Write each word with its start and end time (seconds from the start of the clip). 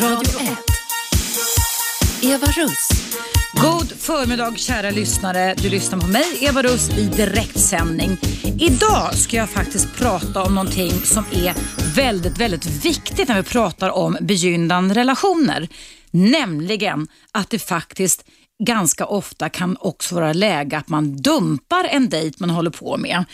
Radio 0.00 0.40
1. 0.40 0.58
Eva 2.22 2.46
Russ. 2.46 2.88
God 3.62 3.92
förmiddag 3.98 4.58
kära 4.58 4.90
lyssnare. 4.90 5.54
Du 5.58 5.68
lyssnar 5.68 6.00
på 6.00 6.06
mig, 6.06 6.38
Eva 6.40 6.62
Russ, 6.62 6.88
i 6.98 7.06
direktsändning. 7.06 8.18
Idag 8.60 9.14
ska 9.14 9.36
jag 9.36 9.50
faktiskt 9.50 9.94
prata 9.96 10.42
om 10.42 10.54
någonting 10.54 10.90
som 10.90 11.24
är 11.32 11.54
väldigt, 11.96 12.38
väldigt 12.38 12.66
viktigt 12.66 13.28
när 13.28 13.36
vi 13.36 13.42
pratar 13.42 13.90
om 13.90 14.16
begynnande 14.20 14.94
relationer. 14.94 15.68
Nämligen 16.10 17.08
att 17.32 17.50
det 17.50 17.58
faktiskt 17.58 18.24
ganska 18.62 19.06
ofta 19.06 19.48
kan 19.48 19.76
också 19.80 20.14
vara 20.14 20.32
läge 20.32 20.76
att 20.76 20.88
man 20.88 21.16
dumpar 21.16 21.84
en 21.84 22.08
dejt 22.08 22.36
man 22.38 22.50
håller 22.50 22.70
på 22.70 22.96
med. 22.96 23.24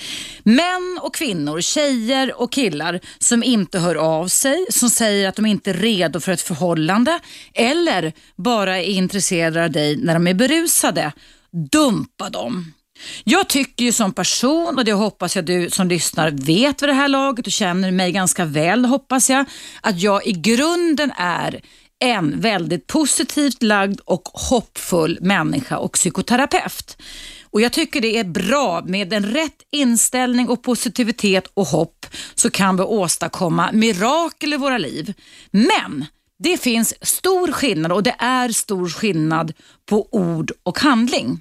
Män 0.43 0.99
och 1.03 1.15
kvinnor, 1.15 1.61
tjejer 1.61 2.41
och 2.41 2.53
killar 2.53 3.01
som 3.19 3.43
inte 3.43 3.79
hör 3.79 3.95
av 3.95 4.29
sig, 4.29 4.67
som 4.71 4.91
säger 4.91 5.29
att 5.29 5.37
de 5.37 5.47
inte 5.47 5.71
är 5.71 5.75
redo 5.75 6.21
för 6.21 6.33
ett 6.33 6.41
förhållande 6.41 7.21
eller 7.55 8.13
bara 8.37 8.79
är 8.79 8.85
intresserade 8.85 9.65
av 9.65 9.71
dig 9.71 9.97
när 9.97 10.15
de 10.15 10.27
är 10.27 10.35
berusade. 10.35 11.13
Dumpa 11.71 12.31
dem. 12.31 12.73
Jag 13.25 13.49
tycker 13.49 13.85
ju 13.85 13.93
som 13.93 14.13
person, 14.13 14.79
och 14.79 14.85
det 14.85 14.93
hoppas 14.93 15.37
jag 15.37 15.45
du 15.45 15.71
som 15.71 15.89
lyssnar 15.89 16.31
vet 16.31 16.83
vid 16.83 16.89
det 16.89 16.93
här 16.93 17.09
laget 17.09 17.47
och 17.47 17.53
känner 17.53 17.91
mig 17.91 18.13
ganska 18.13 18.45
väl 18.45 18.85
hoppas 18.85 19.31
jag, 19.31 19.45
att 19.81 20.01
jag 20.01 20.27
i 20.27 20.33
grunden 20.33 21.13
är 21.17 21.61
en 22.01 22.41
väldigt 22.41 22.87
positivt 22.87 23.63
lagd 23.63 24.01
och 24.05 24.23
hoppfull 24.25 25.19
människa 25.21 25.79
och 25.79 25.93
psykoterapeut. 25.93 26.97
Och 27.51 27.61
Jag 27.61 27.73
tycker 27.73 28.01
det 28.01 28.19
är 28.19 28.25
bra 28.25 28.83
med 28.87 29.13
en 29.13 29.27
rätt 29.27 29.63
inställning 29.71 30.49
och 30.49 30.63
positivitet 30.63 31.47
och 31.55 31.67
hopp 31.67 32.07
så 32.35 32.51
kan 32.51 32.77
vi 32.77 32.83
åstadkomma 32.83 33.73
mirakel 33.73 34.53
i 34.53 34.57
våra 34.57 34.79
liv. 34.79 35.15
Men 35.51 36.05
det 36.43 36.61
finns 36.61 36.95
stor 37.07 37.53
skillnad 37.53 37.93
och 37.93 38.03
det 38.03 38.15
är 38.19 38.49
stor 38.49 38.89
skillnad 38.89 39.53
på 39.87 40.09
ord 40.13 40.53
och 40.63 40.79
handling. 40.79 41.41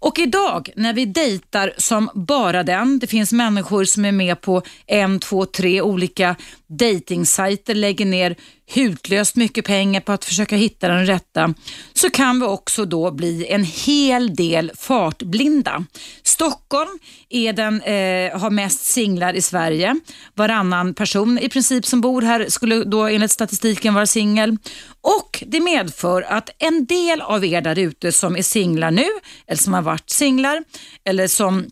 Och 0.00 0.18
idag 0.18 0.70
när 0.76 0.92
vi 0.92 1.04
dejtar 1.04 1.72
som 1.78 2.10
bara 2.14 2.62
den, 2.62 2.98
det 2.98 3.06
finns 3.06 3.32
människor 3.32 3.84
som 3.84 4.04
är 4.04 4.12
med 4.12 4.40
på 4.40 4.62
en, 4.86 5.20
två, 5.20 5.46
tre 5.46 5.82
olika 5.82 6.36
dejtingsajter, 6.66 7.74
lägger 7.74 8.06
ner 8.06 8.36
hutlöst 8.74 9.36
mycket 9.36 9.64
pengar 9.64 10.00
på 10.00 10.12
att 10.12 10.24
försöka 10.24 10.56
hitta 10.56 10.88
den 10.88 11.06
rätta, 11.06 11.54
så 11.92 12.10
kan 12.10 12.40
vi 12.40 12.46
också 12.46 12.84
då 12.84 13.10
bli 13.10 13.46
en 13.46 13.64
hel 13.64 14.34
del 14.34 14.72
fartblinda. 14.76 15.84
Stockholm 16.22 16.98
är 17.28 17.52
den, 17.52 17.82
eh, 17.82 18.40
har 18.40 18.50
mest 18.50 18.84
singlar 18.84 19.34
i 19.34 19.42
Sverige. 19.42 19.96
Varannan 20.34 20.94
person 20.94 21.38
i 21.38 21.48
princip 21.48 21.86
som 21.86 22.00
bor 22.00 22.22
här 22.22 22.46
skulle 22.48 22.84
då 22.84 23.06
enligt 23.06 23.30
statistiken 23.30 23.94
vara 23.94 24.06
singel. 24.06 24.56
Och 25.00 25.44
det 25.46 25.60
medför 25.60 26.22
att 26.22 26.50
en 26.58 26.86
del 26.86 27.20
av 27.20 27.44
er 27.44 27.60
där 27.60 27.78
ute 27.80 28.12
som 28.12 28.36
är 28.36 28.42
singlar 28.42 28.90
nu, 28.90 29.06
eller 29.46 29.58
som 29.58 29.74
har 29.74 29.82
varit 29.82 30.10
singlar, 30.10 30.64
eller 31.04 31.28
som 31.28 31.66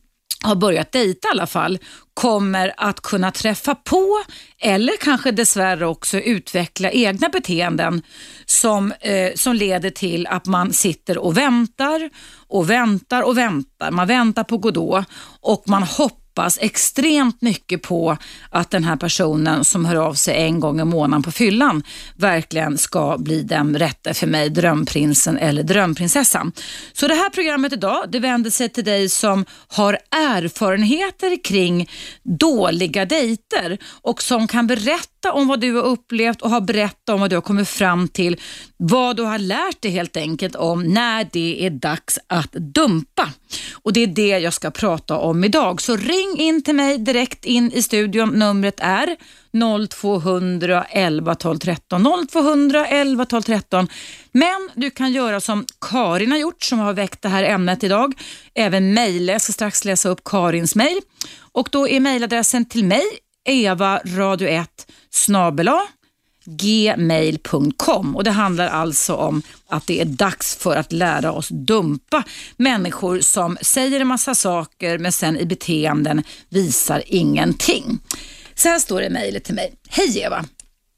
har 0.45 0.55
börjat 0.55 0.93
dejta 0.93 1.29
i 1.29 1.31
alla 1.31 1.47
fall, 1.47 1.79
kommer 2.15 2.75
att 2.77 3.01
kunna 3.01 3.31
träffa 3.31 3.75
på 3.75 4.23
eller 4.59 4.97
kanske 5.01 5.31
dessvärre 5.31 5.87
också 5.87 6.19
utveckla 6.19 6.91
egna 6.91 7.29
beteenden 7.29 8.03
som, 8.47 8.93
eh, 9.01 9.33
som 9.35 9.55
leder 9.55 9.91
till 9.91 10.27
att 10.27 10.47
man 10.47 10.73
sitter 10.73 11.19
och 11.19 11.37
väntar 11.37 12.11
och 12.49 12.71
väntar 12.71 13.23
och 13.23 13.39
väntar. 13.39 13.91
Man 13.91 14.07
väntar 14.07 14.45
på 14.45 14.59
Godot 14.59 15.05
och 15.41 15.63
man 15.67 15.83
hoppas 15.83 16.28
hoppas 16.39 16.59
extremt 16.61 17.43
mycket 17.43 17.83
på 17.83 18.17
att 18.51 18.71
den 18.71 18.85
här 18.85 18.97
personen 18.97 19.65
som 19.65 19.85
hör 19.85 19.97
av 19.97 20.15
sig 20.15 20.37
en 20.37 20.61
gång 20.61 20.81
i 20.81 20.85
månaden 20.85 21.23
på 21.23 21.33
fyllan 21.33 21.83
verkligen 22.17 22.79
ska 22.79 23.17
bli 23.19 23.43
den 23.43 23.79
rätta 23.79 24.15
för 24.15 24.27
mig, 24.27 24.51
drömprinsen 24.51 25.39
eller 25.39 25.63
drömprinsessan. 25.63 26.53
Så 26.93 27.09
det 27.09 27.15
här 27.15 27.31
programmet 27.31 27.73
idag, 27.73 28.05
det 28.09 28.21
vänder 28.21 28.51
sig 28.51 28.69
till 28.69 28.85
dig 28.85 29.09
som 29.09 29.45
har 29.69 29.99
erfarenheter 30.11 31.45
kring 31.45 31.89
dåliga 32.23 33.05
dejter 33.05 33.79
och 34.03 34.23
som 34.23 34.47
kan 34.47 34.67
berätta 34.67 35.18
om 35.27 35.49
vad 35.49 35.61
du 35.61 35.75
har 35.75 35.83
upplevt 35.83 36.43
och 36.43 36.51
har 36.51 36.61
berättat 36.61 37.09
om 37.09 37.21
vad 37.21 37.31
du 37.31 37.37
har 37.37 37.41
kommit 37.41 37.69
fram 37.69 38.09
till, 38.09 38.41
vad 38.77 39.17
du 39.17 39.23
har 39.23 39.39
lärt 39.39 39.83
dig 39.83 39.91
helt 39.91 40.17
enkelt 40.17 40.57
om 40.57 40.83
när 40.83 41.29
det 41.33 41.67
är 41.67 41.71
dags 41.71 42.19
att 42.27 42.53
dumpa. 42.53 43.33
Och 43.73 43.93
Det 43.93 44.03
är 44.03 44.07
det 44.07 44.39
jag 44.39 44.53
ska 44.53 44.71
prata 44.71 45.17
om 45.17 45.45
idag. 45.45 45.83
Så 45.83 45.97
ring 45.97 46.37
in 46.39 46.63
till 46.63 46.75
mig 46.75 46.99
direkt 46.99 47.45
in 47.45 47.73
i 47.73 47.83
studion. 47.83 48.29
Numret 48.29 48.81
är 48.81 49.17
0200 49.89 50.85
11 50.85 51.35
12 51.35 51.59
13. 51.59 52.27
0200 52.31 52.87
11 52.87 53.25
12 53.25 53.43
13. 53.43 53.89
Men 54.33 54.71
du 54.75 54.91
kan 54.91 55.13
göra 55.13 55.41
som 55.41 55.65
Karin 55.81 56.31
har 56.31 56.39
gjort 56.39 56.63
som 56.63 56.79
har 56.79 56.93
väckt 56.93 57.23
det 57.23 57.29
här 57.29 57.45
ämnet 57.45 57.85
idag. 57.85 58.15
Även 58.55 58.95
mejla. 58.95 59.33
Jag 59.33 59.43
ska 59.43 59.53
strax 59.53 59.85
läsa 59.85 60.09
upp 60.09 60.25
Karins 60.25 60.75
mejl. 60.75 61.01
Och 61.53 61.69
då 61.73 61.89
är 61.89 62.01
mejladressen 62.01 62.65
till 62.65 62.85
mig 62.85 63.05
evaradio1 63.49 64.67
snabela 65.11 65.81
gmail.com 66.45 68.17
och 68.17 68.25
det 68.25 68.31
handlar 68.31 68.69
alltså 68.69 69.15
om 69.15 69.43
att 69.69 69.87
det 69.87 70.01
är 70.01 70.05
dags 70.05 70.57
för 70.57 70.77
att 70.77 70.93
lära 70.93 71.33
oss 71.33 71.49
dumpa 71.49 72.25
människor 72.57 73.21
som 73.21 73.59
säger 73.63 74.01
en 74.01 74.07
massa 74.07 74.35
saker 74.35 74.99
men 74.99 75.13
sen 75.13 75.39
i 75.39 75.47
beteenden 75.47 76.23
visar 76.49 77.03
ingenting. 77.07 77.99
Så 78.55 78.69
här 78.69 78.79
står 78.79 79.01
det 79.01 79.07
i 79.07 79.11
mejlet 79.11 79.45
till 79.45 79.55
mig. 79.55 79.75
Hej 79.89 80.19
Eva! 80.19 80.45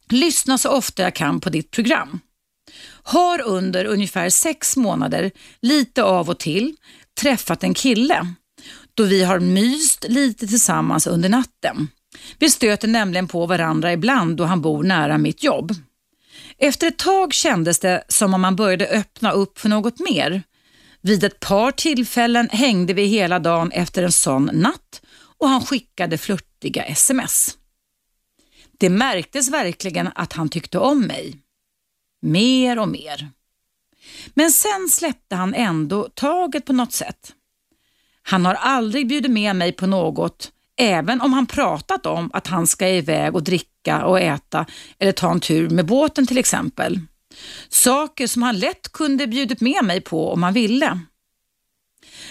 Lyssna 0.09 0.59
så 0.59 0.71
ofta 0.71 1.03
jag 1.03 1.15
kan 1.15 1.41
på 1.41 1.51
ditt 1.51 1.71
program. 1.71 2.21
Har 3.03 3.43
under 3.43 3.85
ungefär 3.85 4.31
sex 4.31 4.77
månader, 4.77 5.31
lite 5.63 6.03
av 6.03 6.31
och 6.31 6.39
till, 6.39 6.77
träffat 7.21 7.65
en 7.65 7.75
kille 7.75 8.35
då 8.95 9.05
vi 9.05 9.23
har 9.25 9.41
myst 9.41 10.05
lite 10.09 10.47
tillsammans 10.47 11.07
under 11.07 11.29
natten. 11.29 11.89
Vi 12.39 12.51
stöter 12.51 12.89
nämligen 12.89 13.29
på 13.29 13.47
varandra 13.47 13.93
ibland 13.93 14.37
då 14.37 14.45
han 14.45 14.61
bor 14.61 14.83
nära 14.83 15.19
mitt 15.19 15.43
jobb. 15.43 15.73
Efter 16.59 16.87
ett 16.87 16.99
tag 16.99 17.33
kändes 17.33 17.79
det 17.79 18.05
som 18.09 18.35
om 18.35 18.41
man 18.41 18.57
började 18.57 18.87
öppna 18.87 19.31
upp 19.31 19.59
för 19.59 19.69
något 19.69 19.99
mer. 19.99 20.43
Vid 21.01 21.25
ett 21.25 21.41
par 21.41 21.71
tillfällen 21.71 22.49
hängde 22.53 22.93
vi 22.93 23.05
hela 23.05 23.39
dagen 23.39 23.73
efter 23.73 24.03
en 24.03 24.13
sån 24.13 24.51
natt 24.53 25.03
och 25.39 25.49
han 25.49 25.67
skickade 25.67 26.19
flörtiga 26.19 26.85
sms. 26.85 27.57
Det 28.79 28.91
märktes 28.91 29.51
verkligen 29.51 30.09
att 30.15 30.33
han 30.33 30.49
tyckte 30.49 30.79
om 30.79 31.01
mig. 31.01 31.37
Mer 32.23 32.79
och 32.79 32.89
mer. 32.89 33.31
Men 34.35 34.51
sen 34.51 34.89
släppte 34.91 35.37
han 35.37 35.55
ändå 35.55 36.09
taget 36.15 36.65
på 36.65 36.73
något 36.73 36.93
sätt. 36.93 37.33
Han 38.23 38.47
har 38.47 38.55
aldrig 38.55 39.09
bjudit 39.09 39.31
med 39.31 39.57
mig 39.57 39.73
på 39.73 39.87
något 39.87 40.53
även 40.81 41.21
om 41.21 41.33
han 41.33 41.47
pratat 41.47 42.07
om 42.07 42.31
att 42.33 42.47
han 42.47 42.67
ska 42.67 42.89
iväg 42.89 43.35
och 43.35 43.43
dricka 43.43 44.05
och 44.05 44.21
äta 44.21 44.67
eller 44.99 45.13
ta 45.13 45.31
en 45.31 45.41
tur 45.41 45.71
med 45.71 45.87
båten 45.87 46.27
till 46.27 46.39
exempel. 46.39 47.01
Saker 47.69 48.27
som 48.27 48.43
han 48.43 48.59
lätt 48.59 48.93
kunde 48.93 49.27
bjudit 49.27 49.61
med 49.61 49.85
mig 49.85 50.01
på 50.01 50.33
om 50.33 50.43
han 50.43 50.53
ville. 50.53 51.01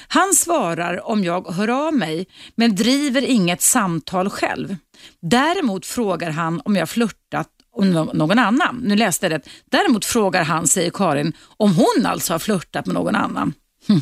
Han 0.08 0.34
svarar 0.34 1.08
om 1.08 1.24
jag 1.24 1.52
hör 1.52 1.88
av 1.88 1.94
mig 1.94 2.28
men 2.56 2.76
driver 2.76 3.22
inget 3.22 3.62
samtal 3.62 4.30
själv. 4.30 4.76
Däremot 5.22 5.86
frågar 5.86 6.30
han 6.30 6.62
om 6.66 6.76
jag 6.76 6.90
flörtat 6.90 7.48
om 7.72 7.92
någon 7.92 8.40
annan. 8.40 8.82
Nu 8.84 8.96
läste 8.96 9.26
jag 9.26 9.42
det. 9.42 9.50
Däremot 9.72 10.06
frågar 10.06 10.44
han, 10.44 10.68
säger 10.68 10.92
Karin, 10.92 11.34
om 11.58 11.76
hon 11.76 12.06
alltså 12.06 12.34
har 12.34 12.40
flörtat 12.40 12.86
med 12.86 12.94
någon 12.94 13.16
annan. 13.16 13.54
Hm. 13.88 14.02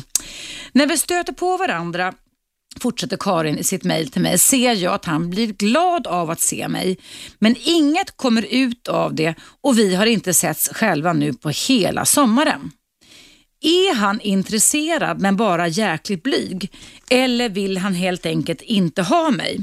När 0.72 0.86
vi 0.86 0.98
stöter 0.98 1.32
på 1.32 1.56
varandra 1.56 2.14
fortsätter 2.82 3.16
Karin 3.16 3.58
i 3.58 3.64
sitt 3.64 3.84
mejl 3.84 4.10
till 4.10 4.22
mig, 4.22 4.38
ser 4.38 4.74
jag 4.74 4.94
att 4.94 5.04
han 5.04 5.30
blir 5.30 5.46
glad 5.46 6.06
av 6.06 6.30
att 6.30 6.40
se 6.40 6.68
mig. 6.68 6.98
Men 7.38 7.56
inget 7.64 8.16
kommer 8.16 8.46
ut 8.50 8.88
av 8.88 9.14
det 9.14 9.34
och 9.60 9.78
vi 9.78 9.94
har 9.94 10.06
inte 10.06 10.34
setts 10.34 10.68
själva 10.72 11.12
nu 11.12 11.32
på 11.32 11.50
hela 11.68 12.04
sommaren. 12.04 12.70
Är 13.60 13.94
han 13.94 14.20
intresserad 14.20 15.20
men 15.20 15.36
bara 15.36 15.68
jäkligt 15.68 16.22
blyg? 16.22 16.72
Eller 17.10 17.48
vill 17.48 17.78
han 17.78 17.94
helt 17.94 18.26
enkelt 18.26 18.62
inte 18.62 19.02
ha 19.02 19.30
mig? 19.30 19.60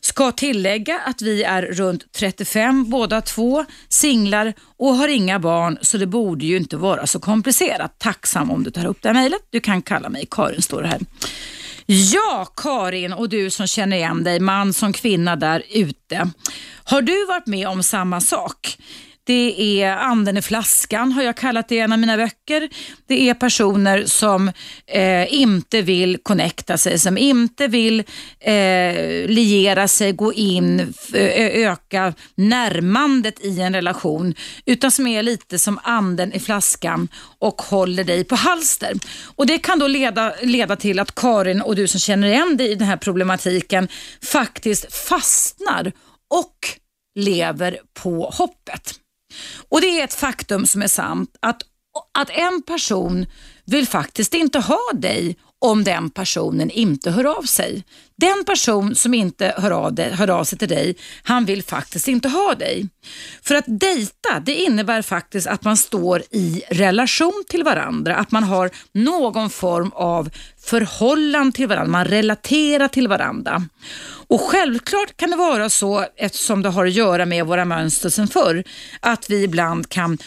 Ska 0.00 0.32
tillägga 0.32 0.98
att 0.98 1.22
vi 1.22 1.42
är 1.42 1.62
runt 1.62 2.12
35 2.12 2.90
båda 2.90 3.20
två, 3.20 3.64
singlar 3.88 4.54
och 4.76 4.94
har 4.94 5.08
inga 5.08 5.38
barn 5.38 5.78
så 5.82 5.98
det 5.98 6.06
borde 6.06 6.46
ju 6.46 6.56
inte 6.56 6.76
vara 6.76 7.06
så 7.06 7.18
komplicerat. 7.20 7.98
Tacksam 7.98 8.50
om 8.50 8.64
du 8.64 8.70
tar 8.70 8.86
upp 8.86 9.02
det 9.02 9.08
här 9.08 9.14
mejlet. 9.14 9.40
Du 9.50 9.60
kan 9.60 9.82
kalla 9.82 10.08
mig 10.08 10.26
Karin 10.30 10.62
står 10.62 10.82
det 10.82 10.88
här. 10.88 11.00
Ja, 11.86 12.46
Karin 12.56 13.12
och 13.12 13.28
du 13.28 13.50
som 13.50 13.66
känner 13.66 13.96
igen 13.96 14.24
dig, 14.24 14.40
man 14.40 14.72
som 14.72 14.92
kvinna 14.92 15.36
där 15.36 15.62
ute. 15.70 16.30
Har 16.84 17.02
du 17.02 17.26
varit 17.26 17.46
med 17.46 17.68
om 17.68 17.82
samma 17.82 18.20
sak? 18.20 18.78
Det 19.26 19.82
är 19.82 19.96
anden 19.96 20.36
i 20.36 20.42
flaskan 20.42 21.12
har 21.12 21.22
jag 21.22 21.36
kallat 21.36 21.68
det 21.68 21.74
i 21.74 21.78
en 21.78 21.92
av 21.92 21.98
mina 21.98 22.16
böcker. 22.16 22.68
Det 23.06 23.28
är 23.28 23.34
personer 23.34 24.04
som 24.06 24.52
eh, 24.86 25.34
inte 25.34 25.82
vill 25.82 26.18
connecta 26.22 26.78
sig, 26.78 26.98
som 26.98 27.18
inte 27.18 27.68
vill 27.68 28.00
eh, 28.40 28.94
liera 29.26 29.88
sig, 29.88 30.12
gå 30.12 30.32
in, 30.32 30.94
öka 31.12 32.14
närmandet 32.34 33.44
i 33.44 33.60
en 33.60 33.74
relation, 33.74 34.34
utan 34.66 34.90
som 34.90 35.06
är 35.06 35.22
lite 35.22 35.58
som 35.58 35.80
anden 35.82 36.32
i 36.32 36.40
flaskan 36.40 37.08
och 37.38 37.62
håller 37.62 38.04
dig 38.04 38.24
på 38.24 38.34
halster. 38.34 38.92
Och 39.36 39.46
Det 39.46 39.58
kan 39.58 39.78
då 39.78 39.86
leda, 39.86 40.34
leda 40.42 40.76
till 40.76 40.98
att 40.98 41.14
Karin 41.14 41.62
och 41.62 41.76
du 41.76 41.88
som 41.88 42.00
känner 42.00 42.28
igen 42.28 42.56
dig 42.56 42.70
i 42.70 42.74
den 42.74 42.88
här 42.88 42.96
problematiken 42.96 43.88
faktiskt 44.22 44.94
fastnar 44.94 45.92
och 46.30 46.56
lever 47.14 47.78
på 48.02 48.30
hoppet. 48.34 49.00
Och 49.68 49.80
det 49.80 50.00
är 50.00 50.04
ett 50.04 50.14
faktum 50.14 50.66
som 50.66 50.82
är 50.82 50.88
sant 50.88 51.36
att, 51.40 51.62
att 52.18 52.30
en 52.30 52.62
person 52.62 53.26
vill 53.64 53.88
faktiskt 53.88 54.34
inte 54.34 54.58
ha 54.58 54.92
dig 54.94 55.36
om 55.64 55.84
den 55.84 56.10
personen 56.10 56.70
inte 56.70 57.10
hör 57.10 57.24
av 57.38 57.42
sig. 57.42 57.84
Den 58.16 58.44
person 58.44 58.94
som 58.94 59.14
inte 59.14 59.54
hör 59.58 59.70
av, 59.70 59.94
dig, 59.94 60.10
hör 60.10 60.30
av 60.30 60.44
sig 60.44 60.58
till 60.58 60.68
dig, 60.68 60.96
han 61.22 61.44
vill 61.44 61.62
faktiskt 61.62 62.08
inte 62.08 62.28
ha 62.28 62.54
dig. 62.54 62.88
För 63.42 63.54
att 63.54 63.64
dejta, 63.66 64.40
det 64.42 64.54
innebär 64.54 65.02
faktiskt 65.02 65.46
att 65.46 65.64
man 65.64 65.76
står 65.76 66.22
i 66.30 66.62
relation 66.70 67.44
till 67.48 67.64
varandra, 67.64 68.16
att 68.16 68.30
man 68.30 68.44
har 68.44 68.70
någon 68.92 69.50
form 69.50 69.92
av 69.94 70.30
förhållande 70.64 71.52
till 71.52 71.68
varandra, 71.68 71.90
man 71.90 72.04
relaterar 72.04 72.88
till 72.88 73.08
varandra. 73.08 73.62
Och 74.26 74.40
Självklart 74.40 75.16
kan 75.16 75.30
det 75.30 75.36
vara 75.36 75.70
så, 75.70 76.06
eftersom 76.16 76.62
det 76.62 76.68
har 76.68 76.86
att 76.86 76.92
göra 76.92 77.26
med 77.26 77.46
våra 77.46 77.64
mönster 77.64 78.08
sedan 78.08 78.28
förr, 78.28 78.64
att 79.00 79.30
vi 79.30 79.42
ibland 79.42 79.88
kan 79.88 80.18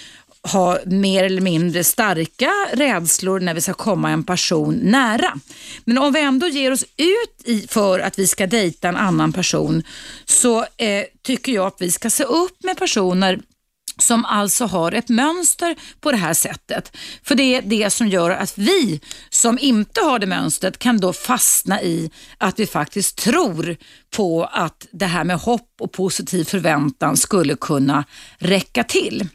ha 0.48 0.80
mer 0.86 1.24
eller 1.24 1.42
mindre 1.42 1.84
starka 1.84 2.52
rädslor 2.74 3.40
när 3.40 3.54
vi 3.54 3.62
ska 3.62 3.74
komma 3.74 4.10
en 4.10 4.24
person 4.24 4.76
nära. 4.76 5.40
Men 5.86 5.98
om 5.98 6.14
vi 6.14 6.22
ändå 6.22 6.48
ger 6.48 6.72
oss 6.72 6.84
ut 6.84 7.42
i, 7.44 7.68
för 7.68 8.00
att 8.00 8.20
vi 8.20 8.28
ska 8.28 8.48
dejta 8.48 8.90
en 8.90 8.96
annan 8.96 9.34
person 9.34 9.84
så 10.26 10.60
eh, 10.62 11.04
tycker 11.24 11.52
jag 11.52 11.68
att 11.68 11.78
vi 11.80 11.92
ska 11.92 12.10
se 12.10 12.24
upp 12.24 12.64
med 12.64 12.78
personer 12.78 13.40
som 14.00 14.26
alltså 14.26 14.66
har 14.66 14.92
ett 14.92 15.10
mönster 15.10 15.76
på 16.00 16.12
det 16.12 16.18
här 16.18 16.34
sättet. 16.34 16.98
För 17.24 17.36
det 17.36 17.56
är 17.56 17.62
det 17.62 17.90
som 17.90 18.08
gör 18.08 18.30
att 18.30 18.58
vi 18.58 19.02
som 19.30 19.60
inte 19.60 20.02
har 20.02 20.20
det 20.20 20.28
mönstret 20.28 20.80
kan 20.80 20.98
då 20.98 21.14
fastna 21.14 21.82
i 21.82 22.12
att 22.38 22.60
vi 22.60 22.68
faktiskt 22.68 23.18
tror 23.18 23.78
på 24.16 24.44
att 24.52 24.88
det 24.92 25.06
här 25.06 25.24
med 25.24 25.38
hopp 25.38 25.76
och 25.80 25.92
positiv 25.92 26.44
förväntan 26.44 27.18
skulle 27.18 27.56
kunna 27.56 28.04
räcka 28.38 28.84
till. 28.84 29.28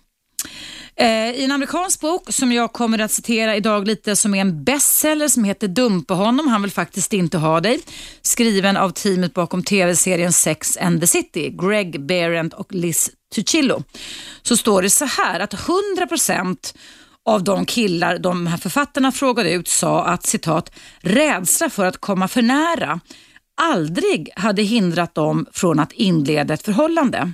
Eh, 1.03 1.31
I 1.35 1.45
en 1.45 1.53
amerikansk 1.53 2.01
bok 2.01 2.33
som 2.33 2.53
jag 2.53 2.73
kommer 2.73 2.99
att 2.99 3.11
citera 3.11 3.57
idag 3.57 3.87
lite 3.87 4.17
som 4.17 4.35
är 4.35 4.41
en 4.41 4.65
bestseller 4.65 5.29
som 5.29 5.45
heter 5.45 5.69
Dumpa 5.69 6.15
honom, 6.15 6.49
han 6.49 6.63
vill 6.63 6.71
faktiskt 6.71 7.13
inte 7.13 7.39
ha 7.39 7.61
dig. 7.61 7.81
Skriven 8.23 8.77
av 8.77 8.91
teamet 8.91 9.35
bakom 9.35 9.63
tv-serien 9.63 10.33
Sex 10.33 10.77
and 10.77 11.01
the 11.01 11.07
City, 11.07 11.51
Greg 11.51 12.07
Behrendt 12.07 12.55
och 12.55 12.73
Liz 12.73 13.11
Tuchillo. 13.35 13.83
Så 14.43 14.57
står 14.57 14.83
det 14.83 14.91
så 14.91 15.05
här 15.05 15.41
att 15.41 15.55
100% 15.55 16.75
av 17.25 17.45
de 17.45 17.67
killar 17.67 18.19
de 18.19 18.47
här 18.47 18.59
författarna 18.59 19.13
frågade 19.13 19.53
ut 19.53 19.69
sa 19.69 20.05
att 20.05 20.27
citat, 20.27 20.73
rädsla 21.01 21.71
för 21.71 21.85
att 21.85 21.97
komma 21.99 22.29
för 22.29 22.43
nära 22.43 23.01
aldrig 23.61 24.31
hade 24.37 24.63
hindrat 24.63 25.15
dem 25.15 25.47
från 25.53 25.79
att 25.79 25.93
inleda 25.93 26.55
ett 26.55 26.63
förhållande. 26.63 27.33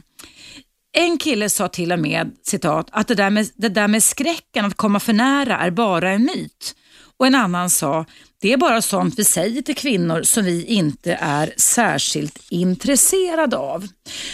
En 0.93 1.19
kille 1.19 1.50
sa 1.50 1.69
till 1.69 1.93
och 1.93 1.99
med, 1.99 2.31
citat, 2.43 2.88
att 2.90 3.08
det 3.08 3.14
där, 3.14 3.31
med, 3.31 3.49
det 3.55 3.69
där 3.69 3.88
med 3.88 4.02
skräcken 4.02 4.64
att 4.64 4.75
komma 4.75 5.00
för 5.00 5.12
nära 5.12 5.58
är 5.58 5.70
bara 5.70 6.11
en 6.11 6.23
myt. 6.25 6.75
Och 7.19 7.26
en 7.26 7.35
annan 7.35 7.70
sa, 7.70 8.05
det 8.40 8.52
är 8.52 8.56
bara 8.56 8.82
sånt 8.82 9.14
vi 9.19 9.25
säger 9.25 9.62
till 9.62 9.76
kvinnor 9.76 10.23
som 10.23 10.44
vi 10.44 10.64
inte 10.64 11.19
är 11.20 11.52
särskilt 11.56 12.38
intresserade 12.50 13.56
av. 13.56 13.88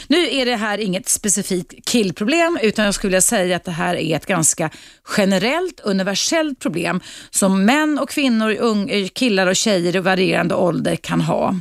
Nu 0.06 0.30
är 0.30 0.46
det 0.46 0.56
här 0.56 0.78
inget 0.78 1.08
specifikt 1.08 1.88
killproblem 1.88 2.58
utan 2.62 2.84
jag 2.84 2.94
skulle 2.94 3.08
vilja 3.08 3.20
säga 3.20 3.56
att 3.56 3.64
det 3.64 3.70
här 3.70 3.94
är 3.94 4.16
ett 4.16 4.26
ganska 4.26 4.70
generellt 5.16 5.80
universellt 5.80 6.58
problem 6.58 7.00
som 7.30 7.64
män 7.64 7.98
och 7.98 8.08
kvinnor, 8.08 9.08
killar 9.08 9.46
och 9.46 9.56
tjejer 9.56 9.96
i 9.96 9.98
varierande 9.98 10.54
ålder 10.54 10.96
kan 10.96 11.20
ha. 11.20 11.54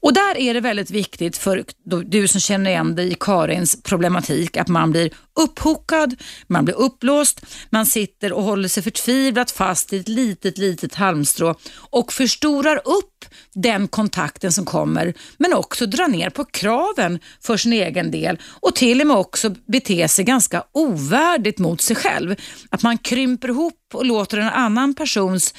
Och 0.00 0.14
där 0.14 0.36
är 0.36 0.54
det 0.54 0.60
väldigt 0.60 0.90
viktigt 0.90 1.36
för 1.36 1.64
du 2.04 2.28
som 2.28 2.40
känner 2.40 2.70
igen 2.70 2.94
dig 2.94 3.12
i 3.12 3.16
Karins 3.20 3.82
problematik 3.82 4.56
att 4.56 4.68
man 4.68 4.90
blir 4.90 5.10
upphokad, 5.40 6.16
man 6.46 6.64
blir 6.64 6.74
uppblåst, 6.74 7.40
man 7.70 7.86
sitter 7.86 8.32
och 8.32 8.42
håller 8.42 8.68
sig 8.68 8.82
förtvivlat 8.82 9.50
fast 9.50 9.92
i 9.92 9.96
ett 9.96 10.08
litet, 10.08 10.58
litet 10.58 10.94
halmstrå 10.94 11.54
och 11.90 12.12
förstorar 12.12 12.76
upp 12.84 13.24
den 13.54 13.88
kontakten 13.88 14.52
som 14.52 14.64
kommer 14.64 15.14
men 15.38 15.54
också 15.54 15.86
drar 15.86 16.08
ner 16.08 16.30
på 16.30 16.44
kraven 16.44 17.18
för 17.40 17.56
sin 17.56 17.72
egen 17.72 18.10
del 18.10 18.38
och 18.60 18.74
till 18.74 19.00
och 19.00 19.06
med 19.06 19.16
också 19.16 19.54
beter 19.66 20.06
sig 20.06 20.24
ganska 20.24 20.64
ovärdigt 20.72 21.58
mot 21.58 21.80
sig 21.80 21.96
själv. 21.96 22.34
Att 22.70 22.82
man 22.82 22.98
krymper 22.98 23.48
ihop 23.48 23.74
och 23.94 24.06
låter 24.06 24.38
en 24.38 24.48
annan 24.48 24.94
persons 24.94 25.54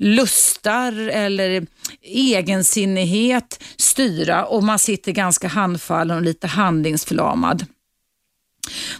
lustar 0.00 0.92
eller 1.08 1.66
egensinnighet 2.02 3.62
styra 3.76 4.44
och 4.44 4.62
man 4.62 4.78
sitter 4.78 5.12
ganska 5.12 5.48
handfallen 5.48 6.16
och 6.16 6.22
lite 6.22 6.46
handlingsförlamad. 6.46 7.66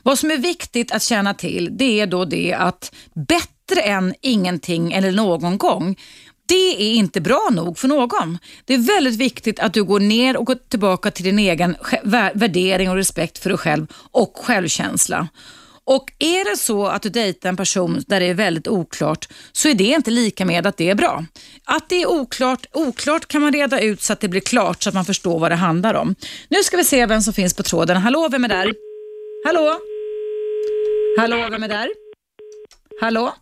Vad 0.03 0.19
som 0.19 0.31
är 0.31 0.39
viktigt 0.39 0.93
att 0.93 1.03
känna 1.03 1.35
till 1.35 1.69
det 1.73 2.01
är 2.01 2.07
då 2.07 2.25
det 2.25 2.53
att 2.53 2.95
bättre 3.15 3.81
än 3.81 4.15
ingenting 4.21 4.93
eller 4.93 5.13
någon 5.13 5.59
gång 5.59 5.97
det 6.51 6.83
är 6.83 6.95
inte 6.95 7.21
bra 7.21 7.49
nog 7.53 7.79
för 7.79 7.89
någon. 7.89 8.39
Det 8.65 8.75
är 8.75 8.79
väldigt 8.79 9.17
viktigt 9.17 9.61
att 9.61 9.75
du 9.75 9.85
går 9.85 10.01
ner 10.01 10.37
och 10.37 10.47
går 10.47 10.55
tillbaka 10.55 11.11
till 11.11 11.25
din 11.25 11.39
egen 11.39 11.77
värdering 12.35 12.91
och 12.91 12.97
respekt 12.97 13.39
för 13.39 13.51
dig 13.51 13.59
själv 13.59 13.87
och 14.11 14.37
självkänsla. 14.45 15.29
Och 15.91 16.13
är 16.19 16.51
det 16.51 16.57
så 16.57 16.87
att 16.87 17.03
du 17.03 17.09
dejtar 17.09 17.49
en 17.49 17.57
person 17.57 18.05
där 18.07 18.21
det 18.21 18.27
är 18.27 18.35
väldigt 18.35 18.69
oklart 18.69 19.29
så 19.53 19.69
är 19.69 19.75
det 19.75 19.85
inte 19.85 20.11
lika 20.11 20.45
med 20.45 20.67
att 20.67 20.77
det 20.77 20.91
är 20.91 20.95
bra. 20.95 21.25
Att 21.65 21.89
det 21.89 22.03
är 22.03 22.07
oklart, 22.07 22.67
oklart 22.73 23.29
kan 23.29 23.41
man 23.41 23.53
reda 23.53 23.81
ut 23.81 24.03
så 24.03 24.13
att 24.13 24.21
det 24.21 24.29
blir 24.29 24.41
klart 24.41 24.83
så 24.83 24.89
att 24.89 24.95
man 24.95 25.05
förstår 25.05 25.39
vad 25.39 25.51
det 25.51 25.55
handlar 25.55 25.95
om. 25.95 26.15
Nu 26.49 26.63
ska 26.63 26.77
vi 26.77 26.85
se 26.85 27.07
vem 27.07 27.21
som 27.21 27.33
finns 27.33 27.55
på 27.55 27.63
tråden. 27.63 27.97
Hallå, 27.97 28.29
vem 28.31 28.45
är 28.45 28.49
där? 28.49 28.75
Hallå? 29.47 29.79
Hallå, 31.19 31.49
vem 31.51 31.63
är 31.63 31.69
där? 31.69 31.91
Hallå? 33.01 33.35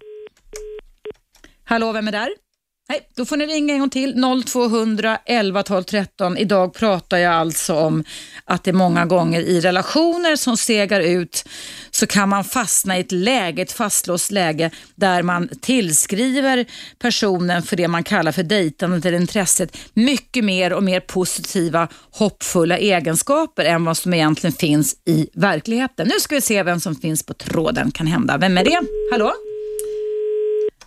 Hallå, 1.64 1.92
vem 1.92 2.08
är 2.08 2.12
där? 2.12 2.47
Nej, 2.90 3.00
då 3.16 3.24
får 3.24 3.36
ni 3.36 3.46
ringa 3.46 3.74
en 3.74 3.80
gång 3.80 3.90
till. 3.90 4.22
0200 4.46 5.18
11 5.26 5.62
12 5.62 5.82
13. 5.82 6.36
Idag 6.36 6.74
pratar 6.74 7.18
jag 7.18 7.34
alltså 7.34 7.74
om 7.74 8.04
att 8.44 8.64
det 8.64 8.72
många 8.72 9.06
gånger 9.06 9.40
i 9.40 9.60
relationer 9.60 10.36
som 10.36 10.56
segar 10.56 11.00
ut 11.00 11.48
så 11.90 12.06
kan 12.06 12.28
man 12.28 12.44
fastna 12.44 12.96
i 12.96 13.00
ett 13.00 13.12
läge, 13.12 13.62
ett 13.62 13.72
fastlåst 13.72 14.30
läge 14.30 14.70
där 14.94 15.22
man 15.22 15.48
tillskriver 15.60 16.64
personen 16.98 17.62
för 17.62 17.76
det 17.76 17.88
man 17.88 18.04
kallar 18.04 18.32
för 18.32 18.42
dejtandet 18.42 19.04
eller 19.04 19.18
intresset 19.18 19.76
mycket 19.94 20.44
mer 20.44 20.72
och 20.72 20.82
mer 20.82 21.00
positiva, 21.00 21.88
hoppfulla 22.10 22.78
egenskaper 22.78 23.64
än 23.64 23.84
vad 23.84 23.96
som 23.96 24.14
egentligen 24.14 24.54
finns 24.54 24.96
i 25.04 25.28
verkligheten. 25.34 26.08
Nu 26.08 26.20
ska 26.20 26.34
vi 26.34 26.40
se 26.40 26.62
vem 26.62 26.80
som 26.80 26.96
finns 26.96 27.22
på 27.22 27.34
tråden 27.34 27.90
kan 27.90 28.06
hända. 28.06 28.38
Vem 28.38 28.58
är 28.58 28.64
det? 28.64 28.80
Hallå? 29.10 29.32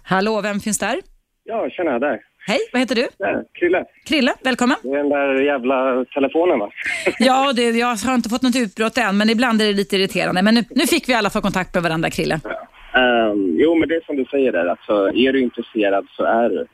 Hallå, 0.04 0.42
vem 0.42 0.60
finns 0.60 0.78
där? 0.78 1.11
Ja, 1.44 1.70
tjena, 1.70 2.00
där. 2.00 2.22
Hej, 2.48 2.60
vad 2.74 2.80
heter 2.80 2.96
du? 2.96 3.08
Där, 3.18 3.44
Krille. 3.54 3.86
Krille, 4.06 4.34
välkommen. 4.44 4.78
Det 4.84 4.90
är 4.90 4.98
den 4.98 5.10
där 5.10 5.42
jävla 5.42 6.06
telefonen 6.06 6.60
va? 6.60 6.72
ja, 7.20 7.54
det, 7.54 7.70
jag 7.70 7.88
har 7.88 8.16
inte 8.16 8.30
fått 8.30 8.42
något 8.42 8.56
utbrott 8.56 8.98
än, 8.98 9.18
men 9.18 9.30
ibland 9.30 9.62
är 9.62 9.66
det 9.66 9.74
lite 9.74 9.96
irriterande. 9.96 10.42
Men 10.42 10.56
nu, 10.56 10.64
nu 10.70 10.88
fick 10.88 11.10
vi 11.10 11.14
alla 11.14 11.30
fall 11.30 11.42
kontakt 11.42 11.74
med 11.74 11.84
varandra, 11.84 12.10
Krille. 12.10 12.40
Ja. 12.44 13.32
Um, 13.32 13.56
jo, 13.60 13.76
men 13.76 13.90
det 13.90 13.96
är 13.96 14.02
som 14.06 14.16
du 14.16 14.26
säger 14.26 14.52
där, 14.52 14.66
alltså, 14.66 14.94
är 15.14 15.34
du 15.34 15.42
intresserad 15.42 16.08
så 16.10 16.24
är 16.24 16.50
du. 16.50 16.68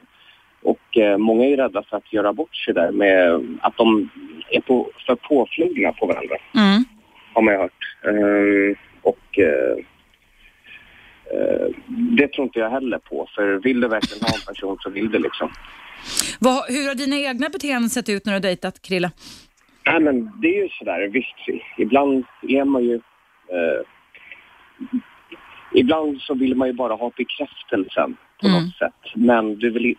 Och 0.63 0.97
eh, 0.97 1.17
många 1.17 1.45
är 1.45 1.57
rädda 1.57 1.83
för 1.83 1.97
att 1.97 2.13
göra 2.13 2.33
bort 2.33 2.55
sig 2.55 2.73
där 2.73 2.91
med 2.91 3.41
att 3.61 3.77
de 3.77 4.09
är 4.49 4.61
på, 4.61 4.89
för 5.05 5.15
påflugna 5.15 5.91
på 5.91 6.05
varandra. 6.05 6.35
Mm. 6.55 6.83
Har 7.33 7.41
man 7.41 7.53
ju 7.53 7.59
hört. 7.59 7.97
Um, 8.03 8.75
och 9.01 9.39
Eh, 9.39 9.83
det 12.17 12.27
tror 12.27 12.45
inte 12.45 12.59
jag 12.59 12.69
heller 12.69 12.99
på, 12.99 13.27
för 13.35 13.59
vill 13.63 13.81
du 13.81 13.87
verkligen 13.87 14.21
ha 14.21 14.35
en 14.35 14.45
person 14.47 14.77
så 14.79 14.89
vill 14.89 15.11
du 15.11 15.19
liksom. 15.19 15.51
Vad, 16.39 16.65
hur 16.67 16.87
har 16.87 16.95
dina 16.95 17.17
egna 17.17 17.49
beteenden 17.49 17.89
sett 17.89 18.09
ut 18.09 18.25
när 18.25 18.33
du 18.33 18.35
har 18.35 18.41
dejtat 18.41 18.81
Krilla? 18.81 19.11
Nej 19.85 19.99
men 19.99 20.31
det 20.41 20.47
är 20.47 20.63
ju 20.63 20.69
sådär, 20.69 21.07
visst, 21.07 21.63
ibland 21.77 22.25
är 22.41 22.65
man 22.65 22.83
ju... 22.83 22.95
Eh, 22.95 23.81
ibland 25.73 26.21
så 26.21 26.33
vill 26.33 26.55
man 26.55 26.67
ju 26.67 26.73
bara 26.73 26.93
ha 26.93 27.11
bekräftelsen 27.17 28.17
på 28.41 28.47
mm. 28.47 28.63
något 28.63 28.75
sätt. 28.75 29.13
Men 29.15 29.59
du, 29.59 29.69
vill, 29.69 29.95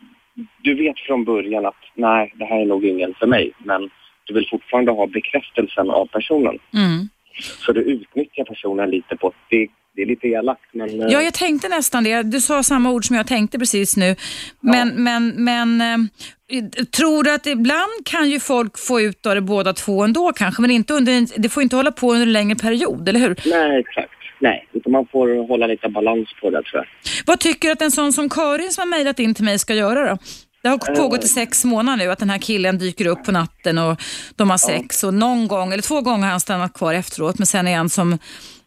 du 0.62 0.74
vet 0.74 0.98
från 0.98 1.24
början 1.24 1.66
att 1.66 1.84
nej, 1.94 2.32
det 2.36 2.44
här 2.44 2.60
är 2.60 2.66
nog 2.66 2.84
ingen 2.84 3.14
för 3.14 3.26
mig. 3.26 3.52
Men 3.58 3.90
du 4.24 4.34
vill 4.34 4.48
fortfarande 4.50 4.92
ha 4.92 5.06
bekräftelsen 5.06 5.90
av 5.90 6.06
personen. 6.06 6.58
Mm. 6.74 7.08
Så 7.40 7.72
du 7.72 7.80
utnyttjar 7.80 8.44
personen 8.44 8.90
lite 8.90 9.16
på 9.16 9.32
det, 9.50 9.68
det 9.98 10.02
är 10.02 10.06
lite 10.06 10.26
elakt 10.28 10.60
men... 10.72 11.00
eh, 11.02 11.06
Ja, 11.08 11.22
jag 11.22 11.34
tänkte 11.34 11.68
nästan 11.68 12.04
det. 12.04 12.22
Du 12.22 12.40
sa 12.40 12.62
samma 12.62 12.90
ord 12.90 13.04
som 13.06 13.16
jag 13.16 13.26
tänkte 13.26 13.58
precis 13.58 13.96
nu. 13.96 14.16
Men, 14.60 14.88
men, 14.88 15.44
men 15.44 15.80
eh, 15.80 16.64
tror 16.96 17.22
du 17.24 17.32
att 17.34 17.46
ibland 17.46 17.92
kan 18.04 18.30
ju 18.30 18.40
folk 18.40 18.78
få 18.78 19.00
ut 19.00 19.26
av 19.26 19.34
det 19.34 19.40
båda 19.40 19.72
två 19.72 20.04
ändå 20.04 20.32
kanske, 20.32 20.62
men 20.62 20.70
inte 20.70 20.94
under, 20.94 21.40
det 21.40 21.48
får 21.48 21.62
inte 21.62 21.76
hålla 21.76 21.92
på 21.92 22.12
under 22.12 22.26
en 22.26 22.32
längre 22.32 22.56
period, 22.56 23.08
eller 23.08 23.20
hur? 23.20 23.36
Nej, 23.46 23.80
exakt. 23.80 24.12
Nej, 24.40 24.68
utan 24.72 24.92
man 24.92 25.06
får 25.12 25.48
hålla 25.48 25.66
lite 25.66 25.88
balans 25.88 26.28
på 26.40 26.50
det 26.50 26.62
tror 26.62 26.76
jag. 26.76 26.86
Vad 27.26 27.40
tycker 27.40 27.68
du 27.68 27.72
att 27.72 27.82
en 27.82 27.90
sån 27.90 28.12
som 28.12 28.28
Karin 28.28 28.70
som 28.70 28.82
har 28.82 28.98
mejlat 28.98 29.18
in 29.18 29.34
till 29.34 29.44
mig 29.44 29.58
ska 29.58 29.74
göra 29.74 30.10
då? 30.10 30.18
Det 30.62 30.68
har 30.68 30.96
pågått 30.96 31.24
i 31.24 31.28
sex 31.28 31.64
månader 31.64 32.04
nu 32.04 32.10
att 32.10 32.18
den 32.18 32.30
här 32.30 32.38
killen 32.38 32.78
dyker 32.78 33.06
upp 33.06 33.24
på 33.24 33.32
natten 33.32 33.78
och 33.78 34.00
de 34.36 34.50
har 34.50 34.58
sex 34.58 35.04
och 35.04 35.14
någon 35.14 35.48
gång, 35.48 35.72
eller 35.72 35.82
två 35.82 36.00
gånger 36.00 36.24
har 36.24 36.30
han 36.30 36.40
stannat 36.40 36.72
kvar 36.72 36.94
efteråt 36.94 37.38
men 37.38 37.46
sen 37.46 37.68
är 37.68 37.76
han 37.76 37.88
som 37.88 38.18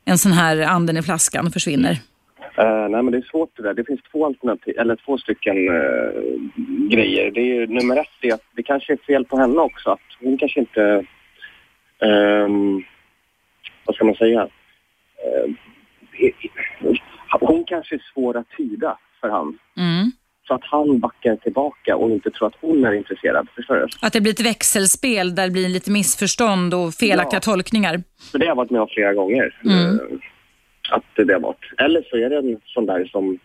en 0.05 0.17
sån 0.17 0.31
här 0.31 0.61
anden 0.61 0.97
i 0.97 1.01
flaskan 1.01 1.51
försvinner. 1.51 1.97
Eh, 2.57 2.89
nej, 2.89 3.03
men 3.03 3.11
det 3.11 3.17
är 3.17 3.29
svårt 3.31 3.57
det 3.57 3.63
där. 3.63 3.73
Det 3.73 3.83
finns 3.83 4.01
två 4.11 4.25
alternativ, 4.25 4.73
eller 4.77 4.95
två 4.95 5.17
stycken 5.17 5.57
eh, 5.57 6.21
grejer. 6.89 7.31
Det 7.31 7.41
är 7.41 7.45
ju, 7.45 7.67
nummer 7.67 7.97
ett 7.97 8.07
är 8.21 8.33
att 8.33 8.43
det 8.55 8.63
kanske 8.63 8.93
är 8.93 8.97
fel 8.97 9.25
på 9.25 9.37
henne 9.37 9.59
också. 9.59 9.89
Att 9.89 9.99
hon 10.19 10.37
kanske 10.37 10.59
inte... 10.59 11.05
ehm, 11.99 12.83
vad 13.85 13.95
ska 13.95 14.05
man 14.05 14.15
säga? 14.15 14.41
Eh, 15.23 15.53
hon 17.39 17.63
kanske 17.63 17.95
är 17.95 18.01
svår 18.13 18.37
att 18.37 18.49
tyda 18.57 18.97
för 19.21 19.29
han. 19.29 19.57
Mm. 19.77 20.11
Så 20.51 20.55
att 20.55 20.63
han 20.63 20.99
backar 20.99 21.35
tillbaka 21.35 21.95
och 21.95 22.09
inte 22.11 22.31
tror 22.31 22.47
att 22.47 22.53
hon 22.61 22.85
är 22.85 22.93
intresserad. 22.93 23.47
Förstår 23.55 23.75
du? 23.75 23.87
Att 24.01 24.13
det 24.13 24.21
blir 24.21 24.31
ett 24.33 24.45
växelspel 24.45 25.35
där 25.35 25.43
det 25.43 25.51
blir 25.51 25.69
lite 25.69 25.91
missförstånd 25.91 26.73
och 26.73 26.93
felaktiga 26.93 27.37
Ja. 27.37 27.41
tolkningar. 27.41 28.03
För 28.31 28.39
det 28.39 28.45
har 28.45 28.49
jag 28.49 28.55
varit 28.55 28.69
med 28.71 28.81
om 28.81 28.87
flera 28.87 29.13
gånger. 29.13 29.59
Mm. 29.65 29.85
eh, 29.85 29.99
Att 30.89 31.03
det 31.27 31.33
har 31.33 31.39
varit. 31.39 31.65
Eller 31.77 32.01
så 32.09 32.17
är 32.17 32.29
det 32.29 32.37
en 32.37 32.57
sån 32.65 32.85
där 32.85 33.05
som 33.05 33.39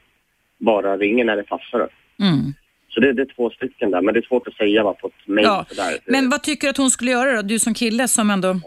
bara 0.59 0.97
ringer 0.97 1.25
när 1.25 1.37
det 1.37 1.43
passar. 1.43 1.79
Mm. 2.21 2.55
Så 2.89 3.01
det, 3.01 3.13
det 3.13 3.23
är 3.23 3.35
två 3.37 3.51
stycken 3.51 3.91
där, 3.91 4.03
men 4.03 4.15
det 4.15 4.21
är 4.21 4.27
svårt 4.27 4.49
att 4.49 4.55
säga 4.55 4.83
va, 4.85 4.93
på 4.95 5.07
ett 5.07 5.29
mejl 5.29 5.47
Ja. 5.47 5.67
sådär. 5.69 5.99
Men 6.07 6.31
vad 6.31 6.43
tycker 6.43 6.67
du 6.67 6.71
att 6.71 6.77
hon 6.77 6.91
skulle 6.91 7.11
göra 7.11 7.37
då? 7.37 7.43
Du 7.43 7.59
som 7.59 7.75
kille 7.75 8.09
som 8.09 8.31
ändå... 8.31 8.61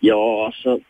Ja, 0.00 0.46
alltså. 0.46 0.80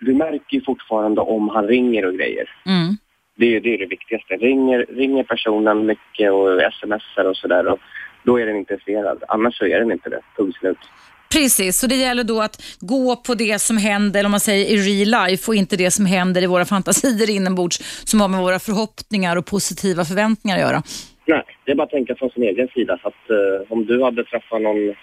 Du 0.00 0.14
märker 0.14 0.56
ju 0.56 0.60
fortfarande 0.64 1.20
om 1.20 1.48
han 1.48 1.66
ringer 1.66 2.04
och 2.06 2.14
grejer. 2.14 2.48
Mm. 2.66 2.97
Det 3.38 3.56
är 3.56 3.60
det, 3.60 3.74
är 3.74 3.78
det 3.78 3.86
viktigaste. 3.86 4.36
Ringer, 4.36 4.86
ringer 4.88 5.24
personen 5.24 5.86
mycket 5.86 6.32
och 6.32 6.60
smsar 6.72 7.24
och 7.24 7.36
sådär. 7.36 7.78
Då 8.22 8.40
är 8.40 8.46
den 8.46 8.56
intresserad. 8.56 9.24
Annars 9.28 9.58
så 9.58 9.64
är 9.64 9.78
den 9.80 9.92
inte 9.92 10.10
det. 10.10 10.20
Punkt 10.36 10.58
slut. 10.60 10.78
Precis, 11.32 11.80
så 11.80 11.86
det 11.86 11.94
gäller 11.94 12.24
då 12.24 12.40
att 12.40 12.76
gå 12.80 13.16
på 13.16 13.34
det 13.34 13.58
som 13.58 13.76
händer, 13.76 14.24
om 14.24 14.30
man 14.30 14.40
säger 14.40 14.66
i 14.66 14.76
real 14.76 15.28
life 15.28 15.50
och 15.50 15.54
inte 15.54 15.76
det 15.76 15.90
som 15.90 16.06
händer 16.06 16.42
i 16.42 16.46
våra 16.46 16.64
fantasier 16.64 17.30
inombords 17.30 17.78
som 18.04 18.20
har 18.20 18.28
med 18.28 18.40
våra 18.40 18.58
förhoppningar 18.58 19.36
och 19.36 19.46
positiva 19.46 20.04
förväntningar 20.04 20.56
att 20.56 20.62
göra. 20.62 20.82
Nej, 21.24 21.42
det 21.64 21.72
är 21.72 21.76
bara 21.76 21.84
att 21.84 21.90
tänka 21.90 22.14
från 22.14 22.30
sin 22.30 22.42
egen 22.42 22.68
sida. 22.68 22.98
Så 23.02 23.08
att, 23.08 23.30
eh, 23.30 23.72
om 23.72 23.86
du 23.86 24.02
hade 24.02 24.24
träffat 24.24 24.62
någon 24.62 24.94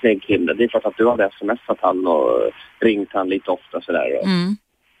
snygg 0.00 0.22
kille, 0.22 0.54
det 0.54 0.64
är 0.64 0.68
klart 0.68 0.86
att 0.86 0.96
du 0.96 1.08
hade 1.08 1.30
smsat 1.38 1.78
han 1.80 2.06
och 2.06 2.50
ringt 2.80 3.08
han 3.12 3.28
lite 3.28 3.50
ofta 3.50 3.80
sådär. 3.80 4.06
Mm. 4.24 4.56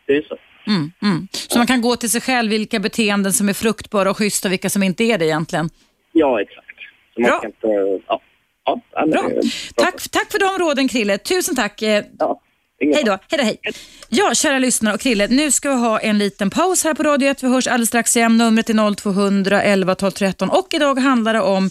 Det 0.06 0.16
är 0.16 0.22
så. 0.22 0.36
Mm, 0.66 0.92
mm. 1.02 1.28
Så 1.32 1.58
man 1.58 1.66
kan 1.66 1.80
gå 1.80 1.96
till 1.96 2.10
sig 2.10 2.20
själv 2.20 2.50
vilka 2.50 2.78
beteenden 2.78 3.32
som 3.32 3.48
är 3.48 3.52
fruktbara 3.52 4.10
och 4.10 4.16
schyssta 4.16 4.48
och 4.48 4.52
vilka 4.52 4.70
som 4.70 4.82
inte 4.82 5.04
är 5.04 5.18
det 5.18 5.24
egentligen. 5.26 5.70
Ja, 6.12 6.40
exakt. 6.40 6.66
Så 7.14 7.20
Bra. 7.22 7.42
inte... 7.44 7.66
Ja. 8.08 8.20
Ja, 8.64 9.06
Bra. 9.06 9.22
bra. 9.22 9.28
Tack, 9.74 10.08
tack 10.10 10.32
för 10.32 10.38
de 10.38 10.64
råden 10.64 10.88
Krille. 10.88 11.18
Tusen 11.18 11.56
tack. 11.56 11.82
Eh, 11.82 12.04
Ja, 12.18 12.40
Hej 12.94 13.04
då. 13.04 13.18
Hej 13.28 13.38
då, 13.38 13.44
hej. 13.44 13.56
Ja, 14.08 14.34
kära 14.34 14.58
lyssnare 14.58 14.94
och 14.94 15.00
Krille, 15.00 15.28
nu 15.28 15.50
ska 15.50 15.68
vi 15.70 15.76
ha 15.80 15.98
en 16.00 16.18
liten 16.18 16.50
paus 16.50 16.84
här 16.84 16.94
på 16.94 17.02
Radio 17.02 17.28
1. 17.28 17.42
Vi 17.42 17.48
hörs 17.48 17.66
alldeles 17.66 17.88
strax 17.88 18.16
igen. 18.16 18.36
Numret 18.38 18.70
är 18.70 18.94
0200 18.94 19.62
11 19.62 19.94
12 19.94 20.10
13 20.10 20.50
och 20.50 20.66
idag 20.74 20.98
handlar 20.98 21.34
det 21.34 21.40
om 21.40 21.70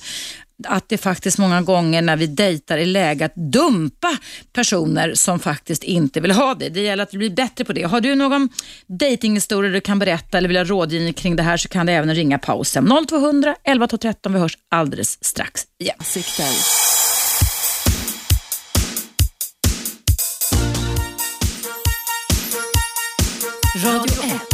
att 0.66 0.90
det 0.90 0.98
faktiskt 0.98 1.38
många 1.38 1.62
gånger 1.62 2.02
när 2.02 2.18
vi 2.18 2.28
dejtar 2.28 2.78
är 2.78 2.86
läge 2.86 3.26
att 3.26 3.36
dumpa 3.36 4.18
personer 4.54 5.14
som 5.14 5.40
faktiskt 5.40 5.84
inte 5.84 6.20
vill 6.20 6.32
ha 6.32 6.56
det. 6.56 6.70
Det 6.70 6.82
gäller 6.82 7.04
att 7.04 7.12
bli 7.12 7.30
bättre 7.30 7.66
på 7.66 7.74
det. 7.74 7.84
Har 7.84 8.02
du 8.02 8.16
någon 8.16 8.50
dejtinghistoria 8.88 9.72
du 9.72 9.82
kan 9.82 10.00
berätta 10.00 10.38
eller 10.38 10.48
vill 10.48 10.58
ha 10.58 10.64
rådgivning 10.64 11.14
kring 11.14 11.36
det 11.36 11.44
här 11.44 11.58
så 11.58 11.70
kan 11.70 11.86
du 11.86 11.94
även 11.94 12.16
ringa 12.16 12.40
pausen. 12.40 12.92
0200 13.10 13.56
11 13.64 13.88
12 13.88 13.98
13. 14.00 14.34
Vi 14.34 14.40
hörs 14.40 14.58
alldeles 14.70 15.24
strax 15.24 15.64
igen. 15.80 15.96
Åsikter. 16.00 16.46
Radio 23.86 24.24
1. 24.24 24.51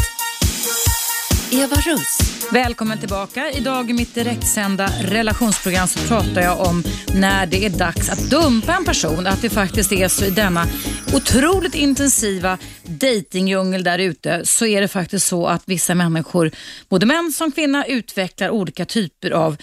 Eva 1.52 1.76
Russ. 1.76 2.18
Välkommen 2.52 3.00
tillbaka. 3.00 3.52
Idag 3.52 3.90
i 3.90 3.94
mitt 3.94 4.16
direktsända 4.16 4.90
relationsprogram 5.02 5.88
så 5.88 6.00
pratar 6.00 6.42
jag 6.42 6.62
om 6.62 6.84
när 7.14 7.46
det 7.46 7.66
är 7.66 7.70
dags 7.70 8.10
att 8.10 8.30
dumpa 8.30 8.76
en 8.76 8.86
person. 8.86 9.28
Att 9.28 9.42
det 9.42 9.50
faktiskt 9.50 9.92
är 9.92 10.08
så 10.08 10.26
i 10.26 10.30
denna 10.30 10.66
otroligt 11.14 11.76
intensiva 11.76 12.58
dejtingdjungel 12.84 13.84
där 13.84 14.00
ute 14.00 14.46
så 14.46 14.66
är 14.66 14.82
det 14.82 14.88
faktiskt 14.88 15.28
så 15.28 15.48
att 15.48 15.64
vissa 15.66 15.96
människor, 15.96 16.52
både 16.90 17.06
män 17.06 17.32
som 17.32 17.52
kvinna, 17.52 17.86
utvecklar 17.86 18.50
olika 18.50 18.86
typer 18.86 19.32
av 19.32 19.58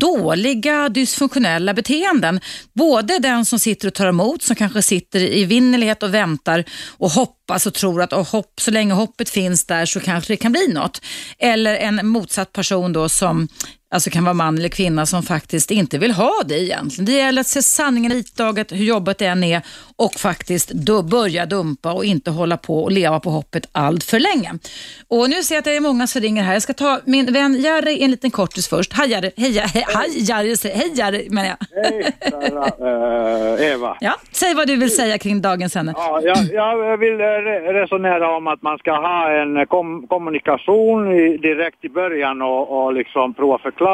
dåliga 0.00 0.88
dysfunktionella 0.88 1.74
beteenden. 1.74 2.40
Både 2.74 3.18
den 3.18 3.44
som 3.44 3.58
sitter 3.58 3.88
och 3.88 3.94
tar 3.94 4.06
emot, 4.06 4.42
som 4.42 4.56
kanske 4.56 4.82
sitter 4.82 5.20
i 5.20 5.44
vinnerlighet 5.44 6.02
och 6.02 6.14
väntar 6.14 6.64
och 6.98 7.10
hoppas 7.10 7.66
och 7.66 7.74
tror 7.74 8.02
att 8.02 8.12
oh, 8.12 8.30
hopp, 8.30 8.60
så 8.60 8.70
länge 8.70 8.94
hoppet 8.94 9.28
finns 9.28 9.66
där 9.66 9.86
så 9.86 10.00
kanske 10.00 10.32
det 10.32 10.36
kan 10.36 10.52
bli 10.52 10.68
något. 10.68 11.00
Eller 11.38 11.76
en 11.76 12.06
motsatt 12.06 12.52
person 12.52 12.92
då 12.92 13.08
som 13.08 13.48
alltså 13.96 14.10
kan 14.10 14.24
vara 14.24 14.34
man 14.34 14.58
eller 14.58 14.68
kvinna 14.68 15.06
som 15.06 15.22
faktiskt 15.22 15.70
inte 15.70 15.98
vill 15.98 16.10
ha 16.12 16.32
det 16.48 16.58
egentligen. 16.64 17.04
Det 17.04 17.12
gäller 17.12 17.40
att 17.40 17.46
se 17.46 17.62
sanningen 17.62 18.12
i 18.12 18.14
vitögat, 18.14 18.72
hur 18.72 18.84
jobbet 18.84 19.22
än 19.22 19.44
är 19.44 19.62
och 19.96 20.14
faktiskt 20.14 20.70
då 20.70 21.02
börja 21.02 21.46
dumpa 21.46 21.92
och 21.92 22.04
inte 22.04 22.30
hålla 22.30 22.56
på 22.56 22.82
och 22.84 22.92
leva 22.92 23.20
på 23.20 23.30
hoppet 23.30 23.68
allt 23.72 24.04
för 24.04 24.18
länge. 24.18 24.52
Och 25.08 25.30
nu 25.30 25.42
ser 25.42 25.54
jag 25.54 25.58
att 25.58 25.64
det 25.64 25.76
är 25.76 25.80
många 25.80 26.06
som 26.06 26.20
ringer 26.22 26.42
här. 26.42 26.52
Jag 26.52 26.62
ska 26.62 26.72
ta 26.72 27.00
min 27.04 27.32
vän 27.32 27.54
Jerry 27.54 28.02
en 28.02 28.10
liten 28.10 28.30
kortis 28.30 28.68
först. 28.68 28.92
Hej 28.92 29.10
Jerry, 29.10 29.30
hej, 29.36 29.52
hej, 29.52 29.84
hej 29.94 30.10
Jerry, 30.28 30.54
hej 30.74 30.92
Jerry 30.94 31.28
menar 31.30 31.48
jag. 31.48 31.58
Hej, 31.84 32.12
Sara, 32.30 32.66
eh, 32.66 33.72
Eva. 33.72 33.96
Ja, 34.00 34.14
säg 34.32 34.54
vad 34.54 34.66
du 34.66 34.76
vill 34.76 34.94
säga 34.96 35.18
kring 35.18 35.42
dagens 35.42 35.76
ämne. 35.76 35.92
Ja, 35.96 36.20
jag, 36.22 36.38
jag 36.52 36.96
vill 36.98 37.12
re- 37.14 37.72
resonera 37.72 38.36
om 38.36 38.46
att 38.46 38.62
man 38.62 38.78
ska 38.78 38.90
ha 38.90 39.30
en 39.42 39.66
kom, 39.66 40.06
kommunikation 40.08 41.12
i, 41.12 41.36
direkt 41.36 41.84
i 41.84 41.88
början 41.88 42.42
och, 42.42 42.62
och 42.76 42.92
liksom 42.92 43.34
prova 43.34 43.58
förklara 43.58 43.85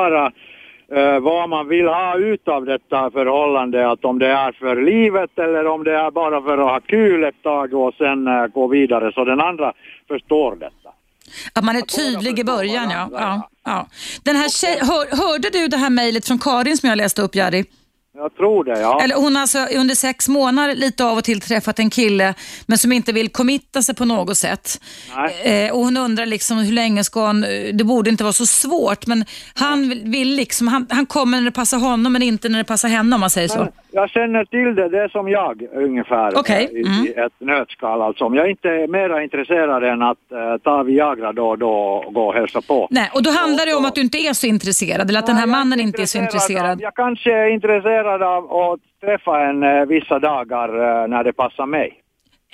eh, 0.92 1.18
vad 1.20 1.48
man 1.48 1.68
vill 1.68 1.86
ha 1.86 2.18
ut 2.18 2.48
av 2.48 2.64
detta 2.64 3.10
förhållande. 3.10 3.90
Att 3.90 4.04
om 4.04 4.18
det 4.18 4.26
är 4.26 4.52
för 4.52 4.76
livet 4.82 5.38
eller 5.38 5.66
om 5.66 5.84
det 5.84 5.94
är 5.94 6.10
bara 6.10 6.42
för 6.42 6.58
att 6.58 6.70
ha 6.70 6.80
kul 6.80 7.24
ett 7.24 7.42
tag 7.42 7.74
och 7.74 7.94
sen 7.94 8.26
eh, 8.26 8.46
gå 8.46 8.66
vidare 8.66 9.12
så 9.12 9.24
den 9.24 9.40
andra 9.40 9.72
förstår 10.08 10.56
detta. 10.56 10.90
Att 11.52 11.64
man 11.64 11.76
är 11.76 11.80
tydlig 11.80 12.38
i 12.38 12.44
början, 12.44 12.90
ja. 12.90 13.08
ja, 13.12 13.48
ja. 13.64 13.86
Den 14.24 14.36
här 14.36 14.48
tjej, 14.48 14.78
hör, 14.80 15.16
hörde 15.16 15.50
du 15.50 15.68
det 15.68 15.76
här 15.76 15.90
mejlet 15.90 16.26
från 16.26 16.38
Karin 16.38 16.76
som 16.76 16.88
jag 16.88 16.96
läste 16.96 17.22
upp, 17.22 17.34
Jerry? 17.34 17.64
Jag 18.14 18.34
tror 18.34 18.64
det, 18.64 18.80
ja. 18.80 19.00
Eller 19.04 19.14
hon 19.14 19.34
har 19.34 19.40
alltså 19.40 19.58
under 19.58 19.94
sex 19.94 20.28
månader 20.28 20.74
lite 20.74 21.04
av 21.04 21.18
och 21.18 21.24
till 21.24 21.40
träffat 21.40 21.78
en 21.78 21.90
kille 21.90 22.34
men 22.66 22.78
som 22.78 22.92
inte 22.92 23.12
vill 23.12 23.28
committa 23.28 23.82
sig 23.82 23.94
på 23.94 24.04
något 24.04 24.36
sätt. 24.36 24.80
Nej. 25.16 25.66
Eh, 25.66 25.72
och 25.72 25.78
hon 25.78 25.96
undrar 25.96 26.26
liksom 26.26 26.58
hur 26.58 26.72
länge 26.72 27.04
ska 27.04 27.26
hon, 27.26 27.44
eh, 27.44 27.74
det 27.74 27.84
borde 27.84 28.10
inte 28.10 28.24
vara 28.24 28.32
så 28.32 28.46
svårt 28.46 29.06
men 29.06 29.24
han 29.54 29.88
vill, 29.88 30.02
vill 30.04 30.36
liksom, 30.36 30.68
han, 30.68 30.86
han 30.90 31.06
kommer 31.06 31.38
när 31.38 31.44
det 31.44 31.52
passar 31.52 31.78
honom 31.78 32.12
men 32.12 32.22
inte 32.22 32.48
när 32.48 32.58
det 32.58 32.64
passar 32.64 32.88
henne 32.88 33.14
om 33.14 33.20
man 33.20 33.30
säger 33.30 33.48
så. 33.48 33.58
Men 33.58 33.68
jag 33.92 34.10
känner 34.10 34.44
till 34.44 34.74
det, 34.74 34.88
det 34.88 35.02
är 35.02 35.08
som 35.08 35.28
jag 35.28 35.62
ungefär 35.74 36.38
Okej, 36.38 36.68
eh, 36.72 36.78
i, 36.78 36.86
mm. 36.86 37.06
i 37.06 37.10
ett 37.10 37.32
nötskal 37.38 38.02
alltså. 38.02 38.24
Om 38.24 38.34
jag 38.34 38.50
inte 38.50 38.68
är 38.68 38.88
mera 38.88 39.22
intresserad 39.22 39.84
än 39.84 40.02
att 40.02 40.32
eh, 40.32 40.56
ta 40.64 40.82
Viagra 40.82 41.32
då 41.32 41.48
och 41.48 41.58
då 41.58 41.70
och 41.70 42.14
gå 42.14 42.28
och 42.28 42.34
hälsa 42.34 42.60
på. 42.60 42.88
Nej, 42.90 43.10
och 43.14 43.22
då 43.22 43.30
handlar 43.30 43.66
det 43.66 43.74
om 43.74 43.84
att 43.84 43.94
du 43.94 44.00
inte 44.00 44.18
är 44.18 44.32
så 44.32 44.46
intresserad 44.46 45.08
eller 45.08 45.18
att 45.18 45.26
den 45.26 45.36
här 45.36 45.46
mannen 45.46 45.80
inte 45.80 46.02
är 46.02 46.06
så 46.06 46.18
intresserad. 46.18 46.80
Jag 46.80 46.94
kanske 46.94 47.32
är 47.32 47.46
intresserad 47.46 48.01
av 48.06 48.52
att 48.52 48.80
träffa 49.00 49.40
en 49.40 49.62
eh, 49.62 49.84
vissa 49.86 50.18
dagar 50.18 50.68
eh, 50.68 51.08
när 51.08 51.24
det 51.24 51.32
passar 51.32 51.66
mig. 51.66 52.02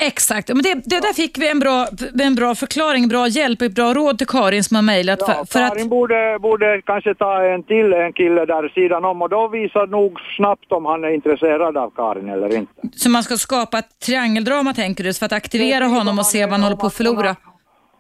Exakt, 0.01 0.49
men 0.49 0.63
det, 0.63 0.75
det 0.75 1.01
där 1.01 1.15
fick 1.15 1.39
vi 1.39 1.51
en 1.51 1.59
bra, 1.59 1.87
en 2.21 2.35
bra 2.35 2.55
förklaring, 2.55 3.09
bra 3.09 3.29
hjälp 3.29 3.63
och 3.63 3.71
bra 3.71 3.95
råd 3.95 4.19
till 4.19 4.27
Karin 4.27 4.65
som 4.65 4.75
har 4.75 4.83
mejlat. 4.83 5.19
Ja, 5.21 5.27
för, 5.27 5.45
för 5.45 5.63
att, 5.63 5.73
Karin 5.73 5.89
borde, 5.89 6.39
borde 6.41 6.83
kanske 6.83 7.15
ta 7.15 7.45
en 7.45 7.63
till 7.63 7.93
en 7.93 8.13
kille 8.13 8.45
där 8.45 8.69
sidan 8.69 9.05
om 9.05 9.23
och 9.23 9.29
då 9.29 9.49
visar 9.49 9.87
nog 9.87 10.21
snabbt 10.37 10.73
om 10.73 10.85
han 10.87 11.05
är 11.05 11.09
intresserad 11.09 11.77
av 11.77 11.91
Karin 11.91 12.29
eller 12.29 12.57
inte. 12.57 12.73
så 12.93 13.11
man 13.11 13.23
ska 13.23 13.37
skapa 13.37 13.79
ett 13.79 14.01
triangeldrama 14.07 14.75
tänker 14.75 15.05
du, 15.05 15.15
för 15.15 15.27
att 15.27 15.33
aktivera 15.33 15.85
honom 15.85 16.19
och 16.19 16.27
se 16.27 16.45
vad 16.45 16.53
han 16.53 16.63
håller 16.63 16.77
på 16.77 16.87
att 16.87 16.95
förlora. 16.95 17.37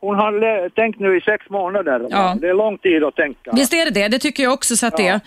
Hon 0.00 0.16
har 0.16 0.68
tänkt 0.68 1.00
nu 1.00 1.16
i 1.16 1.20
sex 1.20 1.50
månader. 1.50 2.06
Ja. 2.10 2.36
Det 2.40 2.48
är 2.48 2.54
lång 2.54 2.78
tid 2.78 3.04
att 3.04 3.16
tänka. 3.16 3.50
Visst 3.52 3.72
är 3.74 3.84
det 3.84 3.90
det? 4.00 4.08
Det 4.08 4.18
tycker 4.18 4.42
jag 4.42 4.52
också 4.52 4.76
så 4.76 4.86
att 4.86 4.96
det 4.96 5.08
är. 5.08 5.20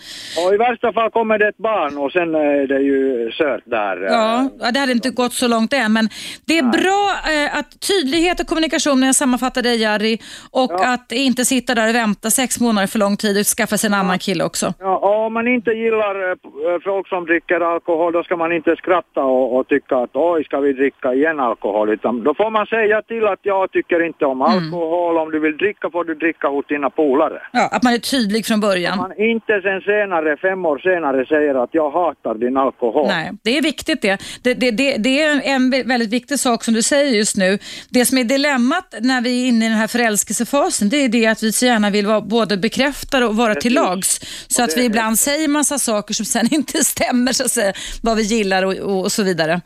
Och 0.46 0.54
i 0.54 0.56
värsta 0.56 0.92
fall 0.92 1.10
kommer 1.10 1.38
det 1.38 1.48
ett 1.48 1.56
barn 1.56 1.98
och 1.98 2.12
sen 2.12 2.34
är 2.34 2.66
det 2.66 2.80
ju 2.80 3.30
sört 3.32 3.62
där. 3.64 3.96
Ja, 4.02 4.48
ja, 4.60 4.70
det 4.72 4.78
hade 4.78 4.92
inte 4.92 5.10
gått 5.10 5.32
så 5.32 5.48
långt 5.48 5.72
än, 5.72 5.92
men 5.92 6.08
det 6.46 6.58
är 6.58 6.62
bra 6.62 7.10
eh, 7.32 7.58
att 7.58 7.70
tydlighet 7.88 8.40
och 8.40 8.46
kommunikation, 8.46 9.00
när 9.00 9.06
jag 9.06 9.14
sammanfattar 9.14 9.62
dig 9.62 9.82
Jari, 9.82 10.18
och 10.50 10.84
att 10.84 11.12
inte 11.12 11.44
sitta 11.44 11.74
där 11.74 11.88
och 11.88 11.94
vänta 11.94 12.30
sex 12.30 12.60
månader 12.60 12.86
för 12.86 12.98
lång 12.98 13.16
tid 13.16 13.38
och 13.38 13.46
skaffa 13.46 13.76
sig 13.76 13.88
en 13.88 13.94
annan 13.94 14.18
kille 14.18 14.44
också. 14.44 14.74
Ja, 14.78 14.96
och 14.96 15.26
om 15.26 15.32
man 15.34 15.48
inte 15.48 15.70
gillar 15.70 16.14
eh, 16.24 16.30
eh, 16.30 16.80
folk 16.84 17.08
som 17.08 17.24
dricker 17.26 17.60
alkohol 17.60 18.12
då 18.12 18.22
ska 18.22 18.36
man 18.36 18.52
inte 18.52 18.76
skratta 18.76 19.22
och, 19.24 19.56
och 19.56 19.68
tycka 19.68 19.96
att 19.96 20.10
oj, 20.12 20.44
ska 20.44 20.60
vi 20.60 20.72
dricka 20.72 21.14
igen 21.14 21.40
alkohol? 21.40 21.90
Utan 21.90 22.22
då 22.24 22.34
får 22.34 22.50
man 22.50 22.66
säga 22.66 23.02
till 23.02 23.26
att 23.26 23.40
jag 23.42 23.70
tycker 23.72 24.06
inte 24.06 24.24
om 24.24 24.42
Mm. 24.42 24.61
Alkohol. 24.64 25.18
Om 25.18 25.30
du 25.30 25.40
vill 25.40 25.56
dricka 25.56 25.90
får 25.90 26.04
du 26.04 26.14
dricka 26.14 26.48
hos 26.48 26.66
dina 26.66 26.90
polare. 26.90 27.42
Ja, 27.52 27.68
att 27.72 27.82
man 27.82 27.92
är 27.94 27.98
tydlig 27.98 28.46
från 28.46 28.60
början. 28.60 28.98
Man 28.98 29.20
inte 29.20 29.60
sen 29.62 29.80
senare, 29.80 30.36
fem 30.36 30.66
år 30.66 30.78
senare, 30.78 31.26
säger 31.26 31.54
att 31.64 31.70
jag 31.72 31.90
hatar 31.90 32.34
din 32.34 32.56
alkohol. 32.56 33.06
Nej, 33.06 33.30
det 33.42 33.58
är 33.58 33.62
viktigt 33.62 34.02
det. 34.02 34.16
Det, 34.42 34.54
det, 34.54 34.70
det. 34.70 34.96
det 34.96 35.22
är 35.22 35.40
en 35.44 35.74
vä- 35.74 35.88
väldigt 35.88 36.10
viktig 36.10 36.38
sak 36.38 36.64
som 36.64 36.74
du 36.74 36.82
säger 36.82 37.12
just 37.16 37.36
nu. 37.36 37.58
Det 37.90 38.04
som 38.04 38.18
är 38.18 38.24
dilemmat 38.24 38.94
när 39.00 39.20
vi 39.20 39.44
är 39.44 39.48
inne 39.48 39.66
i 39.66 39.68
den 39.68 39.78
här 39.78 39.86
förälskelsefasen, 39.86 40.88
det 40.88 40.96
är 40.96 41.08
det 41.08 41.26
att 41.26 41.42
vi 41.42 41.52
så 41.52 41.66
gärna 41.66 41.90
vill 41.90 42.06
vara 42.06 42.20
både 42.20 42.56
bekräftade 42.56 43.26
och 43.26 43.36
vara 43.36 43.54
till 43.54 43.74
lags. 43.74 44.20
Så 44.48 44.62
att 44.64 44.76
vi 44.76 44.84
ibland 44.84 45.18
säger 45.18 45.48
massa 45.48 45.78
saker 45.78 46.14
som 46.14 46.26
sen 46.26 46.48
inte 46.54 46.84
stämmer, 46.84 47.32
så 47.32 47.44
att 47.44 47.50
säga, 47.50 47.72
vad 48.02 48.16
vi 48.16 48.22
gillar 48.22 48.62
och, 48.62 48.74
och, 48.74 49.00
och 49.00 49.12
så 49.12 49.22
vidare. 49.22 49.60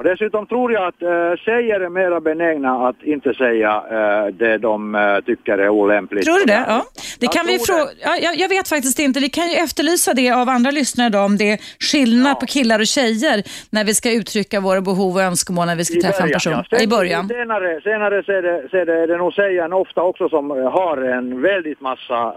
Och 0.00 0.04
dessutom 0.04 0.46
tror 0.46 0.72
jag 0.72 0.86
att 0.86 1.02
äh, 1.02 1.08
tjejer 1.36 1.80
är 1.80 1.88
mera 1.88 2.20
benägna 2.20 2.88
att 2.88 3.02
inte 3.02 3.34
säga 3.34 3.82
äh, 3.90 4.26
det 4.34 4.58
de 4.58 4.94
äh, 4.94 5.20
tycker 5.26 5.58
är 5.58 5.68
olämpligt. 5.68 6.24
Tror 6.24 6.38
du 6.38 6.44
det? 6.44 6.64
Ja. 6.68 6.82
Det 7.18 7.26
Jag 7.26 7.32
kan 7.32 7.46
vi 7.46 7.58
fråga. 7.58 7.90
Ja, 8.00 8.16
jag, 8.22 8.36
jag 8.36 8.48
vet 8.48 8.68
faktiskt 8.68 8.98
inte. 8.98 9.20
Vi 9.20 9.28
kan 9.28 9.48
ju 9.48 9.54
efterlysa 9.54 10.14
det 10.14 10.30
av 10.30 10.48
andra 10.48 10.70
lyssnare 10.70 11.06
idag, 11.06 11.24
om 11.24 11.36
det 11.36 11.50
är 11.52 11.58
skillnad 11.90 12.40
på 12.40 12.46
killar 12.46 12.78
och 12.78 12.86
tjejer 12.86 13.42
när 13.70 13.84
vi 13.84 13.94
ska 13.94 14.12
uttrycka 14.12 14.60
våra 14.60 14.80
behov 14.80 15.14
och 15.14 15.22
önskemål 15.22 15.66
när 15.66 15.76
vi 15.76 15.84
ska 15.84 16.00
träffa 16.00 16.22
en 16.22 16.30
person. 16.30 16.52
ja. 16.52 16.64
Sen- 16.70 16.82
I 16.82 16.86
början. 16.86 17.28
Senare, 17.28 17.80
senare 17.80 18.22
så 18.22 18.32
är 18.32 18.42
det, 18.42 18.68
så 18.70 18.76
är 18.76 18.86
det, 18.86 19.02
är 19.02 19.06
det 19.06 19.16
nog 19.16 19.32
tjejen 19.32 19.72
ofta 19.72 20.02
också 20.02 20.28
som 20.28 20.50
eh, 20.50 20.56
har 20.70 20.96
en 20.96 21.42
väldigt 21.42 21.80
massa 21.80 22.34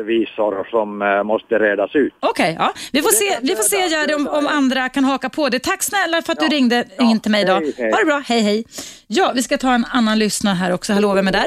orättvisor 0.00 0.70
som 0.70 1.02
eh, 1.02 1.22
måste 1.22 1.58
redas 1.58 1.94
ut. 1.94 2.12
Okej, 2.20 2.56
ja. 2.58 2.72
vi 2.92 3.02
får 3.02 3.10
Det 3.10 3.16
se, 3.16 3.38
vi 3.42 3.56
får 3.56 3.62
se 3.62 3.76
Jerry, 3.76 4.14
om, 4.14 4.28
om 4.28 4.46
andra 4.46 4.88
kan 4.88 5.04
haka 5.04 5.28
på 5.28 5.48
det. 5.48 5.58
Tack 5.58 5.82
snälla 5.82 6.22
för 6.22 6.32
att 6.32 6.38
du 6.38 6.44
Ja. 6.46 6.50
ringde 6.52 6.84
Ja. 6.98 7.10
in 7.10 7.20
till 7.20 7.30
mig 7.30 7.42
idag. 7.42 7.60
Hej, 7.60 7.74
hej. 7.78 7.90
Ha 7.92 7.98
det 7.98 8.04
bra, 8.04 8.22
hej 8.26 8.40
hej. 8.40 8.64
Ja, 9.06 9.32
vi 9.34 9.42
ska 9.42 9.58
ta 9.58 9.72
en 9.74 9.84
annan 9.84 10.18
lyssnare 10.18 10.54
här 10.54 10.72
också. 10.72 10.92
Hallå, 10.92 11.14
vem 11.14 11.28
är 11.28 11.32
där? 11.32 11.46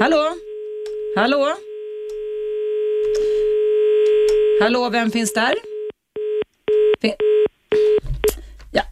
Hallå? 0.00 0.32
Hallå? 1.16 1.54
Hallå, 4.62 4.88
vem 4.90 5.10
finns 5.10 5.34
där? 5.34 5.54
Fin- 7.00 7.14
ja. 8.72 8.82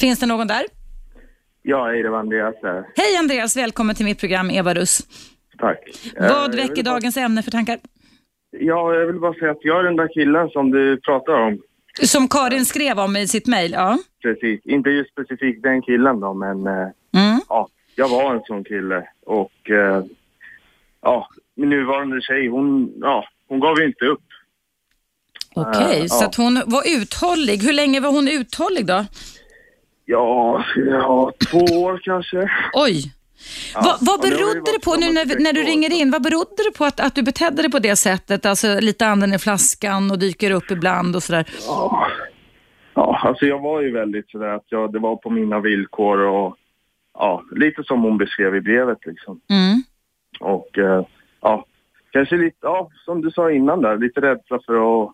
Finns 0.00 0.20
det 0.20 0.26
någon 0.26 0.46
där? 0.46 0.66
Ja, 1.62 1.86
hej, 1.86 2.02
det 2.02 2.10
var 2.10 2.18
Andreas 2.18 2.54
här. 2.62 2.84
Hej 2.96 3.16
Andreas, 3.18 3.56
välkommen 3.56 3.96
till 3.96 4.04
mitt 4.04 4.20
program 4.20 4.50
Eva 4.50 4.74
Russ. 4.74 5.00
Tack. 5.64 6.12
Vad 6.18 6.54
Eh, 6.54 6.56
väcker 6.60 6.82
bara- 6.82 6.92
dagens 6.94 7.16
ämne 7.16 7.42
för 7.42 7.50
tankar? 7.50 7.78
Ja, 8.50 8.94
jag 8.94 9.06
vill 9.06 9.20
bara 9.20 9.34
säga 9.34 9.50
att 9.50 9.58
jag 9.64 9.80
är 9.80 9.82
den 9.84 9.96
där 9.96 10.08
killen 10.14 10.48
som 10.48 10.70
du 10.70 11.00
pratar 11.00 11.32
om. 11.32 11.58
Som 12.02 12.28
Karin 12.28 12.64
skrev 12.64 12.98
om 12.98 13.16
i 13.16 13.28
sitt 13.28 13.46
mejl, 13.46 13.72
ja. 13.72 13.98
Precis. 14.22 14.60
Inte 14.66 14.90
just 14.90 15.10
specifikt 15.10 15.62
den 15.62 15.82
killen 15.82 16.20
då, 16.20 16.34
men 16.34 16.66
eh, 16.66 16.72
Mm. 17.16 17.40
ja, 17.48 17.68
jag 17.96 18.08
var 18.08 18.34
en 18.34 18.40
sån 18.46 18.64
kille. 18.64 19.08
Och 19.26 19.70
eh, 19.70 20.04
ja, 21.02 21.28
min 21.56 21.68
nuvarande 21.70 22.20
tjej, 22.20 22.48
hon, 22.48 22.92
ja, 23.00 23.24
hon 23.48 23.60
gav 23.60 23.78
ju 23.80 23.86
inte 23.86 24.04
upp. 24.04 24.20
Okej, 25.54 26.00
Eh, 26.00 26.06
så 26.06 26.22
ja. 26.24 26.26
att 26.26 26.34
hon 26.34 26.62
var 26.66 26.82
uthållig. 27.00 27.62
Hur 27.62 27.72
länge 27.72 28.00
var 28.00 28.10
hon 28.10 28.28
uthållig 28.28 28.86
då? 28.86 29.04
Ja, 30.04 30.64
ja 30.76 31.32
två 31.50 31.58
år 31.58 32.00
kanske. 32.04 32.50
Oj. 32.72 33.12
Vad 33.74 33.96
vad 34.00 34.18
ja, 34.18 34.22
det 34.22 34.28
ju 34.28 34.36
berodde 34.36 34.60
varit 34.60 34.74
det 34.74 34.84
på, 34.84 34.94
nu 34.94 35.12
när, 35.12 35.42
när 35.42 35.52
du 35.52 35.62
ringer 35.62 35.92
in, 35.92 36.10
vad 36.10 36.22
berodde 36.22 36.62
det 36.70 36.78
på 36.78 36.84
att, 36.84 37.00
att 37.00 37.14
du 37.14 37.22
betedde 37.22 37.62
dig 37.62 37.70
på 37.70 37.78
det 37.78 37.96
sättet? 37.96 38.46
Alltså 38.46 38.80
lite 38.80 39.06
anden 39.06 39.34
i 39.34 39.38
flaskan 39.38 40.10
och 40.10 40.18
dyker 40.18 40.50
upp 40.50 40.70
ibland 40.70 41.16
och 41.16 41.22
sådär. 41.22 41.46
Ja, 41.66 42.06
ja 42.94 43.20
alltså 43.22 43.46
jag 43.46 43.60
var 43.60 43.80
ju 43.80 43.92
väldigt 43.92 44.30
sådär 44.30 44.48
att 44.48 44.66
jag, 44.68 44.92
det 44.92 44.98
var 44.98 45.16
på 45.16 45.30
mina 45.30 45.60
villkor 45.60 46.18
och 46.18 46.56
ja, 47.14 47.42
lite 47.50 47.84
som 47.84 48.02
hon 48.02 48.18
beskrev 48.18 48.56
i 48.56 48.60
brevet 48.60 49.06
liksom. 49.06 49.40
Mm. 49.50 49.82
Och 50.40 50.78
eh, 50.78 51.06
ja, 51.40 51.64
kanske 52.10 52.36
lite, 52.36 52.56
ja, 52.60 52.90
som 53.04 53.20
du 53.20 53.30
sa 53.30 53.50
innan 53.50 53.80
där, 53.82 53.98
lite 53.98 54.20
rädsla 54.20 54.58
för 54.66 54.74
att, 54.74 55.12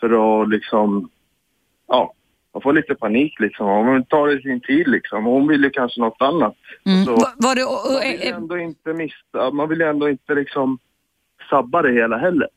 för 0.00 0.42
att 0.42 0.48
liksom, 0.48 1.10
ja, 1.86 2.12
man 2.56 2.62
får 2.62 2.72
lite 2.72 2.94
panik 2.94 3.40
liksom. 3.40 3.66
Man 3.66 4.04
tar 4.04 4.26
det 4.28 4.42
sin 4.42 4.60
tid 4.60 4.88
liksom. 4.88 5.24
Hon 5.24 5.48
ville 5.48 5.70
kanske 5.70 6.00
något 6.00 6.22
annat. 6.22 6.56
Mm. 6.86 7.04
Så, 7.04 7.16
Va- 7.16 7.32
Var 7.36 7.54
det, 7.54 7.64
och, 7.64 7.86
och, 7.86 7.92
man 7.92 8.00
vill 8.02 8.20
ju 8.20 8.28
eh, 8.28 8.36
ändå 8.36 8.58
inte 8.58 8.92
man 9.52 9.68
vill 9.68 9.78
ju 9.80 9.86
ändå 9.86 10.08
inte 10.08 10.34
liksom 10.34 10.78
sabba 11.50 11.82
det 11.82 11.92
hela 11.92 12.18
heller. 12.18 12.48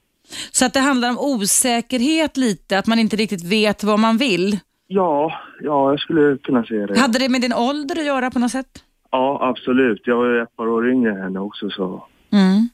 så 0.52 0.66
att 0.66 0.74
det 0.74 0.80
handlar 0.80 1.10
om 1.10 1.18
osäkerhet 1.20 2.38
lite, 2.38 2.80
att 2.80 2.88
man 2.88 3.00
inte 3.00 3.16
riktigt 3.16 3.44
vet 3.44 3.84
vad 3.84 4.00
man 4.00 4.18
vill. 4.18 4.60
Ja, 4.88 5.32
ja, 5.62 5.90
jag 5.92 6.00
skulle 6.00 6.38
kunna 6.38 6.64
säga 6.64 6.88
det. 6.88 7.00
Hade 7.00 7.20
det 7.20 7.30
med 7.30 7.42
din 7.42 7.54
ålder 7.54 8.00
att 8.00 8.06
göra 8.06 8.32
på 8.32 8.40
något 8.40 8.52
sätt? 8.52 8.84
Ja, 9.12 9.40
absolut. 9.42 10.02
Jag 10.06 10.16
var 10.16 10.26
ju 10.26 10.42
ett 10.42 10.56
par 10.56 10.68
år 10.68 10.90
yngre 10.92 11.12
än 11.12 11.22
henne 11.22 11.40
också 11.40 11.70
så. 11.70 12.06
Mm. 12.32 12.70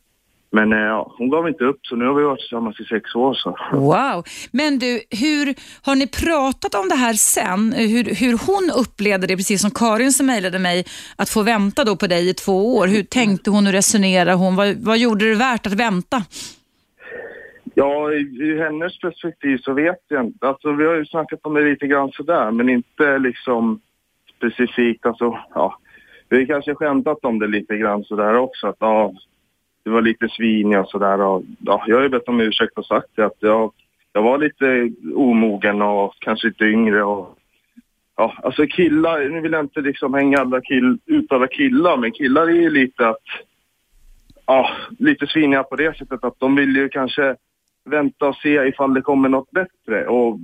Men 0.56 0.74
eh, 0.74 0.80
ja, 0.80 1.14
hon 1.18 1.30
gav 1.30 1.48
inte 1.48 1.64
upp 1.64 1.80
så 1.82 1.96
nu 1.96 2.06
har 2.06 2.14
vi 2.14 2.24
varit 2.24 2.40
tillsammans 2.40 2.80
i 2.80 2.84
sex 2.84 3.16
år 3.16 3.34
så. 3.34 3.58
Wow. 3.72 4.24
Men 4.52 4.80
du, 4.80 5.02
hur 5.10 5.46
har 5.88 5.96
ni 5.96 6.08
pratat 6.08 6.76
om 6.76 6.90
det 6.90 6.96
här 6.96 7.14
sen? 7.14 7.74
Hur, 7.74 8.04
hur 8.04 8.34
hon 8.48 8.72
upplevde 8.82 9.28
det, 9.28 9.36
precis 9.38 9.62
som 9.62 9.72
Karin 9.72 10.12
som 10.12 10.26
mejlade 10.26 10.60
mig, 10.60 10.86
att 11.16 11.30
få 11.30 11.44
vänta 11.44 11.84
då 11.84 11.96
på 11.96 12.08
dig 12.08 12.30
i 12.30 12.34
två 12.34 12.76
år. 12.78 12.88
Hur 12.88 13.04
tänkte 13.04 13.50
hon, 13.52 13.66
hur 13.66 13.74
resonerade 13.74 14.34
hon? 14.34 14.56
Vad, 14.56 14.76
vad 14.76 14.98
gjorde 14.98 15.30
det 15.30 15.36
värt 15.36 15.68
att 15.68 15.74
vänta? 15.74 16.18
Ja, 17.74 18.14
i, 18.14 18.20
i 18.20 18.60
hennes 18.60 19.00
perspektiv 19.00 19.58
så 19.58 19.74
vet 19.74 20.04
jag 20.08 20.26
inte. 20.26 20.48
Alltså 20.48 20.72
vi 20.72 20.86
har 20.86 20.96
ju 20.96 21.06
snackat 21.06 21.40
om 21.44 21.54
det 21.54 21.62
lite 21.62 21.88
grann 21.88 22.12
sådär 22.12 22.52
men 22.52 22.70
inte 22.70 23.18
liksom 23.18 23.80
specifikt 24.38 25.06
alltså, 25.06 25.40
ja. 25.54 25.80
Vi 26.30 26.38
har 26.38 26.46
kanske 26.46 26.76
skämtat 26.76 27.26
om 27.26 27.40
det 27.40 27.48
lite 27.48 27.78
grann 27.78 28.04
sådär 28.04 28.36
också 28.36 28.68
att 28.68 28.76
ja, 28.80 29.14
det 29.86 29.92
var 29.92 30.02
lite 30.02 30.30
sviniga 30.30 30.82
och 30.82 30.90
sådär 30.90 31.18
ja, 31.18 31.84
jag 31.88 31.96
har 31.96 32.04
ju 32.04 32.10
bett 32.10 32.28
om 32.28 32.42
ursäkt 32.42 32.78
och 32.78 32.86
sagt 32.86 33.08
det 33.16 33.26
att 33.26 33.38
jag, 33.40 33.72
jag 34.14 34.22
var 34.22 34.38
lite 34.38 34.92
omogen 35.16 35.82
och 35.82 36.14
kanske 36.20 36.48
lite 36.48 36.66
yngre 36.66 37.04
och 37.04 37.38
ja, 38.18 38.34
alltså 38.44 38.68
killar, 38.68 39.30
nu 39.30 39.42
vill 39.42 39.52
jag 39.52 39.64
inte 39.66 39.82
liksom 39.82 40.14
hänga 40.14 40.38
alla 40.38 40.62
kill, 40.62 40.98
ut 41.06 41.32
alla 41.32 41.48
killar 41.48 41.98
men 41.98 42.12
killar 42.12 42.48
är 42.48 42.62
ju 42.62 42.70
lite 42.70 43.08
att 43.08 43.24
ja, 44.46 44.70
lite 45.00 45.28
sviniga 45.28 45.64
på 45.64 45.76
det 45.76 45.98
sättet 45.98 46.24
att 46.24 46.40
de 46.40 46.56
vill 46.56 46.76
ju 46.76 46.90
kanske 46.90 47.36
vänta 47.86 48.28
och 48.28 48.36
se 48.36 48.68
ifall 48.68 48.94
det 48.94 49.02
kommer 49.02 49.30
något 49.30 49.52
bättre. 49.52 50.08
Och 50.08 50.40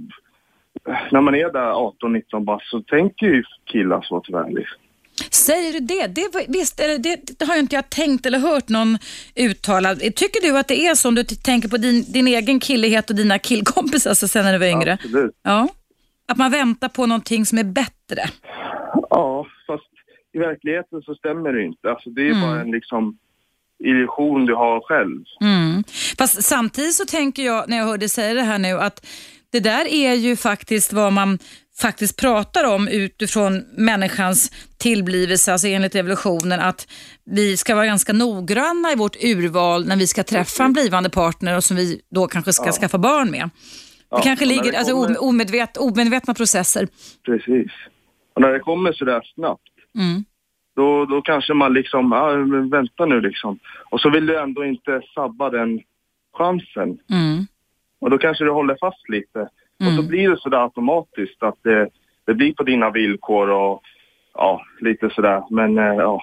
när 1.11 1.21
man 1.21 1.35
är 1.35 1.53
där 1.53 1.73
18-19 1.73 2.43
bast 2.43 2.69
så 2.69 2.81
tänker 2.81 3.25
ju 3.25 3.43
killar 3.65 4.01
så 4.01 4.19
tyvärr. 4.19 4.49
Liksom. 4.49 4.81
Säger 5.29 5.73
du 5.73 5.79
det? 5.79 6.07
det 6.07 6.45
visst, 6.47 6.77
det, 6.77 6.97
det 7.39 7.45
har 7.45 7.53
ju 7.53 7.59
inte 7.59 7.75
jag 7.75 7.89
tänkt 7.89 8.25
eller 8.25 8.39
hört 8.39 8.69
någon 8.69 8.97
uttala. 9.35 9.95
Tycker 9.95 10.41
du 10.41 10.57
att 10.57 10.67
det 10.67 10.87
är 10.87 10.95
så 10.95 11.07
om 11.07 11.15
du 11.15 11.23
tänker 11.23 11.69
på 11.69 11.77
din, 11.77 12.11
din 12.11 12.27
egen 12.27 12.59
killighet 12.59 13.09
och 13.09 13.15
dina 13.15 13.39
killkompisar 13.39 14.13
så 14.13 14.27
sen 14.27 14.45
när 14.45 14.53
du 14.53 14.59
var 14.59 14.65
yngre? 14.67 14.93
Absolut. 14.93 15.35
Ja. 15.43 15.67
Att 16.27 16.37
man 16.37 16.51
väntar 16.51 16.89
på 16.89 17.05
någonting 17.05 17.45
som 17.45 17.57
är 17.57 17.63
bättre. 17.63 18.29
Ja, 19.09 19.47
fast 19.67 19.83
i 20.33 20.37
verkligheten 20.39 21.01
så 21.01 21.15
stämmer 21.15 21.53
det 21.53 21.63
inte. 21.63 21.89
Alltså 21.89 22.09
det 22.09 22.21
är 22.21 22.25
Mm. 22.31 22.41
bara 22.41 22.61
en 22.61 22.71
liksom 22.71 23.17
illusion 23.83 24.45
du 24.45 24.55
har 24.55 24.81
själv. 24.81 25.23
Mm. 25.41 25.83
Fast 26.17 26.43
samtidigt 26.43 26.93
så 26.93 27.05
tänker 27.05 27.43
jag 27.43 27.69
när 27.69 27.77
jag 27.77 27.85
hör 27.85 27.97
dig 27.97 28.09
säga 28.09 28.33
det 28.33 28.41
här 28.41 28.59
nu 28.59 28.79
att 28.79 29.05
det 29.51 29.59
där 29.59 29.85
är 29.93 30.13
ju 30.13 30.35
faktiskt 30.35 30.93
vad 30.93 31.13
man 31.13 31.39
faktiskt 31.81 32.19
pratar 32.19 32.63
om 32.75 32.87
utifrån 32.87 33.65
människans 33.77 34.51
tillblivelse, 34.77 35.51
alltså 35.51 35.67
enligt 35.67 35.95
evolutionen, 35.95 36.59
att 36.59 36.87
vi 37.25 37.57
ska 37.57 37.75
vara 37.75 37.85
ganska 37.85 38.13
noggranna 38.13 38.91
i 38.91 38.95
vårt 38.95 39.15
urval 39.23 39.87
när 39.87 39.95
vi 39.95 40.07
ska 40.07 40.23
träffa 40.23 40.63
en 40.63 40.73
blivande 40.73 41.09
partner 41.09 41.57
och 41.57 41.63
som 41.63 41.77
vi 41.77 42.01
då 42.11 42.27
kanske 42.27 42.53
ska 42.53 42.71
skaffa 42.71 42.97
barn 42.97 43.31
med. 43.31 43.49
Ja, 44.09 44.17
det 44.17 44.23
kanske 44.23 44.45
ligger, 44.45 44.71
det 44.71 44.77
alltså 44.77 44.93
kommer- 44.93 45.23
omedvet, 45.23 45.77
omedvetna 45.77 46.33
processer. 46.33 46.87
Precis. 47.25 47.71
Och 48.35 48.41
när 48.41 48.51
det 48.51 48.59
kommer 48.59 48.93
sådär 48.93 49.21
snabbt 49.35 49.61
Mm. 49.95 50.23
då, 50.75 51.05
då 51.05 51.21
kanske 51.21 51.53
man 51.53 51.73
liksom, 51.73 52.11
ja, 52.11 52.35
men 52.35 52.69
vänta 52.69 53.05
nu 53.05 53.21
liksom. 53.21 53.59
Och 53.91 54.01
så 54.01 54.09
vill 54.09 54.25
du 54.25 54.39
ändå 54.39 54.65
inte 54.65 55.01
sabba 55.15 55.49
den 55.49 55.79
chansen. 56.37 56.97
Mm. 57.09 57.47
Och 58.01 58.09
då 58.09 58.17
kanske 58.17 58.43
du 58.43 58.51
håller 58.51 58.77
fast 58.81 59.09
lite. 59.09 59.49
Och 59.81 59.93
så 59.93 59.99
Mm. 60.01 60.07
blir 60.07 60.29
det 60.29 60.37
sådär 60.39 60.63
automatiskt 60.63 61.43
att 61.43 61.57
det, 61.63 61.89
det 62.27 62.33
blir 62.33 62.53
på 62.53 62.63
dina 62.63 62.89
villkor 62.91 63.49
och 63.49 63.81
ja, 64.33 64.61
lite 64.81 65.09
sådär. 65.09 65.43
Men 65.49 65.77
eh, 65.77 65.83
ja. 65.95 66.21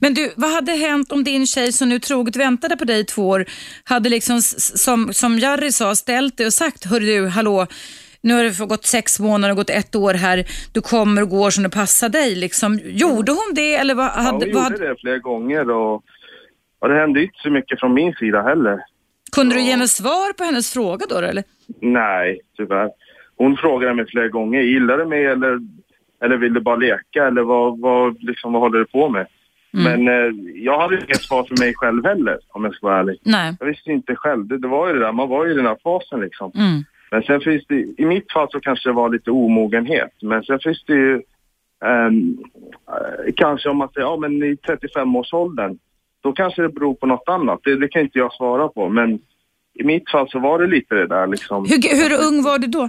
Men 0.00 0.14
du, 0.14 0.32
vad 0.36 0.50
hade 0.50 0.72
hänt 0.72 1.12
om 1.12 1.24
din 1.24 1.46
tjej 1.46 1.72
som 1.72 1.88
nu 1.88 1.98
troget 1.98 2.36
väntade 2.36 2.76
på 2.76 2.84
dig 2.84 3.00
i 3.00 3.04
två 3.04 3.28
år, 3.28 3.44
hade 3.84 4.08
liksom 4.08 4.40
som, 4.42 5.12
som 5.12 5.38
Jari 5.38 5.72
sa, 5.72 5.94
ställt 5.94 6.36
dig 6.36 6.46
och 6.46 6.52
sagt, 6.52 6.84
hör 6.84 7.00
du, 7.00 7.28
hallå, 7.28 7.66
nu 8.20 8.34
har 8.34 8.44
det 8.44 8.66
gått 8.66 8.86
sex 8.86 9.20
månader 9.20 9.50
och 9.52 9.56
gått 9.56 9.70
ett 9.70 9.94
år 9.96 10.14
här, 10.14 10.44
du 10.72 10.80
kommer 10.80 11.22
och 11.22 11.28
går 11.28 11.50
som 11.50 11.62
det 11.62 11.70
passar 11.70 12.08
dig. 12.08 12.34
Liksom. 12.34 12.80
Gjorde 12.84 13.32
hon 13.32 13.52
det 13.54 13.74
eller 13.74 13.94
vad 13.94 14.06
ja 14.06 14.10
hade... 14.10 14.30
hon 14.30 14.38
vad 14.38 14.48
gjorde 14.48 14.60
hade 14.60 14.88
det 14.88 14.96
flera 15.00 15.18
gånger 15.18 15.70
och, 15.70 15.94
och 16.80 16.88
det 16.88 16.94
hände 16.94 17.22
inte 17.22 17.38
så 17.42 17.50
mycket 17.50 17.80
från 17.80 17.94
min 17.94 18.12
sida 18.12 18.42
heller. 18.42 18.78
kunde 19.32 19.54
du 19.54 19.60
ge 19.62 19.70
henne 19.70 19.88
svar 19.88 20.32
på 20.32 20.44
hennes 20.44 20.72
fråga 20.72 21.06
då? 21.08 21.16
Eller? 21.18 21.44
Nej, 21.80 22.40
tyvärr. 22.56 22.90
Hon 23.36 23.56
frågade 23.56 23.94
mig 23.94 24.06
flera 24.06 24.28
gånger, 24.28 24.60
gillar 24.60 24.98
du 24.98 25.04
mig 25.04 25.26
eller, 25.26 25.60
eller 26.22 26.36
vill 26.36 26.54
du 26.54 26.60
bara 26.60 26.76
leka 26.76 27.26
eller 27.26 27.42
vad, 27.42 27.80
vad, 27.80 28.22
liksom, 28.22 28.52
vad 28.52 28.62
håller 28.62 28.78
du 28.78 28.84
på 28.84 29.08
med? 29.08 29.26
Men 29.70 30.08
eh, 30.08 30.32
jag 30.54 30.80
hade 30.80 30.94
inget 30.94 31.22
svar 31.22 31.44
för 31.44 31.60
mig 31.60 31.74
själv 31.74 32.04
heller, 32.04 32.38
om 32.48 32.64
jag 32.64 32.74
ska 32.74 32.86
vara 32.86 32.98
ärlig. 32.98 33.18
Nej. 33.22 33.56
Jag 33.60 33.66
visste 33.66 33.92
inte 33.92 34.16
själv. 34.16 34.46
Det, 34.46 34.58
det 34.58 34.68
var 34.68 34.88
ju 34.88 34.94
det 34.94 35.00
där, 35.00 35.12
man 35.12 35.28
var 35.28 35.46
ju 35.46 35.52
i 35.52 35.56
den 35.56 35.66
här 35.66 35.78
fasen 35.84 36.20
liksom. 36.20 36.52
Mm. 36.54 36.84
Men 37.10 37.22
sen 37.22 37.40
finns 37.40 37.66
det, 37.66 37.74
i 37.74 38.06
mitt 38.06 38.32
fall 38.32 38.48
så 38.50 38.60
kanske 38.60 38.88
det 38.88 38.92
var 38.92 39.08
lite 39.08 39.30
omogenhet. 39.30 40.12
Men 40.22 40.42
sen 40.42 40.58
finns 40.58 40.84
det 40.86 40.92
ju, 40.92 41.14
eh, 41.84 42.10
kanske 43.36 43.68
om 43.68 43.76
man 43.76 43.88
säger, 43.88 44.06
ja 44.06 44.16
men 44.16 44.42
i 44.42 44.54
35-årsåldern, 44.54 45.78
då 46.22 46.32
kanske 46.32 46.62
det 46.62 46.68
beror 46.68 46.94
på 46.94 47.06
något 47.06 47.28
annat. 47.28 47.60
Det, 47.64 47.76
det 47.76 47.88
kan 47.88 48.02
inte 48.02 48.18
jag 48.18 48.32
svara 48.32 48.68
på. 48.68 48.88
Men 48.88 49.20
i 49.78 49.84
mitt 49.84 50.10
fall 50.10 50.30
så 50.30 50.38
var 50.38 50.58
det 50.58 50.66
lite 50.66 50.94
det 50.94 51.06
där 51.06 51.26
liksom. 51.26 51.66
Hur, 51.68 51.96
hur 52.02 52.26
ung 52.26 52.42
var 52.42 52.58
du 52.58 52.66
då? 52.66 52.88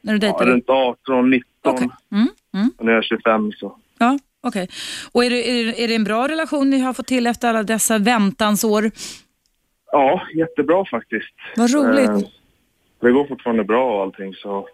När 0.00 0.18
du 0.18 0.26
Ja, 0.26 0.38
runt 0.40 0.68
18, 0.68 1.30
19. 1.30 1.46
Okej. 1.64 1.88
Mm. 2.12 2.28
Mm. 2.54 2.70
Och 2.78 2.84
nu 2.84 2.90
är 2.90 2.94
jag 2.94 3.04
25 3.04 3.52
så. 3.52 3.76
Ja, 3.98 4.18
okej. 4.42 4.68
Och 5.12 5.24
är 5.24 5.30
det, 5.30 5.50
är, 5.50 5.64
det, 5.66 5.84
är 5.84 5.88
det 5.88 5.94
en 5.94 6.04
bra 6.04 6.28
relation 6.28 6.70
ni 6.70 6.78
har 6.78 6.92
fått 6.92 7.06
till 7.06 7.26
efter 7.26 7.48
alla 7.48 7.62
dessa 7.62 7.98
väntansår? 7.98 8.90
Ja, 9.92 10.22
jättebra 10.34 10.84
faktiskt. 10.84 11.34
Vad 11.56 11.70
roligt. 11.70 12.08
Eh, 12.08 12.18
det 13.00 13.10
går 13.12 13.26
fortfarande 13.26 13.64
bra 13.64 13.96
och 13.96 14.02
allting 14.02 14.34
så. 14.34 14.68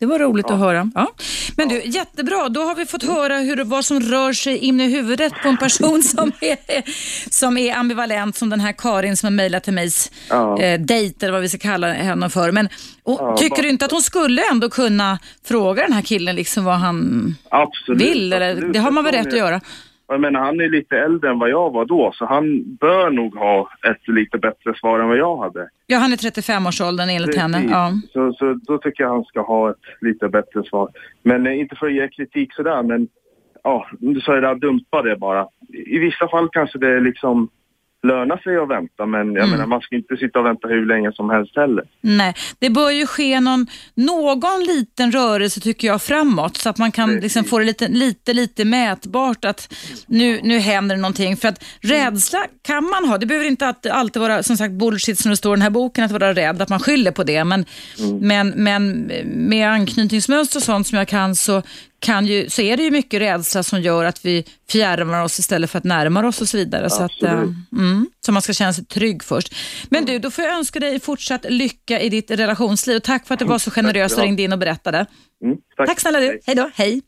Det 0.00 0.06
var 0.06 0.18
roligt 0.18 0.50
att 0.50 0.58
höra. 0.58 0.90
Ja. 0.94 1.12
Men 1.56 1.68
du, 1.68 1.82
jättebra. 1.84 2.48
Då 2.48 2.62
har 2.62 2.74
vi 2.74 2.86
fått 2.86 3.02
höra 3.02 3.36
hur, 3.38 3.64
vad 3.64 3.84
som 3.84 4.00
rör 4.00 4.32
sig 4.32 4.56
inne 4.58 4.84
i 4.84 4.90
huvudet 4.90 5.32
på 5.42 5.48
en 5.48 5.56
person 5.56 6.02
som 6.16 6.32
är, 6.40 6.56
som 7.30 7.58
är 7.58 7.74
ambivalent, 7.74 8.36
som 8.36 8.50
den 8.50 8.60
här 8.60 8.72
Karin 8.72 9.16
som 9.16 9.26
har 9.26 9.30
mejlat 9.30 9.64
till 9.64 9.72
mig, 9.72 9.90
Ja. 10.28 10.60
eh, 10.62 10.80
dejt 10.80 11.26
eller 11.26 11.32
vad 11.32 11.42
vi 11.42 11.48
ska 11.48 11.58
kalla 11.58 11.92
henne 11.92 12.30
för. 12.30 12.52
Men 12.52 12.68
och, 13.02 13.18
Ja, 13.20 13.36
tycker 13.36 13.50
bara- 13.56 13.62
du 13.62 13.68
inte 13.68 13.84
att 13.84 13.90
hon 13.90 14.02
skulle 14.02 14.42
ändå 14.50 14.70
kunna 14.70 15.18
fråga 15.44 15.82
den 15.82 15.92
här 15.92 16.02
killen 16.02 16.36
liksom 16.36 16.64
vad 16.64 16.78
han 16.78 17.34
Absolut. 17.50 18.02
vill? 18.02 18.32
Eller, 18.32 18.50
absolut. 18.50 18.72
det 18.72 18.78
har 18.78 18.90
man 18.90 19.04
väl 19.04 19.14
rätt 19.14 19.26
att 19.26 19.38
göra? 19.38 19.60
Jag 20.12 20.20
menar, 20.20 20.40
han 20.40 20.60
är 20.60 20.68
lite 20.68 20.98
äldre 20.98 21.30
än 21.30 21.38
vad 21.38 21.50
jag 21.50 21.70
var 21.70 21.84
då, 21.84 22.12
så 22.14 22.26
han 22.26 22.76
bör 22.80 23.10
nog 23.10 23.34
ha 23.34 23.70
ett 23.90 24.08
lite 24.08 24.38
bättre 24.38 24.74
svar 24.74 25.00
än 25.00 25.08
vad 25.08 25.16
jag 25.16 25.36
hade. 25.36 25.68
Ja, 25.86 25.98
han 25.98 26.12
är 26.12 26.16
35-årsåldern 26.16 27.08
enligt 27.08 27.36
henne. 27.36 27.66
Ja. 27.70 27.92
Så, 28.12 28.32
så 28.32 28.58
då 28.62 28.78
tycker 28.78 29.04
jag 29.04 29.10
han 29.10 29.24
ska 29.24 29.40
ha 29.40 29.70
ett 29.70 29.76
lite 30.00 30.28
bättre 30.28 30.62
svar. 30.64 30.90
Men 31.22 31.46
eh, 31.46 31.58
inte 31.60 31.76
för 31.76 31.86
att 31.86 31.92
ge 31.92 32.08
kritik 32.08 32.54
sådär, 32.54 32.82
men 32.82 33.08
ja, 33.64 33.86
du 33.98 34.20
sa 34.20 34.34
ju 34.34 34.40
där, 34.40 34.54
dumpa 34.54 35.02
det 35.02 35.16
bara. 35.16 35.48
I 35.68 35.98
vissa 35.98 36.28
fall 36.28 36.48
kanske 36.52 36.78
det 36.78 37.00
liksom 37.00 37.48
lönar 38.06 38.36
sig 38.36 38.56
att 38.56 38.68
vänta, 38.68 39.06
men 39.06 39.26
jag 39.34 39.36
Mm. 39.44 39.50
menar, 39.50 39.66
man 39.66 39.80
ska 39.80 39.96
inte 39.96 40.16
sitta 40.16 40.38
och 40.38 40.44
vänta 40.46 40.68
hur 40.68 40.86
länge 40.86 41.12
som 41.12 41.30
helst 41.30 41.56
heller. 41.56 41.84
Nej, 42.00 42.34
det 42.58 42.70
bör 42.70 42.90
ju 42.90 43.06
ske 43.06 43.40
någon, 43.40 43.66
någon 43.94 44.64
liten 44.66 45.12
rörelse 45.12 45.60
tycker 45.60 45.88
jag 45.88 46.02
framåt 46.02 46.56
så 46.56 46.68
att 46.68 46.78
man 46.78 46.92
kan 46.92 47.08
Precis. 47.08 47.22
liksom 47.22 47.44
få 47.44 47.58
det 47.58 47.64
lite, 47.64 47.88
lite, 47.88 48.32
lite 48.32 48.64
mätbart 48.64 49.44
att 49.44 49.74
nu, 50.06 50.40
nu 50.42 50.58
händer 50.58 50.96
någonting. 50.96 51.36
För 51.36 51.48
att 51.48 51.64
rädsla 51.80 52.38
kan 52.62 52.84
man 52.84 53.04
ha. 53.08 53.18
Det 53.18 53.26
behöver 53.26 53.46
inte 53.46 53.68
att- 53.68 53.86
alltid 53.86 54.22
vara 54.22 54.42
som 54.42 54.56
sagt 54.56 54.72
bullshit 54.72 55.18
som 55.18 55.30
det 55.30 55.36
står 55.36 55.52
i 55.54 55.56
den 55.56 55.62
här 55.62 55.70
boken, 55.70 56.04
att 56.04 56.10
vara 56.12 56.34
rädd, 56.34 56.62
att 56.62 56.68
man 56.68 56.80
skyller 56.80 57.10
på 57.10 57.24
det. 57.24 57.44
Men, 57.44 57.64
men, 58.20 58.48
men 58.50 59.10
med 59.24 59.68
anknytningsmönster 59.68 60.58
och 60.58 60.62
sånt 60.62 60.86
som 60.86 60.98
jag 60.98 61.08
kan 61.08 61.34
så, 61.34 61.62
kan 62.00 62.26
ju, 62.26 62.50
så 62.50 62.62
är 62.62 62.76
det 62.76 62.82
ju 62.82 62.90
mycket 62.90 63.20
rädsla 63.20 63.62
som 63.62 63.80
gör 63.82 64.04
att 64.04 64.24
vi 64.24 64.44
fjärmar 64.70 65.22
oss 65.22 65.38
istället 65.38 65.70
för 65.70 65.78
att 65.78 65.84
närma 65.84 66.26
oss 66.26 66.40
och 66.40 66.48
så 66.48 66.56
vidare. 66.56 66.90
Så, 66.90 67.02
att, 67.02 67.22
eh, 67.22 67.32
Absolut. 67.32 67.56
mm, 67.72 68.06
så 68.26 68.32
man 68.32 68.42
ska 68.42 68.52
känna 68.52 68.72
sig 68.72 68.84
trygg 68.84 69.24
först. 69.24 69.54
Men 69.88 70.04
du, 70.04 70.18
då 70.18 70.30
får 70.30 70.44
jag 70.44 70.54
önska 70.54 70.80
dig 70.80 71.00
fortsatt 71.00 71.46
lycka 71.48 72.00
i 72.00 72.08
ditt 72.08 72.30
relationsliv. 72.30 73.00
Tack 73.00 73.26
för 73.26 73.34
att 73.34 73.38
du 73.38 73.46
var 73.46 73.58
så 73.58 73.70
generös 73.70 74.12
och 74.12 74.22
ringde 74.22 74.42
in 74.42 74.52
och 74.52 74.58
berättade. 74.58 75.06
Mm, 75.44 75.56
Tack 75.86 76.00
snälla 76.00 76.20
du. 76.20 76.26
Hej. 76.26 76.40
Hej 76.46 76.54
då. 76.56 76.70
Hej. 76.74 77.02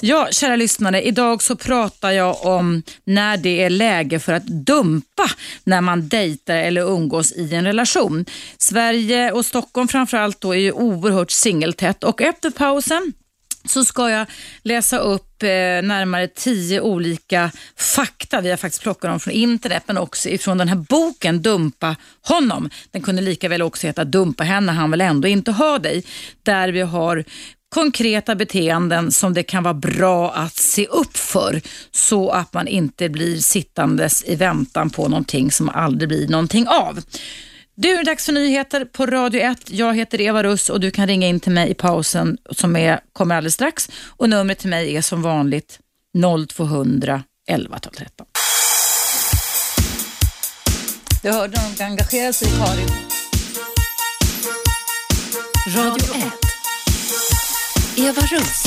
Ja, 0.00 0.28
kära 0.30 0.56
lyssnare. 0.56 1.02
Idag 1.02 1.42
så 1.42 1.56
pratar 1.56 2.10
jag 2.10 2.46
om 2.46 2.82
när 3.04 3.36
det 3.36 3.62
är 3.62 3.70
läge 3.70 4.18
för 4.18 4.32
att 4.32 4.46
dumpa 4.46 5.30
när 5.64 5.80
man 5.80 6.08
dejtar 6.08 6.56
eller 6.56 6.82
umgås 6.82 7.32
i 7.32 7.54
en 7.54 7.64
relation. 7.64 8.24
Sverige 8.58 9.32
och 9.32 9.46
Stockholm 9.46 9.88
framförallt 9.88 10.40
då 10.40 10.54
är 10.54 10.58
ju 10.58 10.72
oerhört 10.72 11.30
singeltätt 11.30 12.04
och 12.04 12.22
efter 12.22 12.50
pausen 12.50 13.12
så 13.68 13.84
ska 13.84 14.10
jag 14.10 14.26
läsa 14.62 14.98
upp 14.98 15.42
eh, 15.42 15.48
närmare 15.82 16.28
tio 16.28 16.80
olika 16.80 17.50
fakta. 17.76 18.40
Vi 18.40 18.50
har 18.50 18.56
faktiskt 18.56 18.82
plockat 18.82 19.10
dem 19.10 19.20
från 19.20 19.34
internet 19.34 19.82
men 19.86 19.98
också 19.98 20.28
ifrån 20.28 20.58
den 20.58 20.68
här 20.68 20.76
boken 20.76 21.42
Dumpa 21.42 21.96
honom. 22.22 22.70
Den 22.90 23.02
kunde 23.02 23.22
lika 23.22 23.48
väl 23.48 23.62
också 23.62 23.86
heta 23.86 24.04
Dumpa 24.04 24.44
henne, 24.44 24.72
han 24.72 24.90
vill 24.90 25.00
ändå 25.00 25.28
inte 25.28 25.52
ha 25.52 25.78
dig. 25.78 26.04
Där 26.42 26.68
vi 26.68 26.80
har 26.80 27.24
konkreta 27.68 28.34
beteenden 28.34 29.12
som 29.12 29.34
det 29.34 29.42
kan 29.42 29.62
vara 29.62 29.74
bra 29.74 30.32
att 30.32 30.54
se 30.54 30.86
upp 30.86 31.16
för 31.16 31.60
så 31.90 32.30
att 32.30 32.52
man 32.52 32.68
inte 32.68 33.08
blir 33.08 33.38
sittandes 33.38 34.24
i 34.24 34.34
väntan 34.34 34.90
på 34.90 35.08
någonting 35.08 35.52
som 35.52 35.68
aldrig 35.68 36.08
blir 36.08 36.28
någonting 36.28 36.68
av. 36.68 37.00
Du, 37.78 37.94
är 37.94 38.04
dags 38.04 38.26
för 38.26 38.32
nyheter 38.32 38.84
på 38.84 39.06
Radio 39.06 39.40
1. 39.40 39.70
Jag 39.70 39.94
heter 39.94 40.20
Eva 40.20 40.42
Russ 40.42 40.70
och 40.70 40.80
du 40.80 40.90
kan 40.90 41.06
ringa 41.06 41.26
in 41.26 41.40
till 41.40 41.52
mig 41.52 41.70
i 41.70 41.74
pausen 41.74 42.38
som 42.50 42.76
är, 42.76 43.00
kommer 43.12 43.34
alldeles 43.34 43.54
strax. 43.54 43.90
Och 44.06 44.28
numret 44.28 44.58
till 44.58 44.70
mig 44.70 44.96
är 44.96 45.02
som 45.02 45.22
vanligt 45.22 45.78
0200 46.48 47.22
11 47.48 47.78
12 47.78 47.92
13. 47.92 48.26
Du 51.22 51.30
hörde 51.30 51.56
de 51.76 51.84
engagera 51.84 52.32
sig, 52.32 52.48
i 52.48 52.50
Karin. 52.50 52.88
Radio 55.76 56.14
1. 56.14 56.24
Eva 57.96 58.22
Russ. 58.22 58.65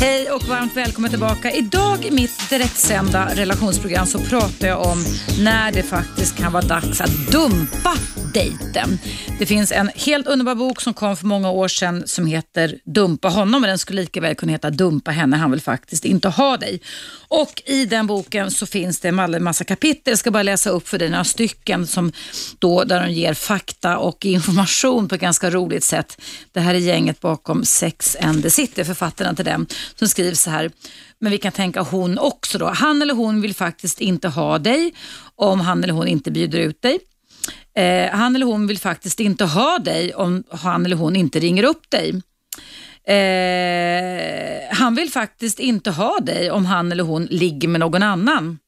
Hej 0.00 0.30
och 0.30 0.44
varmt 0.44 0.76
välkommen 0.76 1.10
tillbaka. 1.10 1.50
Idag 1.50 2.04
i 2.04 2.10
mitt 2.10 2.50
direktsända 2.50 3.34
relationsprogram 3.34 4.06
så 4.06 4.18
pratar 4.18 4.68
jag 4.68 4.86
om 4.86 5.04
när 5.40 5.72
det 5.72 5.82
faktiskt 5.82 6.36
kan 6.36 6.52
vara 6.52 6.64
dags 6.64 7.00
att 7.00 7.32
dumpa 7.32 7.94
dejten. 8.34 8.98
Det 9.38 9.46
finns 9.46 9.72
en 9.72 9.90
helt 9.94 10.26
underbar 10.26 10.54
bok 10.54 10.80
som 10.80 10.94
kom 10.94 11.16
för 11.16 11.26
många 11.26 11.50
år 11.50 11.68
sedan 11.68 12.02
som 12.06 12.26
heter 12.26 12.78
Dumpa 12.84 13.28
honom, 13.28 13.62
och 13.62 13.68
den 13.68 13.78
skulle 13.78 14.00
lika 14.00 14.20
väl 14.20 14.34
kunna 14.34 14.52
heta 14.52 14.70
Dumpa 14.70 15.10
henne, 15.10 15.36
han 15.36 15.50
vill 15.50 15.60
faktiskt 15.60 16.04
inte 16.04 16.28
ha 16.28 16.56
dig. 16.56 16.80
Och 17.28 17.62
i 17.66 17.84
den 17.84 18.06
boken 18.06 18.50
så 18.50 18.66
finns 18.66 19.00
det 19.00 19.08
en 19.08 19.44
massa 19.44 19.64
kapitel, 19.64 20.10
jag 20.10 20.18
ska 20.18 20.30
bara 20.30 20.42
läsa 20.42 20.70
upp 20.70 20.88
för 20.88 20.98
dig 20.98 21.10
några 21.10 21.24
stycken 21.24 21.86
som 21.86 22.12
då, 22.58 22.84
där 22.84 23.00
de 23.00 23.12
ger 23.12 23.34
fakta 23.34 23.98
och 23.98 24.24
information 24.24 25.08
på 25.08 25.14
ett 25.14 25.20
ganska 25.20 25.50
roligt 25.50 25.84
sätt. 25.84 26.20
Det 26.52 26.60
här 26.60 26.74
är 26.74 26.78
gänget 26.78 27.20
bakom 27.20 27.64
Sex 27.64 28.16
and 28.20 28.42
the 28.42 28.50
City, 28.50 28.84
författarna 28.84 29.34
till 29.34 29.44
den, 29.44 29.66
som 29.94 30.08
skriver 30.08 30.34
så 30.34 30.50
här. 30.50 30.70
Men 31.18 31.32
vi 31.32 31.38
kan 31.38 31.52
tänka 31.52 31.80
hon 31.82 32.18
också 32.18 32.58
då. 32.58 32.66
Han 32.66 33.02
eller 33.02 33.14
hon 33.14 33.40
vill 33.40 33.54
faktiskt 33.54 34.00
inte 34.00 34.28
ha 34.28 34.58
dig 34.58 34.92
om 35.34 35.60
han 35.60 35.84
eller 35.84 35.94
hon 35.94 36.08
inte 36.08 36.30
bjuder 36.30 36.58
ut 36.58 36.82
dig. 36.82 36.98
Eh, 37.74 38.10
han 38.10 38.36
eller 38.36 38.46
hon 38.46 38.66
vill 38.66 38.78
faktiskt 38.78 39.20
inte 39.20 39.44
ha 39.44 39.78
dig 39.78 40.14
om 40.14 40.44
han 40.50 40.84
eller 40.84 40.96
hon 40.96 41.16
inte 41.16 41.40
ringer 41.40 41.64
upp 41.64 41.90
dig. 41.90 42.22
Eh, 43.14 44.76
han 44.76 44.94
vill 44.94 45.10
faktiskt 45.10 45.58
inte 45.58 45.90
ha 45.90 46.18
dig 46.20 46.50
om 46.50 46.66
han 46.66 46.92
eller 46.92 47.04
hon 47.04 47.24
ligger 47.24 47.68
med 47.68 47.80
någon 47.80 48.02
annan. 48.02 48.58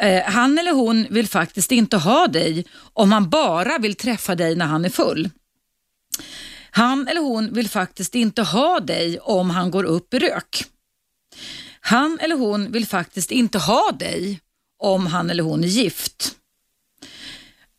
Eh, 0.00 0.22
han 0.22 0.58
eller 0.58 0.72
hon 0.72 1.06
vill 1.10 1.28
faktiskt 1.28 1.72
inte 1.72 1.96
ha 1.96 2.26
dig 2.26 2.64
om 2.92 3.12
han 3.12 3.30
bara 3.30 3.78
vill 3.78 3.94
träffa 3.94 4.34
dig 4.34 4.56
när 4.56 4.66
han 4.66 4.84
är 4.84 4.90
full. 4.90 5.30
Han 6.74 7.08
eller 7.08 7.20
hon 7.20 7.52
vill 7.52 7.68
faktiskt 7.68 8.14
inte 8.14 8.42
ha 8.42 8.80
dig 8.80 9.18
om 9.18 9.50
han 9.50 9.70
går 9.70 9.84
upp 9.84 10.14
i 10.14 10.18
rök. 10.18 10.64
Han 11.80 12.18
eller 12.20 12.36
hon 12.36 12.72
vill 12.72 12.86
faktiskt 12.86 13.30
inte 13.30 13.58
ha 13.58 13.92
dig 13.92 14.40
om 14.82 15.06
han 15.06 15.30
eller 15.30 15.42
hon 15.42 15.64
är 15.64 15.68
gift. 15.68 16.36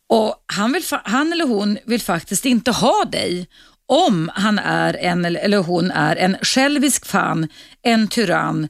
Och 0.08 0.44
han, 0.46 0.72
vill, 0.72 0.82
han 1.04 1.32
eller 1.32 1.46
hon 1.46 1.78
vill 1.86 2.00
faktiskt 2.00 2.44
inte 2.44 2.70
ha 2.70 3.04
dig 3.04 3.48
om 3.86 4.30
han 4.34 4.58
är 4.58 4.96
en 4.96 5.24
eller 5.24 5.40
eller 5.40 5.58
hon 5.58 5.90
är 5.90 6.16
en 6.16 6.36
självisk 6.42 7.06
fan, 7.06 7.48
en 7.82 8.08
tyrann 8.08 8.68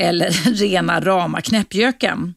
eller 0.00 0.30
rena 0.54 1.00
rama 1.00 1.40
knäppjöken. 1.40 2.34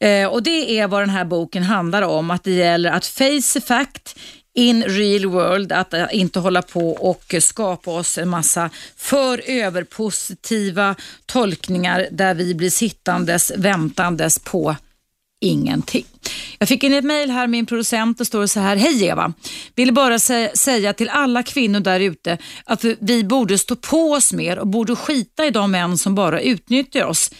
Eh, 0.00 0.26
och 0.26 0.42
Det 0.42 0.78
är 0.78 0.88
vad 0.88 1.02
den 1.02 1.10
här 1.10 1.24
boken 1.24 1.62
handlar 1.62 2.02
om, 2.02 2.30
att 2.30 2.44
det 2.44 2.50
gäller 2.50 2.90
att 2.90 3.06
face 3.06 3.52
the 3.52 3.60
fact, 3.60 4.18
in 4.54 4.82
real 4.82 5.26
world, 5.26 5.72
att 5.72 5.94
eh, 5.94 6.06
inte 6.12 6.38
hålla 6.38 6.62
på 6.62 6.90
och 6.90 7.34
skapa 7.40 7.90
oss 7.90 8.18
en 8.18 8.28
massa 8.28 8.70
för 8.96 9.42
överpositiva 9.46 10.94
tolkningar 11.26 12.08
där 12.10 12.34
vi 12.34 12.54
blir 12.54 12.70
sittandes, 12.70 13.52
väntandes 13.56 14.38
på 14.38 14.76
ingenting. 15.44 16.04
Jag 16.58 16.68
fick 16.68 16.84
in 16.84 16.92
ett 16.92 17.04
mejl 17.04 17.30
här, 17.30 17.46
min 17.46 17.66
producent, 17.66 18.20
och 18.20 18.26
står 18.26 18.46
så 18.46 18.60
här. 18.60 18.76
Hej 18.76 19.04
Eva! 19.04 19.32
Vill 19.74 19.92
bara 19.92 20.18
sä 20.18 20.50
säga 20.54 20.92
till 20.92 21.08
alla 21.08 21.42
kvinnor 21.42 21.80
där 21.80 22.00
ute 22.00 22.38
att 22.64 22.84
vi 22.84 23.24
borde 23.24 23.58
stå 23.58 23.76
på 23.76 24.12
oss 24.12 24.32
mer 24.32 24.58
och 24.58 24.66
borde 24.66 24.96
skita 24.96 25.46
i 25.46 25.50
de 25.50 25.70
män 25.70 25.98
som 25.98 26.14
bara 26.14 26.40
utnyttjar 26.40 27.04
oss. 27.04 27.30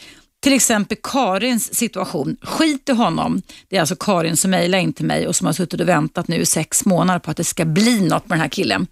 Till 0.44 0.52
exempel 0.52 0.98
Karins 1.02 1.74
situation. 1.74 2.36
Skit 2.42 2.88
i 2.88 2.92
honom. 2.92 3.42
Det 3.68 3.76
är 3.76 3.80
alltså 3.80 3.96
Karin 3.96 4.36
som 4.36 4.50
mejlar 4.50 4.78
in 4.78 4.92
till 4.92 5.06
mig 5.06 5.28
och 5.28 5.36
som 5.36 5.46
har 5.46 5.54
suttit 5.54 5.80
och 5.80 5.88
väntat 5.88 6.28
nu 6.28 6.36
i 6.36 6.46
sex 6.46 6.84
månader 6.84 7.18
på 7.18 7.30
att 7.30 7.36
det 7.36 7.44
ska 7.44 7.64
bli 7.64 8.00
något 8.00 8.28
med 8.28 8.38
den 8.38 8.40
här 8.40 8.48
killen. 8.48 8.86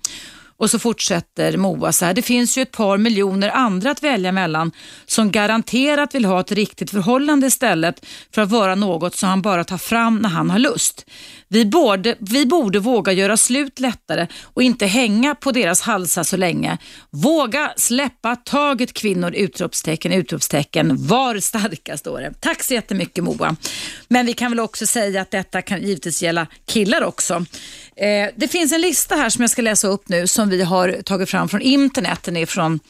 Och 0.62 0.70
så 0.70 0.78
fortsätter 0.78 1.56
Moa 1.56 1.92
så 1.92 2.04
här. 2.04 2.14
Det 2.14 2.22
finns 2.22 2.58
ju 2.58 2.62
ett 2.62 2.70
par 2.70 2.98
miljoner 2.98 3.48
andra 3.48 3.90
att 3.90 4.02
välja 4.02 4.32
mellan 4.32 4.72
som 5.06 5.30
garanterat 5.30 6.14
vill 6.14 6.24
ha 6.24 6.40
ett 6.40 6.52
riktigt 6.52 6.90
förhållande 6.90 7.46
istället 7.46 8.06
för 8.34 8.42
att 8.42 8.50
vara 8.50 8.74
något 8.74 9.16
som 9.16 9.28
han 9.28 9.42
bara 9.42 9.64
tar 9.64 9.78
fram 9.78 10.16
när 10.18 10.28
han 10.28 10.50
har 10.50 10.58
lust. 10.58 11.06
Vi 11.48 11.66
borde, 11.66 12.16
vi 12.20 12.46
borde 12.46 12.78
våga 12.78 13.12
göra 13.12 13.36
slut 13.36 13.80
lättare 13.80 14.26
och 14.42 14.62
inte 14.62 14.86
hänga 14.86 15.34
på 15.34 15.52
deras 15.52 15.80
halsar 15.80 16.22
så 16.22 16.36
länge. 16.36 16.78
Våga 17.10 17.72
släppa 17.76 18.36
taget 18.36 18.92
kvinnor! 18.92 19.32
Utropstecken, 19.34 20.12
utropstecken. 20.12 21.06
Var 21.06 21.38
starka 21.38 21.96
står 21.96 22.20
det. 22.20 22.32
Tack 22.40 22.62
så 22.62 22.74
jättemycket 22.74 23.24
Moa. 23.24 23.56
Men 24.12 24.26
vi 24.26 24.32
kan 24.32 24.50
väl 24.50 24.60
också 24.60 24.86
säga 24.86 25.22
att 25.22 25.30
detta 25.30 25.62
kan 25.62 25.82
givetvis 25.82 26.22
gälla 26.22 26.46
killar 26.66 27.02
också. 27.02 27.34
Eh, 27.96 28.30
det 28.36 28.48
finns 28.48 28.72
en 28.72 28.80
lista 28.80 29.16
här 29.16 29.30
som 29.30 29.40
jag 29.40 29.50
ska 29.50 29.62
läsa 29.62 29.88
upp 29.88 30.08
nu 30.08 30.26
som 30.26 30.48
vi 30.48 30.62
har 30.62 31.02
tagit 31.02 31.30
fram 31.30 31.48
från 31.48 31.60
internet. 31.60 32.22
Den 32.22 32.36
är 32.36 32.46
från 32.46 32.80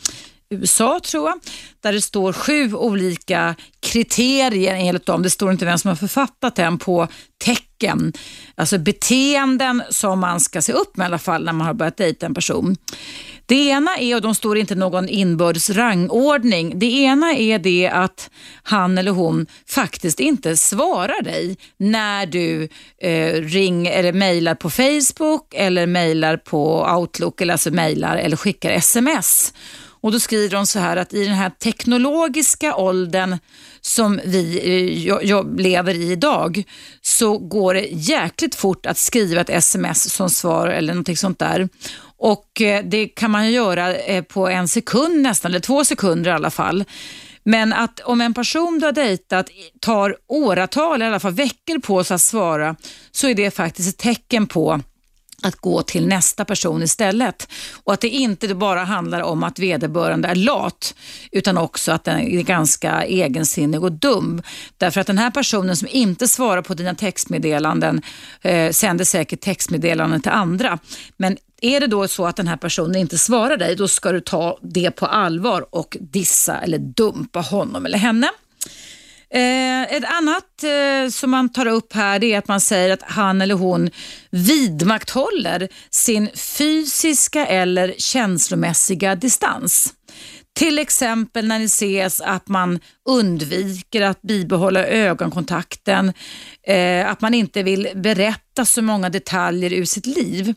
USA 0.50 1.00
tror 1.04 1.28
jag, 1.28 1.40
där 1.80 1.92
det 1.92 2.00
står 2.00 2.32
sju 2.32 2.74
olika 2.74 3.54
kriterier 3.80 4.74
enligt 4.74 5.06
dem. 5.06 5.22
Det 5.22 5.30
står 5.30 5.52
inte 5.52 5.64
vem 5.64 5.78
som 5.78 5.88
har 5.88 5.96
författat 5.96 6.56
den 6.56 6.78
på 6.78 7.08
tecken, 7.44 8.12
alltså 8.54 8.78
beteenden 8.78 9.82
som 9.90 10.20
man 10.20 10.40
ska 10.40 10.62
se 10.62 10.72
upp 10.72 10.96
med 10.96 11.04
i 11.04 11.06
alla 11.06 11.18
fall 11.18 11.44
när 11.44 11.52
man 11.52 11.66
har 11.66 11.74
börjat 11.74 11.96
dejta 11.96 12.26
en 12.26 12.34
person. 12.34 12.76
Det 13.52 13.68
ena 13.68 13.96
är, 13.96 14.14
och 14.14 14.22
de 14.22 14.34
står 14.34 14.58
inte 14.58 14.74
någon 14.74 15.08
inbördes 15.08 15.70
rangordning, 15.70 16.78
det 16.78 16.86
ena 16.86 17.34
är 17.34 17.58
det 17.58 17.90
att 17.92 18.30
han 18.62 18.98
eller 18.98 19.10
hon 19.10 19.46
faktiskt 19.68 20.20
inte 20.20 20.56
svarar 20.56 21.22
dig 21.22 21.56
när 21.76 22.26
du 22.26 22.68
eh, 23.02 23.32
ring 23.34 23.86
eller 23.86 24.12
mejlar 24.12 24.54
på 24.54 24.70
Facebook 24.70 25.54
eller 25.54 25.86
mejlar 25.86 26.36
på 26.36 26.86
Outlook 26.98 27.40
eller 27.40 27.52
alltså 27.52 27.70
mejlar 27.70 28.16
eller 28.16 28.36
skickar 28.36 28.70
sms. 28.70 29.52
Och 30.02 30.12
Då 30.12 30.20
skriver 30.20 30.56
de 30.56 30.66
så 30.66 30.78
här 30.78 30.96
att 30.96 31.14
i 31.14 31.24
den 31.24 31.34
här 31.34 31.50
teknologiska 31.50 32.76
åldern 32.76 33.38
som 33.80 34.20
vi 34.24 34.58
eh, 35.30 35.56
lever 35.56 35.94
i 35.94 36.12
idag 36.12 36.64
så 37.02 37.38
går 37.38 37.74
det 37.74 37.86
jäkligt 37.90 38.54
fort 38.54 38.86
att 38.86 38.98
skriva 38.98 39.40
ett 39.40 39.50
sms 39.50 40.14
som 40.14 40.30
svar 40.30 40.68
eller 40.68 40.92
någonting 40.92 41.16
sånt 41.16 41.38
där. 41.38 41.68
Och 42.22 42.60
eh, 42.60 42.84
Det 42.84 43.08
kan 43.08 43.30
man 43.30 43.52
göra 43.52 43.94
eh, 43.94 44.22
på 44.22 44.48
en 44.48 44.68
sekund 44.68 45.22
nästan, 45.22 45.50
eller 45.50 45.60
två 45.60 45.84
sekunder 45.84 46.30
i 46.30 46.34
alla 46.34 46.50
fall. 46.50 46.84
Men 47.44 47.72
att 47.72 48.00
om 48.00 48.20
en 48.20 48.34
person 48.34 48.78
du 48.78 48.86
har 48.86 48.92
dejtat 48.92 49.50
tar 49.80 50.16
åratal, 50.28 50.94
eller 50.94 51.06
i 51.06 51.08
alla 51.08 51.20
fall 51.20 51.32
veckor 51.32 51.78
på 51.78 52.04
sig 52.04 52.14
att 52.14 52.20
svara, 52.20 52.76
så 53.12 53.28
är 53.28 53.34
det 53.34 53.50
faktiskt 53.50 53.88
ett 53.88 53.98
tecken 53.98 54.46
på 54.46 54.80
att 55.42 55.56
gå 55.56 55.82
till 55.82 56.06
nästa 56.06 56.44
person 56.44 56.82
istället. 56.82 57.48
Och 57.84 57.92
att 57.92 58.00
det 58.00 58.08
inte 58.08 58.54
bara 58.54 58.84
handlar 58.84 59.20
om 59.20 59.42
att 59.42 59.58
vederbörande 59.58 60.28
är 60.28 60.34
lat, 60.34 60.94
utan 61.32 61.58
också 61.58 61.92
att 61.92 62.04
den 62.04 62.20
är 62.20 62.42
ganska 62.42 63.04
egensinnig 63.04 63.82
och 63.82 63.92
dum. 63.92 64.42
Därför 64.76 65.00
att 65.00 65.06
den 65.06 65.18
här 65.18 65.30
personen 65.30 65.76
som 65.76 65.88
inte 65.90 66.28
svarar 66.28 66.62
på 66.62 66.74
dina 66.74 66.94
textmeddelanden 66.94 68.02
eh, 68.42 68.70
sänder 68.70 69.04
säkert 69.04 69.40
textmeddelanden 69.40 70.22
till 70.22 70.32
andra. 70.32 70.78
Men 71.16 71.36
är 71.62 71.80
det 71.80 71.86
då 71.86 72.08
så 72.08 72.26
att 72.26 72.36
den 72.36 72.48
här 72.48 72.56
personen 72.56 72.96
inte 72.96 73.18
svarar 73.18 73.56
dig, 73.56 73.76
då 73.76 73.88
ska 73.88 74.12
du 74.12 74.20
ta 74.20 74.58
det 74.62 74.90
på 74.90 75.06
allvar 75.06 75.66
och 75.70 75.96
dissa 76.00 76.58
eller 76.58 76.78
dumpa 76.78 77.40
honom 77.40 77.86
eller 77.86 77.98
henne. 77.98 78.30
Eh, 79.34 79.82
ett 79.82 80.04
annat 80.04 80.64
eh, 80.64 81.10
som 81.10 81.30
man 81.30 81.48
tar 81.48 81.66
upp 81.66 81.92
här 81.92 82.18
det 82.18 82.32
är 82.32 82.38
att 82.38 82.48
man 82.48 82.60
säger 82.60 82.92
att 82.92 83.02
han 83.02 83.40
eller 83.40 83.54
hon 83.54 83.90
vidmakthåller 84.30 85.68
sin 85.90 86.30
fysiska 86.36 87.46
eller 87.46 87.94
känslomässiga 87.98 89.14
distans. 89.14 89.94
Till 90.54 90.78
exempel 90.78 91.48
när 91.48 91.58
ni 91.58 91.64
ses 91.64 92.20
att 92.20 92.48
man 92.48 92.80
undviker 93.08 94.02
att 94.02 94.22
bibehålla 94.22 94.86
ögonkontakten, 94.86 96.12
eh, 96.66 97.10
att 97.10 97.20
man 97.20 97.34
inte 97.34 97.62
vill 97.62 97.88
berätta 97.94 98.64
så 98.64 98.82
många 98.82 99.08
detaljer 99.08 99.72
ur 99.72 99.84
sitt 99.84 100.06
liv. 100.06 100.54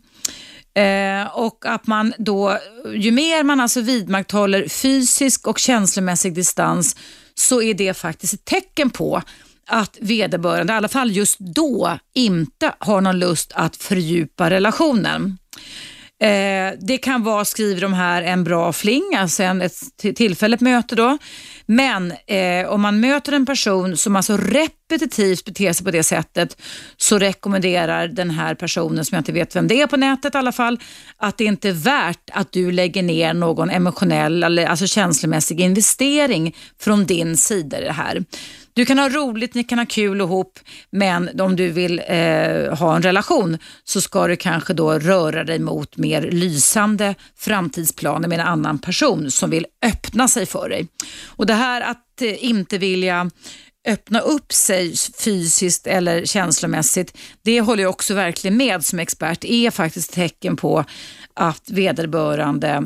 Eh, 0.76 1.38
och 1.38 1.66
att 1.66 1.88
man 1.88 2.14
då, 2.18 2.58
ju 2.96 3.12
mer 3.12 3.44
man 3.44 3.60
alltså 3.60 3.82
vidmakthåller 3.82 4.68
fysisk 4.68 5.48
och 5.48 5.60
känslomässig 5.60 6.34
distans 6.34 6.96
så 7.36 7.62
är 7.62 7.74
det 7.74 7.94
faktiskt 7.94 8.34
ett 8.34 8.46
tecken 8.46 8.90
på 8.90 9.22
att 9.68 9.98
vederbörande, 10.02 10.74
i 10.74 10.76
alla 10.76 10.88
fall 10.88 11.12
just 11.12 11.40
då, 11.40 12.00
inte 12.14 12.74
har 12.80 13.02
någon 13.02 13.20
lust 13.20 13.52
att 13.56 13.76
fördjupa 13.76 14.50
relationen. 14.50 15.38
Eh, 16.22 16.74
det 16.80 16.98
kan 16.98 17.24
vara, 17.24 17.46
skriver 17.46 17.82
de 17.82 17.94
här, 17.94 18.22
en 18.22 18.44
bra 18.44 18.74
fling, 18.74 19.16
alltså 19.18 19.44
en, 19.44 19.62
ett 19.62 19.80
tillfälligt 20.16 20.62
möte 20.62 20.96
då. 20.96 21.18
Men 21.66 22.12
eh, 22.12 22.68
om 22.68 22.82
man 22.82 23.00
möter 23.00 23.32
en 23.32 23.46
person 23.46 23.98
som 23.98 24.16
alltså 24.16 24.38
repetitivt 24.38 25.46
beter 25.46 25.74
sig 25.74 25.86
på 25.86 25.92
det 25.92 26.04
sättet 26.04 26.62
så 26.98 27.20
rekommenderar 27.20 28.08
den 28.08 28.30
här 28.30 28.56
personen, 28.56 29.06
som 29.06 29.16
jag 29.16 29.20
inte 29.20 29.32
vet 29.32 29.56
vem 29.56 29.68
det 29.68 29.82
är 29.82 29.88
på 29.88 29.98
nätet 29.98 30.36
i 30.36 30.38
alla 30.38 30.52
fall, 30.52 30.80
att 31.18 31.38
det 31.38 31.44
inte 31.44 31.70
är 31.70 31.74
värt 31.74 32.30
att 32.32 32.52
du 32.52 32.72
lägger 32.72 33.04
ner 33.04 33.34
någon 33.34 33.70
emotionell 33.70 34.44
eller 34.44 34.66
alltså 34.66 34.88
känslomässig 34.88 35.60
investering 35.60 36.56
från 36.80 37.06
din 37.06 37.38
sida 37.38 37.82
i 37.82 37.84
det 37.84 37.92
här. 37.92 38.24
Du 38.76 38.86
kan 38.86 39.00
ha 39.00 39.10
roligt, 39.10 39.54
ni 39.54 39.64
kan 39.64 39.80
ha 39.80 39.86
kul 39.86 40.22
ihop, 40.22 40.60
men 40.90 41.42
om 41.42 41.56
du 41.56 41.72
vill 41.72 42.02
eh, 42.08 42.78
ha 42.78 42.96
en 42.96 43.02
relation 43.02 43.58
så 43.84 44.02
ska 44.02 44.28
du 44.28 44.36
kanske 44.36 44.74
då 44.74 45.00
röra 45.00 45.44
dig 45.44 45.60
mot 45.60 45.98
mer 45.98 46.22
lysande 46.22 47.16
framtidsplaner 47.36 48.28
med 48.28 48.40
en 48.40 48.48
annan 48.48 48.80
person 48.80 49.32
som 49.32 49.50
vill 49.50 49.66
öppna 49.86 50.28
sig 50.28 50.46
för 50.46 50.70
dig. 50.70 50.88
Och 51.26 51.46
Det 51.46 51.54
här 51.54 51.82
att 51.82 52.22
eh, 52.22 52.46
inte 52.46 52.78
vilja 52.78 53.32
öppna 53.88 54.20
upp 54.20 54.54
sig 54.54 54.94
fysiskt 55.20 55.88
eller 55.88 56.26
känslomässigt, 56.26 57.18
det 57.42 57.62
håller 57.62 57.84
jag 57.84 57.90
också 57.90 58.14
verkligen 58.14 58.58
med 58.58 58.86
som 58.86 59.00
expert, 59.00 59.44
är 59.44 59.72
faktiskt 59.72 60.14
tecken 60.14 60.56
på 60.56 60.86
att 61.34 61.70
vederbörande 61.70 62.84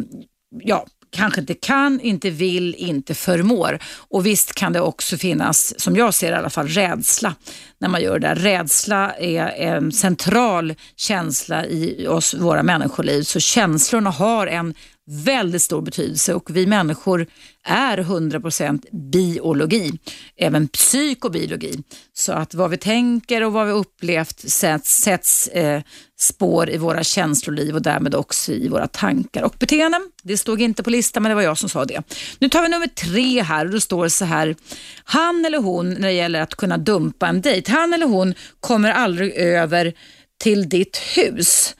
ja, 0.63 0.86
kanske 1.12 1.41
inte 1.41 1.54
kan, 1.54 2.00
inte 2.00 2.30
vill, 2.30 2.76
inte 2.76 3.13
förmår. 3.13 3.80
Och 4.10 4.26
visst 4.26 4.56
kan 4.56 4.74
det 4.74 4.82
också 4.82 5.17
finnas, 5.17 5.80
som 5.80 5.95
jag 5.95 6.13
ser 6.13 6.32
i 6.32 6.36
alla 6.36 6.50
fall, 6.50 6.67
rädsla 6.67 7.36
när 7.80 7.89
man 7.89 8.02
gör 8.02 8.19
det. 8.19 8.36
Rädsla 8.36 9.12
är 9.12 9.48
en 9.48 9.91
central 9.91 10.76
känsla 10.95 11.65
i 11.65 12.08
oss, 12.08 12.34
våra 12.34 12.63
människoliv. 12.63 13.24
Så 13.24 13.39
känslorna 13.39 14.10
har 14.10 14.48
en 14.48 14.74
väldigt 15.10 15.62
stor 15.62 15.82
betydelse 15.82 16.34
och 16.34 16.56
vi 16.56 16.65
människor 16.65 17.28
är 17.63 17.98
100% 17.98 18.86
biologi, 19.12 19.91
även 20.38 20.67
psykobiologi. 20.67 21.84
Så 22.13 22.34
att 22.34 22.54
vad 22.54 22.69
vi 22.69 22.78
tänker 22.78 23.43
och 23.43 23.54
vad 23.54 23.67
vi 23.67 23.74
upplevt 23.74 24.50
sätts, 24.50 25.02
sätts 25.02 25.48
eh, 25.48 25.82
spår 26.19 26.69
i 26.69 26.78
våra 26.78 27.04
känsloliv 27.04 27.76
och 27.76 27.82
därmed 27.82 28.15
också 28.15 28.52
i 28.52 28.67
våra 28.67 28.88
tankar 28.88 29.43
och 29.43 29.56
beteenden. 29.60 30.02
Det 30.24 30.38
stod 30.38 30.62
inte 30.62 30.84
på 30.84 30.89
listan 30.89 31.24
men 31.24 31.30
det 31.30 31.36
var 31.36 31.41
jag 31.41 31.58
som 31.58 31.69
sa 31.69 31.86
det. 31.86 32.04
Nu 32.39 32.50
tar 32.50 32.62
vi 32.62 32.69
nummer 32.69 32.88
tre 32.88 33.41
här 33.41 33.65
och 33.65 33.72
då 33.72 33.80
står 33.80 34.04
det 34.04 34.10
så 34.10 34.26
här. 34.26 34.56
Han 35.04 35.45
eller 35.45 35.58
hon, 35.58 35.89
när 35.89 36.08
det 36.08 36.13
gäller 36.13 36.41
att 36.41 36.56
kunna 36.56 36.78
dumpa 36.78 37.28
en 37.28 37.41
dejt, 37.41 37.72
han 37.72 37.93
eller 37.93 38.06
hon 38.06 38.34
kommer 38.60 38.91
aldrig 38.91 39.34
över 39.36 39.93
till 40.39 40.69
ditt 40.69 40.98
hus. 40.98 41.76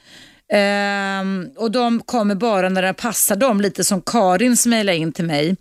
Um, 0.52 1.50
och 1.56 1.70
de 1.70 2.00
kommer 2.00 2.34
bara 2.34 2.68
när 2.68 2.82
det 2.82 2.94
passar 2.94 3.36
dem, 3.36 3.60
lite 3.60 3.84
som 3.84 4.02
Karin 4.02 4.56
som 4.56 4.70
mejlade 4.70 4.98
in 4.98 5.12
till 5.12 5.24
mig. 5.24 5.56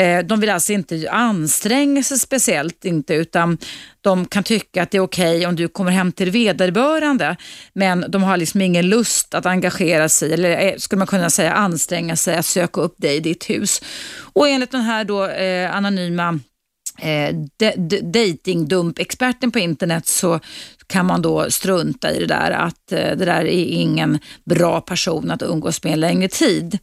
Uh, 0.00 0.18
de 0.26 0.40
vill 0.40 0.50
alltså 0.50 0.72
inte 0.72 1.08
anstränga 1.10 2.02
sig 2.02 2.18
speciellt, 2.18 2.84
inte, 2.84 3.14
utan 3.14 3.58
de 4.00 4.26
kan 4.26 4.42
tycka 4.42 4.82
att 4.82 4.90
det 4.90 4.96
är 4.98 5.02
okej 5.02 5.36
okay 5.36 5.46
om 5.46 5.56
du 5.56 5.68
kommer 5.68 5.90
hem 5.90 6.12
till 6.12 6.30
vederbörande, 6.30 7.36
men 7.72 8.04
de 8.08 8.22
har 8.22 8.36
liksom 8.36 8.60
ingen 8.60 8.88
lust 8.88 9.34
att 9.34 9.46
engagera 9.46 10.08
sig, 10.08 10.32
eller 10.32 10.60
eh, 10.60 10.76
skulle 10.76 10.98
man 10.98 11.06
kunna 11.06 11.30
säga 11.30 11.52
anstränga 11.52 12.16
sig 12.16 12.36
att 12.36 12.46
söka 12.46 12.80
upp 12.80 12.94
dig 12.98 13.16
i 13.16 13.20
ditt 13.20 13.50
hus. 13.50 13.82
Och 14.32 14.48
enligt 14.48 14.70
den 14.70 14.80
här 14.80 15.04
då, 15.04 15.26
eh, 15.26 15.76
anonyma 15.76 16.38
eh, 16.98 17.34
datingdump-experten 18.02 19.50
på 19.50 19.58
internet 19.58 20.06
så 20.06 20.40
kan 20.92 21.06
man 21.06 21.22
då 21.22 21.50
strunta 21.50 22.12
i 22.12 22.18
det 22.18 22.26
där 22.26 22.50
att 22.50 22.92
eh, 22.92 22.98
det 22.98 23.24
där 23.24 23.44
är 23.44 23.64
ingen 23.64 24.18
bra 24.44 24.80
person 24.80 25.30
att 25.30 25.42
umgås 25.42 25.84
med 25.84 25.92
en 25.92 26.00
längre 26.00 26.28
tid. 26.28 26.78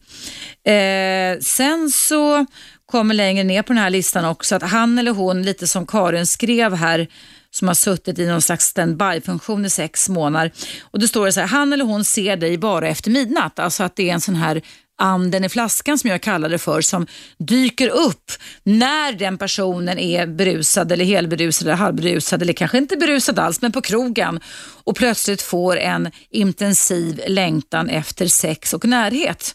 Eh, 0.64 1.40
sen 1.40 1.90
så 1.90 2.46
kommer 2.86 3.14
längre 3.14 3.44
ner 3.44 3.62
på 3.62 3.72
den 3.72 3.82
här 3.82 3.90
listan 3.90 4.24
också 4.24 4.56
att 4.56 4.62
han 4.62 4.98
eller 4.98 5.12
hon, 5.12 5.42
lite 5.42 5.66
som 5.66 5.86
Karin 5.86 6.26
skrev 6.26 6.74
här, 6.74 7.06
som 7.50 7.68
har 7.68 7.74
suttit 7.74 8.18
i 8.18 8.26
någon 8.26 8.42
slags 8.42 8.64
standby-funktion 8.64 9.64
i 9.64 9.70
sex 9.70 10.08
månader. 10.08 10.52
Och 10.80 10.98
då 10.98 11.06
står 11.06 11.26
det 11.26 11.32
så 11.32 11.40
här, 11.40 11.46
han 11.46 11.72
eller 11.72 11.84
hon 11.84 12.04
ser 12.04 12.36
dig 12.36 12.58
bara 12.58 12.88
efter 12.88 13.10
midnatt. 13.10 13.58
Alltså 13.58 13.82
att 13.82 13.96
det 13.96 14.10
är 14.10 14.14
en 14.14 14.20
sån 14.20 14.34
här 14.34 14.62
anden 15.00 15.44
i 15.44 15.48
flaskan 15.48 15.98
som 15.98 16.10
jag 16.10 16.20
kallade 16.20 16.54
det 16.54 16.58
för 16.58 16.80
som 16.80 17.06
dyker 17.38 17.88
upp 17.88 18.32
när 18.62 19.12
den 19.12 19.38
personen 19.38 19.98
är 19.98 20.26
berusad 20.26 20.92
eller 20.92 21.04
helberusad 21.04 21.68
eller 21.68 21.76
halvberusad 21.76 22.42
eller 22.42 22.52
kanske 22.52 22.78
inte 22.78 22.96
berusad 22.96 23.38
alls 23.38 23.62
men 23.62 23.72
på 23.72 23.80
krogen 23.80 24.40
och 24.84 24.96
plötsligt 24.96 25.42
får 25.42 25.76
en 25.76 26.10
intensiv 26.30 27.20
längtan 27.26 27.88
efter 27.88 28.26
sex 28.26 28.74
och 28.74 28.84
närhet 28.84 29.54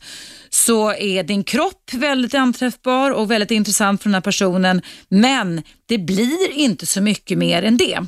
så 0.50 0.94
är 0.94 1.24
din 1.24 1.44
kropp 1.44 1.94
väldigt 1.94 2.34
anträffbar 2.34 3.12
och 3.12 3.32
väldigt 3.32 3.52
intressant 3.52 4.02
för 4.02 4.10
den 4.10 4.14
här 4.14 4.22
personen 4.22 4.82
men 5.10 5.62
det 5.86 5.98
blir 5.98 6.52
inte 6.52 6.86
så 6.86 7.02
mycket 7.02 7.38
mer 7.38 7.64
än 7.64 7.78
det. 7.78 8.00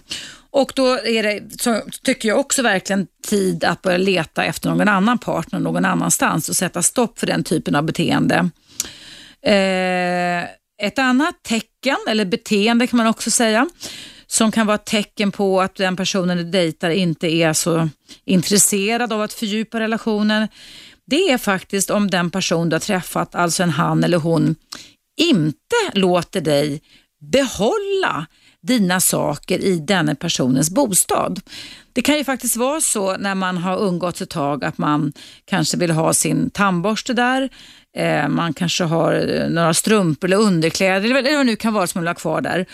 Och 0.58 0.72
då 0.76 0.86
är 0.86 1.24
det, 1.24 1.62
så 1.62 1.82
tycker 2.04 2.30
jag 2.30 2.40
också 2.40 2.62
verkligen 2.62 3.08
tid 3.28 3.64
att 3.64 3.82
börja 3.82 3.98
leta 3.98 4.44
efter 4.44 4.70
någon 4.70 4.88
annan 4.88 5.18
partner 5.18 5.60
någon 5.60 5.86
annanstans 5.86 6.50
och 6.50 6.56
sätta 6.56 6.84
stopp 6.84 7.20
för 7.20 7.28
den 7.28 7.44
typen 7.44 7.76
av 7.76 7.84
beteende. 7.84 8.50
Eh, 9.42 10.44
ett 10.84 11.00
annat 11.00 11.44
tecken, 11.44 11.98
eller 12.10 12.26
beteende 12.26 12.88
kan 12.88 12.98
man 12.98 13.08
också 13.08 13.32
säga, 13.32 13.70
som 14.28 14.52
kan 14.52 14.68
vara 14.68 14.76
ett 14.76 14.86
tecken 14.86 15.32
på 15.32 15.62
att 15.62 15.76
den 15.76 15.96
personen 15.96 16.38
du 16.38 16.44
dejtar 16.44 16.90
inte 16.90 17.28
är 17.28 17.54
så 17.54 17.90
intresserad 18.26 19.14
av 19.14 19.22
att 19.22 19.34
fördjupa 19.34 19.80
relationen. 19.80 20.48
Det 21.06 21.32
är 21.32 21.38
faktiskt 21.38 21.90
om 21.90 22.10
den 22.10 22.32
person 22.32 22.70
du 22.70 22.76
har 22.76 22.80
träffat, 22.80 23.36
alltså 23.36 23.64
en 23.64 23.70
han 23.70 24.04
eller 24.04 24.18
hon, 24.18 24.56
inte 25.18 26.00
låter 26.00 26.42
dig 26.42 26.82
behålla 27.32 28.28
dina 28.68 29.00
saker 29.00 29.60
i 29.60 29.80
denna 29.80 30.16
personens 30.16 30.70
bostad. 30.70 31.42
Det 31.94 32.02
kan 32.02 32.18
ju 32.18 32.24
faktiskt 32.24 32.56
vara 32.56 32.82
så 32.82 33.18
när 33.18 33.36
man 33.36 33.58
har 33.58 33.88
umgåtts 33.88 34.22
ett 34.22 34.30
tag 34.30 34.64
att 34.64 34.78
man 34.78 35.14
kanske 35.46 35.78
vill 35.78 35.92
ha 35.92 36.14
sin 36.14 36.50
tandborste 36.50 37.14
där, 37.14 37.50
eh, 37.98 38.28
man 38.28 38.54
kanske 38.54 38.84
har 38.84 39.14
eh, 39.14 39.50
några 39.50 39.74
strumpor 39.74 40.28
eller 40.28 40.38
underkläder 40.38 41.06
eller 41.06 41.14
vad 41.14 41.24
det 41.24 41.44
nu 41.44 41.56
kan 41.56 41.74
vara 41.74 41.88
som 41.88 42.00
man 42.00 42.04
vill 42.04 42.08
ha 42.10 42.16
kvar 42.16 42.42
där. 42.42 42.66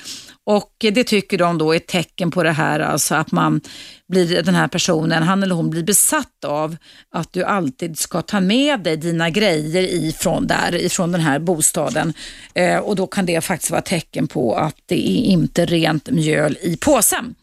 Och 0.46 0.72
det 0.80 1.04
tycker 1.04 1.38
de 1.38 1.58
då 1.58 1.72
är 1.72 1.78
ett 1.78 1.88
tecken 1.88 2.32
på 2.32 2.44
det 2.44 2.52
här, 2.52 2.80
alltså 2.80 3.16
att 3.16 3.32
man 3.32 3.62
blir, 4.08 4.42
den 4.42 4.56
här 4.56 4.68
personen, 4.68 5.24
han 5.24 5.44
eller 5.44 5.56
hon 5.56 5.70
blir 5.70 5.84
besatt 5.84 6.46
av 6.46 6.76
att 7.12 7.34
du 7.34 7.44
alltid 7.44 7.98
ska 7.98 8.22
ta 8.22 8.40
med 8.40 8.80
dig 8.80 8.98
dina 8.98 9.30
grejer 9.30 9.84
ifrån 9.84 10.48
där, 10.48 10.76
ifrån 10.76 11.12
den 11.12 11.22
här 11.22 11.40
bostaden. 11.40 12.14
Eh, 12.54 12.78
och 12.78 12.96
då 12.96 13.08
kan 13.08 13.26
det 13.26 13.42
faktiskt 13.42 13.72
vara 13.72 13.82
tecken 13.82 14.28
på 14.28 14.56
att 14.56 14.76
det 14.86 15.10
är 15.10 15.24
inte 15.24 15.66
rent 15.66 16.10
mjöl 16.10 16.58
i 16.62 16.78
påsen. 16.78 17.36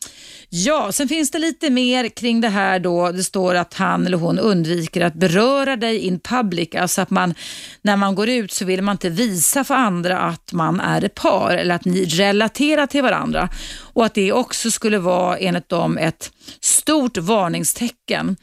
Ja, 0.53 0.93
sen 0.93 1.09
finns 1.09 1.31
det 1.31 1.39
lite 1.39 1.71
mer 1.71 2.09
kring 2.09 2.41
det 2.41 2.49
här 2.49 2.79
då. 2.79 3.13
Det 3.13 3.25
står 3.25 3.55
att 3.55 3.75
han 3.75 4.07
eller 4.07 4.19
hon 4.19 4.39
undviker 4.39 5.01
att 5.01 5.15
beröra 5.15 5.77
dig 5.77 5.99
in 5.99 6.21
public. 6.21 6.75
Alltså 6.75 7.01
att 7.01 7.11
man, 7.11 7.35
när 7.83 7.97
man 7.97 8.15
går 8.15 8.29
ut 8.29 8.53
så 8.53 8.65
vill 8.65 8.83
man 8.83 8.95
inte 8.95 9.11
visa 9.11 9.65
för 9.65 9.75
andra 9.75 10.19
att 10.19 10.53
man 10.53 10.81
är 10.81 11.05
ett 11.05 11.15
par 11.15 11.51
eller 11.51 11.75
att 11.75 11.85
ni 11.85 12.05
relaterar 12.05 12.87
till 12.87 13.03
varandra. 13.03 13.49
Och 13.79 14.07
att 14.07 14.15
det 14.15 14.33
också 14.33 14.71
skulle 14.71 14.99
vara 14.99 15.39
enligt 15.39 15.69
dem 15.69 15.99
ett 15.99 16.33
stort 16.61 17.17
varningstecken. 17.17 18.37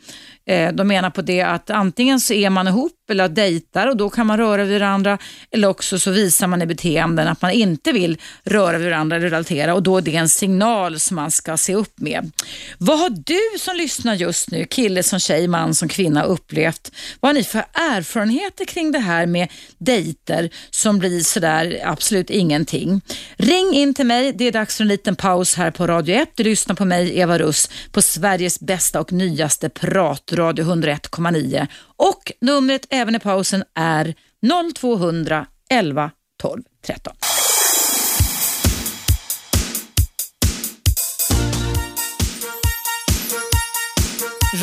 Eh, 0.46 0.74
de 0.74 0.88
menar 0.88 1.10
på 1.10 1.22
det 1.22 1.42
att 1.42 1.70
antingen 1.70 2.20
så 2.20 2.34
är 2.34 2.50
man 2.50 2.68
ihop 2.68 2.97
eller 3.10 3.30
dejtar 3.30 3.88
och 3.88 3.98
då 3.98 4.10
kan 4.10 4.28
man 4.28 4.38
röra 4.38 4.64
vid 4.64 4.80
varandra 4.80 5.18
eller 5.52 5.68
också 5.68 6.00
så 6.00 6.12
visar 6.12 6.48
man 6.48 6.62
i 6.62 6.66
beteenden 6.66 7.28
att 7.28 7.42
man 7.42 7.52
inte 7.52 7.92
vill 7.92 8.18
röra 8.44 8.78
vid 8.78 8.90
varandra 8.90 9.18
eller 9.18 9.30
relatera 9.30 9.74
och 9.74 9.84
då 9.84 9.98
är 9.98 10.02
det 10.02 10.16
en 10.16 10.30
signal 10.30 11.00
som 11.00 11.16
man 11.16 11.32
ska 11.32 11.58
se 11.58 11.76
upp 11.76 12.00
med. 12.00 12.32
Vad 12.78 13.00
har 13.00 13.10
du 13.10 13.60
som 13.60 13.76
lyssnar 13.76 14.16
just 14.16 14.52
nu, 14.52 14.66
kille 14.66 15.04
som 15.04 15.20
tjej, 15.20 15.48
man 15.48 15.76
som 15.76 15.90
kvinna 15.90 16.24
upplevt? 16.24 16.92
Vad 17.20 17.30
har 17.30 17.34
ni 17.34 17.44
för 17.44 17.66
erfarenheter 17.74 18.66
kring 18.66 18.92
det 18.92 19.00
här 19.00 19.26
med 19.26 19.52
dejter 19.78 20.50
som 20.70 21.00
blir 21.00 21.20
sådär 21.20 21.82
absolut 21.84 22.30
ingenting? 22.30 23.02
Ring 23.38 23.74
in 23.74 23.94
till 23.94 24.06
mig, 24.06 24.34
det 24.34 24.48
är 24.48 24.52
dags 24.52 24.78
för 24.78 24.84
en 24.84 24.88
liten 24.88 25.16
paus 25.16 25.56
här 25.56 25.72
på 25.72 25.88
Radio 25.88 26.16
1. 26.16 26.30
Du 26.36 26.44
lyssnar 26.44 26.76
på 26.76 26.86
mig, 26.86 27.20
Eva 27.20 27.38
Russ, 27.38 27.70
på 27.92 28.02
Sveriges 28.02 28.60
bästa 28.60 29.00
och 29.00 29.12
nyaste 29.12 29.70
pratradio 29.70 30.66
101,9 30.66 31.68
och 31.98 32.32
numret 32.42 32.88
även 32.90 33.16
i 33.16 33.20
pausen 33.20 33.64
är 33.76 34.16
0200 34.76 35.46
11 35.70 36.12
12 36.42 36.62
13. 36.86 37.14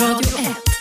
Radio 0.00 0.38
1. 0.38 0.74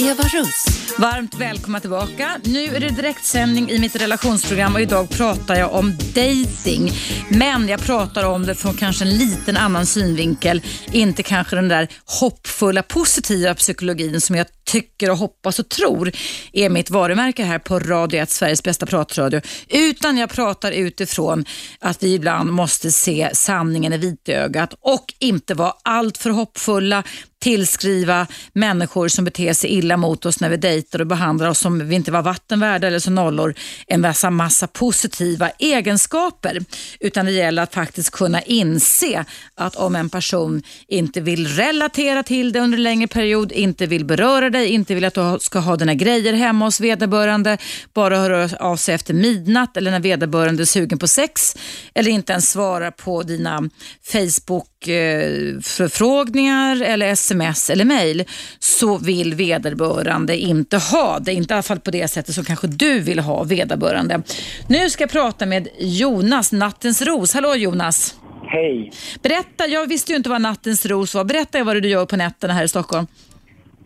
Eva 0.00 0.22
Russ. 0.22 0.82
Varmt 0.98 1.34
välkomna 1.34 1.80
tillbaka. 1.80 2.40
Nu 2.44 2.64
är 2.64 2.80
det 2.80 2.88
direktsändning 2.88 3.70
i 3.70 3.78
mitt 3.78 3.96
relationsprogram 3.96 4.74
och 4.74 4.80
idag 4.80 5.10
pratar 5.10 5.54
jag 5.54 5.72
om 5.72 5.96
dating. 6.14 6.92
Men 7.28 7.68
jag 7.68 7.80
pratar 7.80 8.24
om 8.24 8.46
det 8.46 8.54
från 8.54 8.74
kanske 8.74 9.04
en 9.04 9.10
liten 9.10 9.56
annan 9.56 9.86
synvinkel. 9.86 10.62
Inte 10.92 11.22
kanske 11.22 11.56
den 11.56 11.68
där 11.68 11.88
hoppfulla 12.20 12.82
positiva 12.82 13.54
psykologin 13.54 14.20
som 14.20 14.36
jag 14.36 14.46
tycker 14.64 15.10
och 15.10 15.16
hoppas 15.16 15.58
och 15.58 15.68
tror 15.68 16.12
är 16.52 16.68
mitt 16.68 16.90
varumärke 16.90 17.44
här 17.44 17.58
på 17.58 17.78
Radio 17.78 18.20
1, 18.20 18.30
Sveriges 18.30 18.62
bästa 18.62 18.86
pratradio. 18.86 19.40
Utan 19.68 20.16
jag 20.16 20.30
pratar 20.30 20.72
utifrån 20.72 21.44
att 21.78 22.02
vi 22.02 22.14
ibland 22.14 22.52
måste 22.52 22.92
se 22.92 23.30
sanningen 23.32 23.92
i 23.92 23.96
vitögat 23.96 24.74
och 24.80 25.14
inte 25.18 25.54
vara 25.54 25.74
alltför 25.82 26.30
hoppfulla, 26.30 27.02
tillskriva 27.42 28.26
människor 28.52 29.08
som 29.08 29.24
beter 29.24 29.52
sig 29.52 29.70
illa 29.70 29.96
mot 29.96 30.26
oss 30.26 30.40
när 30.40 30.48
vi 30.48 30.56
dejtar 30.56 31.00
och 31.00 31.06
behandlar 31.06 31.48
oss 31.48 31.58
som 31.58 31.88
vi 31.88 31.94
inte 31.94 32.12
var 32.12 32.22
vattenvärda 32.22 32.86
eller 32.86 32.98
som 32.98 33.14
nollor 33.14 33.54
en 33.86 34.00
massa, 34.00 34.30
massa 34.30 34.66
positiva 34.66 35.50
egenskaper. 35.50 36.64
Utan 37.00 37.26
det 37.26 37.32
gäller 37.32 37.62
att 37.62 37.74
faktiskt 37.74 38.10
kunna 38.10 38.42
inse 38.42 39.24
att 39.54 39.76
om 39.76 39.96
en 39.96 40.10
person 40.10 40.62
inte 40.88 41.20
vill 41.20 41.48
relatera 41.48 42.22
till 42.22 42.52
det 42.52 42.60
under 42.60 42.78
en 42.78 42.82
längre 42.82 43.06
period, 43.06 43.52
inte 43.52 43.86
vill 43.86 44.04
beröra 44.04 44.50
dig, 44.52 44.68
inte 44.68 44.94
vill 44.94 45.04
att 45.04 45.14
du 45.14 45.38
ska 45.40 45.58
ha 45.58 45.76
dina 45.76 45.94
grejer 45.94 46.32
hemma 46.32 46.64
hos 46.64 46.80
vederbörande, 46.80 47.58
bara 47.94 48.16
höra 48.16 48.48
av 48.58 48.76
sig 48.76 48.94
efter 48.94 49.14
midnatt 49.14 49.76
eller 49.76 49.90
när 49.90 50.00
vederbörande 50.00 50.62
är 50.62 50.64
sugen 50.64 50.98
på 50.98 51.08
sex 51.08 51.56
eller 51.94 52.10
inte 52.10 52.32
ens 52.32 52.50
svara 52.50 52.90
på 52.90 53.22
dina 53.22 53.70
Facebook-förfrågningar 54.12 56.82
eller 56.82 57.06
sms 57.06 57.70
eller 57.70 57.84
mail 57.84 58.24
så 58.58 58.98
vill 58.98 59.34
vederbörande 59.34 60.36
inte 60.36 60.76
ha 60.76 61.18
det. 61.18 61.32
Inte 61.32 61.52
i 61.52 61.54
alla 61.54 61.62
fall 61.62 61.80
på 61.80 61.90
det 61.90 62.08
sättet 62.08 62.34
som 62.34 62.44
kanske 62.44 62.66
du 62.66 63.00
vill 63.00 63.18
ha 63.18 63.44
vederbörande. 63.44 64.22
Nu 64.68 64.90
ska 64.90 65.02
jag 65.02 65.10
prata 65.10 65.46
med 65.46 65.68
Jonas, 65.78 66.52
Nattens 66.52 67.02
Ros. 67.02 67.34
Hallå 67.34 67.54
Jonas! 67.54 68.14
Hej! 68.46 68.92
Berätta, 69.22 69.66
jag 69.66 69.86
visste 69.86 70.12
ju 70.12 70.16
inte 70.16 70.30
vad 70.30 70.40
Nattens 70.40 70.86
Ros 70.86 71.14
var. 71.14 71.24
Berätta 71.24 71.64
vad 71.64 71.82
du 71.82 71.88
gör 71.88 72.06
på 72.06 72.16
nätterna 72.16 72.54
här 72.54 72.64
i 72.64 72.68
Stockholm. 72.68 73.06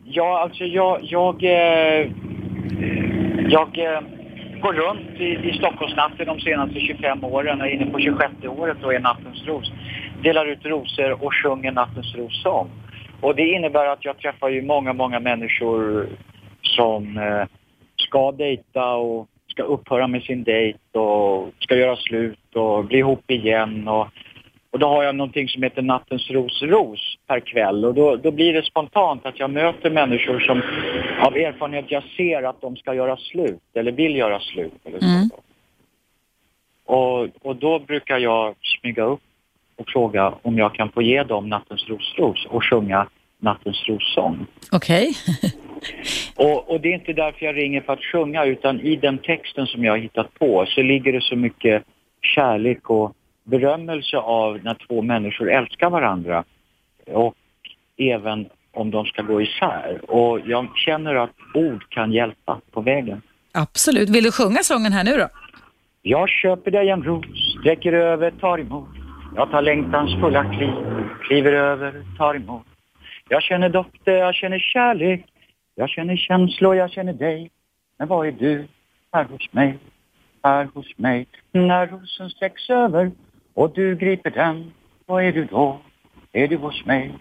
Ja, 0.08 0.38
alltså 0.38 0.64
jag, 0.64 0.98
jag, 1.02 1.44
eh, 1.44 2.10
jag 3.48 3.78
eh, 3.78 4.00
går 4.60 4.72
runt 4.72 5.20
i, 5.20 5.48
i 5.48 5.58
Stockholmsnatten 5.58 6.26
de 6.26 6.40
senaste 6.40 6.80
25 6.80 7.24
åren 7.24 7.60
och 7.60 7.66
är 7.66 7.70
inne 7.70 7.86
på 7.86 8.00
26 8.00 8.32
året 8.46 8.84
och 8.84 8.94
är 8.94 9.00
Nattens 9.00 9.46
Ros. 9.46 9.72
Delar 10.22 10.46
ut 10.46 10.64
rosor 10.64 11.24
och 11.24 11.34
sjunger 11.34 11.72
Nattens 11.72 12.14
Ros-sång. 12.14 12.70
Och 13.20 13.36
det 13.36 13.48
innebär 13.48 13.86
att 13.86 14.04
jag 14.04 14.18
träffar 14.18 14.48
ju 14.48 14.62
många, 14.62 14.92
många 14.92 15.20
människor 15.20 16.08
som 16.62 17.18
eh, 17.18 17.46
ska 17.96 18.32
dejta 18.32 18.94
och 18.94 19.28
ska 19.48 19.62
upphöra 19.62 20.06
med 20.06 20.22
sin 20.22 20.44
dejt 20.44 20.98
och 20.98 21.50
ska 21.58 21.76
göra 21.76 21.96
slut 21.96 22.56
och 22.56 22.84
bli 22.84 22.98
ihop 22.98 23.30
igen 23.30 23.88
och 23.88 24.08
och 24.70 24.79
då 24.79 24.87
har 24.87 25.02
jag 25.02 25.14
någonting 25.14 25.48
som 25.48 25.62
heter 25.62 25.83
Nattens 25.83 26.31
ros 26.31 26.62
ros 26.62 27.18
per 27.26 27.40
kväll 27.40 27.85
och 27.85 27.94
då, 27.94 28.16
då 28.16 28.31
blir 28.31 28.52
det 28.52 28.62
spontant 28.62 29.26
att 29.26 29.38
jag 29.38 29.50
möter 29.50 29.90
människor 29.90 30.40
som 30.40 30.62
av 31.26 31.37
erfarenhet 31.37 31.85
jag 31.88 32.02
ser 32.16 32.42
att 32.42 32.61
de 32.61 32.76
ska 32.76 32.94
göra 32.94 33.16
slut 33.16 33.62
eller 33.74 33.92
vill 33.92 34.16
göra 34.16 34.40
slut. 34.40 34.81
Eller 34.85 34.98
så. 34.98 35.07
Mm. 35.07 35.31
Och, 36.85 37.29
och 37.42 37.57
då 37.57 37.79
brukar 37.79 38.18
jag 38.18 38.55
smyga 38.81 39.05
upp 39.05 39.20
och 39.76 39.88
fråga 39.88 40.34
om 40.43 40.59
jag 40.59 40.74
kan 40.74 40.88
få 40.93 41.03
ge 41.03 41.22
dem 41.22 41.49
Nattens 41.49 41.88
ros 41.88 42.14
ros 42.18 42.47
och 42.47 42.64
sjunga 42.64 43.09
Nattens 43.38 43.88
rossång. 43.88 44.47
Okej. 44.72 45.12
Och, 46.36 46.70
och 46.70 46.80
det 46.80 46.88
är 46.88 46.95
inte 46.95 47.12
därför 47.12 47.47
jag 47.47 47.57
ringer 47.57 47.80
för 47.80 47.93
att 47.93 48.05
sjunga 48.05 48.45
utan 48.45 48.80
i 48.80 48.97
den 48.97 49.18
texten 49.18 49.66
som 49.66 49.84
jag 49.84 49.93
har 49.93 49.99
hittat 49.99 50.34
på 50.34 50.66
så 50.68 50.82
ligger 50.82 51.12
det 51.12 51.22
så 51.22 51.36
mycket 51.36 51.82
kärlek 52.22 52.90
och 52.90 53.12
berömmelse 53.47 54.16
av 54.16 54.61
när 54.64 54.74
två 54.74 55.03
människor 55.03 55.51
älskar 55.51 55.90
varandra. 55.90 56.44
och 57.07 57.34
även 57.99 58.49
om 58.72 58.90
de 58.90 59.07
ska 59.07 59.22
gå 59.22 59.42
isär. 59.42 60.11
Och 60.11 60.40
jag 60.44 60.66
känner 60.76 61.14
att 61.14 61.30
ord 61.55 61.88
kan 61.88 62.12
hjälpa 62.12 62.61
på 62.70 62.80
vägen. 62.80 63.22
Absolut. 63.53 64.09
Vill 64.09 64.24
du 64.24 64.32
sjunga 64.32 64.62
sången 64.62 64.92
här 64.92 65.05
nu 65.05 65.16
då? 65.16 65.28
Jag 66.03 66.28
köper 66.28 66.70
dig 66.70 66.88
en 66.90 67.03
ros, 67.05 67.26
sträcker 67.61 67.92
över, 67.92 68.30
tar 68.30 68.59
emot. 68.59 68.88
Jag 69.36 69.51
tar 69.51 69.62
längtans 69.62 70.20
fulla 70.20 70.44
kliv, 70.44 70.72
kliver 71.22 71.53
över, 71.53 72.03
tar 72.18 72.34
emot. 72.34 72.66
Jag 73.28 73.42
känner 73.42 73.68
dofter, 73.68 74.12
jag 74.12 74.34
känner 74.34 74.59
kärlek. 74.59 75.24
Jag 75.74 75.90
känner 75.90 76.16
känslor, 76.16 76.76
jag 76.76 76.90
känner 76.90 77.12
dig. 77.12 77.51
Men 77.99 78.09
var 78.09 78.24
är 78.24 78.32
du? 78.32 78.66
Här 79.12 79.24
hos 79.24 79.53
mig, 79.53 79.78
här 80.44 80.68
hos 80.74 80.99
mig. 80.99 81.26
När 81.53 81.86
rosen 81.86 82.30
sträcks 82.30 82.70
över 82.70 83.11
och 83.57 83.70
du 83.74 83.96
griper 83.96 84.30
den, 84.30 84.72
vad 85.07 85.24
är 85.24 85.32
du 85.32 85.44
då? 85.44 85.78
Är 86.32 86.48
du 86.48 86.57
hos 86.57 86.84
mig, 86.84 87.14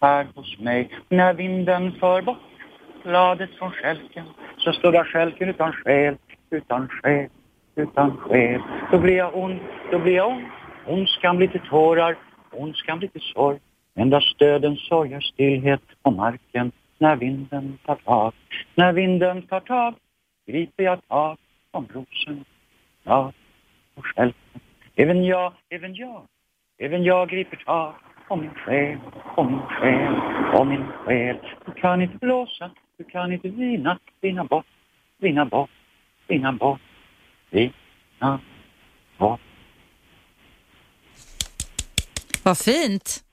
här 0.00 0.26
hos 0.34 0.58
mig? 0.58 0.90
När 1.08 1.34
vinden 1.34 1.92
för 1.92 2.22
bort 2.22 2.38
bladet 3.02 3.50
från 3.58 3.70
skälken 3.70 4.26
så 4.56 4.72
står 4.72 4.92
där 4.92 5.04
skälken 5.04 5.48
utan 5.48 5.72
själ, 5.72 6.16
utan 6.50 6.88
själ, 6.88 7.28
utan 7.76 8.16
själ. 8.16 8.60
Då 8.90 8.98
blir 8.98 9.16
jag 9.16 9.36
ond, 9.36 9.58
då 9.90 9.98
blir 9.98 10.16
jag 10.16 10.28
ond. 10.28 10.44
Ondskan 10.86 11.36
blir 11.36 11.48
till 11.48 11.60
tårar, 11.60 12.16
ondskan 12.50 12.98
blir 12.98 13.08
till 13.08 13.20
sorg. 13.34 13.58
Endast 13.94 14.38
döden 14.38 14.76
sorgar 14.76 15.20
stillhet 15.20 15.82
på 16.02 16.10
marken 16.10 16.72
när 16.98 17.16
vinden 17.16 17.78
tar 17.86 17.96
tag. 17.96 18.32
När 18.74 18.92
vinden 18.92 19.42
tar 19.42 19.60
tag 19.60 19.94
griper 20.46 20.84
jag 20.84 21.08
tag 21.08 21.38
om 21.70 21.86
rosen, 21.92 22.44
blad 23.04 23.32
och 23.94 24.06
skälken. 24.06 24.60
Även 24.98 25.24
jag, 25.24 25.52
även 25.68 25.94
jag, 25.94 26.26
även 26.78 27.04
jag 27.04 27.28
griper 27.28 27.56
tag 27.56 27.94
om 28.28 28.40
min 28.40 28.54
själ, 28.54 28.98
om 29.36 29.46
min 29.52 29.60
själ, 29.60 30.14
om 30.60 30.68
min 30.68 30.86
själ. 30.86 31.38
Du 31.66 31.72
kan 31.72 32.02
inte 32.02 32.16
blåsa, 32.16 32.70
du 32.98 33.04
kan 33.04 33.32
inte 33.32 33.48
vina, 33.48 33.98
vina 34.20 34.44
bort, 34.44 34.66
vina 35.18 35.44
bort, 35.44 35.70
vina 36.28 36.52
bort, 36.52 36.80
vina 37.50 38.40
bort. 39.18 39.40
Vad 42.44 42.58
fint. 42.58 43.24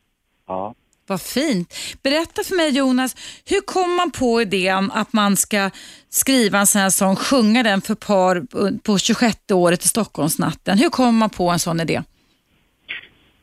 Ja. 0.48 0.76
Vad 1.08 1.22
fint. 1.22 1.74
Berätta 2.04 2.44
för 2.44 2.56
mig 2.56 2.78
Jonas, 2.78 3.16
hur 3.50 3.62
kom 3.62 3.96
man 3.96 4.12
på 4.12 4.42
idén 4.42 4.92
att 4.92 5.14
man 5.14 5.36
ska 5.36 5.70
skriva 6.10 6.60
en 6.60 6.68
sån 6.68 6.82
här 6.82 6.90
sång, 6.90 7.16
sjunga 7.16 7.64
den 7.64 7.82
för 7.82 7.96
par 7.96 8.36
på 8.78 8.98
26 8.98 9.52
året 9.52 9.86
i 9.86 9.88
Stockholmsnatten? 9.88 10.78
Hur 10.78 10.90
kom 10.90 11.18
man 11.18 11.30
på 11.30 11.50
en 11.50 11.60
sån 11.60 11.80
idé? 11.80 12.02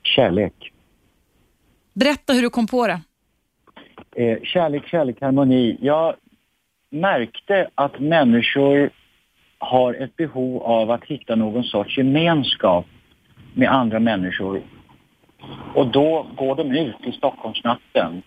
Kärlek. 0.03 0.73
Berätta 1.95 2.33
hur 2.33 2.43
du 2.43 2.51
kom 2.51 2.67
på 2.67 2.87
det. 2.87 3.01
Eh, 4.17 4.39
kärlek, 4.43 4.87
kärlek, 4.87 5.21
harmoni. 5.21 5.79
Jag 5.81 6.15
märkte 6.91 7.71
att 7.75 8.01
människor 8.01 8.91
har 9.59 9.95
ett 9.95 10.17
behov 10.17 10.63
av 10.63 10.91
att 10.91 11.05
hitta 11.05 11.35
någon 11.35 11.65
sorts 11.65 11.99
gemenskap 11.99 12.87
med 13.55 13.73
andra 13.73 13.99
människor. 13.99 14.63
Och 15.75 15.87
då 15.87 16.27
går 16.37 16.55
de 16.57 16.73
ut 16.73 16.97
i 17.05 17.13
Stockholmsnatten. 17.13 18.23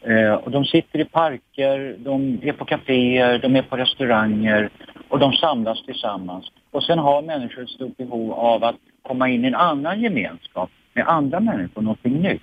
Eh, 0.00 0.34
och 0.34 0.50
de 0.50 0.64
sitter 0.64 0.98
i 0.98 1.04
parker, 1.04 1.96
de 1.98 2.38
är 2.42 2.52
på 2.52 2.64
kaféer, 2.64 3.38
de 3.38 3.56
är 3.56 3.62
på 3.62 3.76
restauranger 3.76 4.70
och 5.08 5.18
de 5.18 5.32
samlas 5.32 5.82
tillsammans. 5.84 6.46
Och 6.70 6.82
sen 6.82 6.98
har 6.98 7.22
människor 7.22 7.62
ett 7.62 7.68
stort 7.68 7.96
behov 7.96 8.32
av 8.32 8.64
att 8.64 8.76
komma 9.02 9.28
in 9.28 9.44
i 9.44 9.48
en 9.48 9.54
annan 9.54 10.00
gemenskap 10.00 10.70
med 10.92 11.08
andra 11.08 11.40
människor, 11.40 11.82
någonting 11.82 12.20
nytt. 12.20 12.42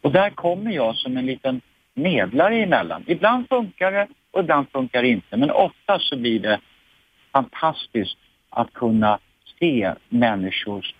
Och 0.00 0.12
där 0.12 0.30
kommer 0.30 0.70
jag 0.70 0.96
som 0.96 1.16
en 1.16 1.26
liten 1.26 1.60
medlare 1.94 2.56
emellan. 2.56 3.04
Ibland 3.06 3.48
funkar 3.48 3.92
det 3.92 4.08
och 4.30 4.40
ibland 4.40 4.70
funkar 4.72 5.02
det 5.02 5.08
inte. 5.08 5.36
Men 5.36 5.50
ofta 5.50 5.98
så 5.98 6.16
blir 6.16 6.40
det 6.40 6.60
fantastiskt 7.32 8.18
att 8.50 8.72
kunna 8.72 9.18
se 9.58 9.94
människors 10.08 10.94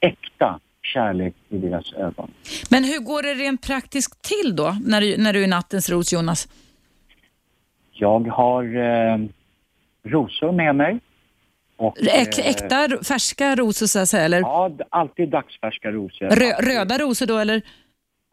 äkta 0.00 0.60
kärlek 0.92 1.34
i 1.48 1.58
deras 1.58 1.92
ögon. 1.92 2.30
Men 2.70 2.84
hur 2.84 2.98
går 2.98 3.22
det 3.22 3.34
rent 3.34 3.62
praktiskt 3.66 4.22
till 4.22 4.56
då, 4.56 4.76
när 4.86 5.00
du, 5.00 5.16
när 5.16 5.32
du 5.32 5.42
är 5.44 5.48
nattens 5.48 5.90
ros, 5.90 6.12
Jonas? 6.12 6.48
Jag 7.92 8.20
har 8.28 8.64
eh, 8.64 9.18
rosor 10.04 10.52
med 10.52 10.76
mig. 10.76 10.98
Och, 11.76 11.98
Äk, 11.98 12.38
eh, 12.38 12.46
äkta, 12.46 12.88
färska 13.08 13.56
rosor 13.56 13.86
så 13.86 13.98
att 13.98 14.08
säga, 14.08 14.24
eller? 14.24 14.40
Ja, 14.40 14.70
alltid 14.90 15.28
dagsfärska 15.28 15.90
rosor. 15.90 16.26
Rö, 16.26 16.74
röda 16.74 16.98
rosor 16.98 17.26
då, 17.26 17.38
eller? 17.38 17.62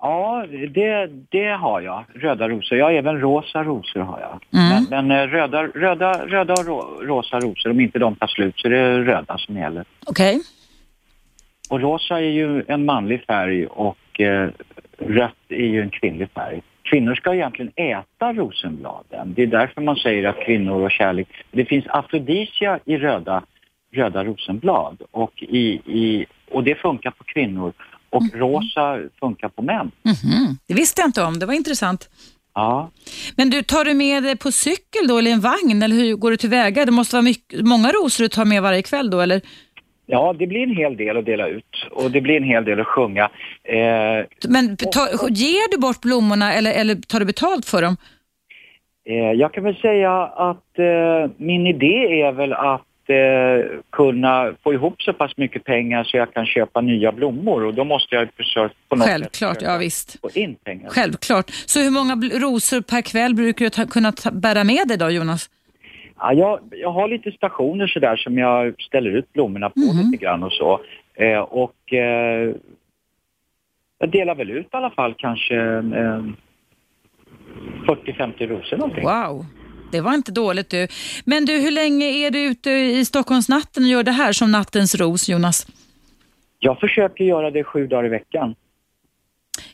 Ja, 0.01 0.45
det, 0.69 1.09
det 1.29 1.47
har 1.47 1.81
jag. 1.81 2.05
Röda 2.13 2.49
rosor. 2.49 2.77
Ja, 2.77 2.91
även 2.91 3.19
rosa 3.19 3.63
rosor 3.63 3.99
har 3.99 4.19
jag. 4.19 4.61
Mm. 4.61 4.85
Men, 4.89 5.07
men 5.07 5.19
eh, 5.19 5.27
röda, 5.27 5.63
röda, 5.63 6.25
röda 6.25 6.53
och 6.53 6.65
ro, 6.65 6.81
rosa 7.01 7.39
rosor, 7.39 7.69
om 7.71 7.79
inte 7.79 7.99
de 7.99 8.15
tar 8.15 8.27
slut 8.27 8.59
så 8.59 8.67
är 8.67 8.71
det 8.71 9.03
röda 9.03 9.37
som 9.37 9.57
gäller. 9.57 9.85
Okej. 10.05 10.41
Och 11.69 11.81
rosa 11.81 12.19
är 12.19 12.31
ju 12.31 12.63
en 12.67 12.85
manlig 12.85 13.23
färg 13.25 13.65
och 13.65 14.19
eh, 14.19 14.49
rött 14.97 15.35
är 15.49 15.65
ju 15.65 15.81
en 15.81 15.89
kvinnlig 15.89 16.29
färg. 16.31 16.61
Kvinnor 16.83 17.15
ska 17.15 17.33
egentligen 17.33 17.71
äta 17.75 18.33
rosenbladen. 18.33 19.33
Det 19.33 19.43
är 19.43 19.47
därför 19.47 19.81
man 19.81 19.95
säger 19.95 20.27
att 20.27 20.45
kvinnor 20.45 20.81
och 20.81 20.91
kärlek... 20.91 21.27
Det 21.51 21.65
finns 21.65 21.85
afrodisia 21.87 22.79
i 22.85 22.97
röda, 22.97 23.43
röda 23.93 24.23
rosenblad 24.23 25.01
och, 25.11 25.43
i, 25.43 25.67
i, 25.85 26.25
och 26.51 26.63
det 26.63 26.75
funkar 26.75 27.11
på 27.11 27.23
kvinnor. 27.23 27.73
Och 28.09 28.23
rosa 28.33 28.99
funkar 29.19 29.49
på 29.49 29.61
män. 29.61 29.91
Mhm. 30.03 30.57
Det 30.67 30.73
visste 30.73 31.01
jag 31.01 31.07
inte 31.07 31.23
om, 31.23 31.39
det 31.39 31.45
var 31.45 31.53
intressant. 31.53 32.09
Ja. 32.53 32.91
Men 33.35 33.49
du, 33.49 33.63
tar 33.63 33.85
du 33.85 33.93
med 33.93 34.23
dig 34.23 34.37
på 34.37 34.51
cykel 34.51 35.07
då, 35.07 35.17
eller 35.17 35.31
en 35.31 35.41
vagn, 35.41 35.83
eller 35.83 35.95
hur 35.95 36.15
går 36.15 36.31
du 36.31 36.37
tillväga? 36.37 36.85
Det 36.85 36.91
måste 36.91 37.15
vara 37.15 37.23
mycket, 37.23 37.61
många 37.65 37.91
rosor 37.91 38.23
du 38.23 38.27
tar 38.27 38.45
med 38.45 38.61
varje 38.61 38.81
kväll 38.81 39.09
då, 39.09 39.21
eller? 39.21 39.41
Ja, 40.05 40.33
det 40.39 40.47
blir 40.47 40.63
en 40.63 40.75
hel 40.75 40.97
del 40.97 41.17
att 41.17 41.25
dela 41.25 41.47
ut 41.47 41.87
och 41.91 42.11
det 42.11 42.21
blir 42.21 42.37
en 42.37 42.43
hel 42.43 42.65
del 42.65 42.79
att 42.79 42.87
sjunga. 42.87 43.23
Eh, 43.63 44.25
Men 44.47 44.77
ta, 44.77 45.07
ger 45.29 45.71
du 45.71 45.77
bort 45.77 46.01
blommorna 46.01 46.53
eller, 46.53 46.71
eller 46.71 46.95
tar 46.95 47.19
du 47.19 47.25
betalt 47.25 47.65
för 47.65 47.81
dem? 47.81 47.97
Eh, 49.09 49.15
jag 49.15 49.53
kan 49.53 49.63
väl 49.63 49.75
säga 49.75 50.23
att 50.23 50.79
eh, 50.79 51.31
min 51.37 51.67
idé 51.67 52.21
är 52.21 52.31
väl 52.31 52.53
att 52.53 52.81
eh, 53.09 53.79
kunna 53.91 54.53
få 54.63 54.73
ihop 54.73 55.01
så 55.01 55.13
pass 55.13 55.37
mycket 55.37 55.63
pengar 55.63 56.03
så 56.03 56.17
jag 56.17 56.33
kan 56.33 56.45
köpa 56.45 56.81
nya 56.81 57.11
blommor 57.11 57.65
och 57.65 57.73
då 57.73 57.83
måste 57.83 58.15
jag 58.15 58.29
försöka 58.37 58.73
på 58.89 58.95
något 58.95 59.07
Självklart, 59.07 59.53
sätt 59.55 59.63
ja 59.63 59.77
visst. 59.77 60.19
få 60.21 60.29
in 60.39 60.55
pengar. 60.55 60.89
Självklart. 60.89 61.49
Så 61.65 61.79
hur 61.79 61.91
många 61.91 62.15
rosor 62.15 62.81
per 62.81 63.01
kväll 63.01 63.35
brukar 63.35 63.65
du 63.65 63.69
ta, 63.69 63.85
kunna 63.85 64.11
ta, 64.11 64.31
bära 64.31 64.63
med 64.63 64.87
dig 64.87 64.97
då, 64.97 65.09
Jonas? 65.09 65.49
Ja, 66.19 66.33
jag, 66.33 66.59
jag 66.71 66.91
har 66.91 67.07
lite 67.07 67.31
stationer 67.31 67.87
sådär 67.87 68.15
som 68.15 68.37
jag 68.37 68.81
ställer 68.81 69.09
ut 69.11 69.33
blommorna 69.33 69.69
på 69.69 69.79
Mhm. 69.79 70.11
lite 70.11 70.23
grann 70.23 70.43
och 70.43 70.51
så. 70.53 70.81
Eh, 71.13 71.39
och 71.39 71.93
eh, 71.93 72.55
jag 73.99 74.09
delar 74.11 74.35
väl 74.35 74.51
ut 74.51 74.65
i 74.65 74.69
alla 74.77 74.89
fall 74.91 75.13
kanske 75.17 75.55
eh, 75.77 76.23
40-50 77.87 78.47
rosor 78.47 78.77
någonting. 78.77 79.03
Wow, 79.03 79.45
det 79.91 80.01
var 80.01 80.13
inte 80.13 80.31
dåligt 80.31 80.69
du. 80.69 80.87
Men 81.25 81.45
du, 81.45 81.53
hur 81.53 81.71
länge 81.71 82.05
är 82.05 82.31
du 82.31 82.39
ute 82.39 82.69
i 82.71 83.05
Stockholmsnatten 83.05 83.83
och 83.83 83.89
gör 83.89 84.03
det 84.03 84.11
här 84.11 84.31
som 84.33 84.51
nattens 84.51 84.95
ros, 84.95 85.29
Jonas? 85.29 85.67
Jag 86.59 86.79
försöker 86.79 87.23
göra 87.23 87.51
det 87.51 87.63
sju 87.63 87.87
dagar 87.87 88.05
i 88.05 88.09
veckan. 88.09 88.55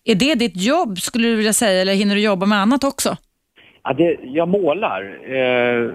Är 0.04 0.16
det 0.16 0.36
ditt 0.36 0.58
jobb 0.58 1.00
skulle 1.00 1.28
du 1.28 1.36
vilja 1.36 1.54
säga 1.54 1.82
eller 1.82 1.94
hinner 1.94 2.16
du 2.16 2.22
jobba 2.22 2.46
med 2.46 2.58
annat 2.58 2.84
också? 2.84 3.18
Ja, 3.84 3.94
det, 3.94 4.18
jag 4.24 4.48
målar 4.48 5.20
eh, 5.36 5.92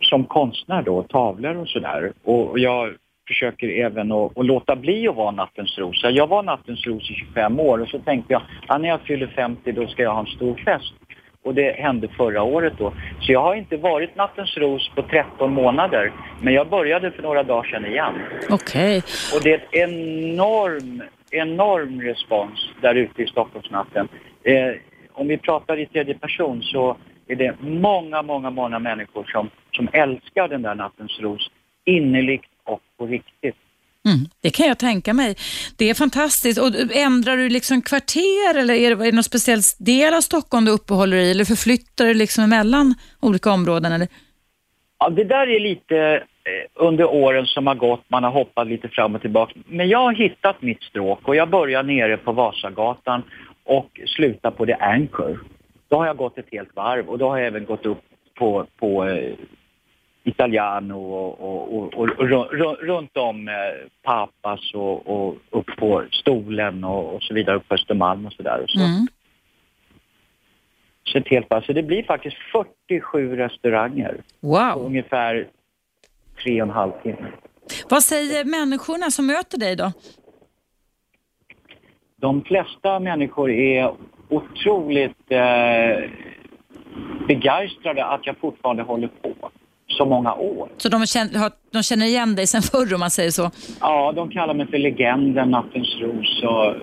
som 0.00 0.24
konstnär 0.24 0.82
då, 0.82 1.02
tavlor 1.02 1.56
och 1.56 1.68
sådär. 1.68 2.12
Och, 2.24 2.50
och 2.50 2.58
jag 2.58 2.94
försöker 3.28 3.68
även 3.68 4.12
att, 4.12 4.32
låta 4.36 4.76
bli 4.76 5.08
att 5.08 5.16
vara 5.16 5.30
nattens 5.30 5.78
rosa. 5.78 6.10
Jag 6.10 6.26
var 6.26 6.42
nattens 6.42 6.86
ros 6.86 7.10
i 7.10 7.14
25 7.14 7.60
år 7.60 7.78
och 7.78 7.88
så 7.88 7.98
tänkte 7.98 8.32
jag 8.32 8.42
att 8.66 8.80
när 8.80 8.88
jag 8.88 9.00
fyller 9.00 9.26
50 9.26 9.72
då 9.72 9.86
ska 9.86 10.02
jag 10.02 10.12
ha 10.12 10.20
en 10.20 10.26
stor 10.26 10.54
fest. 10.54 10.94
Och 11.42 11.54
det 11.54 11.72
hände 11.72 12.08
förra 12.08 12.42
året 12.42 12.72
då. 12.78 12.92
Så 13.20 13.32
jag 13.32 13.42
har 13.42 13.54
inte 13.54 13.76
varit 13.76 14.16
nattens 14.16 14.56
ros 14.56 14.90
på 14.94 15.02
13 15.02 15.52
månader. 15.52 16.12
Men 16.42 16.54
jag 16.54 16.68
började 16.68 17.10
för 17.10 17.22
några 17.22 17.42
dagar 17.42 17.70
sedan 17.70 17.86
igen. 17.86 18.14
Okej. 18.50 19.02
Och 19.34 19.40
det 19.42 19.52
är 19.52 19.54
ett 19.54 19.74
enorm, 19.74 21.02
enorm 21.30 22.00
respons 22.00 22.70
där 22.80 22.94
ute 22.94 23.22
i 23.22 23.26
Stockholmsnatten. 23.26 24.08
Eh, 24.42 24.72
om 25.12 25.28
vi 25.28 25.38
pratar 25.38 25.80
i 25.80 25.86
tredje 25.86 26.14
person 26.14 26.62
så 26.62 26.96
är 27.26 27.36
det 27.36 27.54
många, 27.60 28.22
många, 28.22 28.50
många 28.50 28.78
människor 28.78 29.24
som, 29.24 29.50
som 29.72 29.88
älskar 29.92 30.48
den 30.48 30.62
där 30.62 30.74
nattens 30.74 31.20
ros 31.20 31.50
innerligt 31.84 32.44
och 32.64 32.80
på 32.98 33.06
riktigt. 33.06 33.56
Mm, 34.06 34.18
det 34.42 34.50
kan 34.50 34.66
jag 34.66 34.78
tänka 34.78 35.14
mig. 35.14 35.36
Det 35.78 35.90
är 35.90 35.94
fantastiskt. 35.94 36.60
Och 36.60 36.70
ändrar 36.96 37.36
du 37.36 37.48
liksom 37.48 37.82
kvarter 37.82 38.58
eller 38.58 38.74
är 38.74 38.96
det, 38.96 39.02
är 39.02 39.10
det 39.10 39.12
någon 39.12 39.24
speciell 39.24 39.60
del 39.78 40.14
av 40.14 40.20
Stockholm 40.20 40.64
du 40.64 40.70
uppehåller 40.70 41.16
i 41.16 41.30
eller 41.30 41.44
förflyttar 41.44 42.04
du 42.04 42.14
liksom 42.14 42.50
mellan 42.50 42.94
olika 43.20 43.50
områden? 43.50 43.92
Eller? 43.92 44.08
Ja, 44.98 45.08
det 45.08 45.24
där 45.24 45.46
är 45.46 45.60
lite 45.60 45.98
eh, 46.44 46.66
under 46.74 47.04
åren 47.04 47.46
som 47.46 47.66
har 47.66 47.74
gått, 47.74 48.04
man 48.08 48.24
har 48.24 48.30
hoppat 48.30 48.66
lite 48.66 48.88
fram 48.88 49.14
och 49.14 49.20
tillbaka. 49.20 49.52
Men 49.66 49.88
jag 49.88 49.98
har 49.98 50.14
hittat 50.14 50.62
mitt 50.62 50.82
stråk 50.82 51.28
och 51.28 51.36
jag 51.36 51.50
börjar 51.50 51.82
nere 51.82 52.16
på 52.16 52.32
Vasagatan 52.32 53.22
och 53.64 54.00
sluta 54.16 54.50
på 54.50 54.66
The 54.66 54.72
Anchor. 54.72 55.40
Då 55.88 55.96
har 55.96 56.06
jag 56.06 56.16
gått 56.16 56.38
ett 56.38 56.48
helt 56.52 56.76
varv 56.76 57.08
och 57.08 57.18
då 57.18 57.28
har 57.28 57.38
jag 57.38 57.46
även 57.46 57.64
gått 57.64 57.86
upp 57.86 57.98
på, 58.34 58.66
på 58.76 59.04
eh, 59.08 59.34
Italiano 60.24 60.94
och, 60.94 61.40
och, 61.40 61.76
och, 61.76 61.94
och, 61.94 62.08
och 62.18 62.28
ru- 62.28 62.48
ru- 62.50 62.76
runt 62.86 63.16
om 63.16 63.48
eh, 63.48 63.54
Papas 64.02 64.74
och, 64.74 65.06
och 65.06 65.36
upp 65.50 65.66
på 65.78 66.04
Stolen 66.12 66.84
och, 66.84 67.14
och 67.14 67.22
så 67.22 67.34
vidare, 67.34 67.56
upp 67.56 67.68
på 67.68 67.74
Östermalm 67.74 68.26
och 68.26 68.32
så 68.32 68.42
där. 68.42 68.60
Och 68.62 68.70
så. 68.70 68.80
Mm. 68.80 69.06
Så, 71.04 71.18
ett 71.18 71.28
helt 71.28 71.50
varv. 71.50 71.62
så 71.62 71.72
det 71.72 71.82
blir 71.82 72.02
faktiskt 72.02 72.36
47 72.88 73.36
restauranger 73.36 74.16
Wow. 74.40 74.86
ungefär 74.86 75.48
tre 76.42 76.62
och 76.62 76.68
en 76.68 76.74
halv 76.74 76.92
timme. 77.02 77.28
Vad 77.90 78.02
säger 78.02 78.44
människorna 78.44 79.10
som 79.10 79.26
möter 79.26 79.58
dig 79.58 79.76
då? 79.76 79.92
de 82.20 82.44
flesta 82.44 83.00
människor 83.00 83.50
är 83.50 83.94
otroligt 84.28 85.30
eh, 85.32 86.10
begeistrade 87.28 88.04
att 88.04 88.26
jag 88.26 88.36
fortfarande 88.38 88.82
håller 88.82 89.08
på 89.08 89.50
så 89.86 90.04
många 90.04 90.34
år. 90.34 90.68
Så 90.76 90.88
de 90.88 91.06
känner, 91.06 91.50
de 91.70 91.82
känner 91.82 92.06
igen 92.06 92.34
dig 92.34 92.46
sen 92.46 92.62
förr 92.62 92.94
om 92.94 93.00
man 93.00 93.10
säger 93.10 93.30
så? 93.30 93.50
Ja, 93.80 94.12
de 94.12 94.30
kallar 94.30 94.54
mig 94.54 94.66
för 94.66 94.78
legenden 94.78 95.50
Nattens 95.50 95.96
Ros 96.00 96.42
och 96.42 96.74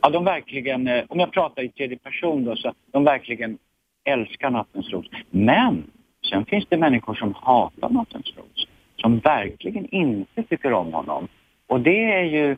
ja, 0.00 0.10
de 0.10 0.24
verkligen, 0.24 0.88
eh, 0.88 1.04
om 1.08 1.20
jag 1.20 1.32
pratar 1.32 1.62
i 1.62 1.68
tredje 1.68 1.98
person 1.98 2.44
då, 2.44 2.56
så 2.56 2.72
de 2.92 3.04
verkligen 3.04 3.58
älskar 4.04 4.50
Nattens 4.50 4.90
Ros. 4.90 5.06
Men 5.30 5.84
sen 6.30 6.44
finns 6.44 6.64
det 6.68 6.76
människor 6.76 7.14
som 7.14 7.34
hatar 7.34 7.88
Nattens 7.90 8.32
Ros, 8.36 8.66
som 8.96 9.18
verkligen 9.18 9.94
inte 9.94 10.42
tycker 10.42 10.72
om 10.72 10.92
honom. 10.92 11.28
Och 11.66 11.80
det 11.80 12.12
är 12.12 12.24
ju 12.24 12.56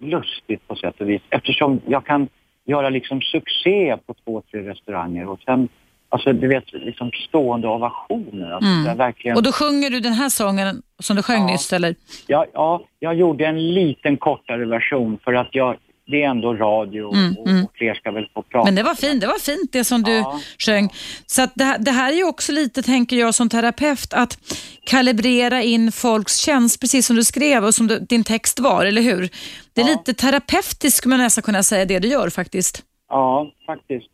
lustigt 0.00 0.68
på 0.68 0.76
sätt 0.76 1.00
och 1.00 1.08
vis 1.08 1.22
eftersom 1.30 1.80
jag 1.86 2.06
kan 2.06 2.28
göra 2.68 2.88
liksom 2.90 3.20
succé 3.22 3.96
på 4.06 4.14
två, 4.24 4.42
tre 4.50 4.60
restauranger 4.70 5.28
och 5.28 5.40
sen, 5.44 5.68
alltså 6.08 6.32
du 6.32 6.48
vet, 6.48 6.72
liksom 6.72 7.10
stående 7.28 7.68
ovationer. 7.68 8.50
Alltså, 8.50 8.70
Mm. 8.70 8.96
verkligen... 8.96 9.36
Och 9.36 9.42
då 9.42 9.52
sjunger 9.52 9.90
du 9.90 10.00
den 10.00 10.12
här 10.12 10.28
sången 10.28 10.82
som 10.98 11.16
du 11.16 11.22
sjöng 11.22 11.40
Ja. 11.40 11.46
nyss 11.46 11.72
eller? 11.72 11.94
Ja, 12.26 12.46
ja, 12.52 12.82
jag 12.98 13.14
gjorde 13.14 13.46
en 13.46 13.74
liten 13.74 14.16
kortare 14.16 14.64
version 14.66 15.18
för 15.24 15.34
att 15.34 15.48
jag, 15.52 15.76
det 16.10 16.22
är 16.22 16.28
ändå 16.28 16.54
radio 16.54 17.02
och, 17.02 17.14
Mm, 17.16 17.36
mm. 17.46 17.64
och 17.64 17.70
fler 17.74 17.94
ska 17.94 18.10
väl 18.10 18.28
få 18.34 18.42
prata. 18.42 18.64
Men 18.64 18.74
det 18.74 18.82
var 18.82 18.94
fint, 18.94 19.20
det 19.20 19.26
var 19.26 19.38
fint 19.38 19.72
det 19.72 19.84
som 19.84 20.02
du 20.02 20.12
Ja. 20.12 20.40
sjöng. 20.58 20.88
Så 21.26 21.42
att 21.42 21.52
det, 21.54 21.64
här- 21.64 21.78
det 21.78 21.90
här 21.90 22.12
är 22.12 22.16
ju 22.16 22.24
också 22.24 22.52
lite, 22.52 22.82
tänker 22.82 23.16
jag 23.16 23.34
som 23.34 23.48
terapeut, 23.48 24.12
att 24.12 24.38
kalibrera 24.84 25.62
in 25.62 25.92
folks 25.92 26.36
känslor, 26.36 26.80
precis 26.80 27.06
som 27.06 27.16
du 27.16 27.24
skrev 27.24 27.64
och 27.64 27.74
som 27.74 27.86
du, 27.86 27.98
din 27.98 28.24
text 28.24 28.60
var, 28.60 28.84
eller 28.86 29.02
hur? 29.02 29.28
Det 29.72 29.80
är 29.80 29.84
Ja. 29.88 29.90
lite 29.92 30.14
terapeutiskt 30.14 30.96
skulle 30.96 31.10
man 31.10 31.18
nästan 31.24 31.42
kunna 31.42 31.62
säga 31.62 31.84
det 31.84 31.98
du 31.98 32.08
gör 32.08 32.30
faktiskt. 32.30 32.82
Ja, 33.08 33.50
faktiskt. 33.66 34.06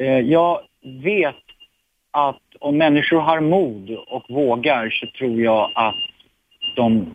Eh, 0.00 0.06
jag 0.06 0.60
vet 1.04 1.34
att 2.10 2.40
om 2.60 2.78
människor 2.78 3.20
har 3.20 3.40
mod 3.40 3.90
och 3.90 4.24
vågar 4.28 4.90
så 4.90 5.06
tror 5.18 5.40
jag 5.40 5.70
att 5.74 5.94
de 6.76 7.14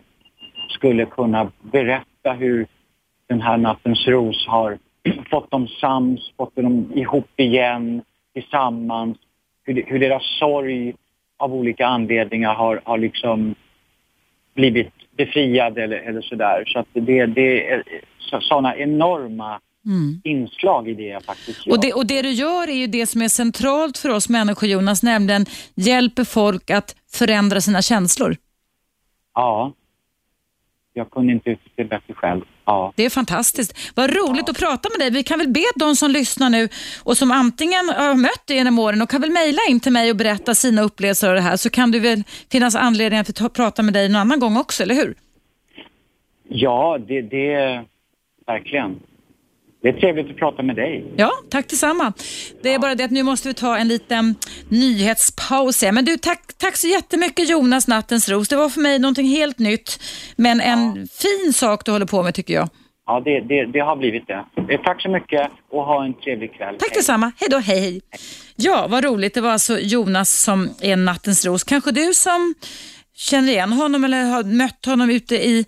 skulle 0.68 1.06
kunna 1.06 1.50
berätta 1.72 2.32
hur 2.38 2.66
den 3.28 3.40
här 3.40 3.56
Nattens 3.56 4.06
Ros 4.06 4.46
har 4.46 4.78
fått 5.30 5.50
dem 5.50 5.68
sams, 5.68 6.32
fått 6.36 6.56
dem 6.56 6.92
ihop 6.94 7.30
igen, 7.36 8.02
tillsammans. 8.34 9.18
Hur, 9.64 9.84
hur 9.86 9.98
deras 9.98 10.38
sorg 10.38 10.94
av 11.36 11.54
olika 11.54 11.86
anledningar 11.86 12.54
har, 12.54 12.80
har 12.84 12.98
liksom 12.98 13.54
blivit 14.54 14.92
befriad 15.16 15.78
eller, 15.78 15.96
eller 15.96 16.20
sådär. 16.20 16.64
Så 16.66 16.78
att 16.78 16.86
det, 16.92 17.26
det 17.26 17.70
är 17.70 17.82
sådana 18.18 18.76
enorma 18.76 19.60
Mm. 19.86 20.20
inslag 20.24 20.88
i 20.88 20.94
det 20.94 21.02
jag 21.06 21.24
faktiskt 21.24 21.66
gör. 21.66 21.74
Och, 21.74 21.80
det, 21.80 21.92
och 21.92 22.06
det 22.06 22.22
du 22.22 22.30
gör 22.30 22.68
är 22.68 22.74
ju 22.74 22.86
det 22.86 23.06
som 23.06 23.22
är 23.22 23.28
centralt 23.28 23.98
för 23.98 24.08
oss 24.08 24.28
människor, 24.28 24.68
Jonas, 24.68 25.02
nämligen 25.02 25.46
hjälper 25.74 26.24
folk 26.24 26.70
att 26.70 26.96
förändra 27.10 27.60
sina 27.60 27.82
känslor. 27.82 28.36
Ja. 29.34 29.72
Jag 30.92 31.10
kunde 31.10 31.32
inte 31.32 31.50
uttrycka 31.50 31.72
det 31.76 31.84
bättre 31.84 32.14
själv. 32.14 32.44
Ja. 32.68 32.92
Det 32.96 33.04
är 33.04 33.10
fantastiskt. 33.10 33.92
Vad 33.94 34.10
roligt 34.10 34.48
att 34.48 34.58
prata 34.58 34.88
med 34.88 35.00
dig. 35.00 35.10
Vi 35.10 35.22
kan 35.22 35.38
väl 35.38 35.48
be 35.48 35.64
de 35.76 35.96
som 35.96 36.10
lyssnar 36.10 36.50
nu 36.50 36.68
och 37.04 37.16
som 37.16 37.30
antingen 37.30 37.88
har 37.88 38.14
mött 38.14 38.46
dig 38.46 38.56
genom 38.56 38.78
åren 38.78 39.02
och 39.02 39.10
kan 39.10 39.20
väl 39.20 39.30
mejla 39.30 39.58
in 39.68 39.80
till 39.80 39.92
mig 39.92 40.10
och 40.10 40.16
berätta 40.16 40.54
sina 40.54 40.82
upplevelser 40.82 41.28
av 41.28 41.34
det 41.34 41.40
här 41.40 41.56
så 41.56 41.70
kan 41.70 41.90
det 41.90 42.00
väl 42.00 42.22
finnas 42.52 42.74
anledning 42.74 43.20
att 43.20 43.34
ta, 43.34 43.48
prata 43.48 43.82
med 43.82 43.94
dig 43.94 44.08
någon 44.08 44.20
annan 44.20 44.40
gång 44.40 44.56
också, 44.56 44.82
eller 44.82 44.94
hur? 44.94 45.14
Ja, 46.48 46.98
det, 47.08 47.22
det 47.22 47.84
verkligen. 48.46 49.00
Det 49.82 49.88
är 49.88 49.92
trevligt 49.92 50.30
att 50.30 50.36
prata 50.36 50.62
med 50.62 50.76
dig. 50.76 51.12
Ja, 51.16 51.30
tack 51.50 51.68
detsamma. 51.68 52.12
Det 52.62 52.74
är 52.74 52.78
bara 52.78 52.94
det 52.94 53.04
att 53.04 53.10
nu 53.10 53.22
måste 53.22 53.48
vi 53.48 53.54
ta 53.54 53.76
en 53.78 53.88
liten 53.88 54.34
nyhetspaus. 54.68 55.82
här. 55.82 55.92
Men 55.92 56.04
du, 56.04 56.16
tack, 56.16 56.40
tack 56.56 56.76
så 56.76 56.88
jättemycket 56.88 57.48
Jonas 57.50 57.88
Nattens 57.88 58.28
Ros. 58.28 58.48
Det 58.48 58.56
var 58.56 58.68
för 58.68 58.80
mig 58.80 58.98
någonting 58.98 59.26
helt 59.26 59.58
nytt, 59.58 60.00
men 60.36 60.60
en 60.60 61.08
fin 61.12 61.52
sak 61.52 61.84
du 61.84 61.90
håller 61.90 62.06
på 62.06 62.22
med 62.22 62.34
tycker 62.34 62.54
jag. 62.54 62.68
Ja, 63.06 63.20
det, 63.24 63.40
det, 63.40 63.66
det 63.72 63.78
har 63.80 63.96
blivit 63.96 64.26
det. 64.26 64.44
Eh, 64.74 64.80
Tack 64.84 65.02
så 65.02 65.10
mycket 65.10 65.50
och 65.70 65.84
ha 65.84 66.04
en 66.04 66.14
trevlig 66.14 66.54
kväll. 66.54 66.74
Tack 66.78 66.88
Hej. 66.90 66.96
detsamma. 66.98 67.32
Hej 67.40 67.48
då, 67.50 67.58
hej 67.58 67.80
hej. 67.80 68.00
Ja, 68.56 68.86
vad 68.90 69.04
roligt. 69.04 69.34
Det 69.34 69.40
var 69.40 69.50
alltså 69.50 69.78
Jonas 69.78 70.42
som 70.42 70.68
är 70.82 70.96
Nattens 70.96 71.44
Ros. 71.46 71.64
Kanske 71.64 71.90
du 71.90 72.14
som 72.14 72.54
känner 73.16 73.52
igen 73.52 73.72
honom 73.72 74.04
eller 74.04 74.24
har 74.24 74.42
mött 74.44 74.84
honom 74.86 75.10
ute 75.10 75.34
i 75.34 75.64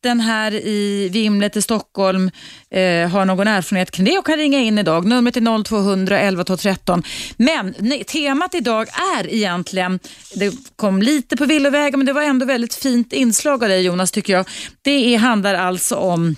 natten 0.00 0.20
här 0.20 0.54
i 0.54 1.08
Vimlet 1.12 1.56
i 1.56 1.62
Stockholm, 1.62 2.30
eh, 2.70 3.08
har 3.08 3.24
någon 3.24 3.48
erfarenhet 3.48 3.90
kring 3.90 4.06
det 4.06 4.18
och 4.18 4.26
kan 4.26 4.36
ringa 4.36 4.58
in 4.60 4.78
idag. 4.78 5.06
Numret 5.06 5.36
är 5.36 5.40
0200 5.64 6.20
11 6.20 6.44
13. 6.44 7.02
Men 7.36 7.74
nej, 7.78 8.04
temat 8.04 8.54
idag 8.54 8.88
är 9.18 9.34
egentligen, 9.34 9.98
det 10.34 10.54
kom 10.76 11.02
lite 11.02 11.36
på 11.36 11.44
villovägar 11.44 11.96
men 11.96 12.06
det 12.06 12.12
var 12.12 12.22
ändå 12.22 12.46
väldigt 12.46 12.74
fint 12.74 13.12
inslag 13.12 13.62
av 13.62 13.68
dig 13.68 13.82
Jonas 13.82 14.12
tycker 14.12 14.32
jag. 14.32 14.48
Det 14.82 15.14
är, 15.14 15.18
handlar 15.18 15.54
alltså 15.54 15.96
om 15.96 16.36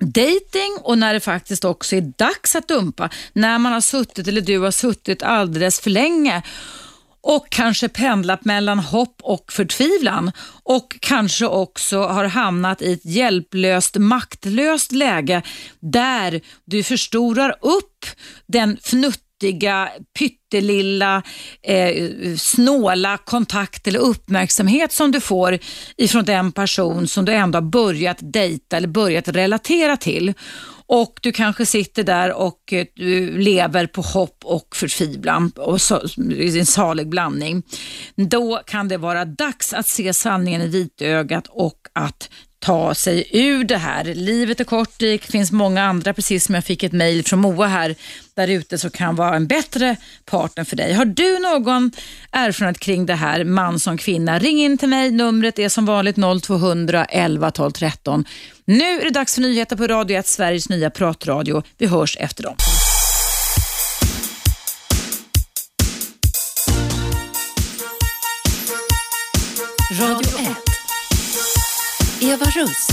dating 0.00 0.78
och 0.82 0.98
när 0.98 1.14
det 1.14 1.20
faktiskt 1.20 1.64
också 1.64 1.96
är 1.96 2.12
dags 2.16 2.56
att 2.56 2.68
dumpa. 2.68 3.10
När 3.32 3.58
man 3.58 3.72
har 3.72 3.80
suttit, 3.80 4.28
eller 4.28 4.40
du 4.40 4.58
har 4.58 4.70
suttit 4.70 5.22
alldeles 5.22 5.80
för 5.80 5.90
länge 5.90 6.42
och 7.24 7.50
kanske 7.50 7.88
pendlat 7.88 8.44
mellan 8.44 8.78
hopp 8.78 9.16
och 9.22 9.52
förtvivlan 9.52 10.32
och 10.62 10.96
kanske 11.00 11.46
också 11.46 12.02
har 12.02 12.24
hamnat 12.24 12.82
i 12.82 12.92
ett 12.92 13.04
hjälplöst, 13.04 13.96
maktlöst 13.96 14.92
läge 14.92 15.42
där 15.80 16.40
du 16.64 16.82
förstorar 16.82 17.54
upp 17.60 18.06
den 18.46 18.78
fnuttiga, 18.82 19.88
pyttelilla, 20.18 21.22
eh, 21.62 22.36
snåla 22.36 23.18
kontakt 23.18 23.86
eller 23.86 24.00
uppmärksamhet 24.00 24.92
som 24.92 25.12
du 25.12 25.20
får 25.20 25.58
ifrån 25.96 26.24
den 26.24 26.52
person 26.52 27.08
som 27.08 27.24
du 27.24 27.32
ändå 27.32 27.56
har 27.56 27.62
börjat 27.62 28.18
dejta 28.20 28.76
eller 28.76 28.88
börjat 28.88 29.28
relatera 29.28 29.96
till. 29.96 30.34
Och 30.86 31.18
du 31.22 31.32
kanske 31.32 31.66
sitter 31.66 32.04
där 32.04 32.32
och 32.32 32.72
eh, 32.72 32.86
du 32.94 33.38
lever 33.38 33.86
på 33.86 34.00
hopp 34.00 34.44
och 34.44 34.76
förtvivlan 34.76 35.52
och 35.56 35.80
så, 35.80 36.02
i 36.30 36.58
en 36.58 36.66
salig 36.66 37.08
blandning. 37.08 37.62
Då 38.16 38.60
kan 38.66 38.88
det 38.88 38.96
vara 38.96 39.24
dags 39.24 39.72
att 39.72 39.86
se 39.86 40.14
sanningen 40.14 40.60
i 40.60 40.68
vitögat 40.68 41.46
och 41.46 41.78
att 41.92 42.30
ta 42.64 42.94
sig 42.94 43.26
ur 43.32 43.64
det 43.64 43.76
här. 43.76 44.04
Livet 44.04 44.60
är 44.60 44.64
kort, 44.64 44.90
det 44.96 45.18
finns 45.18 45.52
många 45.52 45.84
andra, 45.84 46.14
precis 46.14 46.44
som 46.44 46.54
jag 46.54 46.64
fick 46.64 46.82
ett 46.82 46.92
mejl 46.92 47.24
från 47.24 47.38
Moa 47.38 47.66
här, 47.66 47.94
där 48.34 48.48
ute 48.48 48.78
som 48.78 48.90
kan 48.90 49.16
vara 49.16 49.36
en 49.36 49.46
bättre 49.46 49.96
partner 50.24 50.64
för 50.64 50.76
dig. 50.76 50.92
Har 50.92 51.04
du 51.04 51.38
någon 51.38 51.90
erfarenhet 52.30 52.78
kring 52.78 53.06
det 53.06 53.14
här, 53.14 53.44
man 53.44 53.80
som 53.80 53.98
kvinna? 53.98 54.38
Ring 54.38 54.60
in 54.60 54.78
till 54.78 54.88
mig, 54.88 55.10
numret 55.10 55.58
är 55.58 55.68
som 55.68 55.86
vanligt 55.86 56.16
0200 56.42 57.04
11 57.04 57.50
12 57.50 57.70
13. 57.70 58.24
Nu 58.64 59.00
är 59.00 59.04
det 59.04 59.10
dags 59.10 59.34
för 59.34 59.42
nyheter 59.42 59.76
på 59.76 59.86
Radio 59.86 60.18
1, 60.18 60.26
Sveriges 60.26 60.68
nya 60.68 60.90
pratradio. 60.90 61.62
Vi 61.78 61.86
hörs 61.86 62.16
efter 62.20 62.42
dem. 62.42 62.56
Radio 70.00 70.50
1. 70.50 70.73
Eva 72.20 72.44
Russ. 72.44 72.88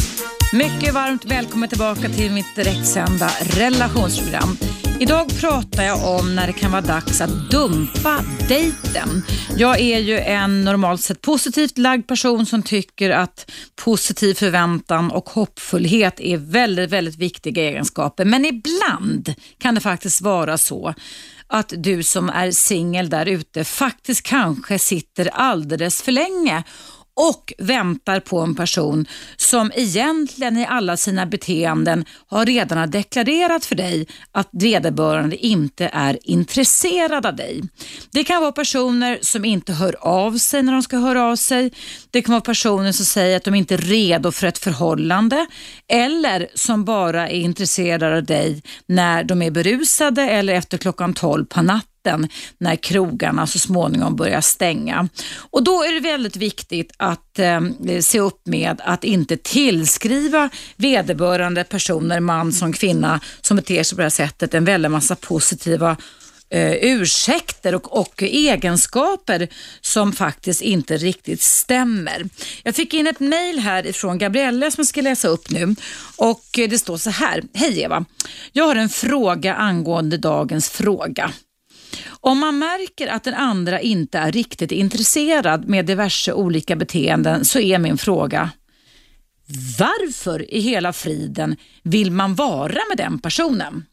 Mycket 0.53 0.93
varmt 0.93 1.26
välkommen 1.26 1.69
tillbaka 1.69 2.09
till 2.09 2.32
mitt 2.32 2.55
direktsända 2.55 3.30
relationsprogram. 3.41 4.57
Idag 4.99 5.39
pratar 5.39 5.84
jag 5.84 6.19
om 6.19 6.36
när 6.36 6.47
det 6.47 6.53
kan 6.53 6.72
vara 6.72 6.82
dags 6.82 7.22
att 7.22 7.49
dumpa 7.51 8.19
dejten. 8.47 9.24
Jag 9.57 9.80
är 9.80 9.99
ju 9.99 10.19
en 10.19 10.63
normalt 10.63 11.01
sett 11.01 11.22
positivt 11.22 11.78
lagd 11.78 12.07
person 12.07 12.45
som 12.45 12.63
tycker 12.63 13.09
att 13.09 13.51
positiv 13.76 14.34
förväntan 14.34 15.11
och 15.11 15.30
hoppfullhet 15.30 16.19
är 16.19 16.38
väldigt, 16.38 16.89
väldigt 16.89 17.17
viktiga 17.17 17.63
egenskaper. 17.63 18.26
Men 18.26 18.45
ibland 18.45 19.34
kan 19.57 19.76
det 19.76 19.82
faktiskt 19.82 20.22
vara 20.22 20.57
så 20.57 20.93
att 21.47 21.74
du 21.78 22.03
som 22.03 22.30
är 22.30 22.51
singel 22.51 23.09
där 23.09 23.26
ute 23.26 23.63
faktiskt 23.63 24.24
kanske 24.24 24.80
sitter 24.80 25.30
alldeles 25.34 26.01
för 26.01 26.11
länge 26.11 26.63
och 27.30 27.53
väntar 27.57 28.19
på 28.19 28.39
en 28.39 28.55
person 28.55 29.05
som 29.38 29.72
egentligen 29.76 30.57
i 30.57 30.65
alla 30.65 30.97
sina 30.97 31.26
beteenden 31.26 32.05
har 32.28 32.45
redan 32.45 32.78
har 32.78 32.88
deklarerat 32.88 33.65
för 33.65 33.76
dig 33.76 34.07
att 34.32 34.49
vederbörande 34.51 35.45
inte 35.45 35.89
är 35.93 36.19
intresserad 36.24 37.26
av 37.26 37.36
dig. 37.36 37.61
Det 38.11 38.24
kan 38.24 38.41
vara 38.41 38.51
personer 38.51 39.19
som 39.22 39.45
inte 39.45 39.74
hör 39.74 39.95
av 40.01 40.38
sig 40.38 40.63
när 40.63 40.74
de 40.74 40.84
ska 40.84 40.97
höra 40.97 41.24
av 41.24 41.36
sig. 41.36 41.72
Det 42.11 42.22
kan 42.22 42.32
vara 42.32 42.41
personer 42.41 42.91
som 42.91 43.05
säger 43.05 43.38
att 43.38 43.43
de 43.43 43.55
inte 43.55 43.74
är 43.74 43.78
redo 43.78 44.32
för 44.32 44.47
ett 44.47 44.57
förhållande 44.57 45.47
eller 45.88 46.47
som 46.55 46.86
bara 46.86 47.30
är 47.30 47.39
intresserade 47.39 48.17
av 48.17 48.24
dig 48.24 48.63
när 48.86 49.24
de 49.24 49.41
är 49.41 49.51
berusade 49.51 50.22
eller 50.22 50.53
efter 50.53 50.78
klockan 50.78 51.13
12 51.13 51.45
på 51.45 51.61
natten 51.61 51.91
natten 52.06 52.28
när 52.58 52.76
krogarna 52.76 53.47
så 53.47 53.60
småningom 53.60 54.16
börjar 54.16 54.41
stänga. 54.41 55.10
Och 55.52 55.64
Då 55.64 55.84
är 55.84 55.93
det 55.93 55.99
väldigt 55.99 56.36
viktigt 56.36 56.91
att 56.97 57.39
eh, 57.39 57.62
se 58.02 58.20
upp 58.20 58.47
med 58.47 58.82
att 58.84 59.04
inte 59.04 59.38
tillskriva 59.38 60.49
vederbörande 60.76 61.64
personer, 61.64 62.20
man 62.20 62.52
som 62.52 62.74
kvinna, 62.74 63.20
som 63.41 63.58
beter 63.58 63.84
sig 63.84 63.95
på 63.95 63.99
det 64.02 64.06
här 64.06 64.10
sättet 64.10 64.54
en 64.54 64.66
väldig 64.66 64.91
massa 64.91 65.16
positiva 65.16 65.97
eh, 66.49 66.72
ursäkter 66.72 67.76
och, 67.76 67.99
och, 67.99 68.24
egenskaper 68.24 69.47
som 69.82 70.14
faktiskt 70.14 70.62
inte 70.62 70.97
riktigt 70.97 71.41
stämmer. 71.41 72.30
Jag 72.64 72.76
fick 72.76 72.93
in 72.93 73.08
ett 73.08 73.20
mejl 73.20 73.60
här 73.60 73.88
ifrån 73.88 74.18
Gabriella 74.18 74.72
som 74.72 74.82
jag 74.82 74.88
ska 74.88 75.02
läsa 75.02 75.28
upp 75.28 75.49
nu 75.49 75.76
och 76.18 76.60
eh, 76.60 76.70
det 76.70 76.78
står 76.78 76.97
så 76.97 77.10
här. 77.10 77.43
Hej 77.54 77.82
Eva, 77.82 78.06
jag 78.52 78.66
har 78.66 78.76
en 78.76 78.89
fråga 78.89 79.56
angående 79.56 80.18
dagens 80.18 80.70
fråga. 80.70 81.32
Om 82.10 82.39
man 82.39 82.60
märker 82.60 83.08
att 83.08 83.24
den 83.24 83.34
andra 83.34 83.82
inte 83.82 84.18
är 84.18 84.32
riktigt 84.32 84.72
intresserad 84.72 85.68
med 85.68 85.86
diverse 85.86 86.34
olika 86.34 86.76
beteenden 86.76 87.46
så 87.46 87.60
är 87.60 87.80
min 87.80 87.98
fråga, 87.98 88.50
varför 89.80 90.54
i 90.54 90.60
hela 90.60 90.94
friden 90.94 91.56
vill 91.84 92.12
man 92.12 92.36
vara 92.36 92.80
med 92.89 92.98
den 92.98 93.20
personen? 93.20 93.86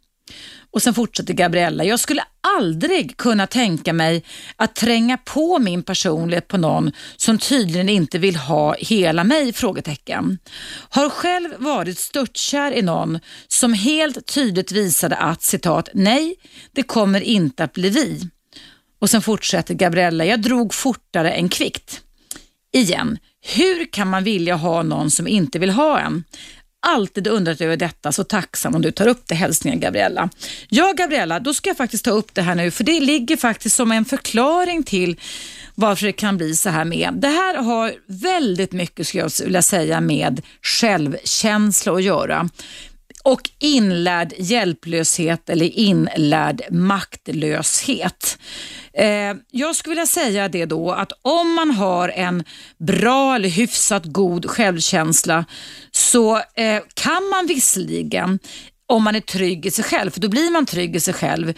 Och 0.70 0.82
sen 0.82 0.94
fortsätter 0.94 1.34
Gabriella, 1.34 1.84
jag 1.84 2.00
skulle 2.00 2.22
aldrig 2.56 3.16
kunna 3.16 3.46
tänka 3.46 3.92
mig 3.92 4.24
att 4.56 4.74
tränga 4.74 5.16
på 5.16 5.58
min 5.58 5.82
personlighet 5.82 6.48
på 6.48 6.56
någon 6.56 6.92
som 7.16 7.38
tydligen 7.38 7.88
inte 7.88 8.18
vill 8.18 8.36
ha 8.36 8.74
hela 8.78 9.24
mig? 9.24 9.52
Frågetecken. 9.52 10.38
Har 10.88 11.10
själv 11.10 11.50
varit 11.58 11.98
störtkär 11.98 12.72
i 12.72 12.82
någon 12.82 13.18
som 13.48 13.72
helt 13.72 14.26
tydligt 14.26 14.72
visade 14.72 15.16
att 15.16 15.42
citat, 15.42 15.88
nej, 15.94 16.34
det 16.72 16.82
kommer 16.82 17.20
inte 17.20 17.64
att 17.64 17.72
bli 17.72 17.88
vi. 17.88 18.28
Och 19.00 19.10
sen 19.10 19.22
fortsätter 19.22 19.74
Gabriella, 19.74 20.24
jag 20.24 20.42
drog 20.42 20.74
fortare 20.74 21.30
än 21.32 21.48
kvickt. 21.48 22.00
Igen, 22.72 23.18
hur 23.56 23.92
kan 23.92 24.08
man 24.08 24.24
vilja 24.24 24.56
ha 24.56 24.82
någon 24.82 25.10
som 25.10 25.28
inte 25.28 25.58
vill 25.58 25.70
ha 25.70 26.00
en? 26.00 26.24
Alltid 26.88 27.26
undrat 27.26 27.60
över 27.60 27.76
detta, 27.76 28.12
så 28.12 28.24
tacksam 28.24 28.74
om 28.74 28.82
du 28.82 28.90
tar 28.90 29.06
upp 29.06 29.22
det. 29.26 29.34
Hälsningar 29.34 29.78
Gabriella. 29.78 30.28
Ja, 30.68 30.92
Gabriella, 30.96 31.40
då 31.40 31.54
ska 31.54 31.70
jag 31.70 31.76
faktiskt 31.76 32.04
ta 32.04 32.10
upp 32.10 32.34
det 32.34 32.42
här 32.42 32.54
nu, 32.54 32.70
för 32.70 32.84
det 32.84 33.00
ligger 33.00 33.36
faktiskt 33.36 33.76
som 33.76 33.92
en 33.92 34.04
förklaring 34.04 34.82
till 34.82 35.20
varför 35.74 36.06
det 36.06 36.12
kan 36.12 36.36
bli 36.36 36.56
så 36.56 36.68
här 36.68 36.84
med. 36.84 37.14
Det 37.14 37.28
här 37.28 37.54
har 37.56 37.94
väldigt 38.06 38.72
mycket, 38.72 39.06
skulle 39.06 39.22
jag 39.22 39.44
vilja 39.44 39.62
säga, 39.62 40.00
med 40.00 40.42
självkänsla 40.62 41.92
att 41.92 42.02
göra 42.02 42.48
och 43.28 43.50
inlärd 43.58 44.32
hjälplöshet 44.38 45.50
eller 45.50 45.66
inlärd 45.78 46.62
maktlöshet. 46.70 48.38
Eh, 48.92 49.34
jag 49.50 49.76
skulle 49.76 49.92
vilja 49.92 50.06
säga 50.06 50.48
det 50.48 50.66
då 50.66 50.90
att 50.92 51.12
om 51.22 51.54
man 51.54 51.70
har 51.70 52.08
en 52.08 52.44
bra 52.78 53.34
eller 53.34 53.48
hyfsat 53.48 54.04
god 54.04 54.50
självkänsla 54.50 55.44
så 55.90 56.36
eh, 56.36 56.82
kan 56.94 57.28
man 57.28 57.46
visserligen, 57.46 58.38
om 58.86 59.02
man 59.02 59.16
är 59.16 59.20
trygg 59.20 59.66
i 59.66 59.70
sig 59.70 59.84
själv, 59.84 60.10
för 60.10 60.20
då 60.20 60.28
blir 60.28 60.50
man 60.50 60.66
trygg 60.66 60.96
i 60.96 61.00
sig 61.00 61.14
själv, 61.14 61.54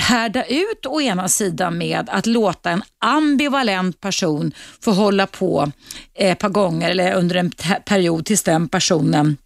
härda 0.00 0.44
ut 0.44 0.86
å 0.86 1.00
ena 1.00 1.28
sidan 1.28 1.78
med 1.78 2.08
att 2.10 2.26
låta 2.26 2.70
en 2.70 2.82
ambivalent 3.00 4.00
person 4.00 4.52
få 4.80 4.92
hålla 4.92 5.26
på 5.26 5.72
eh, 6.14 6.32
ett 6.32 6.38
par 6.38 6.48
gånger 6.48 6.90
eller 6.90 7.14
under 7.14 7.36
en 7.36 7.50
period 7.84 8.24
tills 8.24 8.42
den 8.42 8.68
personen 8.68 9.36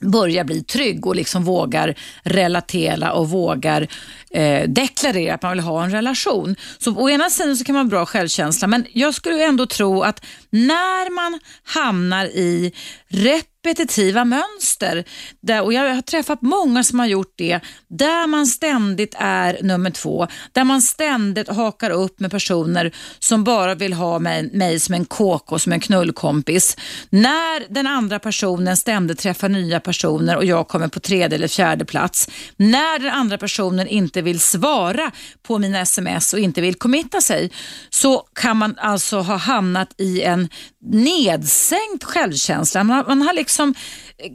börjar 0.00 0.44
bli 0.44 0.62
trygg 0.62 1.06
och 1.06 1.16
liksom 1.16 1.44
vågar 1.44 1.94
relatera 2.22 3.12
och 3.12 3.30
vågar 3.30 3.88
eh, 4.30 4.68
deklarera 4.68 5.34
att 5.34 5.42
man 5.42 5.52
vill 5.52 5.60
ha 5.60 5.84
en 5.84 5.90
relation. 5.90 6.56
Så 6.78 6.96
å 6.96 7.10
ena 7.10 7.30
sidan 7.30 7.56
så 7.56 7.64
kan 7.64 7.74
man 7.74 7.86
ha 7.86 7.90
bra 7.90 8.06
självkänsla 8.06 8.68
men 8.68 8.86
jag 8.92 9.14
skulle 9.14 9.44
ändå 9.44 9.66
tro 9.66 10.02
att 10.02 10.24
när 10.50 11.14
man 11.14 11.40
hamnar 11.64 12.24
i 12.24 12.72
rätt 13.08 13.57
repetitiva 13.68 14.24
mönster. 14.24 15.04
Där, 15.40 15.62
och 15.62 15.72
jag 15.72 15.94
har 15.94 16.02
träffat 16.02 16.42
många 16.42 16.84
som 16.84 16.98
har 16.98 17.06
gjort 17.06 17.32
det, 17.36 17.60
där 17.88 18.26
man 18.26 18.46
ständigt 18.46 19.14
är 19.18 19.58
nummer 19.62 19.90
två. 19.90 20.26
Där 20.52 20.64
man 20.64 20.82
ständigt 20.82 21.48
hakar 21.48 21.90
upp 21.90 22.20
med 22.20 22.30
personer 22.30 22.94
som 23.18 23.44
bara 23.44 23.74
vill 23.74 23.92
ha 23.92 24.18
mig, 24.18 24.50
mig 24.52 24.80
som 24.80 24.94
en 24.94 25.04
KK, 25.04 25.58
som 25.58 25.72
en 25.72 25.80
knullkompis. 25.80 26.76
När 27.10 27.74
den 27.74 27.86
andra 27.86 28.18
personen 28.18 28.76
ständigt 28.76 29.18
träffar 29.18 29.48
nya 29.48 29.80
personer 29.80 30.36
och 30.36 30.44
jag 30.44 30.68
kommer 30.68 30.88
på 30.88 31.00
tredje 31.00 31.36
eller 31.36 31.48
fjärde 31.48 31.84
plats. 31.84 32.28
När 32.56 32.98
den 32.98 33.10
andra 33.10 33.38
personen 33.38 33.86
inte 33.86 34.22
vill 34.22 34.40
svara 34.40 35.10
på 35.42 35.58
mina 35.58 35.80
sms 35.80 36.32
och 36.32 36.38
inte 36.38 36.60
vill 36.60 36.74
committa 36.74 37.20
sig 37.20 37.50
så 37.90 38.18
kan 38.34 38.56
man 38.56 38.74
alltså 38.78 39.18
ha 39.18 39.36
hamnat 39.36 39.94
i 39.98 40.22
en 40.22 40.48
nedsänkt 40.90 42.04
självkänsla. 42.04 42.84
Man, 42.84 43.04
man 43.08 43.22
har 43.22 43.32
liksom, 43.32 43.57
Liksom, 43.58 43.74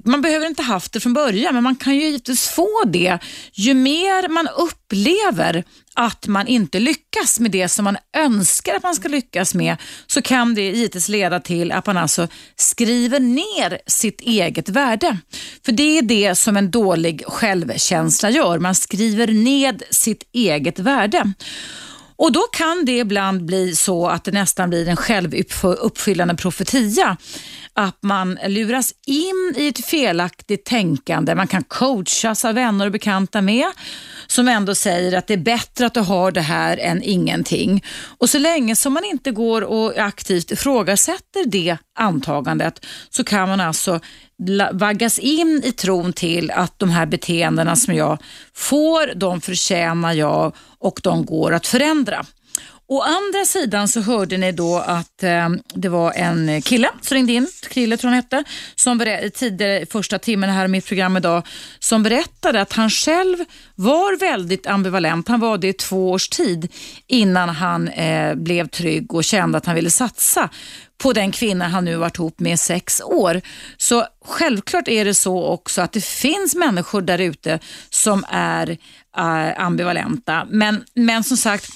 man 0.05 0.21
behöver 0.21 0.47
inte 0.47 0.63
haft 0.63 0.93
det 0.93 0.99
från 0.99 1.13
början, 1.13 1.53
men 1.53 1.63
man 1.63 1.76
kan 1.76 1.95
ju 1.95 2.01
givetvis 2.03 2.47
få 2.47 2.84
det 2.86 3.19
ju 3.53 3.74
mer 3.74 4.30
man 4.30 4.47
upplever 4.47 5.63
att 5.95 6.28
man 6.28 6.47
inte 6.47 6.80
lyckas 6.80 7.39
med 7.39 7.51
det 7.51 7.69
som 7.69 7.86
man 7.86 7.97
önskar 8.17 8.76
att 8.76 8.84
man 8.84 8.95
ska 8.95 9.07
lyckas 9.07 9.55
med, 9.55 9.78
så 10.07 10.21
kan 10.21 10.55
det 10.55 10.61
givetvis 10.61 11.09
leda 11.09 11.39
till 11.39 11.71
att 11.71 11.86
man 11.86 11.97
alltså 11.97 12.28
skriver 12.55 13.19
ner 13.19 13.80
sitt 13.88 14.21
eget 14.21 14.69
värde. 14.69 15.17
För 15.65 15.71
det 15.71 15.97
är 15.97 16.01
det 16.01 16.36
som 16.36 16.57
en 16.57 16.71
dålig 16.71 17.24
självkänsla 17.28 18.30
gör. 18.30 18.59
Man 18.59 18.76
skriver 18.76 19.28
ned 19.28 19.84
sitt 19.89 20.24
eget 20.34 20.80
värde. 20.80 21.34
Och 22.15 22.32
Då 22.32 22.41
kan 22.41 22.86
det 22.86 22.97
ibland 22.97 23.45
bli 23.45 23.76
så 23.76 24.07
att 24.07 24.24
det 24.24 24.32
nästan 24.32 24.69
blir 24.69 24.88
en 24.88 24.95
självuppfyllande 24.95 26.36
profetia. 26.36 27.17
Att 27.76 27.97
man 28.03 28.39
luras 28.47 28.93
in 29.07 29.53
i 29.57 29.67
ett 29.67 29.86
felaktigt 29.86 30.65
tänkande. 30.65 31.36
Man 31.36 31.47
kan 31.47 31.63
coachas 31.63 32.45
av 32.45 32.55
vänner 32.55 32.86
och 32.86 32.91
bekanta 32.91 33.41
med 33.41 33.65
som 34.28 34.47
ändå 34.47 34.76
säger 34.76 35.17
att 35.17 35.28
det 35.28 35.34
är 35.34 35.38
bättre 35.38 35.86
att 35.86 35.93
du 35.93 35.99
har 35.99 36.32
det 36.32 36.41
här 36.41 36.78
än 36.78 37.03
ingenting. 37.03 37.84
Och 38.17 38.30
Så 38.30 38.39
länge 38.39 38.76
som 38.76 38.93
man 38.93 39.05
inte 39.05 39.32
går 39.32 39.61
och 39.61 39.97
aktivt 39.97 40.51
ifrågasätter 40.51 41.45
det 41.45 41.78
antagandet 41.99 42.86
så 43.09 43.24
kan 43.24 43.49
man 43.49 43.61
alltså 43.61 43.99
vaggas 44.71 45.19
in 45.19 45.61
i 45.65 45.71
tron 45.71 46.13
till 46.13 46.51
att 46.51 46.80
de 46.80 46.89
här 46.89 47.05
beteendena 47.05 47.76
som 47.76 47.95
jag 47.95 48.17
får, 48.53 49.15
de 49.15 49.41
förtjänar 49.41 50.13
jag 50.13 50.55
och 50.80 50.99
de 51.03 51.26
går 51.26 51.53
att 51.53 51.67
förändra. 51.67 52.26
Å 52.88 53.01
andra 53.01 53.45
sidan 53.45 53.88
så 53.88 54.01
hörde 54.01 54.38
ni 54.38 54.51
då 54.51 54.77
att 54.77 55.23
eh, 55.23 55.49
det 55.73 55.89
var 55.89 56.11
en 56.11 56.61
kille 56.61 56.89
som 57.01 57.15
ringde 57.15 57.34
in, 57.34 57.47
Krille 57.69 57.97
tror 57.97 58.09
han 58.09 58.15
hette, 58.15 58.43
som 58.75 58.99
tidigare 59.34 59.86
första 59.86 60.19
timmen 60.19 60.49
här 60.49 60.65
i 60.65 60.67
mitt 60.67 60.86
program 60.86 61.17
idag, 61.17 61.47
som 61.79 62.03
berättade 62.03 62.61
att 62.61 62.73
han 62.73 62.89
själv 62.89 63.38
var 63.75 64.19
väldigt 64.19 64.67
ambivalent. 64.67 65.27
Han 65.27 65.39
var 65.39 65.57
det 65.57 65.67
i 65.67 65.73
två 65.73 66.11
års 66.11 66.29
tid 66.29 66.71
innan 67.07 67.49
han 67.49 67.88
eh, 67.88 68.36
blev 68.36 68.67
trygg 68.67 69.13
och 69.13 69.23
kände 69.23 69.57
att 69.57 69.65
han 69.65 69.75
ville 69.75 69.91
satsa 69.91 70.49
på 70.97 71.13
den 71.13 71.31
kvinna 71.31 71.67
han 71.67 71.86
nu 71.86 71.95
varit 71.95 72.17
ihop 72.17 72.39
med 72.39 72.53
i 72.53 72.57
sex 72.57 73.01
år. 73.01 73.41
Så 73.77 74.05
självklart 74.25 74.88
är 74.88 75.05
det 75.05 75.13
så 75.13 75.43
också 75.43 75.81
att 75.81 75.91
det 75.91 76.05
finns 76.05 76.55
människor 76.55 77.01
där 77.01 77.21
ute 77.21 77.59
som 77.89 78.25
är 78.29 78.69
eh, 79.17 79.63
ambivalenta. 79.65 80.47
Men, 80.49 80.84
men 80.93 81.23
som 81.23 81.38
sagt, 81.38 81.69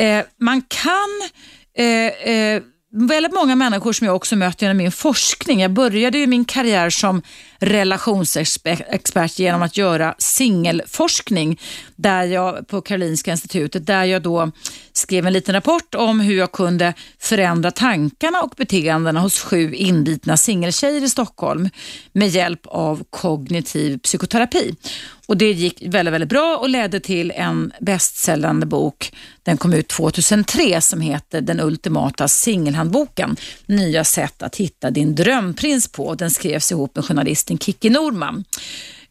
eh, 0.00 0.24
man 0.40 0.62
kan 0.62 1.30
eh, 1.78 2.06
eh, 2.34 2.62
väldigt 2.92 3.34
många 3.34 3.56
människor 3.56 3.92
som 3.92 4.06
jag 4.06 4.16
också 4.16 4.36
mött 4.36 4.62
genom 4.62 4.76
min 4.76 4.92
forskning. 4.92 5.60
Jag 5.60 5.70
började 5.70 6.18
ju 6.18 6.26
min 6.26 6.44
karriär 6.44 6.90
som 6.90 7.22
relationsexpert 7.60 9.38
genom 9.38 9.62
att 9.62 9.76
göra 9.76 10.14
singelforskning 10.18 11.60
där 11.96 12.24
jag, 12.24 12.68
på 12.68 12.80
Karolinska 12.80 13.30
institutet 13.30 13.86
där 13.86 14.04
jag 14.04 14.22
då 14.22 14.52
skrev 14.92 15.26
en 15.26 15.32
liten 15.32 15.54
rapport 15.54 15.94
om 15.94 16.20
hur 16.20 16.38
jag 16.38 16.52
kunde 16.52 16.94
förändra 17.18 17.70
tankarna 17.70 18.42
och 18.42 18.54
beteendena 18.56 19.20
hos 19.20 19.40
sju 19.40 19.74
inbitna 19.74 20.36
singeltjejer 20.36 21.02
i 21.02 21.08
Stockholm 21.08 21.68
med 22.12 22.28
hjälp 22.28 22.60
av 22.64 23.04
kognitiv 23.10 23.98
psykoterapi. 23.98 24.74
Och 25.30 25.36
Det 25.36 25.52
gick 25.52 25.82
väldigt, 25.86 26.14
väldigt 26.14 26.28
bra 26.28 26.56
och 26.56 26.68
ledde 26.68 27.00
till 27.00 27.30
en 27.30 27.72
bästsäljande 27.80 28.66
bok. 28.66 29.12
Den 29.42 29.56
kom 29.56 29.72
ut 29.72 29.88
2003 29.88 30.80
som 30.80 31.00
heter 31.00 31.40
Den 31.40 31.60
ultimata 31.60 32.28
singelhandboken. 32.28 33.36
Nya 33.66 34.04
sätt 34.04 34.42
att 34.42 34.56
hitta 34.56 34.90
din 34.90 35.14
drömprins 35.14 35.92
på. 35.92 36.14
Den 36.14 36.30
skrevs 36.30 36.72
ihop 36.72 36.96
med 36.96 37.04
journalisten 37.04 37.49
Kicki 37.58 37.90
Norman. 37.90 38.44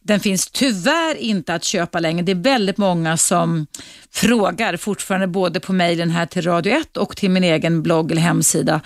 Den 0.02 0.20
finns 0.20 0.50
tyvärr 0.50 1.14
inte 1.14 1.54
att 1.54 1.64
köpa 1.64 2.00
längre. 2.00 2.22
Det 2.22 2.32
är 2.32 2.36
väldigt 2.36 2.78
många 2.78 3.16
som 3.16 3.66
frågar 4.10 4.76
fortfarande 4.76 5.26
både 5.26 5.60
på 5.60 5.72
mejlen 5.72 6.10
här 6.10 6.26
till 6.26 6.42
Radio 6.42 6.72
1 6.72 6.96
och 6.96 7.16
till 7.16 7.30
min 7.30 7.44
egen 7.44 7.82
blogg 7.82 8.12
eller 8.12 8.22
hemsida. 8.22 8.80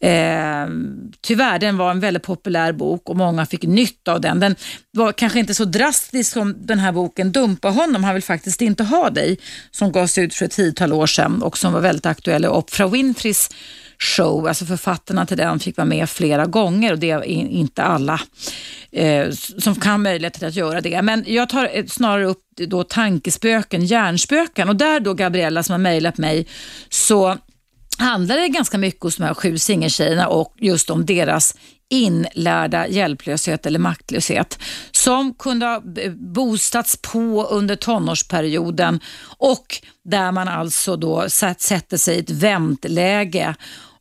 Eh, 0.00 0.66
tyvärr, 1.20 1.58
den 1.58 1.76
var 1.76 1.90
en 1.90 2.00
väldigt 2.00 2.22
populär 2.22 2.72
bok 2.72 3.10
och 3.10 3.16
många 3.16 3.46
fick 3.46 3.62
nytta 3.62 4.12
av 4.12 4.20
den. 4.20 4.40
Den 4.40 4.56
var 4.90 5.12
kanske 5.12 5.38
inte 5.38 5.54
så 5.54 5.64
drastisk 5.64 6.32
som 6.32 6.66
den 6.66 6.78
här 6.78 6.92
boken 6.92 7.32
Dumpa 7.32 7.68
honom, 7.68 8.04
han 8.04 8.14
vill 8.14 8.22
faktiskt 8.22 8.62
inte 8.62 8.84
ha 8.84 9.10
dig, 9.10 9.38
som 9.70 9.92
gavs 9.92 10.18
ut 10.18 10.34
för 10.34 10.44
ett 10.44 10.52
tiotal 10.52 10.92
år 10.92 11.06
sedan 11.06 11.42
och 11.42 11.58
som 11.58 11.72
var 11.72 11.80
väldigt 11.80 12.06
aktuell 12.06 12.44
i 12.44 12.48
Oprah 12.48 12.90
Winfreys 12.90 13.50
show. 14.02 14.46
Alltså 14.46 14.64
författarna 14.64 15.26
till 15.26 15.36
den 15.36 15.58
fick 15.58 15.76
vara 15.76 15.84
med 15.84 16.10
flera 16.10 16.46
gånger 16.46 16.92
och 16.92 16.98
det 16.98 17.10
är 17.10 17.24
inte 17.24 17.82
alla 17.82 18.20
eh, 18.92 19.30
som 19.58 19.74
kan 19.74 20.02
möjlighet 20.02 20.42
att 20.42 20.54
göra 20.54 20.80
det. 20.80 21.02
Men 21.02 21.24
jag 21.26 21.48
tar 21.48 21.70
eh, 21.72 21.86
snarare 21.86 22.24
upp 22.24 22.42
då 22.56 22.84
tankespöken, 22.84 23.84
hjärnspöken 23.86 24.68
och 24.68 24.76
där 24.76 25.00
då 25.00 25.14
Gabriella 25.14 25.62
som 25.62 25.72
har 25.72 25.78
mejlat 25.78 26.18
mig 26.18 26.46
så 26.88 27.36
handlar 27.98 28.36
det 28.36 28.48
ganska 28.48 28.78
mycket 28.78 29.02
hos 29.02 29.16
de 29.16 29.22
här 29.22 29.34
sju 29.34 29.58
singeltjejerna 29.58 30.28
och 30.28 30.54
just 30.58 30.90
om 30.90 31.06
deras 31.06 31.54
inlärda 31.90 32.88
hjälplöshet 32.88 33.66
eller 33.66 33.78
maktlöshet 33.78 34.58
som 34.90 35.34
kunde 35.34 35.66
ha 35.66 35.82
boostats 36.14 36.96
på 36.96 37.44
under 37.44 37.76
tonårsperioden 37.76 39.00
och 39.38 39.66
där 40.04 40.32
man 40.32 40.48
alltså 40.48 40.96
då 40.96 41.28
sätter 41.58 41.96
sig 41.96 42.16
i 42.16 42.20
ett 42.20 42.30
väntläge 42.30 43.54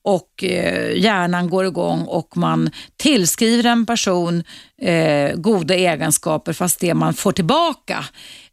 och 0.04 0.44
eh, 0.44 0.98
hjärnan 0.98 1.50
går 1.50 1.66
igång 1.66 2.02
och 2.02 2.38
man 2.38 2.70
tillskriver 2.98 3.70
en 3.70 3.86
person 3.86 4.44
eh, 4.82 5.36
goda 5.36 5.76
egenskaper 5.76 6.54
fast 6.54 6.80
det 6.80 6.94
man 6.94 7.14
får 7.14 7.32
tillbaka 7.32 8.06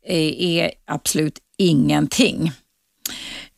eh, 0.07 0.43
är 0.43 0.71
absolut 0.87 1.39
ingenting. 1.59 2.53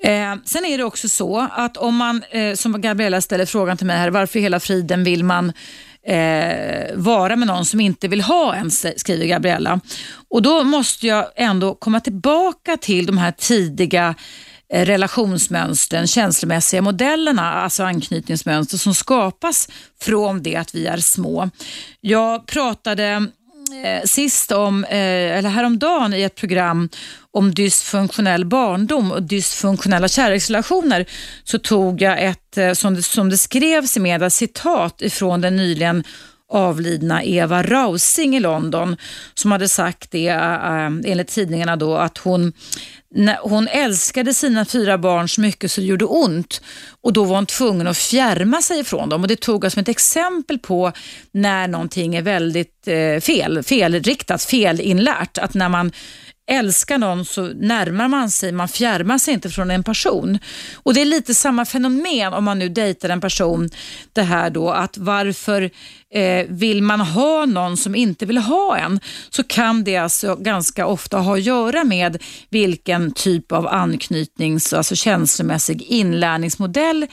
Eh, 0.03 0.35
sen 0.45 0.65
är 0.65 0.79
det 0.79 0.85
också 0.85 1.09
så 1.09 1.49
att 1.53 1.77
om 1.77 1.97
man, 1.97 2.23
eh, 2.31 2.55
som 2.55 2.81
Gabriella 2.81 3.21
ställer 3.21 3.47
frågan 3.47 3.77
till 3.77 3.87
mig 3.87 3.97
här, 3.97 4.11
varför 4.11 4.39
i 4.39 4.43
hela 4.43 4.61
friden 4.61 5.05
vill 5.05 5.25
man 5.25 5.53
eh, 6.07 6.95
vara 6.95 7.37
med 7.37 7.49
någon 7.49 7.65
som 7.65 7.81
inte 7.81 8.09
vill 8.09 8.21
ha 8.21 8.55
en, 8.55 8.71
skriver 8.71 9.27
Gabriella. 9.27 9.81
Och 10.29 10.43
då 10.43 10.65
måste 10.65 11.07
jag 11.07 11.27
ändå 11.37 11.75
komma 11.75 12.01
tillbaka 12.01 12.77
till 12.77 13.07
de 13.07 13.19
här 13.19 13.33
tidiga 13.33 14.09
eh, 14.09 14.15
Eh, 14.73 14.85
relationsmönstren, 14.85 16.07
känslomässiga 16.07 16.83
modellerna, 16.83 17.53
alltså 17.53 17.83
anknytningsmönster 17.83 18.79
som 18.79 18.95
skapas 18.95 19.69
från 20.01 20.43
det 20.43 20.57
att 20.57 20.75
vi 20.75 20.87
är 20.87 20.97
små. 20.97 21.51
Jag 22.01 22.47
pratade 22.47 23.27
eh, 23.85 24.05
sist 24.05 24.53
om, 24.53 24.85
eh, 24.85 25.39
eller 25.39 25.49
häromdagen 25.49 26.15
i 26.15 26.23
ett 26.23 26.35
program 26.35 26.89
om 27.33 27.55
dysfunktionell 27.55 28.45
barndom 28.45 29.13
och 29.13 29.23
dysfunktionella 29.23 30.09
kärleksrelationer 30.09 31.07
så 31.45 31.59
tog 31.59 32.03
jag 32.03 32.25
ett, 32.25 32.79
som 32.79 32.95
det, 32.95 33.03
som 33.03 33.31
det 33.31 33.39
skrevs 33.39 33.97
i 33.97 34.01
media, 34.01 34.31
citat 34.31 35.03
ifrån 35.03 35.41
den 35.41 35.57
nyligen 35.57 36.05
avlidna 36.53 37.25
Eva 37.25 37.63
Rausing 37.63 38.37
i 38.37 38.41
London 38.41 38.97
som 39.35 39.53
hade 39.53 39.69
sagt 39.69 40.11
det 40.11 40.29
enligt 41.05 41.29
tidningarna 41.29 41.77
då 41.77 41.97
att 41.97 42.19
hon 42.19 42.53
hon 43.43 43.69
älskade 43.69 44.35
sina 44.35 44.65
fyra 44.65 44.99
barn 44.99 45.29
så 45.29 45.41
mycket 45.41 45.73
så 45.73 45.81
det 45.81 45.87
gjorde 45.87 46.05
ont 46.05 46.63
och 47.01 47.13
då 47.13 47.25
var 47.25 47.37
hon 47.37 47.47
tvungen 47.47 47.87
att 47.87 47.97
fjärma 47.99 48.63
sig 48.63 48.81
ifrån 48.81 49.09
dem. 49.09 49.23
Och 49.23 49.29
Det 49.29 49.41
tog 49.41 49.65
jag 49.65 49.73
som 49.73 49.81
ett 49.81 49.89
exempel 49.89 50.59
på 50.59 50.93
när 51.33 51.69
någonting 51.69 52.15
är 52.15 52.23
väldigt 52.23 52.89
eh, 52.89 53.21
fel, 53.21 53.63
felriktat, 53.63 54.43
felinlärt. 54.43 55.39
Att 55.39 55.55
när 55.55 55.69
man 55.69 55.93
älskar 56.51 56.99
någon 56.99 57.25
så 57.25 57.47
närmar 57.47 58.09
man 58.09 58.31
sig, 58.31 58.53
man 58.53 58.69
fjärmar 58.69 59.19
sig 59.19 59.35
inte 59.35 59.51
från 59.51 59.71
en 59.71 59.85
person. 59.85 60.39
Och 60.75 60.95
Det 60.95 61.01
är 61.01 61.05
lite 61.05 61.35
samma 61.35 61.65
fenomen 61.65 62.33
om 62.33 62.45
man 62.45 62.59
nu 62.59 62.69
dejtar 62.69 63.09
en 63.09 63.21
person. 63.21 63.71
Det 64.13 64.23
här 64.23 64.51
då 64.51 64.71
att 64.71 64.99
varför 64.99 65.71
eh, 66.15 66.47
vill 66.49 66.83
man 66.83 67.01
ha 67.01 67.47
någon 67.47 67.77
som 67.77 67.95
inte 67.95 68.27
vill 68.27 68.39
ha 68.39 68.77
en 68.77 69.01
så 69.31 69.43
kan 69.43 69.85
det 69.85 69.97
alltså 69.97 70.37
ganska 70.37 70.87
ofta 70.87 71.19
ha 71.19 71.35
att 71.35 71.43
göra 71.43 71.85
med 71.85 72.23
vilken 72.49 73.13
typ 73.13 73.53
av 73.53 73.67
anknytnings, 73.69 74.73
alltså 74.73 74.97
känslomässig 74.97 75.83
inlärningsmodell 75.83 77.07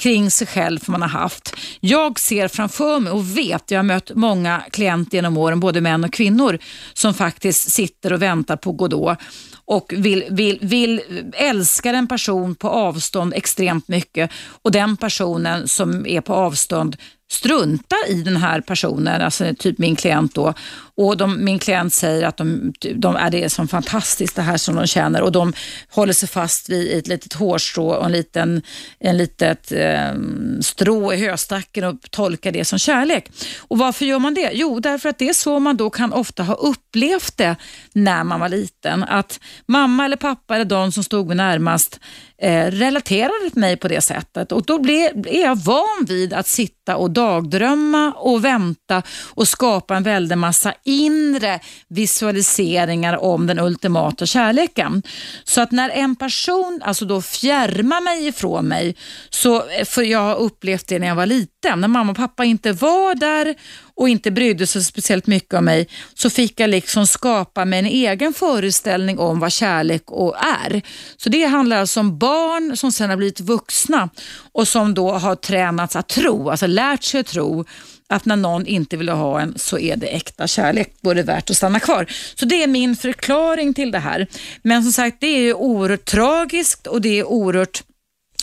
kring 0.00 0.30
sig 0.30 0.46
själv 0.46 0.80
man 0.86 1.02
har 1.02 1.08
haft. 1.08 1.56
Jag 1.80 2.18
ser 2.18 2.48
framför 2.48 3.00
mig 3.00 3.12
och 3.12 3.38
vet, 3.38 3.70
jag 3.70 3.78
har 3.78 3.82
mött 3.82 4.10
många 4.14 4.62
klienter 4.70 5.16
genom 5.16 5.36
åren, 5.36 5.60
både 5.60 5.80
män 5.80 6.04
och 6.04 6.12
kvinnor, 6.12 6.58
som 6.94 7.14
faktiskt 7.14 7.70
sitter 7.70 8.12
och 8.12 8.22
väntar 8.22 8.56
på 8.56 8.72
Godot 8.72 9.18
och 9.64 9.92
vill, 9.96 10.24
vill, 10.30 10.58
vill 10.62 11.00
älskar 11.32 11.94
en 11.94 12.06
person 12.06 12.54
på 12.54 12.68
avstånd 12.68 13.34
extremt 13.34 13.88
mycket 13.88 14.30
och 14.62 14.72
den 14.72 14.96
personen 14.96 15.68
som 15.68 16.06
är 16.06 16.20
på 16.20 16.34
avstånd 16.34 16.96
struntar 17.30 18.08
i 18.08 18.22
den 18.22 18.36
här 18.36 18.60
personen, 18.60 19.22
alltså 19.22 19.54
typ 19.58 19.78
min 19.78 19.96
klient 19.96 20.34
då. 20.34 20.54
Och 20.94 21.16
de, 21.16 21.44
min 21.44 21.58
klient 21.58 21.94
säger 21.94 22.26
att 22.26 22.36
de, 22.36 22.72
de 22.94 23.16
är 23.16 23.30
det 23.30 23.50
som 23.50 23.68
fantastiskt 23.68 24.36
det 24.36 24.42
här 24.42 24.56
som 24.56 24.76
de 24.76 24.86
känner 24.86 25.22
och 25.22 25.32
de 25.32 25.52
håller 25.88 26.12
sig 26.12 26.28
fast 26.28 26.68
vid 26.68 26.98
ett 26.98 27.06
litet 27.08 27.32
hårstrå 27.32 27.88
och 27.88 28.04
en 28.04 28.12
liten 28.12 28.62
en 28.98 29.16
litet 29.16 29.72
eh, 29.72 30.12
strå 30.60 31.12
i 31.12 31.28
höstacken 31.28 31.84
och 31.84 32.10
tolkar 32.10 32.52
det 32.52 32.64
som 32.64 32.78
kärlek. 32.78 33.30
Och 33.58 33.78
varför 33.78 34.04
gör 34.04 34.18
man 34.18 34.34
det? 34.34 34.50
Jo, 34.52 34.80
därför 34.80 35.08
att 35.08 35.18
det 35.18 35.28
är 35.28 35.32
så 35.32 35.58
man 35.58 35.76
då 35.76 35.90
kan 35.90 36.12
ofta 36.12 36.42
ha 36.42 36.54
upplevt 36.54 37.36
det 37.36 37.56
när 37.92 38.24
man 38.24 38.40
var 38.40 38.48
liten. 38.48 39.04
Att 39.04 39.40
mamma 39.66 40.04
eller 40.04 40.16
pappa 40.16 40.54
eller 40.54 40.64
de 40.64 40.92
som 40.92 41.04
stod 41.04 41.26
mig 41.26 41.36
närmast 41.36 42.00
eh, 42.40 42.66
relaterade 42.66 43.50
till 43.50 43.60
mig 43.60 43.76
på 43.76 43.88
det 43.88 44.00
sättet 44.00 44.52
och 44.52 44.64
då 44.66 44.78
blev, 44.78 45.26
är 45.26 45.42
jag 45.42 45.56
van 45.56 46.04
vid 46.08 46.32
att 46.32 46.46
sitta 46.46 46.96
och 46.96 47.10
dagdrömma 47.10 48.12
och 48.12 48.44
vänta 48.44 49.02
och 49.34 49.48
skapa 49.48 49.96
en 49.96 50.02
väldig 50.02 50.38
massa 50.38 50.74
inre 50.84 51.60
visualiseringar 51.88 53.16
om 53.16 53.46
den 53.46 53.58
ultimata 53.58 54.26
kärleken. 54.26 55.02
Så 55.44 55.60
att 55.60 55.72
när 55.72 55.90
en 55.90 56.16
person 56.16 56.80
alltså 56.84 57.04
då 57.04 57.22
fjärmar 57.22 58.00
mig 58.00 58.26
ifrån 58.26 58.68
mig, 58.68 58.96
så 59.30 59.68
eh, 59.68 59.84
för 59.84 60.02
jag 60.02 60.20
har 60.20 60.36
upplevt 60.36 60.88
det 60.88 60.98
när 60.98 61.06
jag 61.06 61.14
var 61.14 61.26
liten, 61.26 61.50
när 61.62 61.88
mamma 61.88 62.10
och 62.10 62.16
pappa 62.16 62.44
inte 62.44 62.72
var 62.72 63.14
där 63.14 63.54
och 63.94 64.08
inte 64.08 64.30
brydde 64.30 64.66
sig 64.66 64.84
speciellt 64.84 65.26
mycket 65.26 65.54
om 65.54 65.64
mig 65.64 65.88
så 66.14 66.30
fick 66.30 66.60
jag 66.60 66.70
liksom 66.70 67.06
skapa 67.06 67.64
mig 67.64 67.78
en 67.78 67.86
egen 67.86 68.32
föreställning 68.32 69.18
om 69.18 69.40
vad 69.40 69.52
kärlek 69.52 70.10
och 70.10 70.36
är. 70.36 70.82
Så 71.16 71.28
det 71.28 71.44
handlar 71.44 71.76
alltså 71.76 72.00
om 72.00 72.18
barn 72.18 72.76
som 72.76 72.92
sen 72.92 73.10
har 73.10 73.16
blivit 73.16 73.40
vuxna 73.40 74.08
och 74.52 74.68
som 74.68 74.94
då 74.94 75.12
har 75.12 75.34
tränats 75.34 75.96
att 75.96 76.08
tro, 76.08 76.50
alltså 76.50 76.66
lärt 76.66 77.02
sig 77.02 77.20
att 77.20 77.26
tro 77.26 77.64
att 78.08 78.24
när 78.24 78.36
någon 78.36 78.66
inte 78.66 78.96
vill 78.96 79.08
ha 79.08 79.40
en 79.40 79.58
så 79.58 79.78
är 79.78 79.96
det 79.96 80.06
äkta 80.06 80.46
kärlek, 80.46 80.94
då 81.00 81.10
är 81.10 81.14
det 81.14 81.22
värt 81.22 81.50
att 81.50 81.56
stanna 81.56 81.80
kvar. 81.80 82.06
Så 82.34 82.44
det 82.44 82.62
är 82.62 82.66
min 82.66 82.96
förklaring 82.96 83.74
till 83.74 83.90
det 83.90 83.98
här. 83.98 84.26
Men 84.62 84.82
som 84.82 84.92
sagt, 84.92 85.16
det 85.20 85.26
är 85.26 85.54
oerhört 85.54 86.04
tragiskt 86.04 86.86
och 86.86 87.00
det 87.00 87.18
är 87.18 87.24
oerhört 87.24 87.82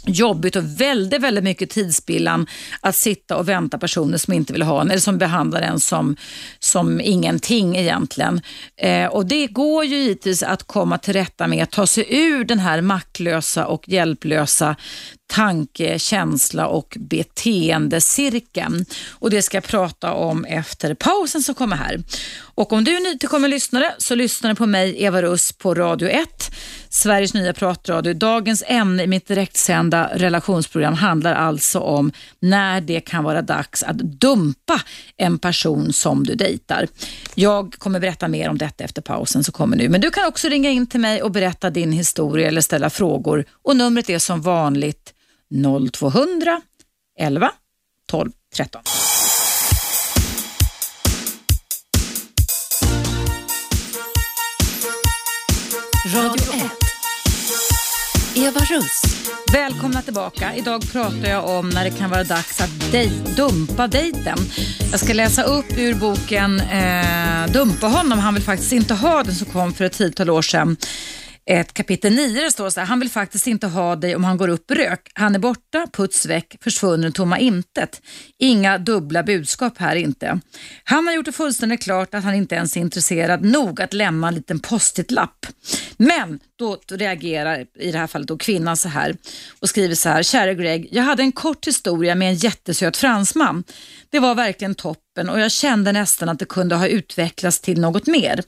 jobbigt 0.06 0.56
och 0.56 0.82
väldigt, 0.82 1.22
väldigt 1.22 1.43
mycket 1.43 1.70
tidsspillan 1.70 2.48
att 2.82 2.95
sitta 2.95 3.38
och 3.38 3.50
vänta 3.50 3.78
personer 3.78 4.18
som 4.18 4.34
inte 4.34 4.54
vill 4.54 4.62
ha 4.62 4.82
en 4.82 4.89
eller 4.89 5.00
som 5.00 5.18
behandlar 5.18 5.62
en 5.62 5.80
som, 5.80 6.16
som 6.60 7.02
ingenting 7.02 7.78
egentligen. 7.78 8.41
Eh, 8.82 9.06
och 9.06 9.26
Det 9.26 9.48
går 9.48 9.86
ju 9.86 9.95
givetvis 9.98 10.43
att 10.43 10.64
komma 10.64 10.98
till 10.98 11.14
rätta 11.14 11.48
med, 11.48 11.64
att 11.64 11.72
ta 11.72 11.88
sig 11.88 12.06
ur 12.10 12.43
den 12.43 12.60
här 12.60 12.82
maktlösa 12.82 13.66
och 13.66 13.89
hjälplösa 13.89 14.76
tanke, 15.28 15.99
känsla 15.99 16.67
och 16.67 16.97
beteendecirkeln. 16.99 18.86
Och 19.09 19.30
det 19.30 19.41
ska 19.41 19.57
jag 19.57 19.63
prata 19.63 20.13
om 20.13 20.45
efter 20.45 20.93
pausen 20.93 21.41
som 21.41 21.55
kommer 21.55 21.75
här. 21.75 22.03
Och 22.39 22.73
om 22.73 22.84
du 22.84 22.95
är 22.95 23.13
nytillkommen 23.13 23.49
lyssnare 23.49 23.95
så 23.97 24.15
lyssnar 24.15 24.49
du 24.49 24.55
på 24.55 24.65
mig, 24.65 25.03
Eva 25.03 25.21
Russ, 25.21 25.51
på 25.51 25.73
Radio 25.73 26.09
1, 26.09 26.51
Sveriges 26.89 27.34
nya 27.34 27.53
pratradio. 27.53 28.13
Dagens 28.13 28.63
ämne 28.67 29.03
i 29.03 29.07
mitt 29.07 29.28
direktsända 29.28 30.09
relationsprogram 30.13 30.93
handlar 30.93 31.34
alltså 31.34 31.80
om 31.80 32.11
när 32.39 32.82
det 32.82 32.99
kan 32.99 33.23
vara 33.23 33.41
dags 33.41 33.84
att 33.84 33.97
dumpa 33.97 34.82
en 35.17 35.39
person 35.39 35.93
som 35.93 36.23
du 36.23 36.36
dejtar. 36.36 36.88
Jag 37.36 37.75
kommer 37.78 37.99
berätta 37.99 38.28
mer 38.28 38.49
om 38.49 38.57
detta 38.57 38.84
efter 38.84 39.01
pausen 39.01 39.43
som 39.43 39.51
kommer 39.51 39.78
nu. 39.78 39.89
Men 39.89 40.01
du 40.01 40.11
kan 40.11 40.28
också 40.28 40.47
ringa 40.47 40.69
in 40.69 40.88
till 40.88 40.99
mig 40.99 41.21
och 41.21 41.32
berätta 41.32 41.69
din 41.69 41.91
historia 41.91 42.47
eller 42.47 42.61
ställa 42.61 42.89
frågor. 42.89 43.45
Och 43.63 43.75
numret 43.75 44.09
är 44.09 44.19
som 44.19 44.41
vanligt 44.41 45.13
0200 45.52 46.62
11 47.20 47.52
12 48.08 48.32
13. 48.56 48.82
Radio 56.16 56.54
1. 56.54 56.72
Eva 58.36 58.60
Russ. 58.60 59.02
Välkomna 59.54 60.02
tillbaka. 60.02 60.56
Idag 60.56 60.91
pratar 60.91 61.30
jag 61.30 61.45
om 61.50 61.70
när 61.70 61.84
det 61.84 61.98
kan 61.98 62.10
vara 62.10 62.24
dags 62.24 62.62
att 62.62 62.91
dej- 62.91 63.36
dumpa 63.36 63.88
dejten. 63.88 64.38
Jag 64.91 65.00
ska 65.00 65.14
läsa 65.14 65.43
upp 65.43 65.66
ur 65.78 65.93
boken 65.95 66.60
eh, 66.60 67.48
Dumpa 67.52 67.88
honom, 67.88 68.20
han 68.20 68.34
vill 68.34 68.43
faktiskt 68.43 68.72
inte 68.72 68.93
ha 68.93 69.24
den 69.24 69.36
som 69.36 69.48
kom 69.48 69.74
för 69.74 69.86
ett 69.86 69.93
tiotal 69.93 70.30
år 70.30 70.41
sedan. 70.41 70.78
Ett 71.50 71.74
kapitel 71.74 72.14
9 72.14 72.43
det 72.43 72.52
står 72.52 72.70
så 72.70 72.80
här, 72.80 72.88
han 72.88 73.00
vill 73.00 73.10
faktiskt 73.10 73.48
inte 73.48 73.68
ha 73.68 73.95
dig 73.95 74.16
om 74.16 74.24
han 74.24 74.38
går 74.38 74.48
upp 74.48 74.72
i 74.72 74.76
rök. 74.76 75.12
Han 75.14 75.36
är 75.36 75.39
borta, 75.39 75.88
puts 75.93 76.26
väck, 76.26 76.56
försvunnen 76.62 77.12
tomma 77.12 77.39
intet. 77.39 78.02
Inga 78.38 78.78
dubbla 78.78 79.24
budskap 79.24 79.78
här 79.78 79.95
inte. 79.95 80.39
Han 80.84 81.08
har 81.08 81.14
gjort 81.14 81.26
det 81.26 81.32
fullständigt 81.32 81.84
klart 81.84 82.14
att 82.14 82.24
han 82.24 82.36
inte 82.36 82.56
ens 82.56 82.78
är 82.78 82.82
intresserad 82.82 83.45
nog 83.45 83.82
att 83.82 83.93
lämna 83.93 84.28
en 84.28 84.36
liten 84.36 84.60
post-it-lapp. 84.60 85.45
Men 85.98 86.39
då 86.60 86.78
reagerar 86.91 87.66
i 87.80 87.91
det 87.91 87.98
här 87.98 88.08
fallet 88.08 88.28
då 88.28 88.38
kvinnan 88.38 88.78
så 88.78 88.89
här 88.89 89.18
och 89.60 89.70
skriver 89.70 89.95
så 89.95 90.10
här. 90.10 90.24
Kära 90.24 90.54
Greg, 90.54 90.88
jag 90.91 91.04
hade 91.04 91.24
en 91.24 91.32
kort 91.32 91.68
historia 91.68 92.16
med 92.16 92.30
en 92.30 92.36
jättesöt 92.36 92.98
fransman. 92.98 93.64
Det 94.10 94.20
var 94.20 94.36
verkligen 94.36 94.76
toppen 94.76 95.30
och 95.30 95.39
jag 95.39 95.51
kände 95.51 95.91
nästan 95.91 96.30
att 96.30 96.39
det 96.39 96.45
kunde 96.45 96.76
ha 96.76 96.88
utvecklats 96.88 97.60
till 97.60 97.82
något 97.82 98.08
mer. 98.08 98.43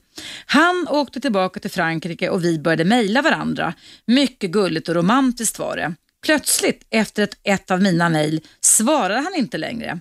Han 0.46 0.86
åkte 0.90 1.20
tillbaka 1.20 1.60
till 1.60 1.70
Frankrike 1.70 2.28
och 2.30 2.44
vi 2.44 2.58
började 2.58 2.84
mejla 2.84 3.22
varandra. 3.22 3.74
Mycket 4.06 4.50
gulligt 4.50 4.88
och 4.88 4.94
romantiskt 4.94 5.58
var 5.58 5.76
det. 5.76 5.94
Plötsligt, 6.24 6.86
efter 6.90 7.22
ett, 7.22 7.38
ett 7.42 7.70
av 7.70 7.82
mina 7.82 8.08
mejl, 8.08 8.40
svarade 8.60 9.20
han 9.20 9.34
inte 9.34 9.58
längre. 9.58 10.00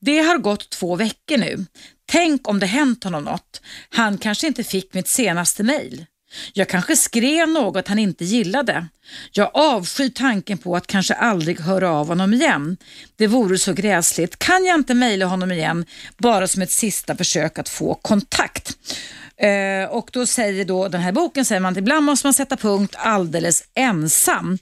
Det 0.00 0.18
har 0.18 0.38
gått 0.38 0.70
två 0.70 0.96
veckor 0.96 1.36
nu. 1.36 1.64
Tänk 2.06 2.48
om 2.48 2.60
det 2.60 2.66
hänt 2.66 3.04
honom 3.04 3.24
något. 3.24 3.62
Han 3.88 4.18
kanske 4.18 4.46
inte 4.46 4.64
fick 4.64 4.94
mitt 4.94 5.08
senaste 5.08 5.62
mejl. 5.62 6.06
Jag 6.52 6.68
kanske 6.68 6.96
skrev 6.96 7.48
något 7.48 7.88
han 7.88 7.98
inte 7.98 8.24
gillade. 8.24 8.86
Jag 9.32 9.50
avskyr 9.54 10.08
tanken 10.08 10.58
på 10.58 10.76
att 10.76 10.86
kanske 10.86 11.14
aldrig 11.14 11.60
höra 11.60 11.90
av 11.90 12.08
honom 12.08 12.34
igen. 12.34 12.76
Det 13.16 13.26
vore 13.26 13.58
så 13.58 13.72
gräsligt. 13.72 14.38
Kan 14.38 14.64
jag 14.64 14.74
inte 14.74 14.94
mejla 14.94 15.26
honom 15.26 15.52
igen 15.52 15.84
bara 16.18 16.48
som 16.48 16.62
ett 16.62 16.70
sista 16.70 17.16
försök 17.16 17.58
att 17.58 17.68
få 17.68 17.94
kontakt? 17.94 18.76
Eh, 19.36 19.90
och 19.90 20.10
då 20.12 20.26
säger 20.26 20.64
då 20.64 20.88
den 20.88 21.00
här 21.00 21.12
boken 21.12 21.44
säger 21.44 21.60
man 21.60 21.72
att 21.72 21.78
ibland 21.78 22.06
måste 22.06 22.26
man 22.26 22.34
sätta 22.34 22.56
punkt 22.56 22.94
alldeles 22.98 23.64
ensam. 23.74 24.58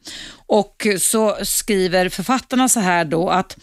Och 0.47 0.87
så 1.01 1.39
skriver 1.43 2.09
författarna 2.09 2.69
så 2.69 2.81
här 2.81 3.05
då 3.05 3.31
att 3.31 3.57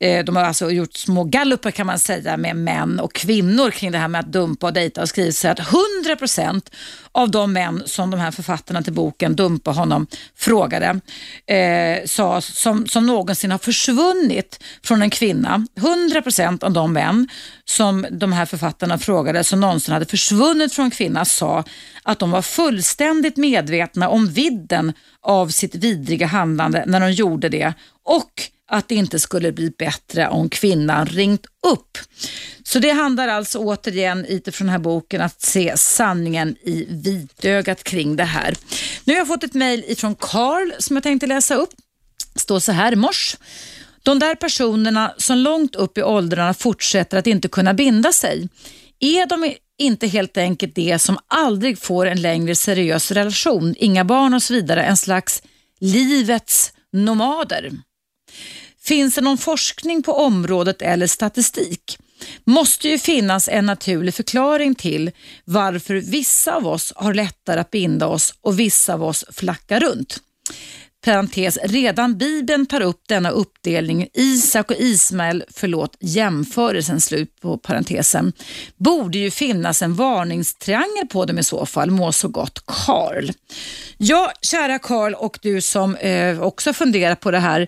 Eh, 0.00 0.24
de 0.24 0.36
har 0.36 0.44
alltså 0.44 0.70
gjort 0.70 0.94
små 0.94 1.24
galluper 1.24 1.70
kan 1.70 1.86
man 1.86 1.98
säga 1.98 2.36
med 2.36 2.56
män 2.56 3.00
och 3.00 3.12
kvinnor 3.12 3.70
kring 3.70 3.92
det 3.92 3.98
här 3.98 4.08
med 4.08 4.20
att 4.20 4.32
dumpa 4.32 4.66
och 4.66 4.72
dejta 4.72 5.02
och 5.02 5.08
skrivit 5.08 5.36
så 5.36 5.48
att 5.48 5.58
100% 5.58 6.70
av 7.12 7.30
de 7.30 7.52
män 7.52 7.82
som 7.86 8.10
de 8.10 8.20
här 8.20 8.30
författarna 8.30 8.82
till 8.82 8.92
boken 8.92 9.36
Dumpa 9.36 9.70
honom 9.70 10.06
frågade 10.36 11.00
eh, 11.46 12.04
sa, 12.06 12.40
som, 12.40 12.86
som 12.86 13.06
någonsin 13.06 13.50
har 13.50 13.58
försvunnit 13.58 14.64
från 14.82 15.02
en 15.02 15.10
kvinna. 15.10 15.66
100% 15.76 16.64
av 16.64 16.72
de 16.72 16.92
män 16.92 17.28
som 17.64 18.06
de 18.10 18.32
här 18.32 18.46
författarna 18.46 18.98
frågade 18.98 19.44
som 19.44 19.60
någonsin 19.60 19.94
hade 19.94 20.06
försvunnit 20.06 20.72
från 20.72 20.84
en 20.84 20.90
kvinna 20.90 21.24
sa 21.24 21.64
att 22.02 22.18
de 22.18 22.30
var 22.30 22.42
fullständigt 22.42 23.36
medvetna 23.36 24.08
om 24.08 24.28
vidden 24.28 24.92
av 25.22 25.48
sitt 25.48 25.74
vidriga 25.74 26.26
handlande 26.26 26.84
när 26.86 27.00
de 27.00 27.12
gjorde 27.12 27.48
det 27.48 27.72
och 28.04 28.32
att 28.68 28.88
det 28.88 28.94
inte 28.94 29.18
skulle 29.18 29.52
bli 29.52 29.70
bättre 29.70 30.28
om 30.28 30.48
kvinnan 30.48 31.06
ringt 31.06 31.46
upp. 31.66 31.98
Så 32.64 32.78
det 32.78 32.90
handlar 32.90 33.28
alltså 33.28 33.58
återigen 33.58 34.24
utifrån 34.24 34.66
den 34.66 34.72
här 34.72 34.78
boken 34.78 35.20
att 35.20 35.42
se 35.42 35.72
sanningen 35.76 36.56
i 36.62 36.86
vitögat 36.88 37.84
kring 37.84 38.16
det 38.16 38.24
här. 38.24 38.56
Nu 39.04 39.12
har 39.12 39.18
jag 39.18 39.28
fått 39.28 39.44
ett 39.44 39.54
mejl 39.54 39.84
ifrån 39.88 40.14
Karl 40.14 40.72
som 40.78 40.96
jag 40.96 41.02
tänkte 41.02 41.26
läsa 41.26 41.54
upp. 41.54 41.70
Det 42.34 42.40
står 42.40 42.60
så 42.60 42.72
här, 42.72 42.96
mors. 42.96 43.36
De 44.02 44.18
där 44.18 44.34
personerna 44.34 45.14
som 45.18 45.38
långt 45.38 45.74
upp 45.74 45.98
i 45.98 46.02
åldrarna 46.02 46.54
fortsätter 46.54 47.18
att 47.18 47.26
inte 47.26 47.48
kunna 47.48 47.74
binda 47.74 48.12
sig, 48.12 48.48
är 49.00 49.26
de 49.26 49.54
inte 49.78 50.06
helt 50.06 50.36
enkelt 50.36 50.74
det 50.74 50.98
som 50.98 51.18
aldrig 51.28 51.78
får 51.78 52.06
en 52.06 52.22
längre 52.22 52.54
seriös 52.54 53.10
relation, 53.10 53.74
inga 53.78 54.04
barn 54.04 54.34
och 54.34 54.42
så 54.42 54.54
vidare, 54.54 54.82
en 54.82 54.96
slags 54.96 55.42
livets 55.80 56.72
nomader? 56.92 57.72
Finns 58.82 59.14
det 59.14 59.20
någon 59.20 59.38
forskning 59.38 60.02
på 60.02 60.12
området 60.12 60.82
eller 60.82 61.06
statistik? 61.06 61.98
Måste 62.44 62.88
ju 62.88 62.98
finnas 62.98 63.48
en 63.48 63.66
naturlig 63.66 64.14
förklaring 64.14 64.74
till 64.74 65.10
varför 65.44 65.94
vissa 65.94 66.54
av 66.54 66.66
oss 66.66 66.92
har 66.96 67.14
lättare 67.14 67.60
att 67.60 67.70
binda 67.70 68.06
oss 68.06 68.34
och 68.40 68.60
vissa 68.60 68.94
av 68.94 69.04
oss 69.04 69.24
flackar 69.32 69.80
runt. 69.80 70.20
Parentes, 71.04 71.58
redan 71.62 72.18
Bibeln 72.18 72.66
tar 72.66 72.80
upp 72.80 73.02
denna 73.08 73.30
uppdelning. 73.30 74.08
Isak 74.14 74.70
och 74.70 74.76
Ismael, 74.76 75.44
förlåt 75.50 75.96
jämförelsen, 76.00 77.00
slut 77.00 77.40
på 77.40 77.58
parentesen. 77.58 78.32
Borde 78.76 79.18
ju 79.18 79.30
finnas 79.30 79.82
en 79.82 79.94
varningstriangel 79.94 81.06
på 81.10 81.24
dem 81.24 81.38
i 81.38 81.44
så 81.44 81.66
fall. 81.66 81.90
Må 81.90 82.12
så 82.12 82.28
gott, 82.28 82.62
Karl. 82.66 83.30
Ja, 83.96 84.32
kära 84.42 84.78
Karl 84.78 85.14
och 85.14 85.38
du 85.42 85.60
som 85.60 85.96
eh, 85.96 86.42
också 86.42 86.72
funderar 86.72 87.14
på 87.14 87.30
det 87.30 87.38
här. 87.38 87.60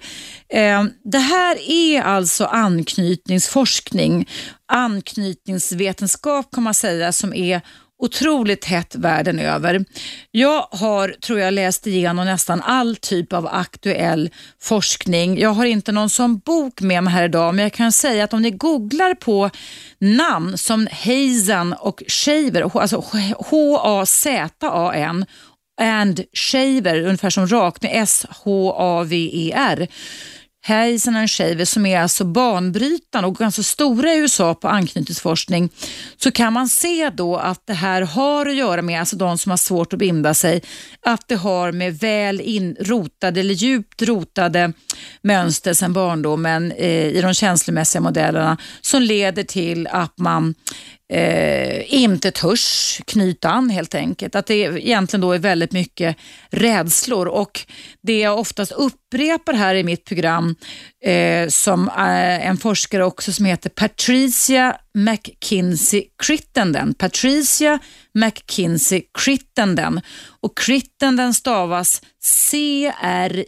Eh, 0.49 0.85
det 1.05 1.19
här 1.19 1.71
är 1.71 2.03
alltså 2.03 2.45
anknytningsforskning, 2.45 4.29
anknytningsvetenskap 4.73 6.51
kan 6.53 6.63
man 6.63 6.75
säga 6.75 7.13
som 7.13 7.35
är 7.35 7.61
otroligt 8.01 8.65
hett 8.65 8.95
världen 8.95 9.39
över. 9.39 9.85
Jag 10.31 10.67
har, 10.71 11.09
tror 11.09 11.41
jag, 11.41 11.55
läst 11.55 11.87
igenom 11.87 12.27
nästan 12.27 12.63
all 12.63 12.97
typ 12.97 13.33
av 13.33 13.47
aktuell 13.47 14.31
forskning. 14.63 15.39
Jag 15.39 15.51
har 15.51 15.65
inte 15.65 15.93
någon 15.93 16.11
sån 16.11 16.39
bok 16.39 16.81
med 16.81 17.05
mig 17.05 17.13
här 17.13 17.25
idag, 17.25 17.55
men 17.55 17.63
jag 17.63 17.73
kan 17.73 17.93
säga 17.93 18.25
att 18.25 18.33
om 18.33 18.43
ni 18.43 18.51
googlar 18.51 19.15
på 19.15 19.51
namn 19.99 20.59
som 20.59 20.89
Hazen 20.93 21.73
och 21.73 22.03
Shaver, 22.07 22.81
alltså 22.81 23.05
H-A-Z-A-N 23.39 25.25
and 25.81 26.21
Shaver, 26.33 27.03
ungefär 27.03 27.31
som 27.31 27.47
rakt 27.47 27.83
med 27.83 28.03
S-H-A-V-E-R 28.03 29.89
Hazen 30.63 31.17
and 31.17 31.31
Shaver 31.31 31.65
som 31.65 31.87
är 31.87 32.01
alltså 32.01 32.25
banbrytande 32.25 33.29
och 33.29 33.37
ganska 33.37 33.63
stora 33.63 34.15
i 34.15 34.19
USA 34.19 34.55
på 34.55 34.69
anknytningsforskning. 34.69 35.69
Så 36.17 36.31
kan 36.31 36.53
man 36.53 36.69
se 36.69 37.11
då 37.11 37.37
att 37.37 37.67
det 37.67 37.75
här 37.75 38.03
har 38.03 38.47
att 38.47 38.57
göra 38.57 38.83
med, 38.83 39.01
alltså 39.01 39.17
de 39.17 39.39
som 39.39 39.51
har 39.51 39.57
svårt 39.57 39.93
att 39.93 39.99
binda 39.99 40.35
sig, 40.35 40.63
att 41.07 41.29
det 41.29 41.35
har 41.35 41.73
med 41.73 41.99
väl 41.99 42.41
inrotade 42.41 43.41
eller 43.41 43.55
djupt 43.55 44.03
rotade 44.03 44.73
mönster 45.23 45.73
sedan 45.73 45.93
barndomen 45.93 46.73
eh, 46.73 47.07
i 47.07 47.21
de 47.21 47.35
känslomässiga 47.35 48.03
modellerna 48.03 48.57
som 48.81 49.03
leder 49.03 49.43
till 49.43 49.87
att 49.87 50.19
man 50.19 50.55
eh, 51.11 51.95
inte 51.95 52.31
törs 52.31 53.01
knyta 53.07 53.51
an 53.51 53.71
helt 53.71 53.95
enkelt. 53.95 54.35
Att 54.35 54.47
det 54.47 54.55
egentligen 54.55 55.21
då 55.21 55.33
är 55.33 55.39
väldigt 55.39 55.73
mycket 55.73 56.17
rädslor 56.51 57.29
och 57.29 57.61
det 58.03 58.19
jag 58.19 58.39
oftast 58.39 58.73
upprepar 58.73 59.53
här 59.53 59.75
i 59.75 59.85
mitt 59.85 60.05
program 60.05 60.57
eh, 61.05 61.49
som 61.49 61.89
eh, 61.89 62.47
en 62.47 62.57
forskare 62.57 63.05
också 63.05 63.33
som 63.33 63.45
heter 63.45 63.71
Patricia 63.71 64.77
McKinsey 64.95 66.05
Crittenden. 66.23 66.95
Patricia 66.95 67.79
McKinsey 68.15 69.03
Crittenden 69.19 70.01
och 70.41 70.59
Crittenden 70.59 71.35
stavas 71.35 72.03
C-R-I-T-T-E-N-D-E-N 72.23 73.41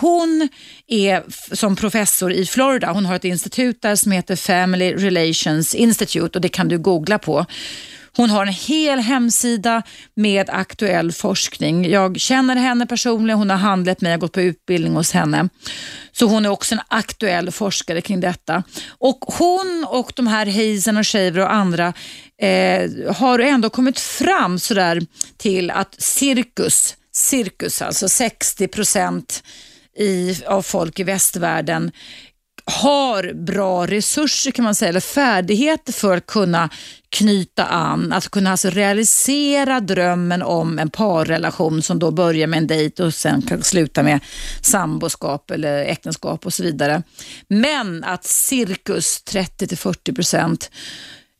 hon 0.00 0.48
är 0.86 1.22
som 1.54 1.76
professor 1.76 2.32
i 2.32 2.46
Florida. 2.46 2.92
Hon 2.92 3.06
har 3.06 3.16
ett 3.16 3.24
institut 3.24 3.82
där 3.82 3.96
som 3.96 4.12
heter 4.12 4.36
Family 4.36 4.94
Relations 4.94 5.74
Institute 5.74 6.38
och 6.38 6.40
det 6.40 6.48
kan 6.48 6.68
du 6.68 6.78
googla 6.78 7.18
på. 7.18 7.46
Hon 8.16 8.30
har 8.30 8.46
en 8.46 8.52
hel 8.52 8.98
hemsida 8.98 9.82
med 10.14 10.50
aktuell 10.50 11.12
forskning. 11.12 11.90
Jag 11.90 12.20
känner 12.20 12.56
henne 12.56 12.86
personligen, 12.86 13.38
hon 13.38 13.50
har 13.50 13.56
handlat 13.56 14.00
mig, 14.00 14.10
jag 14.10 14.18
har 14.18 14.20
gått 14.20 14.32
på 14.32 14.40
utbildning 14.40 14.94
hos 14.94 15.12
henne. 15.12 15.48
Så 16.12 16.26
hon 16.26 16.44
är 16.44 16.50
också 16.50 16.74
en 16.74 16.80
aktuell 16.88 17.50
forskare 17.50 18.00
kring 18.00 18.20
detta. 18.20 18.62
Och 18.88 19.18
Hon 19.20 19.86
och 19.88 20.12
de 20.16 20.26
här 20.26 20.46
Hazen 20.46 20.96
och 20.96 21.06
Shaver 21.06 21.38
och 21.40 21.52
andra 21.52 21.92
eh, 22.40 22.90
har 23.14 23.38
ändå 23.38 23.70
kommit 23.70 24.00
fram 24.00 24.58
sådär 24.58 25.06
till 25.36 25.70
att 25.70 25.94
cirkus, 25.98 26.96
cirkus 27.12 27.82
alltså 27.82 28.08
60 28.08 28.68
procent 28.68 29.42
i, 29.96 30.42
av 30.46 30.62
folk 30.62 31.00
i 31.00 31.04
västvärlden 31.04 31.92
har 32.66 33.32
bra 33.32 33.86
resurser 33.86 34.50
kan 34.50 34.64
man 34.64 34.74
säga, 34.74 34.88
eller 34.88 35.00
färdigheter 35.00 35.92
för 35.92 36.16
att 36.16 36.26
kunna 36.26 36.70
knyta 37.08 37.64
an, 37.64 38.12
att 38.12 38.28
kunna 38.28 38.50
alltså 38.50 38.70
realisera 38.70 39.80
drömmen 39.80 40.42
om 40.42 40.78
en 40.78 40.90
parrelation 40.90 41.82
som 41.82 41.98
då 41.98 42.10
börjar 42.10 42.46
med 42.46 42.58
en 42.58 42.66
dejt 42.66 43.02
och 43.02 43.14
sen 43.14 43.42
kan 43.42 43.62
sluta 43.62 44.02
med 44.02 44.20
samboskap 44.60 45.50
eller 45.50 45.84
äktenskap 45.84 46.46
och 46.46 46.54
så 46.54 46.62
vidare. 46.62 47.02
Men 47.48 48.04
att 48.04 48.24
cirkus 48.24 49.22
30-40 49.24 50.14
procent 50.14 50.70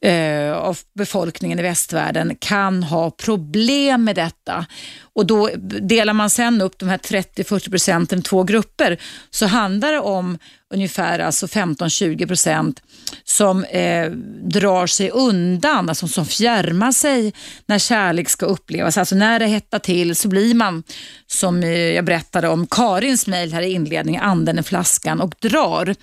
eh, 0.04 0.52
av 0.52 0.78
befolkningen 0.94 1.58
i 1.58 1.62
västvärlden 1.62 2.36
kan 2.40 2.82
ha 2.82 3.10
problem 3.10 4.04
med 4.04 4.16
detta. 4.16 4.66
Och 5.14 5.26
då 5.26 5.50
delar 5.80 6.12
man 6.12 6.30
sen 6.30 6.60
upp 6.60 6.78
de 6.78 6.88
här 6.88 6.98
30-40 6.98 7.70
procenten 7.70 8.18
i 8.18 8.22
två 8.22 8.42
grupper 8.42 9.00
så 9.30 9.46
handlar 9.46 9.92
det 9.92 10.00
om 10.00 10.38
ungefär 10.74 11.18
alltså 11.18 11.46
15-20 11.46 12.26
procent 12.26 12.82
som 13.24 13.64
eh, 13.64 14.10
drar 14.42 14.86
sig 14.86 15.10
undan, 15.10 15.88
alltså 15.88 16.08
som 16.08 16.26
fjärmar 16.26 16.92
sig 16.92 17.32
när 17.66 17.78
kärlek 17.78 18.28
ska 18.28 18.46
upplevas. 18.46 18.98
Alltså 18.98 19.14
när 19.14 19.38
det 19.38 19.46
hettar 19.46 19.78
till 19.78 20.16
så 20.16 20.28
blir 20.28 20.54
man, 20.54 20.82
som 21.26 21.62
eh, 21.62 21.70
jag 21.70 22.04
berättade 22.04 22.48
om 22.48 22.66
Karins 22.66 23.26
mejl 23.26 23.52
här 23.52 23.62
i 23.62 23.72
inledningen, 23.72 24.22
anden 24.22 24.58
i 24.58 24.62
flaskan 24.62 25.20
och 25.20 25.34
drar. 25.40 25.94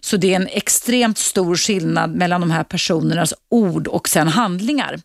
Så 0.00 0.16
det 0.16 0.32
är 0.32 0.36
en 0.36 0.48
extremt 0.48 1.18
stor 1.18 1.56
skillnad 1.56 2.14
mellan 2.14 2.40
de 2.40 2.50
här 2.50 2.64
personernas 2.64 3.34
ord 3.48 3.86
och 3.86 4.08
sen 4.08 4.28
handlingar. 4.28 5.00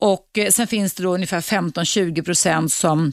Och 0.00 0.38
eh, 0.38 0.50
sen 0.50 0.66
finns 0.66 0.94
det 0.94 1.02
då 1.02 1.14
ungefär 1.14 1.40
15-20 1.40 2.22
procent 2.22 2.72
som 2.72 3.12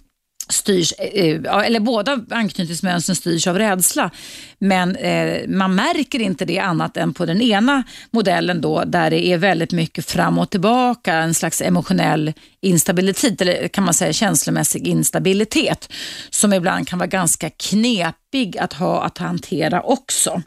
styrs, 0.50 0.94
eh, 1.00 1.26
eh, 1.26 1.66
eller 1.66 1.80
båda 1.80 2.20
anknytningsmönstren 2.32 3.16
styrs 3.16 3.48
av 3.48 3.58
rädsla. 3.58 4.12
Men 4.60 4.96
eh, 4.96 5.48
man 5.48 5.76
märker 5.76 6.20
inte 6.20 6.46
det 6.46 6.60
annat 6.60 6.98
än 6.98 7.14
på 7.14 7.26
den 7.26 7.42
ena 7.42 7.84
modellen 8.12 8.62
då 8.62 8.84
där 8.84 9.10
det 9.10 9.26
är 9.26 9.38
väldigt 9.38 9.72
mycket 9.72 10.12
fram 10.12 10.40
och 10.40 10.50
tillbaka, 10.50 11.14
en 11.14 11.34
slags 11.34 11.62
emotionell 11.62 12.34
instabilitet, 12.62 13.42
eller 13.42 13.68
kan 13.68 13.84
man 13.84 13.94
säga 13.94 14.14
känslomässig 14.14 14.88
instabilitet 14.88 15.90
som 16.30 16.54
ibland 16.54 16.88
kan 16.88 17.00
vara 17.00 17.08
ganska 17.08 17.50
knepig 17.50 18.58
att 18.58 18.74
ha 18.74 19.04
att 19.04 19.18
hantera 19.18 19.82
också. 19.82 20.42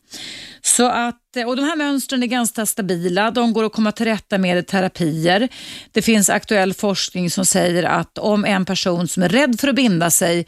Så 0.62 0.88
att, 0.88 1.36
eh, 1.36 1.48
och 1.48 1.56
De 1.56 1.64
här 1.64 1.76
mönstren 1.76 2.22
är 2.22 2.26
ganska 2.26 2.66
stabila. 2.66 3.30
De 3.30 3.52
går 3.52 3.64
att 3.64 3.72
komma 3.72 3.92
till 3.92 4.06
rätta 4.06 4.38
med 4.38 4.58
i 4.58 4.62
terapier. 4.62 5.48
Det 5.92 6.02
finns 6.02 6.30
aktuell 6.30 6.74
forskning 6.74 7.30
som 7.30 7.46
säger 7.46 7.82
att 7.82 8.18
om 8.18 8.44
en 8.44 8.64
person 8.64 9.08
som 9.08 9.22
är 9.22 9.28
rädd 9.28 9.60
för 9.60 9.68
att 9.68 9.74
binda 9.74 10.10
sig 10.10 10.46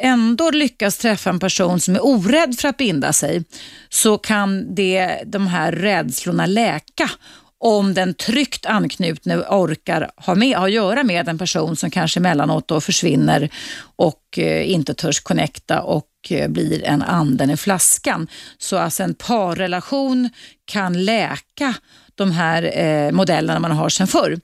ändå 0.00 0.50
lyckas 0.50 0.98
träffa 0.98 1.30
en 1.30 1.38
person 1.38 1.80
som 1.80 1.94
är 1.94 2.06
orädd 2.06 2.58
för 2.58 2.68
att 2.68 2.76
binda 2.76 3.12
sig 3.12 3.44
så 3.88 4.18
kan 4.18 4.74
det, 4.74 5.22
de 5.26 5.46
här 5.46 5.72
rädslorna 5.72 6.46
läka 6.46 7.10
om 7.58 7.94
den 7.94 8.14
tryggt 8.14 8.66
anknutne 8.66 9.36
orkar 9.36 10.10
ha, 10.16 10.34
med, 10.34 10.56
ha 10.56 10.66
att 10.66 10.72
göra 10.72 11.04
med 11.04 11.28
en 11.28 11.38
person 11.38 11.76
som 11.76 11.90
kanske 11.90 12.20
emellanåt 12.20 12.68
då 12.68 12.80
försvinner 12.80 13.50
och 13.96 14.38
eh, 14.38 14.70
inte 14.70 14.94
törs 14.94 15.20
connecta 15.20 15.82
och 15.82 16.08
eh, 16.30 16.48
blir 16.48 16.84
en 16.84 17.02
anden 17.02 17.50
i 17.50 17.56
flaskan. 17.56 18.28
Så 18.58 18.78
alltså 18.78 19.02
en 19.02 19.14
parrelation 19.14 20.30
kan 20.64 21.04
läka 21.04 21.74
de 22.16 22.32
här 22.32 22.78
eh, 22.78 23.12
modellerna 23.12 23.60
man 23.60 23.70
har 23.70 23.88
sedan 23.88 24.06
förr. 24.06 24.38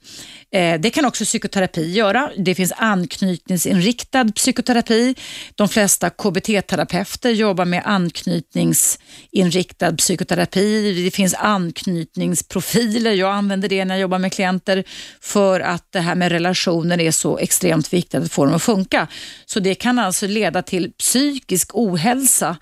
Eh, 0.54 0.80
det 0.80 0.90
kan 0.90 1.04
också 1.04 1.24
psykoterapi 1.24 1.90
göra. 1.90 2.30
Det 2.36 2.54
finns 2.54 2.72
anknytningsinriktad 2.76 4.24
psykoterapi. 4.24 5.14
De 5.54 5.68
flesta 5.68 6.10
KBT-terapeuter 6.10 7.30
jobbar 7.30 7.64
med 7.64 7.82
anknytningsinriktad 7.84 9.96
psykoterapi. 9.96 11.02
Det 11.04 11.10
finns 11.10 11.34
anknytningsprofiler. 11.34 13.12
Jag 13.12 13.34
använder 13.34 13.68
det 13.68 13.84
när 13.84 13.94
jag 13.94 14.00
jobbar 14.00 14.18
med 14.18 14.32
klienter 14.32 14.84
för 15.20 15.60
att 15.60 15.92
det 15.92 16.00
här 16.00 16.14
med 16.14 16.32
relationer 16.32 17.00
är 17.00 17.10
så 17.10 17.38
extremt 17.38 17.92
viktigt 17.92 18.22
att 18.22 18.32
få 18.32 18.44
dem 18.44 18.54
att 18.54 18.62
funka. 18.62 19.08
Så 19.46 19.60
det 19.60 19.74
kan 19.74 19.98
alltså 19.98 20.26
leda 20.26 20.62
till 20.62 20.92
psykisk 20.92 21.70
ohälsa 21.74 22.56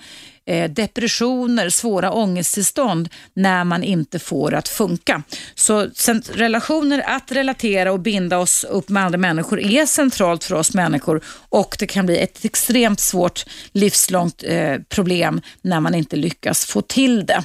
Eh, 0.46 0.70
depressioner, 0.70 1.68
svåra 1.68 2.12
ångesttillstånd 2.12 3.08
när 3.34 3.64
man 3.64 3.84
inte 3.84 4.18
får 4.18 4.54
att 4.54 4.68
funka. 4.68 5.22
Så 5.54 5.88
relationer, 6.32 7.02
att 7.06 7.32
relatera 7.32 7.92
och 7.92 8.00
binda 8.00 8.38
oss 8.38 8.64
upp 8.64 8.88
med 8.88 9.04
andra 9.04 9.18
människor 9.18 9.60
är 9.60 9.86
centralt 9.86 10.44
för 10.44 10.54
oss 10.54 10.74
människor 10.74 11.24
och 11.48 11.76
det 11.78 11.86
kan 11.86 12.06
bli 12.06 12.18
ett 12.18 12.44
extremt 12.44 13.00
svårt 13.00 13.44
livslångt 13.72 14.44
eh, 14.46 14.76
problem 14.88 15.40
när 15.62 15.80
man 15.80 15.94
inte 15.94 16.16
lyckas 16.16 16.64
få 16.64 16.82
till 16.82 17.26
det. 17.26 17.44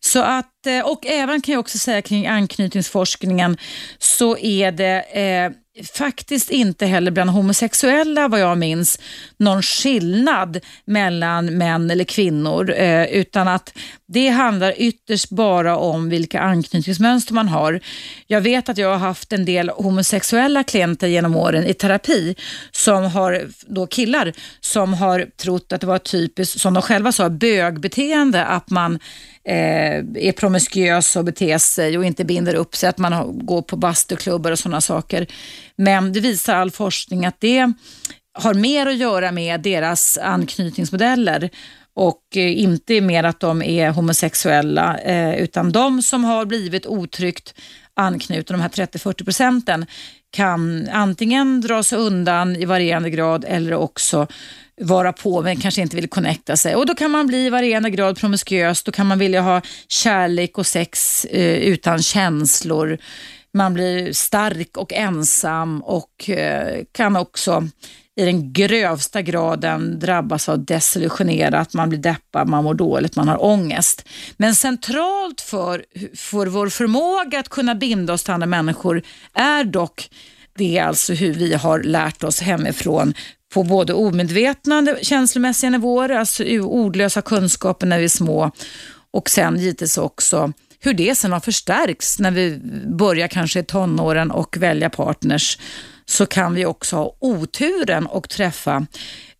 Så 0.00 0.22
att, 0.22 0.49
att, 0.60 0.66
eh, 0.66 0.80
och 0.80 1.06
även 1.06 1.40
kan 1.40 1.52
jag 1.52 1.60
också 1.60 1.78
säga 1.78 2.02
kring 2.02 2.26
anknytningsforskningen 2.26 3.56
så 3.98 4.38
är 4.38 4.72
det 4.72 5.00
eh, 5.00 5.52
faktiskt 5.92 6.50
inte 6.50 6.86
heller 6.86 7.10
bland 7.10 7.30
homosexuella 7.30 8.28
vad 8.28 8.40
jag 8.40 8.58
minns 8.58 8.98
någon 9.36 9.62
skillnad 9.62 10.60
mellan 10.84 11.58
män 11.58 11.90
eller 11.90 12.04
kvinnor 12.04 12.74
eh, 12.76 13.04
utan 13.04 13.48
att 13.48 13.72
det 14.06 14.28
handlar 14.28 14.74
ytterst 14.76 15.30
bara 15.30 15.76
om 15.76 16.08
vilka 16.08 16.40
anknytningsmönster 16.40 17.34
man 17.34 17.48
har. 17.48 17.80
Jag 18.26 18.40
vet 18.40 18.68
att 18.68 18.78
jag 18.78 18.88
har 18.88 18.98
haft 18.98 19.32
en 19.32 19.44
del 19.44 19.68
homosexuella 19.68 20.64
klienter 20.64 21.08
genom 21.08 21.36
åren 21.36 21.66
i 21.66 21.74
terapi 21.74 22.36
som 22.70 23.04
har, 23.04 23.48
då 23.66 23.86
killar, 23.86 24.32
som 24.60 24.94
har 24.94 25.26
trott 25.36 25.72
att 25.72 25.80
det 25.80 25.86
var 25.86 25.98
typiskt, 25.98 26.60
som 26.60 26.74
de 26.74 26.82
själva 26.82 27.12
sa, 27.12 27.30
bögbeteende 27.30 28.44
att 28.44 28.70
man 28.70 28.98
eh, 29.44 29.96
är 30.14 30.32
promiskuös 30.50 31.16
och 31.16 31.24
beter 31.24 31.58
sig 31.58 31.98
och 31.98 32.04
inte 32.04 32.24
binder 32.24 32.54
upp 32.54 32.76
sig, 32.76 32.88
att 32.88 32.98
man 32.98 33.38
går 33.46 33.62
på 33.62 33.76
bastuklubbar 33.76 34.52
och 34.52 34.58
sådana 34.58 34.80
saker. 34.80 35.26
Men 35.76 36.12
det 36.12 36.20
visar 36.20 36.54
all 36.54 36.70
forskning 36.70 37.26
att 37.26 37.40
det 37.40 37.72
har 38.34 38.54
mer 38.54 38.86
att 38.86 38.96
göra 38.96 39.32
med 39.32 39.60
deras 39.60 40.18
anknytningsmodeller 40.18 41.50
och 41.94 42.22
eh, 42.36 42.60
inte 42.60 43.00
mer 43.00 43.24
att 43.24 43.40
de 43.40 43.62
är 43.62 43.90
homosexuella, 43.90 44.98
eh, 44.98 45.34
utan 45.34 45.72
de 45.72 46.02
som 46.02 46.24
har 46.24 46.44
blivit 46.44 46.86
otryggt 46.86 47.54
anknutna, 47.94 48.56
de 48.56 48.62
här 48.62 48.68
30-40 48.68 49.24
procenten, 49.24 49.86
kan 50.30 50.88
antingen 50.88 51.60
dra 51.60 51.82
sig 51.82 51.98
undan 51.98 52.56
i 52.56 52.64
varierande 52.64 53.10
grad 53.10 53.44
eller 53.48 53.74
också 53.74 54.26
vara 54.80 55.12
på 55.12 55.42
men 55.42 55.56
kanske 55.56 55.82
inte 55.82 55.96
vill 55.96 56.08
connecta 56.08 56.56
sig. 56.56 56.76
Och 56.76 56.86
Då 56.86 56.94
kan 56.94 57.10
man 57.10 57.26
bli 57.26 57.46
i 57.46 57.50
varierande 57.50 57.90
grad 57.90 58.18
promiskuös, 58.18 58.82
då 58.82 58.92
kan 58.92 59.06
man 59.06 59.18
vilja 59.18 59.40
ha 59.40 59.62
kärlek 59.88 60.58
och 60.58 60.66
sex 60.66 61.24
eh, 61.24 61.58
utan 61.58 62.02
känslor. 62.02 62.98
Man 63.54 63.74
blir 63.74 64.12
stark 64.12 64.76
och 64.76 64.92
ensam 64.92 65.82
och 65.82 66.30
eh, 66.30 66.84
kan 66.92 67.16
också 67.16 67.68
i 68.20 68.24
den 68.24 68.52
grövsta 68.52 69.22
graden 69.22 69.98
drabbas 69.98 70.48
av 70.48 70.64
desillusionerat, 70.64 71.74
man 71.74 71.88
blir 71.88 71.98
deppad, 71.98 72.48
man 72.48 72.64
mår 72.64 72.74
dåligt, 72.74 73.16
man 73.16 73.28
har 73.28 73.44
ångest. 73.44 74.08
Men 74.36 74.54
centralt 74.54 75.40
för, 75.40 75.84
för 76.16 76.46
vår 76.46 76.68
förmåga 76.68 77.40
att 77.40 77.48
kunna 77.48 77.74
binda 77.74 78.12
oss 78.12 78.24
till 78.24 78.34
andra 78.34 78.46
människor 78.46 79.02
är 79.34 79.64
dock 79.64 80.10
det 80.58 80.78
är 80.78 80.84
alltså 80.84 81.12
hur 81.12 81.34
vi 81.34 81.54
har 81.54 81.82
lärt 81.82 82.24
oss 82.24 82.40
hemifrån 82.40 83.14
på 83.54 83.62
både 83.62 83.94
omedvetna 83.94 84.96
känslomässiga 85.02 85.70
nivåer, 85.70 86.08
alltså 86.08 86.44
ordlösa 86.60 87.22
kunskaper 87.22 87.86
när 87.86 87.98
vi 87.98 88.04
är 88.04 88.08
små 88.08 88.50
och 89.12 89.30
sen 89.30 89.58
givetvis 89.58 89.98
också 89.98 90.52
hur 90.80 90.94
det 90.94 91.14
sen 91.14 91.32
har 91.32 91.40
förstärkts 91.40 92.18
när 92.18 92.30
vi 92.30 92.60
börjar 92.98 93.28
kanske 93.28 93.60
i 93.60 93.64
tonåren 93.64 94.30
och 94.30 94.56
välja 94.56 94.90
partners 94.90 95.58
så 96.10 96.26
kan 96.26 96.54
vi 96.54 96.66
också 96.66 96.96
ha 96.96 97.16
oturen 97.20 98.06
och 98.06 98.28
träffa 98.28 98.86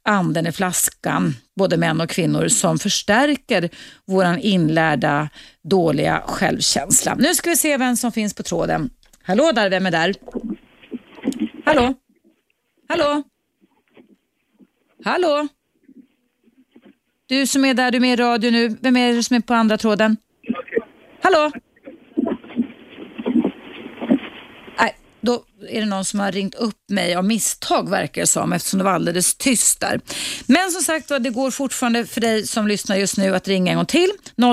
anden 0.02 0.46
i 0.46 0.52
flaskan, 0.52 1.34
både 1.56 1.76
män 1.76 2.00
och 2.00 2.10
kvinnor, 2.10 2.48
som 2.48 2.78
förstärker 2.78 3.70
vår 4.06 4.36
inlärda 4.40 5.28
dåliga 5.62 6.22
självkänsla. 6.26 7.14
Nu 7.14 7.34
ska 7.34 7.50
vi 7.50 7.56
se 7.56 7.76
vem 7.76 7.96
som 7.96 8.12
finns 8.12 8.34
på 8.34 8.42
tråden. 8.42 8.90
Hallå 9.22 9.52
där, 9.52 9.70
vem 9.70 9.86
är 9.86 9.90
där? 9.90 10.14
Hallå? 11.64 11.94
Hallå? 12.88 13.22
Hallå? 15.04 15.48
Du 17.26 17.46
som 17.46 17.64
är 17.64 17.74
där, 17.74 17.90
du 17.90 17.96
är 17.96 18.00
med 18.00 18.12
i 18.12 18.22
radio 18.22 18.50
nu. 18.50 18.68
Vem 18.80 18.96
är 18.96 19.12
det 19.12 19.22
som 19.22 19.36
är 19.36 19.40
på 19.40 19.54
andra 19.54 19.78
tråden? 19.78 20.16
Hallå? 21.22 21.50
Nej, 24.78 24.96
då 25.20 25.42
är 25.68 25.80
det 25.80 25.86
någon 25.86 26.04
som 26.04 26.20
har 26.20 26.32
ringt 26.32 26.54
upp 26.54 26.76
mig 26.90 27.14
av 27.14 27.24
misstag 27.24 27.90
verkar 27.90 28.20
det 28.20 28.26
som 28.26 28.52
eftersom 28.52 28.78
det 28.78 28.84
var 28.84 28.92
alldeles 28.92 29.36
tyst 29.36 29.80
där. 29.80 30.00
Men 30.46 30.70
som 30.70 30.82
sagt 30.82 31.08
det 31.08 31.30
går 31.30 31.50
fortfarande 31.50 32.06
för 32.06 32.20
dig 32.20 32.46
som 32.46 32.66
lyssnar 32.66 32.96
just 32.96 33.18
nu 33.18 33.34
att 33.34 33.48
ringa 33.48 33.70
en 33.70 33.76
gång 33.76 33.86
till. 33.86 34.10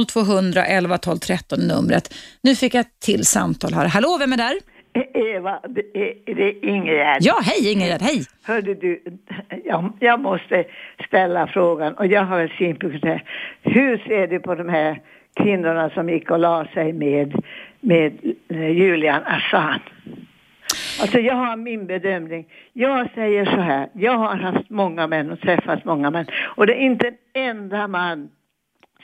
0200 0.07 0.65
11 0.65 0.97
12 0.97 1.17
13 1.17 1.59
numret. 1.59 2.13
Nu 2.41 2.55
fick 2.55 2.73
jag 2.73 2.81
ett 2.81 2.99
till 2.99 3.25
samtal 3.25 3.73
här. 3.73 3.87
Hallå, 3.87 4.17
vem 4.19 4.33
är 4.33 4.37
där? 4.37 4.53
Eva, 5.13 5.59
det 5.69 5.81
är, 5.93 6.35
det 6.35 6.43
är 6.43 6.65
Ingegärd. 6.65 7.17
Ja, 7.21 7.39
hej 7.43 7.71
Ingegärd, 7.73 8.01
hej. 8.01 8.23
Hörde 8.43 8.73
du, 8.73 9.03
jag, 9.65 9.93
jag 9.99 10.19
måste 10.19 10.65
ställa 11.07 11.47
frågan 11.47 11.93
och 11.93 12.07
jag 12.07 12.23
har 12.23 12.39
en 12.39 12.49
synpunkt 12.57 13.05
Hur 13.61 13.97
ser 13.97 14.27
du 14.27 14.39
på 14.39 14.55
de 14.55 14.69
här 14.69 15.01
kvinnorna 15.35 15.89
som 15.89 16.09
gick 16.09 16.31
och 16.31 16.39
la 16.39 16.65
sig 16.73 16.93
med, 16.93 17.43
med 17.81 18.17
eh, 18.49 18.69
Julian 18.69 19.23
Assange? 19.25 19.81
Alltså 21.07 21.19
jag 21.19 21.35
har 21.35 21.55
min 21.55 21.87
bedömning. 21.87 22.47
Jag 22.73 23.09
säger 23.15 23.45
så 23.45 23.61
här, 23.61 23.89
jag 23.93 24.17
har 24.17 24.35
haft 24.35 24.69
många 24.69 25.07
män 25.07 25.31
och 25.31 25.39
träffat 25.39 25.85
många 25.85 26.11
män 26.11 26.25
och 26.55 26.67
det 26.67 26.73
är 26.73 26.79
inte 26.79 27.07
en 27.07 27.49
enda 27.49 27.87
man 27.87 28.29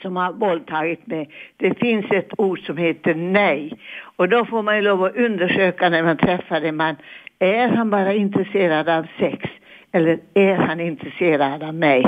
som 0.02 0.16
har 0.16 0.32
våldtagit 0.32 1.06
mig. 1.06 1.28
Det 1.56 1.78
finns 1.78 2.06
ett 2.10 2.30
ord 2.38 2.66
som 2.66 2.76
heter 2.76 3.14
nej. 3.14 3.78
Och 4.16 4.28
då 4.28 4.44
får 4.44 4.62
man 4.62 4.76
ju 4.76 4.82
lov 4.82 5.04
att 5.04 5.16
undersöka 5.16 5.88
när 5.88 6.02
man 6.02 6.16
träffar 6.16 6.60
en 6.60 6.76
man. 6.76 6.96
Är 7.38 7.68
han 7.68 7.90
bara 7.90 8.12
intresserad 8.12 8.88
av 8.88 9.06
sex? 9.18 9.50
Eller 9.92 10.18
är 10.34 10.54
han 10.54 10.80
intresserad 10.80 11.62
av 11.62 11.74
mig? 11.74 12.02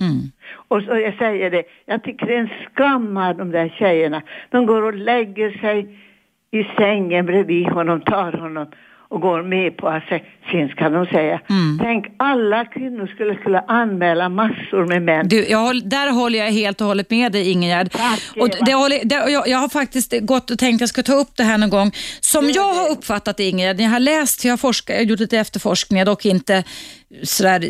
Mm. 0.00 0.30
Och 0.68 0.82
så 0.82 0.98
jag 0.98 1.14
säger 1.14 1.50
det, 1.50 1.64
jag 1.86 2.02
tycker 2.02 2.26
det 2.26 2.34
är 2.34 2.40
en 2.40 2.50
skam 2.72 3.16
av 3.16 3.36
de 3.36 3.50
där 3.50 3.68
tjejerna. 3.68 4.22
De 4.50 4.66
går 4.66 4.82
och 4.82 4.94
lägger 4.94 5.50
sig 5.50 5.98
i 6.50 6.64
sängen 6.64 7.26
bredvid 7.26 7.66
honom, 7.66 8.00
tar 8.00 8.32
honom 8.32 8.66
och 9.12 9.20
går 9.20 9.42
med 9.42 9.76
på 9.76 10.00
sen 10.50 10.68
ska 10.68 10.88
de 10.88 11.06
säga, 11.06 11.40
Mm. 11.50 11.78
tänk 11.82 12.06
alla 12.16 12.64
kvinnor 12.64 13.06
skulle 13.06 13.34
kunna 13.34 13.64
anmäla 13.68 14.28
massor 14.28 14.86
med 14.86 15.02
män. 15.02 15.28
Du, 15.28 15.46
jag 15.48 15.88
där 15.88 16.10
håller 16.10 16.38
jag 16.38 16.52
helt 16.52 16.80
och 16.80 16.86
hållet 16.86 17.10
med 17.10 17.32
dig 17.32 17.50
Ingegärd. 17.50 17.90
Tack, 17.92 18.20
och 18.36 18.48
det 18.66 18.74
håller, 18.74 19.04
det, 19.04 19.14
jag, 19.14 19.48
jag 19.48 19.58
har 19.58 19.68
faktiskt 19.68 20.14
gått 20.20 20.50
och 20.50 20.58
tänkt 20.58 20.76
att 20.76 20.80
jag 20.80 20.88
ska 20.88 21.02
ta 21.02 21.14
upp 21.14 21.36
det 21.36 21.42
här 21.44 21.58
någon 21.58 21.70
gång. 21.70 21.92
Som 22.20 22.50
jag 22.50 22.74
har 22.74 22.90
uppfattat 22.90 23.36
det 23.36 23.44
Ingegärd, 23.44 23.76
när 23.76 23.84
jag 23.84 23.90
har 23.90 24.00
läst, 24.00 24.44
jag 24.44 24.52
har, 24.52 24.56
forskat, 24.56 24.94
jag 24.94 25.04
har 25.04 25.08
gjort 25.10 25.20
lite 25.20 25.38
efterforskningar, 25.38 26.04
dock 26.04 26.26
inte 26.26 26.64
sådär 27.22 27.60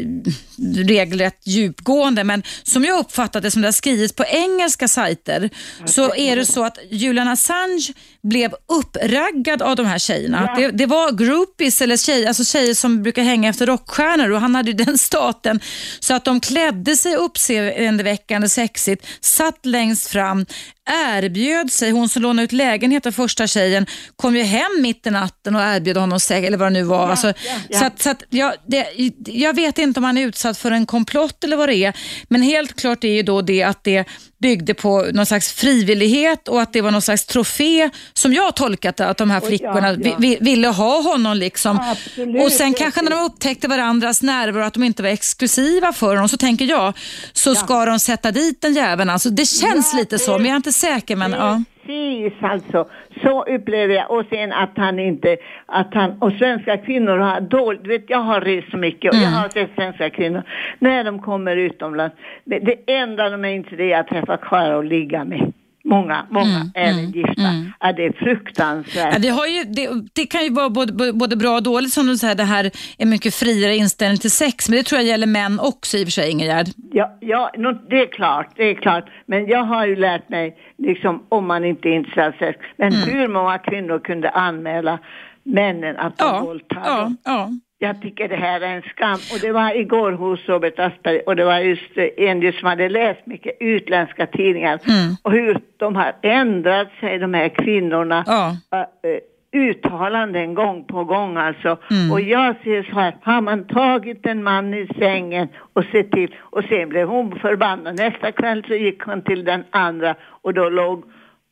regelrätt 0.89 1.47
djupgående, 1.47 2.25
men 2.25 2.43
som 2.63 2.85
jag 2.85 2.99
uppfattat 2.99 3.43
det 3.43 3.51
som 3.51 3.63
det 3.63 3.69
har 3.69 3.73
skrivits 3.73 4.13
på 4.17 4.25
engelska 4.25 4.89
sajter, 4.89 5.51
så 5.85 6.15
är 6.15 6.37
det 6.37 6.47
så 6.47 6.65
att 6.65 6.79
Julian 6.91 7.29
Assange 7.29 7.93
blev 8.23 8.55
uppraggad 8.81 9.63
av 9.63 9.77
de 9.77 9.87
här 9.87 9.99
tjejerna. 9.99 10.55
Det, 10.57 10.71
det 10.71 10.87
var 10.87 11.13
groupies, 11.33 11.83
eller 11.83 11.97
tjejer, 11.97 12.29
alltså 12.29 12.45
tjejer 12.45 12.75
som 12.75 13.03
brukar 13.03 13.23
hänga 13.23 13.51
efter 13.51 13.67
rockstjärnor. 13.67 14.31
Och 14.31 14.41
han 14.41 14.55
hade 14.55 14.71
ju 14.71 14.77
den 14.85 14.99
staten. 14.99 15.61
Så 16.01 16.15
att 16.15 16.25
de 16.25 16.41
klädde 16.41 16.97
sig 16.97 17.17
uppseendeväckande 17.17 18.49
sexigt, 18.49 19.07
satt 19.21 19.67
längst 19.67 20.07
fram, 20.07 20.47
erbjöd 20.91 21.73
sig, 21.73 21.91
hon 21.91 22.09
som 22.09 22.23
lånade 22.23 22.45
ut 22.45 22.53
lägenheten, 22.53 23.13
första 23.13 23.47
tjejen, 23.47 23.87
kom 24.17 24.37
ju 24.37 24.43
hem 24.43 24.71
mitt 24.81 25.07
i 25.07 25.11
natten 25.11 25.57
och 25.57 25.63
erbjöd 25.63 25.97
honom 25.97 26.21
sex, 26.21 26.47
eller 26.47 26.59
vad 26.59 26.67
det 26.67 26.71
nu 26.73 26.83
var. 26.83 27.09
alltså, 27.11 27.33
ja. 27.69 27.79
Så 27.79 27.85
att, 27.85 28.03
så 28.03 28.11
att 28.11 28.23
jag, 28.31 28.53
det, 28.67 28.87
jag 29.27 29.55
vet 29.57 29.79
inte 29.79 30.01
om 30.01 30.05
han 30.05 30.19
är 30.19 30.27
utsatt 30.27 30.59
för 30.59 30.71
en 30.71 30.87
komplott 30.87 31.45
eller 31.45 31.57
vad 31.57 31.69
det 31.69 31.77
är, 31.77 31.93
men 32.29 32.43
helt 32.43 32.81
klart 32.81 33.05
är 33.05 33.09
ju 33.09 33.23
då 33.23 33.43
det 33.43 33.63
att 33.63 33.85
det 33.85 34.05
byggde 34.43 34.75
på 34.75 35.07
någon 35.13 35.27
slags 35.27 35.53
frivillighet 35.53 36.49
och 36.49 36.63
att 36.63 36.73
det 36.73 36.81
var 36.81 36.91
någon 36.91 37.03
slags 37.03 37.27
trofé 37.27 37.91
som 38.13 38.33
jag 38.33 38.57
tolkat 38.57 38.97
det, 38.97 39.07
att 39.09 39.17
de 39.19 39.31
här 39.31 39.39
Och 39.39 39.45
ja, 39.45 39.49
flickorna 39.49 39.91
ja. 39.93 39.97
vi- 39.99 40.15
vi- 40.19 40.39
ville 40.41 40.69
ha 40.69 41.03
honom. 41.03 41.37
liksom. 41.37 41.79
Absolut, 41.81 42.43
och 42.45 42.53
sen 42.53 42.75
kanske 42.75 43.03
när 43.03 43.11
de 43.11 43.21
upptäckte 43.25 43.69
varandras 43.69 44.23
nerver 44.23 44.61
och 44.61 44.67
att 44.67 44.75
de 44.75 44.83
inte 44.83 45.03
var 45.03 45.11
exklusiva 45.11 45.93
för 45.93 46.07
honom, 46.15 46.29
så 46.29 46.37
tänker 46.37 46.65
jag, 46.65 46.97
så 47.33 47.55
ska 47.55 47.85
de 47.85 47.99
sätta 47.99 48.31
dit 48.31 48.61
den 48.61 48.75
jäveln. 48.75 49.11
Alltså, 49.11 49.31
det 49.31 49.47
känns 49.47 49.91
Ja, 49.93 49.99
lite 49.99 50.15
det- 50.17 50.19
så, 50.19 50.33
men 50.39 50.45
jag 50.47 50.53
är 50.53 50.57
inte 50.57 50.72
säker. 50.73 51.17
Men, 51.17 51.33
ja. 51.33 51.63
Precis 51.87 52.33
alltså, 52.41 52.89
så 53.23 53.43
upplever 53.45 53.95
jag. 53.95 54.11
Och 54.11 54.25
sen 54.31 54.53
att 54.53 54.71
han 54.77 54.99
inte, 54.99 55.37
att 55.67 55.95
han, 55.95 56.19
och 56.23 56.33
svenska 56.33 56.77
kvinnor 56.77 57.19
har 57.19 57.41
dåligt, 57.41 57.85
du 57.85 57.89
vet 57.91 58.11
jag 58.11 58.19
har 58.19 58.41
rest 58.41 58.71
så 58.71 58.77
mycket 58.77 59.11
och 59.13 59.17
jag 59.17 59.29
Mm. 59.29 59.35
har 59.35 59.49
sett 59.49 59.71
svenska 59.75 60.11
kvinnor 60.11 60.43
när 60.79 61.05
de 61.05 61.19
kommer 61.23 61.57
utomlands. 61.57 62.17
Det, 62.45 62.59
det 62.59 62.93
enda 62.93 63.31
de 63.31 63.45
är 63.45 63.49
intresserade 63.49 63.95
är 63.95 64.01
att 64.01 64.09
träffa 64.09 64.37
karlar 64.37 64.75
och 64.75 64.85
ligga 64.85 65.25
med. 65.25 65.53
Många, 65.85 66.27
många 66.31 66.57
Mm, 66.57 66.71
även 66.75 66.99
mm, 66.99 67.11
gifta. 67.11 67.43
mm. 67.49 67.73
Ja, 67.81 67.93
det 67.93 68.05
är 68.07 68.13
fruktansvärt. 68.13 69.13
Ja, 69.15 69.19
vi 69.21 69.29
har 69.29 69.47
ju, 69.47 69.65
det, 69.65 69.89
det 70.13 70.27
kan 70.27 70.45
ju 70.45 70.51
vara 70.51 70.71
både, 70.71 71.13
både 71.13 71.37
bra 71.37 71.57
och 71.57 71.63
dåligt 71.63 71.93
som 71.93 72.07
du 72.07 72.17
säger, 72.17 72.35
det 72.35 72.45
här 72.45 72.71
är 72.99 73.07
mycket 73.07 73.35
friare 73.35 73.77
inställning 73.77 74.19
till 74.19 74.31
sex, 74.31 74.69
men 74.69 74.79
det 74.79 74.83
tror 74.85 75.01
jag 75.01 75.09
gäller 75.09 75.27
män 75.27 75.61
också 75.61 75.97
i 75.99 76.03
och 76.03 76.07
för 76.07 76.13
sig 76.13 76.31
Ingegärd. 76.31 76.67
Ja, 76.93 77.17
ja 77.21 77.51
det 77.91 78.01
är 78.01 78.07
klart, 78.13 78.49
det 78.57 78.63
är 78.71 78.75
klart. 78.75 79.05
Men 79.27 79.47
jag 79.47 79.65
har 79.65 79.87
ju 79.87 79.97
lärt 79.97 80.29
mig, 80.29 80.57
liksom, 80.79 81.23
om 81.29 81.47
man 81.47 81.65
inte 81.65 81.89
är 81.89 81.93
intresserad 81.93 82.27
av 82.27 82.39
sex. 82.39 82.59
Men 82.79 82.93
Mm. 82.93 83.09
hur 83.09 83.29
många 83.29 83.59
kvinnor 83.59 83.99
kunde 83.99 84.31
anmäla 84.31 84.99
männen 85.45 85.97
att 85.97 86.19
de 86.19 86.25
Ja, 86.25 86.41
våldtar 86.45 86.83
ja, 86.87 86.97
dem? 87.01 87.17
ja. 87.25 87.51
Jag 87.83 88.03
tycker 88.03 88.29
det 88.29 88.37
här 88.37 88.61
är 88.61 88.77
en 88.77 88.83
skam. 88.83 89.19
Och 89.33 89.41
det 89.41 89.53
var 89.53 89.77
igår 89.77 90.13
hos 90.13 90.49
Robert 90.49 90.79
Aschberg 90.79 91.21
och 91.21 91.37
det 91.37 91.45
var 91.45 91.59
just 91.59 91.97
eh, 91.97 92.29
en 92.29 92.53
som 92.53 92.69
hade 92.69 92.89
läst 92.89 93.27
mycket 93.27 93.57
utländska 93.61 94.27
tidningar. 94.27 94.79
Mm. 94.87 95.17
Och 95.23 95.33
hur 95.33 95.61
de 95.77 95.97
har 95.97 96.13
ändrat 96.23 96.89
sig, 97.01 97.19
de 97.19 97.35
här 97.35 97.49
kvinnorna. 97.49 98.25
Ja. 98.27 98.57
Eh, 98.81 99.19
uttalanden 99.55 100.55
gång 100.55 100.85
på 100.85 101.05
gång 101.05 101.37
alltså. 101.37 101.79
Mm. 101.91 102.13
Och 102.13 102.21
jag 102.21 102.57
ser 102.65 102.83
så 102.83 102.95
här, 103.01 103.17
har 103.23 103.41
man 103.41 103.67
tagit 103.67 104.27
en 104.27 104.43
man 104.43 104.75
i 104.75 104.87
sängen 104.99 105.49
och 105.73 105.85
sett 105.93 106.11
till 106.11 106.35
och 106.41 106.65
sen 106.65 106.89
blev 106.89 107.09
hon 107.09 107.39
förbannad. 107.41 107.97
Nästa 107.97 108.33
kväll 108.33 108.65
så 108.69 108.75
gick 108.75 109.03
hon 109.03 109.23
till 109.23 109.45
den 109.45 109.65
andra 109.71 110.15
och 110.43 110.55
då 110.55 110.69
låg 110.69 111.05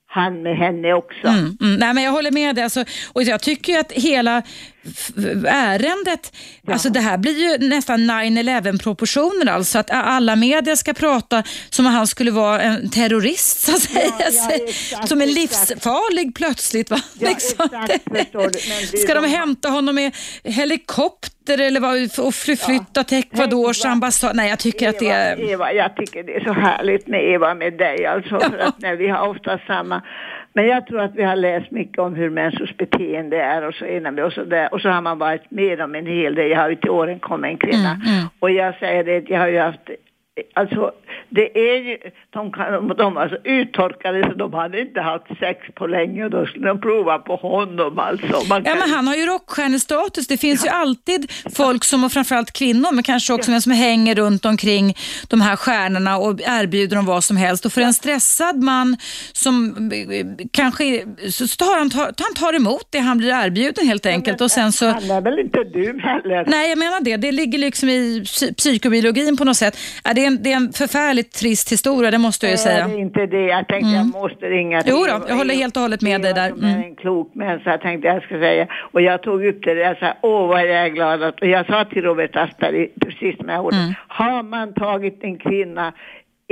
han 0.06 0.42
med 0.42 0.56
henne 0.56 0.92
också. 0.92 1.26
Mm, 1.26 1.56
mm. 1.60 1.76
Nej, 1.78 1.94
men 1.94 2.04
jag 2.04 2.10
håller 2.10 2.30
med 2.30 2.54
dig. 2.54 2.64
Alltså, 2.64 2.84
och 3.12 3.22
jag 3.22 3.40
tycker 3.40 3.78
att 3.78 3.92
hela 3.92 4.42
ärendet, 5.48 6.32
alltså 6.68 6.88
det 6.88 7.00
här 7.00 7.18
blir 7.18 7.38
ju 7.60 7.68
nästan 7.68 8.10
9-11 8.10 8.82
proportioner. 8.82 9.52
Alltså 9.52 9.78
att 9.78 9.90
alla 9.90 10.36
media 10.36 10.76
ska 10.76 10.92
prata 10.94 11.42
som 11.70 11.86
om 11.86 11.92
han 11.92 12.06
skulle 12.06 12.30
vara 12.30 12.60
en 12.60 12.90
terrorist 12.90 13.60
så 13.60 13.72
att 13.72 13.80
säga. 13.82 14.12
ja, 14.18 14.50
exakt, 14.50 15.08
som 15.08 15.20
är 15.20 15.24
exakt. 15.38 15.70
livsfarlig 15.70 16.34
plötsligt. 16.34 16.90
Va? 16.90 17.00
Ja, 17.18 17.28
Liksom. 17.28 17.68
exakt, 17.72 18.04
du. 18.92 18.98
Ska 18.98 19.14
de 19.14 19.24
hämta 19.24 19.68
honom 19.68 19.94
med 19.94 20.14
helikopter 20.44 21.58
eller 21.60 21.80
vad, 21.80 22.26
och 22.26 22.34
fly- 22.34 22.56
flytta 22.56 23.04
till 23.04 23.18
Ecuadors 23.18 23.84
ambassad? 23.84 24.36
Nej, 24.36 24.48
jag 24.50 24.58
tycker 24.58 24.88
att 24.88 24.98
det 24.98 25.04
Eva, 25.06 25.14
är... 25.16 25.50
Eva, 25.50 25.72
jag 25.72 25.96
tycker 25.96 26.22
det 26.22 26.32
är 26.36 26.44
så 26.44 26.52
härligt 26.52 27.06
med 27.06 27.24
Eva, 27.34 27.54
med 27.54 27.78
dig 27.78 28.06
alltså, 28.06 28.40
för 28.40 28.58
att 28.58 28.78
när 28.80 28.96
vi 28.96 29.08
har 29.08 29.28
ofta 29.28 29.58
samma. 29.66 30.02
Men 30.52 30.66
jag 30.66 30.86
tror 30.86 31.00
att 31.00 31.14
vi 31.14 31.22
har 31.22 31.36
läst 31.36 31.70
mycket 31.70 31.98
om 31.98 32.14
hur 32.14 32.30
människors 32.30 32.76
beteende 32.76 33.42
är 33.42 33.68
och 33.68 33.74
så 33.74 33.86
innan 33.86 34.14
vi 34.14 34.22
och 34.22 34.32
så 34.32 34.44
där. 34.44 34.74
Och 34.74 34.80
så 34.80 34.88
har 34.88 35.02
man 35.02 35.18
varit 35.18 35.50
med 35.50 35.80
om 35.80 35.94
en 35.94 36.06
hel 36.06 36.34
del. 36.34 36.50
Jag 36.50 36.58
har 36.58 36.68
ju 36.68 36.76
till 36.76 36.90
åren 36.90 37.18
kommit 37.18 37.50
en 37.50 37.56
kvinna. 37.56 37.90
Mm, 37.90 38.14
mm. 38.14 38.28
Och 38.38 38.50
jag 38.50 38.74
säger 38.78 39.04
det, 39.04 39.30
jag 39.30 39.40
har 39.40 39.48
ju 39.48 39.58
haft 39.58 39.90
Alltså, 40.54 40.92
det 41.30 41.58
är 41.72 41.76
ju, 41.88 41.96
de, 42.30 42.52
kan, 42.52 42.88
de 42.88 43.14
var 43.14 43.28
så 43.28 43.36
uttorkade 43.44 44.22
så 44.30 44.34
de 44.34 44.54
hade 44.54 44.80
inte 44.80 45.00
haft 45.00 45.26
sex 45.40 45.58
på 45.74 45.86
länge 45.86 46.24
och 46.24 46.30
då 46.30 46.46
skulle 46.46 46.68
de 46.68 46.80
prova 46.80 47.18
på 47.18 47.36
honom 47.36 47.98
alltså. 47.98 48.26
Man 48.48 48.62
Ja, 48.64 48.70
kan- 48.70 48.78
men 48.78 48.90
han 48.90 49.06
har 49.06 49.14
ju 49.16 49.26
rockstjärnestatus. 49.26 50.26
Det 50.26 50.36
finns 50.36 50.64
ju 50.64 50.68
alltid 50.68 51.32
folk 51.56 51.84
som, 51.84 52.04
och 52.04 52.12
framförallt 52.12 52.52
kvinnor, 52.52 52.92
men 52.92 53.02
kanske 53.04 53.32
också 53.32 53.50
män 53.50 53.62
som 53.62 53.72
hänger 53.72 54.14
runt 54.14 54.44
omkring 54.44 54.96
de 55.28 55.40
här 55.40 55.56
stjärnorna 55.56 56.18
och 56.18 56.40
erbjuder 56.40 56.96
dem 56.96 57.06
vad 57.06 57.24
som 57.24 57.36
helst. 57.36 57.66
Och 57.66 57.72
för 57.72 57.80
en 57.80 57.94
stressad 57.94 58.62
man 58.62 58.96
som 59.32 59.74
kanske, 60.52 61.04
så 61.30 61.46
tar 61.46 61.78
han, 61.78 61.90
tar, 61.90 62.04
han 62.04 62.34
tar 62.38 62.52
emot 62.56 62.86
det 62.90 62.98
han 62.98 63.18
blir 63.18 63.28
erbjuden 63.44 63.86
helt 63.86 64.06
enkelt. 64.06 64.40
Och 64.40 64.50
sen 64.50 64.72
så, 64.72 64.86
Han 64.86 65.10
är 65.10 65.20
väl 65.20 65.38
inte 65.38 65.64
dum 65.64 65.98
heller? 66.00 66.44
nej 66.46 66.68
jag 66.68 66.78
menar 66.78 67.00
det, 67.00 67.16
det 67.16 67.32
ligger 67.32 67.58
liksom 67.58 67.88
i 67.88 68.20
psy- 68.24 68.54
psykobiologin 68.54 69.36
på 69.36 69.44
något 69.44 69.56
sätt. 69.56 69.78
Ja, 70.04 70.14
det, 70.14 70.22
är 70.22 70.26
en, 70.26 70.42
det 70.42 70.52
är 70.52 70.56
en 70.56 70.72
förfärligt 71.20 71.32
trist 71.32 71.72
historia, 71.72 72.10
det 72.10 72.18
måste 72.18 72.46
jag 72.46 72.50
ju 72.50 72.54
Är 72.54 72.56
säga. 72.56 72.88
det 72.88 72.96
inte 72.96 73.26
det? 73.26 73.46
Jag 73.46 73.68
tänkte 73.68 73.90
jag 73.90 74.06
måste 74.06 74.46
ringa 74.46 74.82
Jo 74.86 74.96
då, 74.96 75.24
jag 75.28 75.36
håller 75.36 75.54
helt 75.54 75.76
och 75.76 75.82
hållet 75.82 76.02
med 76.02 76.22
dig 76.22 76.32
där. 76.34 76.48
är 76.48 76.52
Mm. 76.52 76.82
en 76.82 76.94
klok 76.96 77.34
människa, 77.34 77.70
jag 77.70 77.80
tänkte 77.80 78.08
jag 78.08 78.22
ska 78.22 78.34
säga. 78.38 78.66
Och 78.92 79.00
jag 79.02 79.22
tog 79.22 79.44
upp 79.46 79.62
det, 79.64 79.74
jag 79.74 79.98
sa, 79.98 80.12
åh 80.22 80.48
vad 80.48 80.60
jag 80.60 80.86
är 80.86 80.88
glad 80.88 81.22
att, 81.22 81.40
och 81.40 81.46
jag 81.48 81.66
sa 81.66 81.84
till 81.84 82.02
Robert 82.02 82.36
Aschberg 82.36 82.88
precis 83.00 83.36
de 83.38 83.48
här 83.48 83.60
orden. 83.60 83.80
Mm. 83.80 83.94
Har 84.08 84.42
man 84.42 84.74
tagit 84.74 85.18
en 85.22 85.38
kvinna, 85.38 85.92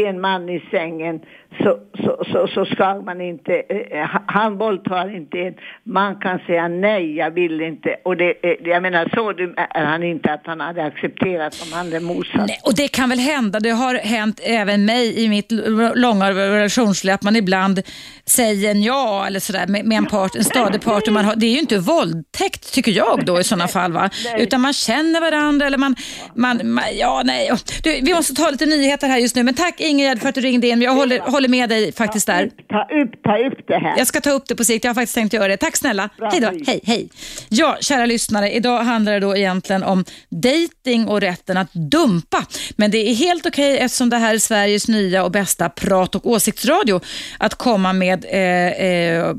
en 0.07 0.21
man 0.21 0.49
i 0.49 0.61
sängen, 0.71 1.21
så, 1.63 1.79
så, 2.05 2.25
så, 2.33 2.49
så 2.55 2.65
ska 2.65 2.95
man 2.95 3.21
inte, 3.21 3.53
eh, 3.53 4.07
han 4.27 4.59
våldtar 4.59 5.17
inte 5.17 5.39
en, 5.39 5.55
man 5.85 6.17
kan 6.17 6.39
säga 6.39 6.69
nej, 6.69 7.17
jag 7.17 7.31
vill 7.31 7.61
inte. 7.61 7.97
Och 8.05 8.17
det, 8.17 8.31
eh, 8.43 8.57
jag 8.65 8.83
menar 8.83 9.09
så 9.15 9.33
dum 9.33 9.55
är 9.57 9.85
han 9.85 10.03
inte 10.03 10.33
att 10.33 10.43
han 10.45 10.61
hade 10.61 10.85
accepterat 10.85 11.63
om 11.63 11.73
han 11.73 11.87
hade 11.87 12.01
motsatt. 12.01 12.51
Och 12.65 12.75
det 12.77 12.89
kan 12.89 13.09
väl 13.09 13.19
hända, 13.19 13.61
det 13.61 13.71
har 13.71 13.95
hänt 13.95 14.41
även 14.43 14.85
mig 14.85 15.25
i 15.25 15.29
mitt 15.29 15.53
långa 15.95 16.31
relationsliv, 16.31 17.15
att 17.15 17.23
man 17.23 17.37
ibland 17.37 17.83
säger 18.27 18.71
en 18.71 18.83
ja 18.83 19.27
eller 19.27 19.41
sådär 19.41 19.67
med, 19.67 19.85
med 19.85 19.99
en, 19.99 20.07
part, 20.07 20.37
en 20.37 20.45
stadig 20.45 20.83
partner. 20.83 21.13
Man 21.13 21.25
har, 21.25 21.37
det 21.37 21.47
är 21.47 21.53
ju 21.53 21.59
inte 21.59 21.79
våldtäkt 21.79 22.73
tycker 22.73 22.93
jag 22.93 23.25
då 23.25 23.41
i 23.41 23.45
sådana 23.45 23.69
fall. 23.69 23.93
Va? 23.93 24.11
Nej. 24.25 24.43
Utan 24.43 24.61
man 24.61 24.73
känner 24.73 25.21
varandra 25.21 25.67
eller 25.67 25.79
man, 25.79 25.97
man, 26.35 26.61
man 26.65 26.85
ja 26.99 27.23
nej. 27.25 27.51
Du, 27.83 28.01
vi 28.03 28.15
måste 28.15 28.35
ta 28.35 28.51
lite 28.51 28.67
nyheter 28.67 29.09
här 29.09 29.19
just 29.19 29.37
nu, 29.37 29.43
men 29.43 29.55
tack 29.55 29.81
Ingrid 29.89 30.21
för 30.21 30.29
att 30.29 30.35
du 30.35 30.41
ringde 30.41 30.69
in. 30.69 30.83
Jag 30.83 30.95
håller, 30.95 31.19
håller 31.19 31.49
med 31.49 31.69
dig 31.69 31.93
faktiskt 31.93 32.27
där. 32.27 32.51
Ta 32.69 32.83
upp, 32.83 33.23
ta 33.23 33.39
upp 33.39 33.69
det 33.69 33.79
här. 33.79 33.99
Jag 33.99 34.07
ska 34.07 34.21
ta 34.21 34.31
upp 34.31 34.49
det 34.49 34.57
på 34.57 34.65
sikt. 34.65 34.85
Jag 34.85 34.91
har 34.91 34.95
faktiskt 34.95 35.15
tänkt 35.15 35.33
göra 35.33 35.49
det. 35.49 35.57
Tack 35.57 35.77
snälla. 35.77 36.11
Bra, 36.19 36.31
hej 36.31 36.41
då. 36.41 36.51
hej. 36.67 36.81
Hej. 36.85 37.09
Ja, 37.49 37.77
kära 37.81 38.07
lyssnare. 38.07 38.51
Idag 38.51 38.83
handlar 38.83 39.13
det 39.13 39.21
då 39.21 39.37
egentligen 39.37 39.83
om 39.83 40.05
dating 40.29 41.09
och 41.09 41.21
rätten 41.21 41.57
att 41.57 41.73
dumpa. 41.73 42.47
Men 42.77 42.91
det 42.91 43.11
är 43.11 43.15
helt 43.15 43.47
okej 43.47 43.79
eftersom 43.79 44.11
det 44.11 44.17
här 44.17 44.35
är 44.35 44.39
Sveriges 44.39 44.89
nya 44.89 45.25
och 45.25 45.31
bästa 45.31 45.69
prat 45.69 46.15
och 46.15 46.27
åsiktsradio 46.27 47.01
att 47.39 47.55
komma 47.55 47.93
med 47.93 48.25
eh, 48.25 48.87
eh, 48.87 49.35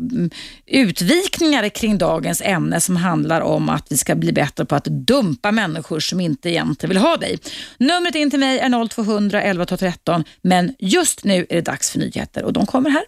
utvikningar 0.65 1.69
kring 1.69 1.97
dagens 1.97 2.41
ämne 2.45 2.81
som 2.81 2.95
handlar 2.95 3.41
om 3.41 3.69
att 3.69 3.87
vi 3.89 3.97
ska 3.97 4.15
bli 4.15 4.31
bättre 4.31 4.65
på 4.65 4.75
att 4.75 4.85
dumpa 4.85 5.51
människor 5.51 5.99
som 5.99 6.19
inte 6.19 6.49
egentligen 6.49 6.89
vill 6.89 6.97
ha 6.97 7.17
dig. 7.17 7.37
Numret 7.77 8.15
in 8.15 8.29
till 8.29 8.39
mig 8.39 8.59
är 8.59 8.87
0200 8.87 9.41
11 9.41 9.65
12 9.65 9.77
13. 9.77 10.23
Men 10.41 10.75
just 10.79 11.23
nu 11.23 11.45
är 11.49 11.55
det 11.55 11.61
dags 11.61 11.91
för 11.91 11.99
nyheter 11.99 12.43
och 12.43 12.53
de 12.53 12.65
kommer 12.65 12.89
här. 12.89 13.03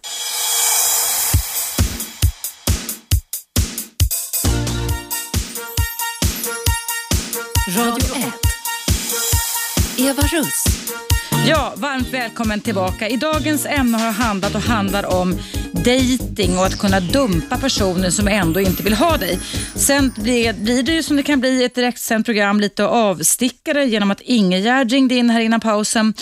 Radio 7.76 8.16
1. 8.16 8.34
Eva 9.98 10.22
Russ. 10.22 10.64
Ja, 11.48 11.72
varmt 11.76 12.08
välkommen 12.08 12.60
tillbaka. 12.60 13.08
I 13.08 13.16
dagens 13.16 13.66
ämne 13.66 13.98
har 13.98 14.12
handlat 14.12 14.54
och 14.54 14.60
handlar 14.60 15.06
om 15.06 15.38
dating 15.72 16.58
och 16.58 16.66
att 16.66 16.78
kunna 16.78 17.00
dumpa 17.00 17.56
personer 17.56 18.10
som 18.10 18.28
ändå 18.28 18.60
inte 18.60 18.82
vill 18.82 18.92
ha 18.92 19.16
dig. 19.16 19.38
Sen 19.74 20.12
blir, 20.16 20.52
det 20.82 20.92
ju 20.92 21.02
som 21.02 21.16
det 21.16 21.22
kan 21.22 21.40
bli 21.40 21.64
ett 21.64 21.74
direktsänt 21.74 22.26
program 22.26 22.60
lite 22.60 22.84
avstickare 22.84 23.84
genom 23.84 24.10
att 24.10 24.20
Ingegärd 24.20 24.90
ringde 24.90 25.14
in 25.14 25.30
här 25.30 25.40
innan 25.40 25.60
pausen 25.60 26.14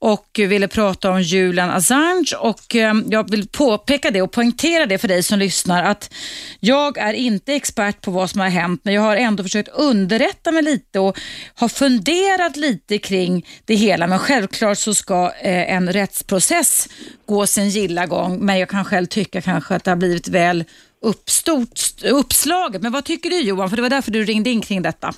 och 0.00 0.26
ville 0.38 0.68
prata 0.68 1.10
om 1.10 1.22
Julian 1.22 1.70
Assange. 1.70 2.36
Och 2.38 2.76
eh, 2.76 2.94
jag 3.06 3.30
vill 3.30 3.48
påpeka 3.48 4.10
det 4.10 4.22
och 4.22 4.32
poängtera 4.32 4.86
det 4.86 4.98
för 4.98 5.08
dig 5.08 5.22
som 5.22 5.38
lyssnar 5.38 5.82
att 5.82 6.14
jag 6.60 6.98
är 6.98 7.12
inte 7.12 7.52
expert 7.52 8.00
på 8.00 8.10
vad 8.10 8.30
som 8.30 8.40
har 8.40 8.48
hänt 8.48 8.80
men 8.84 8.94
jag 8.94 9.02
har 9.02 9.16
ändå 9.16 9.42
försökt 9.42 9.68
underrätta 9.68 10.52
mig 10.52 10.62
lite 10.62 11.00
och 11.00 11.18
har 11.54 11.68
funderat 11.68 12.56
lite 12.56 12.98
kring 12.98 13.46
det 13.64 13.74
hela. 13.74 14.06
Men 14.06 14.18
självklart 14.18 14.78
så 14.78 14.94
ska 14.94 15.32
eh, 15.40 15.72
en 15.74 15.92
rättsprocess 15.92 16.88
gå 17.26 17.46
sin 17.46 17.68
gilla 17.68 18.06
gång. 18.06 18.38
Men 18.38 18.58
jag 18.58 18.68
kan 18.68 18.84
själv 18.84 19.06
tycka 19.06 19.40
kanske 19.40 19.74
att 19.74 19.84
det 19.84 19.90
har 19.90 19.96
blivit 19.96 20.28
väl 20.28 20.64
uppstort, 21.02 21.78
uppslaget. 22.12 22.82
Men 22.82 22.92
vad 22.92 23.04
tycker 23.04 23.30
du 23.30 23.40
Johan? 23.40 23.68
För 23.68 23.76
det 23.76 23.82
var 23.82 23.90
därför 23.90 24.10
du 24.10 24.24
ringde 24.24 24.50
in 24.50 24.60
kring 24.60 24.82
detta. 24.82 25.12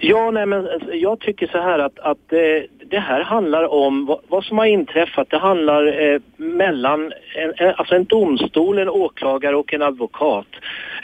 Ja, 0.00 0.30
nej 0.30 0.46
men 0.46 0.68
alltså, 0.68 0.94
jag 0.94 1.20
tycker 1.20 1.46
så 1.46 1.58
här 1.58 1.78
att, 1.78 1.98
att 1.98 2.32
eh, 2.32 2.38
det 2.90 2.98
här 2.98 3.20
handlar 3.20 3.72
om 3.72 4.06
vad, 4.06 4.18
vad, 4.28 4.44
som 4.44 4.58
har 4.58 4.66
inträffat. 4.66 5.30
Det 5.30 5.38
handlar 5.38 6.02
eh, 6.02 6.20
mellan 6.36 7.12
en, 7.36 7.52
en, 7.56 7.74
alltså 7.76 7.94
en 7.94 8.04
domstol, 8.04 8.78
en 8.78 8.88
åklagare 8.88 9.56
och 9.56 9.74
en 9.74 9.82
advokat. 9.82 10.46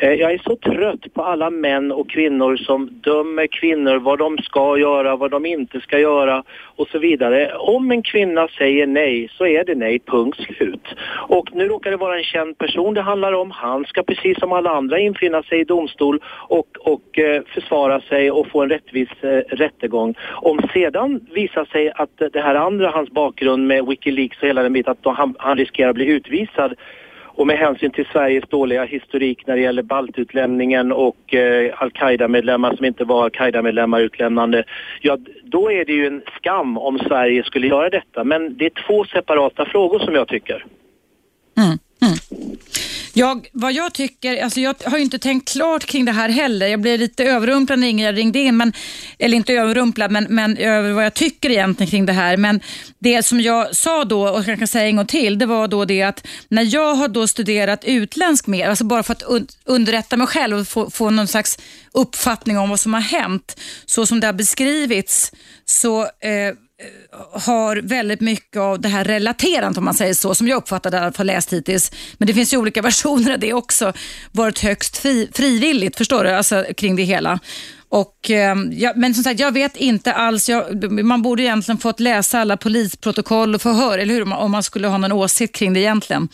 Eh, 0.05 0.13
jag 0.13 0.33
är 0.33 0.39
så 0.39 0.57
trött 0.57 1.15
på 1.15 1.23
alla 1.23 1.51
män 1.51 1.93
och 1.93 2.11
kvinnor 2.11 2.57
som 2.57 2.89
dömer 2.93 3.47
kvinnor 3.47 3.97
vad 3.99 4.19
de 4.19 4.39
ska 4.39 4.79
göra, 4.79 5.17
vad 5.17 5.31
de 5.31 5.47
inte 5.47 5.81
ska 5.81 5.99
göra 5.99 6.45
och 6.77 6.89
så 6.89 6.99
vidare. 6.99 7.55
Om 7.55 7.91
en 7.91 8.03
kvinna 8.03 8.49
säger 8.49 8.87
nej 8.87 9.29
så 9.33 9.47
är 9.47 9.65
det 9.65 9.75
nej, 9.75 9.99
punkt 10.07 10.39
slut. 10.41 10.87
Och 11.29 11.49
nu 11.53 11.69
råkar 11.69 11.91
det 11.91 11.97
vara 11.97 12.19
en 12.19 12.25
känd 12.25 12.59
person 12.59 12.95
det 12.95 13.01
handlar 13.01 13.33
om. 13.33 13.51
Han 13.51 13.85
ska 13.85 14.03
precis 14.03 14.39
som 14.39 14.53
alla 14.53 14.71
andra 14.71 14.99
infinna 14.99 15.43
sig 15.43 15.61
i 15.61 15.65
domstol 15.65 16.21
och, 16.49 16.69
och 16.81 17.19
eh, 17.19 17.43
försvara 17.55 18.01
sig 18.01 18.31
och 18.31 18.47
få 18.47 18.63
en 18.63 18.69
rättvis 18.69 19.09
eh, 19.21 19.29
rättegång. 19.49 20.15
Om 20.33 20.59
sedan 20.73 21.27
visar 21.35 21.65
sig 21.65 21.93
att 21.95 22.17
det 22.33 22.41
här 22.41 22.55
andra, 22.55 22.91
hans 22.91 23.11
bakgrund 23.11 23.67
med 23.67 23.87
Wikileaks 23.87 24.43
och 24.43 24.49
hela 24.49 24.63
den 24.63 24.73
biten, 24.73 24.97
att 25.03 25.17
han, 25.17 25.35
han 25.39 25.57
riskerar 25.57 25.89
att 25.89 25.95
bli 25.95 26.07
utvisad 26.07 26.75
och 27.37 27.47
med 27.47 27.59
hänsyn 27.59 27.91
till 27.91 28.07
Sveriges 28.13 28.45
dåliga 28.49 28.85
historik 28.85 29.47
när 29.47 29.57
det 29.57 29.63
gäller 29.63 29.83
baltutlämningen 29.83 30.93
och 30.93 31.35
eh, 31.35 31.83
al-Qaida-medlemmar 31.83 32.77
som 32.77 32.85
inte 32.85 33.05
var 33.05 33.25
al-Qaida-medlemmar 33.25 34.01
utlämnande, 34.01 34.65
ja 35.01 35.19
då 35.45 35.73
är 35.73 35.85
det 35.85 35.93
ju 35.93 36.07
en 36.07 36.23
skam 36.37 36.79
om 36.79 36.99
Sverige 36.99 37.45
skulle 37.45 37.67
göra 37.67 37.91
detta. 37.91 38.25
Men 38.25 38.57
det 38.57 38.67
är 38.67 38.87
två 38.87 39.05
separata 39.05 39.65
frågor 39.65 39.99
som 39.99 40.15
jag 40.15 40.29
tycker. 40.29 40.65
Mm, 41.57 41.79
mm. 42.03 42.57
Jag, 43.17 43.49
vad 43.53 43.73
jag 43.73 43.93
tycker, 43.93 44.43
alltså 44.43 44.61
jag 44.61 44.75
har 44.85 44.99
ju 44.99 45.05
inte 45.05 45.19
tänkt 45.19 45.53
klart 45.53 45.85
kring 45.85 46.05
det 46.05 46.13
här 46.13 46.29
heller. 46.29 46.67
Jag 46.67 46.81
blev 46.81 47.01
lite 47.01 47.25
överrumplad 47.25 47.79
när 47.79 47.89
Ingrid 47.89 48.15
ringde 48.15 48.39
in, 48.39 48.57
men, 48.57 48.73
eller 49.19 49.37
inte 49.37 49.53
överrumplad, 49.53 50.11
men, 50.11 50.27
men 50.31 50.57
över 50.57 50.93
vad 50.93 51.05
jag 51.05 51.15
tycker 51.15 51.51
egentligen 51.51 51.91
kring 51.91 52.07
det 52.07 52.13
här. 52.13 52.37
Men 52.37 52.61
det 52.99 53.23
som 53.23 53.41
jag 53.41 53.77
sa 53.77 54.05
då, 54.05 54.29
och 54.29 54.45
jag 54.47 54.59
kan 54.59 54.69
säga 54.69 54.87
en 54.87 54.97
gång 54.97 55.07
till, 55.07 55.39
det 55.39 55.47
var 55.47 55.69
då 55.69 55.85
det 55.85 56.03
att 56.03 56.27
när 56.49 56.75
jag 56.75 56.95
har 56.95 57.09
då 57.09 57.27
studerat 57.27 57.85
utländsk 57.85 58.47
mer, 58.47 58.69
alltså 58.69 58.85
bara 58.85 59.03
för 59.03 59.13
att 59.13 59.23
underrätta 59.65 60.17
mig 60.17 60.27
själv 60.27 60.59
och 60.59 60.69
få, 60.69 60.91
få 60.91 61.11
någon 61.11 61.29
slags 61.29 61.59
uppfattning 61.93 62.59
om 62.59 62.71
vad 62.71 62.81
som 62.81 62.95
har 62.95 63.01
hänt, 63.01 63.61
så 63.87 64.07
som 64.07 64.21
det 64.21 64.27
har 64.27 64.35
beskrivits, 64.35 65.33
så 65.65 66.03
eh, 66.03 66.55
har 67.33 67.77
väldigt 67.77 68.21
mycket 68.21 68.57
av 68.61 68.81
det 68.81 68.89
här 68.89 69.05
relaterandet 69.05 69.79
om 69.79 69.85
man 69.85 69.95
säger 69.95 70.15
så, 70.15 70.35
som 70.35 70.49
jag 70.49 70.57
uppfattade 70.57 71.01
att 71.01 71.17
ha 71.17 71.25
läst 71.25 71.53
hittills. 71.53 72.15
Men 72.19 72.29
det 72.29 72.35
finns 72.35 72.55
ju 72.55 72.59
olika 72.59 72.83
versioner 72.91 73.33
av 73.33 73.39
det 73.39 73.53
också, 73.53 73.93
varit 74.33 74.59
högst 74.59 74.99
fri, 74.99 75.31
frivilligt, 75.35 75.97
förstår 75.97 76.25
du, 76.25 76.31
alltså 76.31 76.65
kring 76.77 76.97
det 76.97 77.03
hela. 77.03 77.39
Och, 77.89 78.31
eh, 78.31 78.57
ja, 78.71 78.93
men 78.97 79.15
som 79.15 79.25
sagt, 79.25 79.41
jag 79.41 79.55
vet 79.55 79.77
inte 79.77 80.13
alls. 80.13 80.49
Jag, 80.49 80.93
man 81.05 81.23
borde 81.23 81.43
egentligen 81.43 81.79
fått 81.79 82.01
läsa 82.01 82.39
alla 82.39 82.57
polisprotokoll 82.57 83.55
och 83.55 83.63
förhör, 83.63 83.99
eller 83.99 84.15
hur? 84.15 84.35
Om 84.35 84.51
man 84.51 84.63
skulle 84.63 84.89
ha 84.89 84.99
någon 84.99 85.13
åsikt 85.13 85.57
kring 85.57 85.73
det 85.75 85.81
egentligen. 85.81 86.29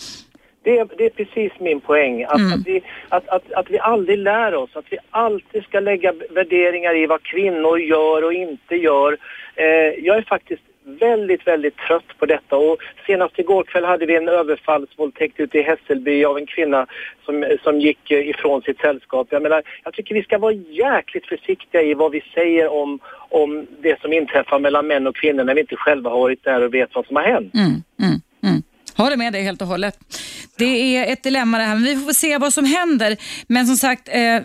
Det 0.63 0.79
är, 0.79 0.89
det 0.99 1.05
är 1.07 1.11
precis 1.11 1.53
min 1.61 1.81
poäng. 1.81 2.25
Att, 2.25 2.39
mm. 2.39 2.53
att, 2.53 2.67
vi, 2.67 2.83
att, 3.09 3.29
att, 3.29 3.53
att 3.53 3.71
vi 3.71 3.79
aldrig 3.79 4.19
lär 4.19 4.55
oss. 4.55 4.71
Att 4.73 4.85
vi 4.91 4.99
alltid 5.11 5.63
ska 5.63 5.81
lägga 5.81 6.13
värderingar 6.31 6.97
i 6.97 7.07
vad 7.07 7.23
kvinnor 7.23 7.79
gör 7.79 8.25
och 8.25 8.33
inte 8.33 8.75
gör. 8.75 9.17
Eh, 9.61 10.05
jag 10.05 10.17
är 10.17 10.23
faktiskt 10.23 10.63
väldigt, 10.85 11.47
väldigt 11.47 11.77
trött 11.77 12.19
på 12.19 12.27
detta 12.27 12.57
och 12.57 12.79
senast 13.07 13.39
igår 13.39 13.65
kväll 13.65 13.85
hade 13.85 14.07
vi 14.07 14.17
en 14.17 14.29
överfallsvåldtäkt 14.29 15.41
ute 15.41 15.59
i 15.59 15.63
Hässelby 15.63 16.25
av 16.25 16.39
en 16.39 16.47
kvinna 16.47 16.87
som, 17.25 17.59
som 17.63 17.81
gick 17.81 18.11
eh, 18.11 18.29
ifrån 18.29 18.63
sitt 18.63 18.81
sällskap. 18.81 19.27
Jag 19.31 19.43
menar, 19.43 19.63
jag 19.85 19.95
tycker 19.95 20.15
vi 20.15 20.23
ska 20.23 20.39
vara 20.39 20.53
jäkligt 20.53 21.27
försiktiga 21.27 21.83
i 21.83 21.95
vad 21.95 22.13
vi 22.13 22.23
säger 22.35 22.73
om, 22.73 22.99
om 23.29 23.67
det 23.81 24.01
som 24.01 24.13
inträffar 24.13 24.59
mellan 24.59 24.87
män 24.87 25.07
och 25.07 25.17
kvinnor 25.17 25.45
när 25.45 25.55
vi 25.55 25.61
inte 25.61 25.77
själva 25.77 26.11
har 26.11 26.19
varit 26.19 26.45
där 26.45 26.65
och 26.65 26.75
vet 26.75 26.95
vad 26.95 27.07
som 27.07 27.17
har 27.17 27.23
hänt. 27.23 27.55
Mm, 27.55 27.83
mm, 27.99 28.21
mm. 28.43 28.63
Håller 28.95 29.17
med 29.17 29.33
dig 29.33 29.43
helt 29.43 29.63
och 29.63 29.69
hållet. 29.69 29.99
Det 30.57 30.97
är 30.97 31.13
ett 31.13 31.23
dilemma 31.23 31.59
det 31.59 31.65
här, 31.65 31.75
men 31.75 31.85
vi 31.85 31.97
får 31.97 32.13
se 32.13 32.39
vad 32.39 32.55
som 32.55 32.65
händer. 32.65 33.17
Men 33.47 33.67
som 33.67 33.77
sagt, 33.77 34.09
eh, 34.13 34.41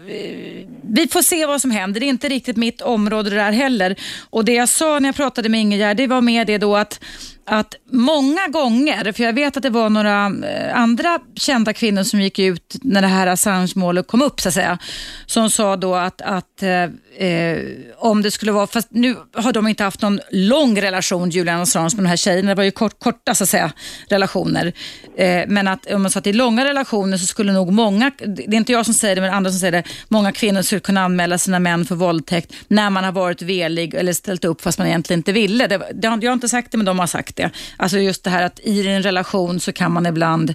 vi 0.84 1.08
får 1.12 1.22
se 1.22 1.46
vad 1.46 1.62
som 1.62 1.72
händer. 1.72 2.00
Det 2.00 2.06
är 2.06 2.10
inte 2.10 2.30
riktigt 2.30 2.58
mitt 2.58 2.82
område 2.82 3.30
det 3.30 3.36
där 3.36 3.52
heller. 3.52 3.96
Och 4.30 4.46
det 4.46 4.54
jag 4.54 4.70
sa 4.70 5.00
när 5.00 5.10
jag 5.10 5.16
pratade 5.16 5.50
med 5.50 5.62
Ingegärd, 5.62 5.98
det 5.98 6.08
var 6.08 6.22
med 6.22 6.48
det 6.48 6.58
då 6.58 6.76
att 6.76 7.00
att 7.46 7.76
många 7.92 8.48
gånger, 8.48 9.12
för 9.12 9.24
jag 9.24 9.34
vet 9.34 9.58
att 9.58 9.64
det 9.64 9.70
var 9.70 9.90
några 9.90 10.26
eh, 10.26 10.80
andra 10.80 11.20
kända 11.36 11.74
kvinnor 11.74 12.04
som 12.04 12.22
gick 12.22 12.40
ut 12.40 12.76
när 12.82 13.02
det 13.02 13.08
här 13.08 13.28
Assange-målet 13.28 14.08
kom 14.08 14.22
upp, 14.22 14.42
så 14.42 14.48
att 14.48 14.54
säga, 14.54 14.78
som 15.26 15.50
sa 15.50 15.76
då 15.76 15.96
att, 15.96 16.22
att 16.22 16.64
eh, 16.64 17.28
eh, 17.28 17.60
om 17.98 18.22
det 18.22 18.32
skulle 18.32 18.52
vara, 18.52 18.68
fast 18.68 18.88
nu 18.92 19.16
har 19.34 19.54
de 19.54 19.68
inte 19.68 19.84
haft 19.84 20.02
någon 20.02 20.20
lång 20.32 20.82
relation, 20.82 21.30
Julian 21.30 21.62
Assange 21.62 21.96
med 21.96 22.04
de 22.04 22.10
här 22.10 22.16
tjejerna, 22.16 22.50
det 22.50 22.56
var 22.56 22.64
ju 22.64 22.72
kort, 22.72 23.00
korta 23.00 23.36
så 23.36 23.44
att 23.44 23.50
säga, 23.50 23.72
relationer. 24.10 24.74
Eh, 25.18 25.44
men 25.48 25.68
att 25.68 25.92
om 25.92 26.02
man 26.02 26.12
sa 26.12 26.20
att 26.20 26.36
långa 26.36 26.66
relationer 26.66 27.18
så 27.18 27.26
skulle 27.26 27.54
nog 27.54 27.72
många, 27.72 28.12
det 28.18 28.44
är 28.44 28.54
inte 28.54 28.72
jag 28.72 28.86
som 28.86 28.94
säger 28.94 29.16
det, 29.16 29.22
men 29.22 29.34
andra 29.34 29.52
som 29.52 29.60
säger 29.60 29.72
det, 29.72 29.84
många 30.08 30.32
kvinnor 30.32 30.62
skulle 30.62 30.82
kunna 30.82 31.02
anmäla 31.02 31.38
sina 31.38 31.60
män 31.60 31.86
för 31.86 31.96
våldtäkt 31.96 32.54
när 32.68 32.90
man 32.90 33.04
har 33.04 33.12
varit 33.12 33.42
velig 33.42 33.94
eller 33.94 34.14
ställt 34.14 34.46
upp 34.46 34.62
fast 34.62 34.78
man 34.78 34.88
egentligen 34.88 35.20
inte 35.20 35.32
ville. 35.32 35.68
Det, 35.68 35.78
det, 35.78 36.08
jag 36.22 36.30
har 36.30 36.34
inte 36.34 36.50
sagt 36.50 36.72
det, 36.72 36.78
men 36.78 36.86
de 36.86 37.00
har 37.00 37.08
sagt 37.08 37.35
det. 37.36 37.52
Alltså 37.78 37.98
just 37.98 38.24
det 38.24 38.30
här 38.30 38.46
att 38.46 38.60
i 38.64 38.88
en 38.88 39.04
relation 39.04 39.60
så 39.60 39.74
kan 39.74 39.92
man 39.92 40.06
ibland 40.06 40.54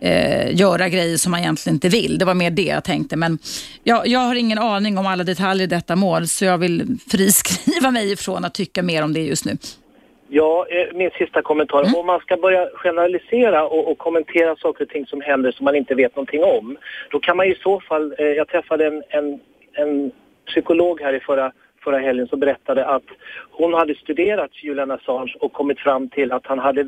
eh, 0.00 0.54
göra 0.60 0.88
grejer 0.88 1.16
som 1.16 1.30
man 1.30 1.40
egentligen 1.40 1.76
inte 1.76 1.88
vill. 1.88 2.18
Det 2.18 2.24
var 2.24 2.34
mer 2.34 2.50
det 2.50 2.62
jag 2.62 2.84
tänkte. 2.84 3.16
Men 3.16 3.38
jag, 3.84 4.06
jag 4.06 4.20
har 4.20 4.34
ingen 4.34 4.58
aning 4.58 4.98
om 4.98 5.06
alla 5.06 5.24
detaljer 5.24 5.64
i 5.64 5.66
detta 5.66 5.96
mål 5.96 6.26
så 6.26 6.44
jag 6.44 6.58
vill 6.58 6.98
friskriva 7.10 7.90
mig 7.90 8.12
ifrån 8.12 8.44
att 8.44 8.54
tycka 8.54 8.82
mer 8.82 9.04
om 9.04 9.12
det 9.12 9.20
just 9.20 9.44
nu. 9.44 9.56
Ja, 10.32 10.66
eh, 10.70 10.96
min 10.96 11.10
sista 11.10 11.42
kommentar. 11.42 11.82
Mm. 11.82 11.94
Om 11.94 12.06
man 12.06 12.20
ska 12.20 12.36
börja 12.36 12.68
generalisera 12.74 13.66
och, 13.66 13.90
och, 13.90 13.98
kommentera 13.98 14.56
saker 14.56 14.84
och 14.84 14.90
ting 14.90 15.06
som 15.06 15.20
händer 15.20 15.52
som 15.52 15.64
man 15.64 15.76
inte 15.76 15.94
vet 15.94 16.16
någonting 16.16 16.44
om, 16.44 16.76
då 17.10 17.20
kan 17.20 17.36
man 17.36 17.46
i 17.46 17.54
så 17.62 17.80
fall... 17.80 18.14
Eh, 18.18 18.26
jag 18.26 18.48
träffade 18.48 18.86
en, 18.86 19.02
en, 19.08 19.40
en 19.72 20.10
psykolog 20.46 21.00
här 21.00 21.12
i 21.12 21.20
förra 21.20 21.52
förra 21.84 21.98
helgen 21.98 22.26
som 22.26 22.40
berättade 22.40 22.86
att 22.86 23.04
hon 23.50 23.74
hade 23.74 23.94
studerat 23.94 24.50
Julian 24.62 24.90
Assange 24.90 25.34
och 25.40 25.52
kommit 25.52 25.80
fram 25.80 26.08
till 26.08 26.32
att 26.32 26.46
han 26.46 26.58
hade 26.58 26.86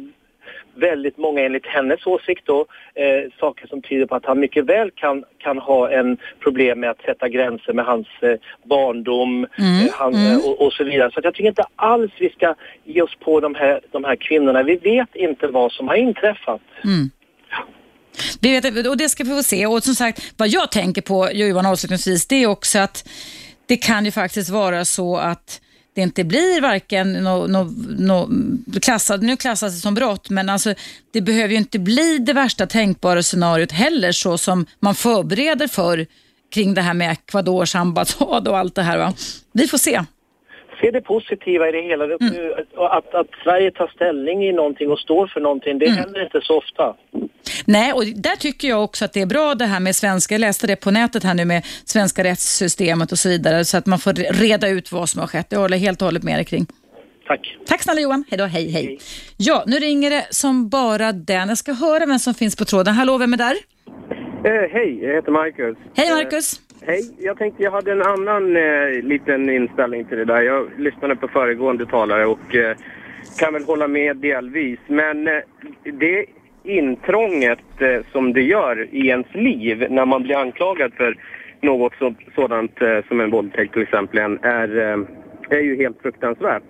väldigt 0.75 1.19
många, 1.19 1.41
enligt 1.41 1.67
hennes 1.67 2.07
åsikt 2.07 2.47
då, 2.47 2.67
eh, 2.95 3.31
saker 3.41 3.67
som 3.67 3.83
tyder 3.83 4.07
på 4.07 4.15
att 4.15 4.25
han 4.25 4.41
mycket 4.41 4.65
väl 4.65 4.91
kan, 4.91 5.25
kan 5.39 5.59
ha 5.59 5.91
en 5.91 6.17
problem 6.41 6.81
med 6.81 6.91
att 6.91 7.01
sätta 7.01 7.29
gränser 7.29 7.73
med 7.73 7.85
hans 7.85 8.07
eh, 8.21 8.37
barndom 8.65 9.47
mm, 9.59 9.87
eh, 9.87 9.93
han, 9.93 10.15
mm. 10.15 10.39
Och, 10.39 10.67
och, 10.67 10.73
så 10.73 10.85
vidare. 10.85 11.11
Så 11.11 11.21
jag 11.23 11.35
tycker 11.35 11.49
inte 11.49 11.65
alls 11.77 12.13
vi 12.19 12.31
ska 12.31 12.55
ge 12.85 13.03
oss 13.03 13.17
på 13.25 13.41
de 13.41 13.55
här, 13.55 13.81
de 13.91 14.05
här 14.05 14.17
kvinnorna. 14.17 14.63
Vi 14.63 14.77
vet 14.77 15.15
inte 15.15 15.47
vad 15.47 15.73
som 15.73 15.89
har 15.89 15.95
inträffat. 15.95 16.61
Mm. 16.85 17.11
Det, 18.41 18.61
vet, 18.61 18.87
och 18.87 18.97
det 18.97 19.09
ska 19.09 19.25
vi 19.25 19.31
få 19.31 19.43
se. 19.43 19.67
Och 19.67 19.83
som 19.83 19.95
sagt, 19.95 20.35
vad 20.37 20.49
jag 20.49 20.71
tänker 20.71 21.03
på, 21.03 21.29
Johan 21.33 21.67
avslutningsvis, 21.67 22.27
det 22.27 22.43
är 22.43 22.47
också 22.47 22.79
att 22.79 23.09
det 23.67 23.77
kan 23.77 24.05
ju 24.05 24.11
faktiskt 24.11 24.51
vara 24.51 24.85
så 24.85 25.17
att 25.17 25.61
det 25.95 26.01
inte 26.01 26.25
blir 26.25 26.61
varken 26.61 27.13
no, 27.13 27.47
no, 27.47 27.71
no, 27.99 28.29
klassad, 28.81 29.23
nu 29.23 29.37
klassas 29.37 29.75
det 29.75 29.81
som 29.81 29.95
brott, 29.95 30.31
men 30.31 30.49
alltså, 30.49 30.75
det 31.13 31.21
behöver 31.21 31.49
ju 31.49 31.59
inte 31.59 31.79
bli 31.79 32.19
det 32.19 32.33
värsta 32.33 32.67
tänkbara 32.67 33.23
scenariot 33.23 33.73
heller 33.73 34.13
så 34.13 34.39
som 34.39 34.67
man 34.81 34.95
förbereder 34.95 35.69
för 35.69 36.07
kring 36.53 36.75
det 36.75 36.83
här 36.83 36.95
med 36.95 37.13
Ecuadors 37.13 37.75
ambassad 37.75 38.49
och 38.49 38.59
allt 38.59 38.75
det 38.75 38.83
här. 38.83 38.99
Va? 38.99 39.13
Vi 39.53 39.69
får 39.69 39.79
se 39.79 40.05
se 40.83 40.91
det 40.91 41.01
positiva 41.01 41.69
i 41.69 41.73
det 41.73 41.83
hela. 41.83 42.05
Mm. 42.05 42.19
Att, 42.77 43.15
att 43.15 43.27
Sverige 43.45 43.71
tar 43.71 43.87
ställning 43.95 44.45
i 44.45 44.53
någonting 44.53 44.91
och 44.91 44.99
står 44.99 45.27
för 45.27 45.41
någonting, 45.41 45.79
det 45.79 45.87
Mm. 45.87 45.99
händer 45.99 46.25
inte 46.25 46.41
så 46.43 46.59
ofta. 46.59 46.95
Nej, 47.67 47.93
och 47.93 48.05
där 48.07 48.37
tycker 48.37 48.69
jag 48.69 48.85
också 48.85 49.05
att 49.05 49.13
det 49.13 49.21
är 49.21 49.27
bra 49.27 49.55
det 49.55 49.65
här 49.65 49.81
med 49.81 49.97
svenska. 49.97 50.35
Jag 50.35 50.41
läste 50.41 50.67
det 50.67 50.77
på 50.77 50.91
nätet 50.91 51.25
här 51.25 51.35
nu 51.35 51.45
med 51.45 51.63
svenska 51.85 52.25
rättssystemet 52.25 53.13
och 53.13 53.19
så 53.19 53.29
vidare 53.29 53.65
så 53.65 53.77
att 53.77 53.87
man 53.87 53.99
får 53.99 54.13
reda 54.43 54.69
ut 54.69 54.93
vad 54.93 55.09
som 55.09 55.21
har 55.21 55.27
skett. 55.29 55.47
Jag 55.51 55.59
håller 55.59 55.77
helt 55.77 56.03
och 56.03 56.07
hållet 56.07 56.23
med 56.23 56.39
dig 56.39 56.45
kring. 56.45 56.67
Tack. 57.27 57.57
Tack 57.67 57.83
snälla 57.83 58.01
Johan. 58.01 58.25
Hej 58.31 58.39
då, 58.39 58.45
hej 58.45 58.71
hej. 58.71 58.99
Ja, 59.37 59.65
nu 59.67 59.77
ringer 59.77 60.11
det 60.11 60.27
som 60.31 60.69
bara 60.69 61.13
den. 61.13 61.49
Jag 61.49 61.59
ska 61.59 61.73
höra 61.73 62.07
vem 62.07 62.19
som 62.19 62.35
finns 62.35 62.57
på 62.57 62.65
tråden. 62.65 62.95
Hallå, 62.95 63.19
vem 63.19 63.33
är 63.33 63.37
där? 63.37 63.55
Eh, 64.45 64.71
hej, 64.73 64.99
jag 65.03 65.15
heter 65.15 65.33
Marcus. 65.33 65.77
Hej 65.97 66.11
Marcus. 66.11 66.53
Eh, 66.53 66.72
hej, 66.87 67.03
jag 67.19 67.39
tänkte 67.39 67.63
jag 67.63 67.71
hade 67.71 67.93
en 67.93 68.03
annan 68.03 68.57
eh, 68.57 69.03
liten 69.03 69.51
inställning 69.51 70.05
till 70.05 70.19
det 70.19 70.25
där. 70.25 70.43
Jag 70.43 70.71
lyssnade 70.79 71.17
på 71.17 71.29
föregående 71.29 71.87
talare 71.87 72.27
och 72.27 72.55
eh, 72.55 72.77
kan 73.39 73.53
väl 73.53 73.65
hålla 73.65 73.89
med 73.89 74.17
delvis. 74.17 74.79
Men 74.87 75.29
eh, 75.29 75.41
det 75.85 76.27
intrånget 76.65 77.81
eh, 77.81 78.01
som 78.13 78.33
det 78.33 78.43
gör 78.43 78.89
i 78.95 79.09
ens 79.09 79.35
liv 79.35 79.87
när 79.91 80.07
man 80.07 80.23
blir 80.23 80.37
anklagad 80.37 80.93
för 80.95 81.17
något 81.61 81.93
så, 81.99 82.15
sådant 82.35 82.83
eh, 82.83 82.99
som 83.09 83.21
en 83.21 83.31
våldtäkt 83.31 83.73
till 83.73 83.83
exempel 83.83 84.19
är, 84.43 84.79
eh, 84.79 84.99
är 85.51 85.61
ju 85.61 85.77
helt 85.77 86.03
fruktansvärt. 86.03 86.63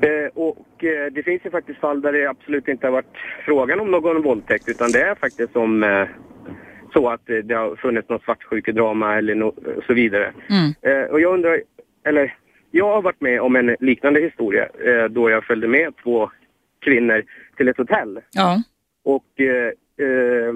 Eh, 0.00 0.30
och 0.34 0.84
eh, 0.84 1.12
det 1.12 1.22
finns 1.22 1.44
ju 1.44 1.50
faktiskt 1.50 1.80
fall 1.80 2.00
där 2.00 2.12
det 2.12 2.26
absolut 2.26 2.68
inte 2.68 2.86
har 2.86 2.92
varit 2.92 3.16
frågan 3.44 3.80
om 3.80 3.90
någon 3.90 4.22
våldtäkt 4.22 4.68
utan 4.68 4.92
det 4.92 5.02
är 5.02 5.14
faktiskt 5.14 5.52
som 5.52 5.82
eh, 5.82 6.08
så 6.96 7.08
att 7.08 7.26
det 7.26 7.54
har 7.54 7.76
funnits 7.76 8.08
något 8.08 8.22
svartsjukedrama 8.22 9.18
eller 9.18 9.34
no 9.34 9.54
så 9.86 9.94
vidare. 9.94 10.32
Mm. 10.48 10.74
Eh, 10.82 11.10
och 11.10 11.20
jag 11.20 11.34
undrar, 11.34 11.62
eller 12.04 12.36
jag 12.70 12.94
har 12.94 13.02
varit 13.02 13.20
med 13.20 13.40
om 13.40 13.56
en 13.56 13.76
liknande 13.80 14.20
historia 14.20 14.64
eh, 14.64 15.04
då 15.04 15.30
jag 15.30 15.44
följde 15.44 15.68
med 15.68 15.94
två 16.02 16.30
kvinnor 16.84 17.24
till 17.56 17.68
ett 17.68 17.76
hotell. 17.76 18.20
Ja. 18.32 18.62
Och 19.04 19.40
eh, 19.40 19.72
eh, 20.06 20.54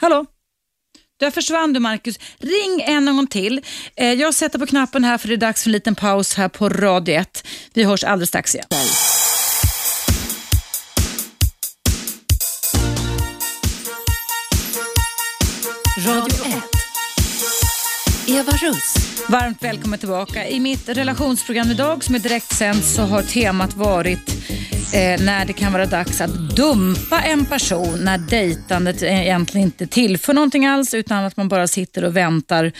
Hallå? 0.00 0.26
Där 1.20 1.30
försvann 1.30 1.72
du 1.72 1.80
Marcus. 1.80 2.18
Ring 2.38 2.80
en 2.86 3.16
gång 3.16 3.26
till. 3.26 3.60
Eh, 3.96 4.12
jag 4.12 4.34
sätter 4.34 4.58
på 4.58 4.66
knappen 4.66 5.04
här 5.04 5.18
för 5.18 5.28
det 5.28 5.34
är 5.34 5.36
dags 5.36 5.62
för 5.62 5.68
en 5.68 5.72
liten 5.72 5.94
paus 5.94 6.34
här 6.34 6.48
på 6.48 6.68
Radio 6.68 7.14
1. 7.14 7.46
Vi 7.74 7.84
hörs 7.84 8.04
alldeles 8.04 8.28
strax 8.28 8.54
igen. 8.54 8.66
Radio 15.96 16.44
1. 16.44 16.62
Eva 18.28 18.52
Russ. 18.52 18.94
Varmt 19.28 19.62
välkommen 19.62 19.98
tillbaka. 19.98 20.48
I 20.48 20.60
mitt 20.60 20.88
relationsprogram 20.88 21.70
idag 21.70 22.04
som 22.04 22.14
är 22.14 22.18
direktsänt 22.18 22.84
så 22.84 23.02
har 23.02 23.22
temat 23.22 23.76
varit 23.76 24.28
eh, 24.94 25.24
när 25.24 25.44
det 25.44 25.52
kan 25.52 25.72
vara 25.72 25.86
dags 25.86 26.20
att 26.20 26.56
dumpa 26.56 27.20
en 27.20 27.46
person 27.46 27.98
när 28.00 28.18
dejtandet 28.18 29.02
egentligen 29.02 29.66
inte 29.66 29.86
tillför 29.86 30.34
någonting 30.34 30.66
alls 30.66 30.94
utan 30.94 31.24
att 31.24 31.36
man 31.36 31.48
bara 31.48 31.66
sitter 31.66 32.04
och 32.04 32.16
väntar 32.16 32.72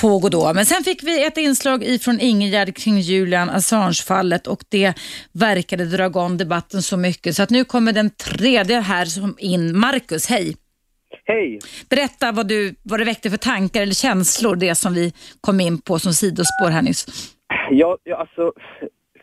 på 0.00 0.18
Godot. 0.18 0.54
Men 0.54 0.66
sen 0.66 0.84
fick 0.84 1.02
vi 1.02 1.24
ett 1.24 1.36
inslag 1.36 1.84
ifrån 1.84 2.20
Ingegärd 2.20 2.76
kring 2.76 3.00
Julian 3.00 3.50
Assange-fallet 3.50 4.46
och 4.46 4.64
det 4.68 4.94
verkade 5.32 5.84
dra 5.84 6.06
igång 6.06 6.36
debatten 6.36 6.82
så 6.82 6.96
mycket 6.96 7.36
så 7.36 7.42
att 7.42 7.50
nu 7.50 7.64
kommer 7.64 7.92
den 7.92 8.10
tredje 8.10 8.80
här 8.80 9.04
som 9.04 9.36
in. 9.38 9.78
Marcus, 9.78 10.26
hej! 10.26 10.56
Hej! 11.24 11.58
Berätta 11.90 12.32
vad, 12.32 12.48
du, 12.48 12.74
vad 12.82 13.00
det 13.00 13.04
väckte 13.04 13.30
för 13.30 13.36
tankar 13.36 13.82
eller 13.82 13.92
känslor, 13.92 14.56
det 14.56 14.74
som 14.74 14.94
vi 14.94 15.12
kom 15.40 15.60
in 15.60 15.80
på 15.80 15.98
som 15.98 16.12
sidospår 16.12 16.70
här 16.70 16.82
nyss. 16.82 17.34
Ja, 17.70 17.98
ja 18.04 18.16
alltså, 18.16 18.52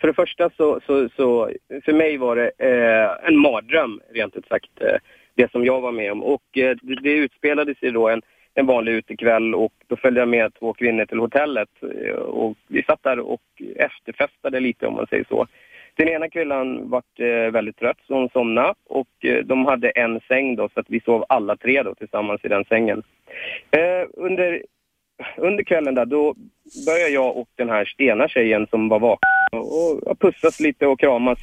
för 0.02 0.08
det 0.08 0.14
första 0.14 0.50
så, 0.58 0.80
så, 0.86 1.10
så 1.16 1.52
för 1.86 1.94
mig 1.94 2.18
var 2.18 2.36
det 2.36 2.52
eh, 2.58 3.28
en 3.28 3.38
mardröm 3.38 4.02
rent 4.14 4.36
ut 4.36 4.48
sagt, 4.48 4.82
eh, 4.82 4.98
det 5.36 5.52
som 5.52 5.66
jag 5.66 5.82
var 5.82 5.92
med 5.92 6.12
om. 6.12 6.24
Och 6.24 6.58
eh, 6.58 6.76
det, 6.82 6.96
det 7.02 7.14
utspelade 7.14 7.76
sig 7.76 7.92
då 7.92 8.10
en, 8.10 8.22
en 8.54 8.66
vanlig 8.66 8.92
utekväll 8.92 9.56
och 9.56 9.74
då 9.88 9.96
följde 9.96 10.22
jag 10.22 10.30
med 10.30 10.54
två 10.60 10.74
kvinnor 10.74 11.06
till 11.06 11.20
hotellet 11.20 11.70
eh, 12.06 12.14
och 12.14 12.58
vi 12.68 12.84
satt 12.84 13.04
där 13.04 13.20
och 13.20 13.42
efterfestade 13.76 14.60
lite 14.60 14.88
om 14.88 14.94
man 14.94 15.08
säger 15.08 15.26
så. 15.30 15.48
Den 15.96 16.08
ena 16.08 16.30
kvällen 16.30 16.90
vart 16.90 17.20
eh, 17.20 17.52
väldigt 17.52 17.78
trött 17.78 17.98
så 18.08 18.14
hon 18.14 18.30
somnade 18.30 18.74
och 18.86 19.26
eh, 19.26 19.46
de 19.46 19.66
hade 19.66 19.90
en 19.90 20.20
säng 20.28 20.56
då 20.56 20.70
så 20.74 20.80
att 20.80 20.90
vi 20.90 21.00
sov 21.00 21.26
alla 21.30 21.56
tre 21.56 21.84
då 21.84 21.96
tillsammans 21.96 22.46
i 22.46 22.48
den 22.48 22.66
sängen. 22.66 23.04
Eh, 23.72 24.08
under, 24.14 24.64
under 25.38 25.64
kvällen 25.64 25.96
där 25.96 26.06
då 26.06 26.36
började 26.86 27.10
jag 27.10 27.38
och 27.38 27.50
den 27.56 27.70
här 27.70 27.86
stena 27.86 28.28
tjejen 28.28 28.68
som 28.70 28.90
var 28.90 29.00
vaken 29.00 29.30
och, 29.52 30.08
och 30.08 30.20
pussas 30.20 30.60
lite 30.60 30.88
och 30.88 31.00
kramas 31.00 31.40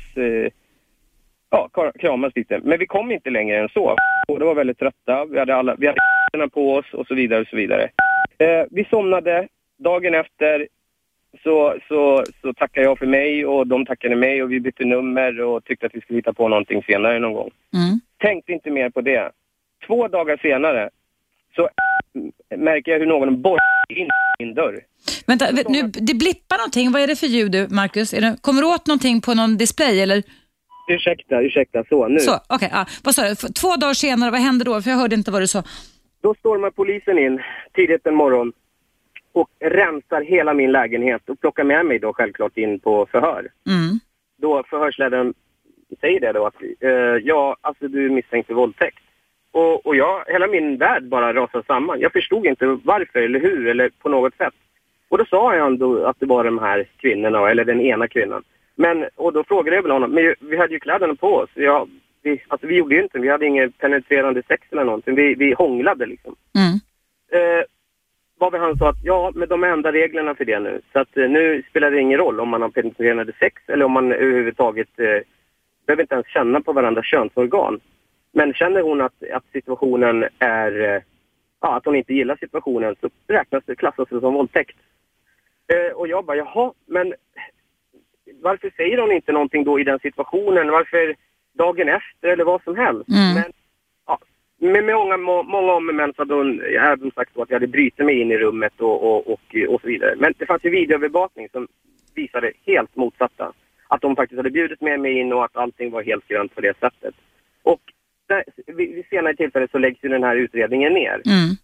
ja, 1.51 1.91
kramas 1.99 2.33
lite. 2.35 2.61
Men 2.65 2.79
vi 2.79 2.87
kom 2.87 3.13
inte 3.13 3.31
längre 3.31 3.59
än 3.59 3.69
så. 3.69 3.97
Båda 4.29 4.45
var 4.45 4.55
väldigt 4.55 4.79
trötta. 4.79 5.25
Vi 5.25 5.39
hade 5.39 5.55
alla, 5.55 5.75
vi 5.79 5.87
hade 6.33 6.49
på 6.49 6.75
oss 6.75 6.87
och 6.93 7.07
så 7.07 7.15
vidare 7.15 7.41
och 7.41 7.47
så 7.47 7.57
vidare. 7.57 7.91
Eh, 8.39 8.65
vi 8.71 8.85
somnade. 8.85 9.49
Dagen 9.79 10.15
efter 10.15 10.69
så, 11.43 11.79
så, 11.89 12.25
så 12.43 12.53
tackade 12.53 12.87
jag 12.87 12.99
för 12.99 13.07
mig 13.07 13.47
och 13.47 13.67
de 13.67 13.87
tackade 13.87 14.17
mig 14.17 14.43
och 14.43 14.53
vi 14.53 14.61
bytte 14.61 14.85
nummer 14.85 15.41
och 15.41 15.65
tyckte 15.65 15.87
att 15.87 15.95
vi 15.95 16.01
skulle 16.01 16.19
hitta 16.19 16.33
på 16.33 16.49
någonting 16.49 16.83
senare 16.83 17.19
någon 17.19 17.33
gång. 17.33 17.51
Mm. 17.75 18.01
Tänkte 18.19 18.53
inte 18.53 18.71
mer 18.71 18.91
på 18.91 19.01
det. 19.01 19.31
Två 19.87 20.09
dagar 20.09 20.37
senare 20.37 20.91
så 21.57 21.69
märker 22.57 22.93
jag 22.93 22.99
hur 22.99 23.07
någon 23.07 23.43
borrar 23.43 23.59
in 23.89 24.07
i 24.07 24.45
min 24.45 24.55
dörr. 24.55 24.81
Vänta, 25.27 25.47
nu, 25.69 25.83
det 25.83 26.15
blippar 26.15 26.57
någonting. 26.57 26.93
Vad 26.93 27.03
är 27.03 27.07
det 27.07 27.17
för 27.17 27.27
ljud 27.27 27.73
Marcus? 27.73 28.15
Är 28.15 28.21
det, 28.21 28.37
kommer 28.41 28.63
du 28.63 28.69
åt 28.69 28.87
någonting 28.87 29.21
på 29.21 29.35
någon 29.35 29.57
display 29.57 30.01
eller? 30.01 30.23
Ursäkta, 30.91 31.41
ursäkta, 31.41 31.85
så 31.89 32.09
nu. 32.09 32.19
Så, 32.21 32.41
okej. 32.49 32.69
ja. 32.73 32.87
Vad 33.05 33.15
sa 33.15 33.23
du? 33.23 33.35
Två 33.35 33.77
dagar 33.77 33.95
senare, 33.95 34.31
vad 34.31 34.41
hände 34.41 34.65
då? 34.65 34.83
För 34.83 34.91
jag 34.91 34.99
hörde 34.99 35.15
inte 35.15 35.31
vad 35.31 35.43
du 35.43 35.47
sa. 35.47 35.63
Då 36.23 36.35
stormar 36.35 36.71
polisen 36.71 37.19
in 37.19 37.43
tidigt 37.75 38.07
en 38.07 38.15
morgon 38.15 38.53
och 39.33 39.49
rensar 39.61 40.21
hela 40.23 40.55
min 40.55 40.73
lägenhet 40.73 41.29
och 41.29 41.41
plockar 41.41 41.65
med 41.65 41.87
mig 41.87 41.99
då 41.99 42.13
självklart 42.13 42.57
in 42.57 42.81
på 42.81 43.07
förhör. 43.07 43.49
Mm. 43.67 43.99
Då 44.37 44.63
förhörsledaren 44.71 45.35
säger 46.01 46.21
det 46.21 46.33
då 46.33 46.47
att 46.47 46.63
eh, 46.81 46.91
ja, 47.23 47.57
alltså 47.61 47.89
du 47.89 48.07
är 48.07 48.11
misstänkt 48.11 48.47
för 48.47 48.55
våldtäkt. 48.55 48.99
Och, 49.53 49.87
och 49.87 49.97
jag, 49.97 50.25
hela 50.27 50.47
min 50.47 50.79
värld 50.79 51.09
bara 51.09 51.35
rasar 51.35 51.63
samman. 51.67 52.01
Jag 52.01 52.13
förstod 52.13 52.47
inte 52.47 52.67
varför 52.67 53.19
eller 53.19 53.41
hur 53.41 53.67
eller 53.67 53.91
på 54.03 54.09
något 54.09 54.37
sätt. 54.37 54.55
Och 55.09 55.19
då 55.19 55.25
sa 55.25 55.59
han 55.59 55.79
då 55.79 56.05
att 56.05 56.21
det 56.21 56.27
var 56.27 56.45
de 56.45 56.59
här 56.59 56.87
kvinnorna, 56.97 57.51
eller 57.51 57.65
den 57.65 57.81
ena 57.81 58.09
kvinnan. 58.09 58.43
Men, 58.75 59.07
och 59.17 59.33
då 59.33 59.45
frågade 59.45 59.77
jag 59.77 59.83
väl 59.83 59.93
honom, 59.93 60.11
men 60.11 60.35
vi 60.41 60.57
hade 60.57 60.73
ju 60.73 60.81
kläderna 60.81 61.15
på 61.15 61.35
oss. 61.35 61.51
Ja, 61.55 61.87
vi, 62.23 62.43
alltså 62.49 62.67
vi 62.67 62.77
gjorde 62.77 62.95
ju 62.95 63.03
inte, 63.03 63.19
vi 63.19 63.29
hade 63.29 63.47
inget 63.47 63.79
penetrerande 63.79 64.43
sex 64.49 64.63
eller 64.71 64.85
någonting. 64.85 65.15
Vi, 65.15 65.35
vi 65.35 65.53
hånglade 65.53 66.07
liksom. 66.07 66.35
Mm. 66.55 66.73
Eh, 67.33 67.65
varvid 68.39 68.61
han 68.61 68.79
sa 68.79 68.89
att 68.89 69.05
ja, 69.05 69.33
men 69.35 69.49
de 69.49 69.65
ändrar 69.65 69.93
reglerna 69.93 70.35
för 70.35 70.45
det 70.45 70.59
nu. 70.61 70.81
Så 70.93 70.99
att 70.99 71.17
eh, 71.17 71.29
nu 71.29 71.63
spelar 71.71 71.91
det 71.91 72.01
ingen 72.01 72.19
roll 72.19 72.41
om 72.41 72.49
man 72.49 72.63
har 72.63 72.69
penetrerande 72.69 73.33
sex 73.39 73.63
eller 73.67 73.85
om 73.85 73.93
man 73.93 74.13
överhuvudtaget 74.13 74.89
eh, 75.01 75.21
behöver 75.87 76.03
inte 76.03 76.15
ens 76.15 76.27
känna 76.27 76.61
på 76.61 76.73
varandras 76.73 77.07
könsorgan. 77.07 77.81
Men 78.33 78.55
känner 78.55 78.83
hon 78.83 79.01
att, 79.01 79.23
att 79.33 79.45
situationen 79.53 80.25
är, 80.39 80.81
eh, 80.81 81.03
ja, 81.61 81.77
att 81.77 81.85
hon 81.85 81.97
inte 81.97 82.15
gillar 82.15 82.37
situationen 82.37 82.97
så 83.01 83.09
räknas 83.29 83.65
det, 83.67 83.77
klassas 83.77 84.09
det 84.11 84.21
som 84.21 84.35
våldtäkt. 84.35 84.77
Eh, 85.73 85.93
och 85.93 86.09
jag 86.09 86.25
bara, 86.25 86.37
jaha, 86.37 86.73
men 86.87 87.15
varför 88.43 88.73
säger 88.77 88.99
hon 88.99 89.13
inte 89.13 89.33
någonting 89.33 89.65
då 89.65 89.81
i 89.81 89.85
den 89.85 89.99
situationen? 89.99 90.71
Varför 90.71 91.15
dagen 91.53 91.89
efter 91.89 92.29
eller 92.29 92.45
vad 92.45 92.63
som 92.63 92.77
helst? 92.77 93.09
Mm. 93.09 93.35
Men, 93.35 93.53
ja, 94.59 94.69
med 94.69 94.85
många, 94.85 95.17
må- 95.17 95.43
många 95.43 95.73
om 95.73 95.87
män 95.87 96.13
så 96.17 96.23
hade 96.23 96.35
hon 96.35 96.61
även 96.61 97.11
sagt 97.11 97.39
att 97.39 97.51
jag 97.51 97.57
hade 97.57 97.67
brutit 97.67 98.07
mig 98.07 98.21
in 98.21 98.33
i 98.33 98.39
rummet 98.39 98.81
och, 98.81 99.03
och, 99.03 99.31
och, 99.33 99.57
och 99.69 99.81
så 99.81 99.87
vidare. 99.87 100.15
Men 100.19 100.35
det 100.39 100.47
fanns 100.47 100.65
ju 100.65 100.71
videoövervakning 100.71 101.49
som 101.53 101.69
visade 102.15 102.53
helt 102.67 102.97
motsatta. 102.97 103.53
Att 103.89 104.01
de 104.01 104.17
faktiskt 104.17 104.37
hade 104.37 104.51
bjudit 104.51 104.81
med 104.81 105.01
mig 105.01 105.19
in 105.19 105.33
och 105.33 105.45
att 105.45 105.57
allting 105.57 105.91
var 105.91 106.03
helt 106.03 106.29
grönt 106.29 106.55
på 106.55 106.61
det 106.61 106.79
sättet. 106.81 107.15
Och 107.63 107.81
där, 108.29 108.45
vid, 108.67 108.95
vid 108.95 109.05
senare 109.11 109.37
tillfälle 109.37 109.69
så 109.73 109.79
läggs 109.79 110.05
ju 110.05 110.09
den 110.09 110.23
här 110.23 110.37
utredningen 110.37 110.93
ner. 110.93 111.15
Mm. 111.15 111.57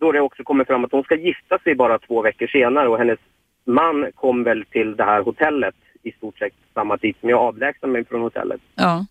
Då 0.00 0.12
det 0.12 0.20
också 0.20 0.44
kommer 0.44 0.64
fram 0.64 0.84
att 0.84 0.92
hon 0.92 1.02
ska 1.02 1.14
gifta 1.14 1.58
sig 1.58 1.74
bara 1.74 1.98
två 1.98 2.22
veckor 2.22 2.46
senare 2.46 2.88
och 2.88 2.98
hennes 2.98 3.18
man 3.64 4.12
kom 4.14 4.42
väl 4.42 4.64
till 4.64 4.96
det 4.96 5.04
här 5.04 5.22
hotellet 5.22 5.74
i 6.02 6.12
stort 6.12 6.38
sett 6.38 6.52
samma 6.74 6.98
tid 6.98 7.14
som 7.20 7.28
jag 7.28 7.40
avlägsnade 7.40 7.92
mig 7.92 8.04
från 8.04 8.20
hotellet. 8.20 8.60
Ja. 8.74 9.06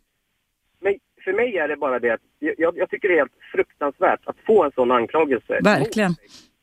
För 1.26 1.34
mig 1.34 1.58
är 1.58 1.68
det 1.68 1.76
bara 1.76 2.00
det 2.00 2.10
att 2.10 2.22
jag, 2.40 2.78
jag 2.78 2.90
tycker 2.90 3.08
det 3.08 3.14
är 3.14 3.18
helt 3.18 3.32
fruktansvärt 3.52 4.20
att 4.26 4.36
få 4.46 4.64
en 4.64 4.72
sån 4.72 4.92
anklagelse. 4.92 5.60
Verkligen. 5.64 6.12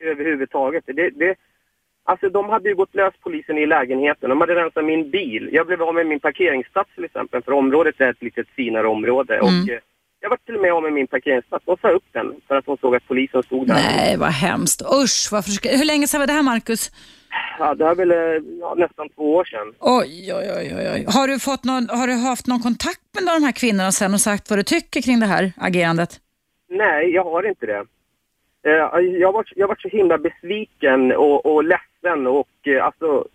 Överhuvudtaget. 0.01 0.85
Det, 0.87 1.11
det, 1.11 1.35
alltså 2.05 2.29
de 2.29 2.49
hade 2.49 2.69
ju 2.69 2.75
gått 2.75 2.95
lös 2.95 3.15
polisen 3.21 3.59
i 3.59 3.67
lägenheten. 3.67 4.31
De 4.31 4.41
hade 4.41 4.55
rensat 4.55 4.85
min 4.85 5.11
bil. 5.11 5.49
Jag 5.53 5.67
blev 5.67 5.83
av 5.83 5.95
med 5.95 6.07
min 6.07 6.21
parkeringsplats 6.21 6.91
till 6.95 7.05
exempel. 7.05 7.43
För 7.43 7.53
området 7.53 8.01
är 8.01 8.11
ett 8.11 8.23
lite 8.23 8.45
finare 8.45 8.89
område. 8.89 9.35
Mm. 9.35 9.45
Och, 9.47 9.71
eh, 9.71 9.81
jag 10.23 10.31
var 10.31 10.37
till 10.37 10.55
och 10.57 10.63
med 10.63 10.73
av 10.73 10.83
med 10.83 10.93
min 10.93 11.07
parkeringsplats. 11.07 11.65
De 11.65 11.77
sa 11.83 11.89
upp 11.91 12.05
den 12.13 12.35
för 12.49 12.55
att 12.57 12.67
de 12.67 12.77
såg 12.77 12.97
att 12.97 13.09
polisen 13.09 13.43
stod 13.43 13.67
där. 13.67 13.75
Nej, 13.75 14.17
vad 14.17 14.29
hemskt. 14.31 14.83
Usch, 15.03 15.29
varför 15.33 15.51
ska... 15.51 15.69
Hur 15.69 15.85
länge 15.85 16.07
sedan 16.07 16.21
var 16.21 16.27
det 16.27 16.33
här, 16.33 16.43
Marcus? 16.43 16.91
Ja, 17.59 17.75
det 17.75 17.85
är 17.85 17.95
väl 17.95 18.11
eh, 18.11 18.43
ja, 18.61 18.75
nästan 18.77 19.09
två 19.09 19.35
år 19.35 19.45
sedan. 19.45 19.75
Oj, 19.81 20.33
oj, 20.35 20.53
oj, 20.57 20.91
oj. 20.95 21.05
Har 21.09 21.29
du, 21.29 21.39
fått 21.39 21.65
någon, 21.65 21.89
har 21.89 22.07
du 22.07 22.13
haft 22.13 22.47
någon 22.47 22.61
kontakt 22.63 23.01
med 23.15 23.35
de 23.41 23.45
här 23.45 23.53
kvinnorna 23.53 23.93
sen 23.93 24.15
och 24.15 24.21
sagt 24.21 24.51
vad 24.51 24.59
du 24.59 24.63
tycker 24.63 25.03
kring 25.03 25.21
det 25.21 25.27
här 25.27 25.53
agerandet? 25.57 26.21
Nej, 26.69 27.11
jag 27.11 27.25
har 27.25 27.49
inte 27.49 27.67
det. 27.67 27.85
Eh, 28.67 28.73
Jag 28.73 29.33
har 29.33 29.45
jag 29.57 29.69
varit 29.69 29.81
så 29.81 29.89
himla 29.89 30.19
besviken 30.19 31.13
och, 31.13 31.47
och 31.47 31.65
ledsen 31.65 32.27
och 32.27 32.49
eh, 32.67 32.85
alltså 32.85 33.27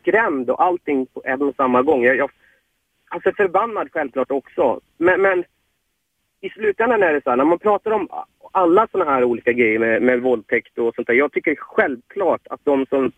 skrämd 0.00 0.50
och 0.50 0.62
allting 0.64 1.06
på 1.06 1.22
en 1.24 1.42
och 1.42 1.54
samma 1.56 1.82
gång. 1.82 2.04
Jag, 2.04 2.16
jag, 2.16 2.30
alltså 3.08 3.32
förbannad 3.36 3.88
självklart 3.92 4.30
också. 4.30 4.80
Men, 4.96 5.22
men 5.22 5.44
i 6.42 6.50
slutändan 6.50 7.02
är 7.02 7.12
det 7.12 7.22
så 7.22 7.30
här, 7.30 7.36
när 7.36 7.44
man 7.44 7.58
pratar 7.58 7.90
om 7.90 8.08
alla 8.52 8.88
sådana 8.92 9.10
här 9.10 9.24
olika 9.24 9.52
grejer 9.52 9.78
med, 9.78 10.02
med 10.02 10.20
våldtäkt 10.20 10.78
och 10.78 10.94
sånt 10.94 11.06
där. 11.06 11.14
Jag 11.14 11.32
tycker 11.32 11.54
självklart 11.54 12.46
att 12.50 12.60
de 12.64 12.86
som 12.86 13.12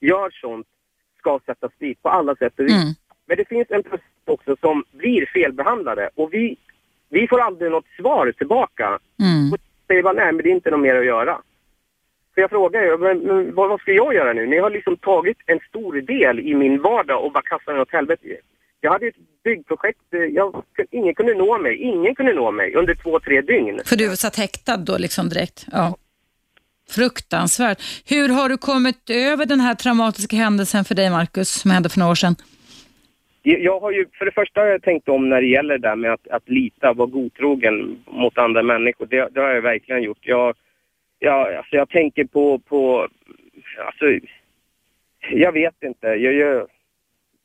gör 0.00 0.30
sånt 0.30 0.66
ska 1.18 1.40
sättas 1.46 1.72
dit 1.78 2.02
på 2.02 2.08
alla 2.08 2.36
sätt 2.36 2.58
och 2.58 2.64
vis. 2.64 2.82
Mm. 2.82 2.94
Men 3.26 3.36
det 3.36 3.48
finns 3.48 3.70
en 3.70 3.82
process 3.82 4.06
också 4.24 4.56
som 4.60 4.84
blir 4.92 5.26
felbehandlade 5.26 6.10
och 6.14 6.34
vi, 6.34 6.56
vi 7.08 7.28
får 7.28 7.40
aldrig 7.40 7.70
något 7.70 7.88
svar 7.96 8.32
tillbaka. 8.32 8.98
Mm. 9.20 9.52
Och 9.52 9.58
säger 9.86 10.02
bara 10.02 10.12
nej, 10.12 10.32
men 10.32 10.42
det 10.42 10.48
är 10.50 10.54
inte 10.54 10.70
något 10.70 10.80
mer 10.80 10.94
att 10.94 11.06
göra. 11.06 11.38
Så 12.34 12.40
jag 12.40 12.50
frågar 12.50 12.82
ju, 12.82 12.98
men, 12.98 13.18
men, 13.18 13.54
vad, 13.54 13.68
vad 13.68 13.80
ska 13.80 13.92
jag 13.92 14.14
göra 14.14 14.32
nu? 14.32 14.46
Ni 14.46 14.58
har 14.58 14.70
liksom 14.70 14.96
tagit 14.96 15.38
en 15.46 15.60
stor 15.68 15.92
del 15.92 16.40
i 16.40 16.54
min 16.54 16.82
vardag 16.82 17.24
och 17.24 17.32
bara 17.32 17.42
kastat 17.42 17.74
den 17.74 17.80
åt 17.80 17.92
helvete. 17.92 18.36
Jag 18.84 18.92
hade 18.92 19.06
ett 19.06 19.14
byggprojekt, 19.44 20.14
eh, 20.14 20.20
jag, 20.20 20.62
ingen 20.90 21.14
kunde 21.14 21.34
nå 21.34 21.58
mig, 21.58 21.76
ingen 21.76 22.14
kunde 22.14 22.32
nå 22.32 22.50
mig 22.50 22.74
under 22.74 22.94
två, 22.94 23.20
tre 23.20 23.40
dygn. 23.40 23.80
För 23.84 23.96
du 23.96 24.16
satt 24.16 24.36
häktad 24.36 24.76
då 24.76 24.98
liksom 24.98 25.28
direkt? 25.28 25.66
Ja. 25.72 25.96
Fruktansvärt. 26.90 27.78
Hur 28.08 28.28
har 28.28 28.48
du 28.48 28.56
kommit 28.56 29.10
över 29.10 29.46
den 29.46 29.60
här 29.60 29.74
traumatiska 29.74 30.36
händelsen 30.36 30.84
för 30.84 30.94
dig, 30.94 31.10
Marcus, 31.10 31.48
som 31.48 31.70
hände 31.70 31.88
för 31.88 31.98
några 31.98 32.10
år 32.10 32.14
sedan? 32.14 32.36
Jag 33.42 33.60
jag 33.60 33.80
har 33.80 33.92
ju, 33.92 34.06
för 34.18 34.24
det 34.24 34.32
första 34.32 34.60
har 34.60 34.66
jag 34.66 34.82
tänkt 34.82 35.08
om 35.08 35.28
när 35.28 35.40
det 35.40 35.46
gäller 35.46 35.78
det 35.78 35.88
där 35.88 35.96
med 35.96 36.12
att, 36.12 36.28
att 36.28 36.48
lita, 36.48 36.92
vara 36.92 37.08
godtrogen 37.08 38.04
mot 38.06 38.38
andra 38.38 38.62
människor. 38.62 39.06
Det, 39.06 39.28
det 39.34 39.40
har 39.40 39.48
jag 39.48 39.62
verkligen 39.62 40.02
gjort. 40.02 40.18
Jag, 40.20 40.54
jag, 41.18 41.54
alltså 41.54 41.76
jag 41.76 41.88
tänker 41.88 42.24
på, 42.24 42.58
på, 42.58 43.08
alltså, 43.86 44.04
jag 45.30 45.52
vet 45.52 45.82
inte. 45.82 46.06
Jag, 46.06 46.34
jag, 46.34 46.66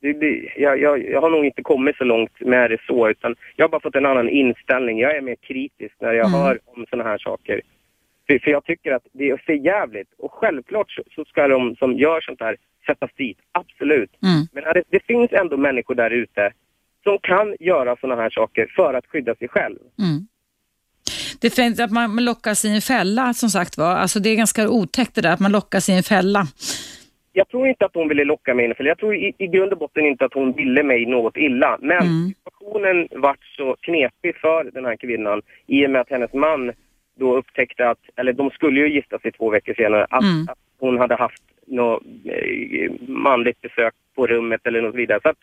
det, 0.02 0.12
det, 0.12 0.52
jag, 0.56 0.80
jag, 0.80 1.08
jag 1.10 1.20
har 1.20 1.30
nog 1.30 1.44
inte 1.44 1.62
kommit 1.62 1.96
så 1.96 2.04
långt 2.04 2.40
med 2.40 2.70
det 2.70 2.78
så, 2.86 3.08
utan 3.10 3.36
jag 3.56 3.64
har 3.64 3.70
bara 3.70 3.80
fått 3.80 3.94
en 3.96 4.06
annan 4.06 4.28
inställning. 4.28 4.98
Jag 4.98 5.16
är 5.16 5.20
mer 5.20 5.34
kritisk 5.34 5.94
när 6.00 6.12
jag 6.12 6.28
Mm. 6.28 6.40
hör 6.40 6.58
om 6.64 6.86
sådana 6.90 7.10
här 7.10 7.18
saker. 7.18 7.60
För, 8.26 8.38
för 8.38 8.50
jag 8.50 8.64
tycker 8.64 8.92
att 8.92 9.06
det 9.12 9.30
är 9.30 9.36
för 9.36 9.52
jävligt. 9.52 10.08
Och 10.18 10.32
självklart 10.32 10.90
så, 10.90 11.02
så 11.14 11.24
ska 11.24 11.48
de 11.48 11.76
som 11.76 11.92
gör 11.98 12.20
sånt 12.20 12.40
här 12.40 12.56
sättas 12.86 13.10
dit, 13.16 13.38
absolut. 13.52 14.10
Mm. 14.22 14.46
Men 14.52 14.74
det, 14.74 14.82
det 14.90 15.04
finns 15.06 15.32
ändå 15.32 15.56
människor 15.56 15.94
där 15.94 16.10
ute 16.10 16.52
som 17.04 17.18
kan 17.22 17.56
göra 17.60 17.96
sådana 17.96 18.22
här 18.22 18.30
saker 18.30 18.72
för 18.76 18.94
att 18.94 19.06
skydda 19.06 19.34
sig 19.34 19.48
själv. 19.48 19.78
Mm. 19.98 20.26
Det 21.40 21.50
finns 21.50 21.80
att 21.80 21.90
man 21.90 22.14
man 22.14 22.24
lockas 22.24 22.64
i 22.64 22.68
en 22.74 22.80
fälla, 22.80 23.34
som 23.34 23.48
sagt 23.48 23.76
var. 23.78 23.94
Alltså 23.94 24.20
det 24.20 24.30
är 24.30 24.36
ganska 24.36 24.68
otäckt 24.68 25.14
det 25.14 25.20
där, 25.20 25.32
att 25.32 25.40
man 25.40 25.52
lockas 25.52 25.88
i 25.88 25.92
en 25.92 26.02
fälla. 26.02 26.46
Jag 27.40 27.48
tror 27.48 27.68
inte 27.68 27.84
att 27.84 27.94
hon 27.94 28.08
ville 28.08 28.24
locka 28.24 28.54
mig 28.54 28.64
in, 28.64 28.74
för 28.74 28.84
jag 28.84 28.98
tror 28.98 29.14
i, 29.14 29.32
i 29.38 29.46
grund 29.46 29.72
och 29.72 29.78
botten 29.78 30.06
inte 30.06 30.24
att 30.24 30.34
hon 30.34 30.52
ville 30.52 30.82
mig 30.82 31.06
något 31.06 31.36
illa. 31.36 31.78
Men 31.80 32.02
Mm. 32.02 32.32
situationen 32.44 33.08
vart 33.10 33.44
så 33.56 33.76
knepig 33.80 34.36
för 34.36 34.64
den 34.64 34.84
här 34.84 34.96
kvinnan 34.96 35.42
i 35.66 35.86
och 35.86 35.90
med 35.90 36.00
att 36.00 36.10
hennes 36.10 36.32
man 36.32 36.72
då 37.18 37.36
upptäckte 37.36 37.88
att, 37.88 37.98
eller 38.16 38.32
de 38.32 38.50
skulle 38.50 38.80
ju 38.80 38.88
gifta 38.94 39.18
sig 39.18 39.32
två 39.32 39.50
veckor 39.50 39.74
senare, 39.74 40.06
att, 40.10 40.22
Mm. 40.22 40.46
att 40.48 40.58
hon 40.78 40.98
hade 40.98 41.14
haft 41.14 41.42
något 41.66 42.02
eh, 42.24 42.90
manligt 43.08 43.60
besök 43.60 43.94
på 44.14 44.26
rummet 44.26 44.66
eller 44.66 44.82
något 44.82 44.94
vidare. 44.94 45.20
Så 45.22 45.28
att, 45.28 45.38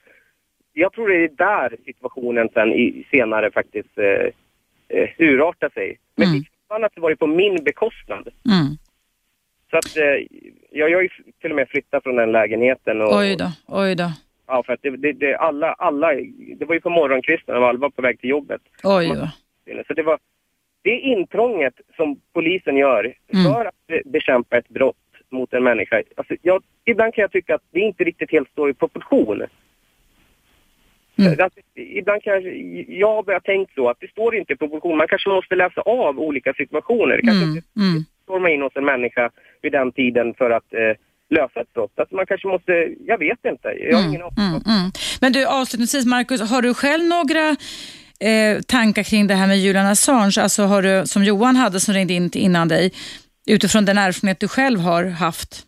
jag 0.74 0.94
tror 0.94 1.08
det 1.08 1.16
är 1.24 1.30
där 1.38 1.78
situationen 1.86 2.50
sen 2.54 2.74
i, 2.74 3.06
senare 3.12 3.52
faktiskt 3.52 3.98
eh, 3.98 4.28
eh, 4.98 5.10
urartar 5.18 5.70
sig. 5.70 5.98
Men 6.16 6.28
Mm. 6.28 6.36
mm. 6.38 6.46
annat 6.68 6.92
var 6.96 7.10
det 7.10 7.16
på 7.16 7.28
min 7.28 7.64
bekostnad. 7.64 8.28
Mm. 8.56 8.78
Så 9.72 9.78
att 9.78 9.98
eh, 9.98 10.26
jag, 10.72 10.96
har 10.96 11.02
ju 11.02 11.10
till 11.42 11.50
och 11.50 11.56
med 11.56 11.70
flyttat 11.70 12.04
från 12.04 12.16
den 12.16 12.32
lägenheten. 12.32 13.02
Och, 13.02 13.18
Oj 13.18 13.36
då, 13.36 13.52
oj 13.68 13.96
då, 13.96 14.12
Ja, 14.48 14.64
för 14.64 14.74
att 14.74 14.80
det, 14.82 14.90
det, 14.98 15.12
det, 15.14 15.36
alla, 15.38 15.74
alla, 15.74 16.14
det 16.58 16.66
var 16.66 16.74
ju 16.74 16.82
på 16.82 16.90
morgonkvisten 16.90 17.58
och 17.58 17.68
alla 17.68 17.80
var 17.80 17.90
på 17.90 18.02
väg 18.02 18.20
till 18.20 18.30
jobbet. 18.30 18.62
oj 18.84 19.08
då. 19.08 19.30
Så 19.88 19.94
det 19.94 20.04
var 20.04 20.20
det 20.82 21.00
intrånget 21.00 21.74
som 21.96 22.20
polisen 22.34 22.78
gör 22.78 23.14
Mm. 23.34 23.54
för 23.54 23.66
att 23.66 23.76
be- 23.88 24.02
bekämpa 24.06 24.58
ett 24.58 24.70
brott 24.70 24.96
mot 25.30 25.54
en 25.54 25.64
människa. 25.64 26.04
Alltså, 26.18 26.36
jag, 26.42 26.64
ibland 26.86 27.14
kan 27.14 27.22
jag 27.22 27.32
tycka 27.32 27.56
att 27.56 27.62
det 27.72 27.80
inte 27.80 28.04
riktigt 28.04 28.32
helt 28.32 28.50
står 28.52 28.70
i 28.70 28.74
proportion. 28.74 29.42
Mm. 31.20 31.34
Att, 31.46 31.54
ibland 31.76 32.24
kanske, 32.24 32.50
jag 32.88 33.16
har 33.16 33.24
börjat 33.24 33.44
tänkt 33.44 33.74
så 33.76 33.90
att 33.90 34.00
det 34.00 34.12
står 34.12 34.36
inte 34.36 34.54
i 34.54 34.56
proportion. 34.56 34.98
Man 34.98 35.08
kanske 35.08 35.30
måste 35.30 35.56
läsa 35.56 35.82
av 35.82 36.20
olika 36.20 36.54
situationer. 36.54 37.20
Kanske 37.24 37.44
Mm. 37.46 37.56
inte 37.58 37.68
Mm. 37.80 38.04
Storma 38.28 38.50
in 38.50 38.62
hos 38.62 38.76
en 38.76 38.86
människa 38.86 39.26
vid 39.62 39.72
den 39.72 39.92
tiden 39.92 40.34
för 40.40 40.50
att 40.58 40.74
eh, 40.74 40.94
lösa 41.30 41.62
ett 41.62 41.74
brott. 41.74 41.96
Att 41.96 42.12
man 42.12 42.26
kanske 42.26 42.48
måste, 42.48 42.72
jag 43.12 43.18
vet 43.18 43.42
inte, 43.52 43.68
jag 43.68 43.98
har 43.98 44.08
ingen 44.10 44.22
aning. 44.22 44.38
Mm, 44.38 44.62
mm. 44.66 44.92
Men 45.22 45.34
du, 45.34 45.46
avslutningsvis 45.46 46.06
Marcus, 46.06 46.42
har 46.42 46.62
du 46.62 46.74
själv 46.74 47.04
några 47.04 47.50
eh, 48.30 48.62
tankar 48.62 49.04
kring 49.04 49.28
det 49.28 49.36
här 49.36 49.48
med 49.48 49.58
Julian 49.60 49.86
Assange? 49.86 50.38
Alltså 50.42 50.64
har 50.64 50.82
du, 50.82 51.08
som 51.08 51.24
Johan 51.24 51.56
hade 51.56 51.80
som 51.80 51.94
ringde 51.94 52.14
in 52.14 52.30
innan 52.34 52.68
dig, 52.68 52.94
utifrån 53.48 53.86
den 53.86 53.98
erfarenhet 53.98 54.40
du 54.40 54.48
själv 54.48 54.80
har 54.80 55.04
haft? 55.06 55.67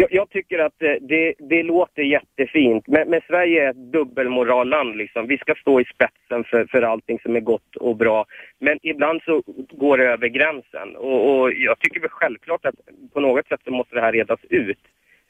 Jag, 0.00 0.08
jag 0.12 0.30
tycker 0.30 0.58
att 0.58 0.82
eh, 0.82 0.94
det, 1.00 1.34
det 1.38 1.62
låter 1.62 2.02
jättefint, 2.02 2.88
men, 2.88 3.08
men 3.10 3.20
Sverige 3.26 3.64
är 3.64 3.70
ett 3.70 3.92
dubbelmoralland. 3.92 4.96
Liksom. 4.96 5.26
Vi 5.26 5.38
ska 5.38 5.54
stå 5.54 5.80
i 5.80 5.84
spetsen 5.84 6.44
för, 6.44 6.64
för 6.64 6.82
allting 6.82 7.18
som 7.18 7.36
är 7.36 7.40
gott 7.40 7.76
och 7.76 7.96
bra. 7.96 8.26
Men 8.58 8.78
ibland 8.82 9.22
så 9.22 9.42
går 9.70 9.98
det 9.98 10.04
över 10.04 10.28
gränsen. 10.28 10.96
Och, 10.96 11.40
och 11.40 11.52
jag 11.52 11.78
tycker 11.78 12.00
väl 12.00 12.10
självklart 12.10 12.66
att 12.66 12.74
på 13.12 13.20
något 13.20 13.48
sätt 13.48 13.60
så 13.64 13.70
måste 13.70 13.94
det 13.94 14.00
här 14.00 14.12
redas 14.12 14.40
ut. 14.50 14.78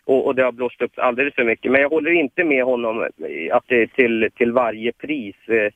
Och, 0.05 0.27
och 0.27 0.35
det 0.35 0.43
har 0.43 0.53
blåst 0.53 0.82
upp 0.82 0.93
alldeles 0.97 1.35
för 1.35 1.45
mycket. 1.45 1.73
Men 1.73 1.81
jag 1.81 1.90
håller 1.90 2.11
inte 2.11 2.45
med 2.45 2.65
honom 2.65 3.03
eh, 3.03 3.57
att 3.57 3.65
det 3.66 3.86
till, 3.86 4.28
till 4.36 4.53
varje 4.53 4.93
pris 4.93 5.36
eh, 5.49 5.73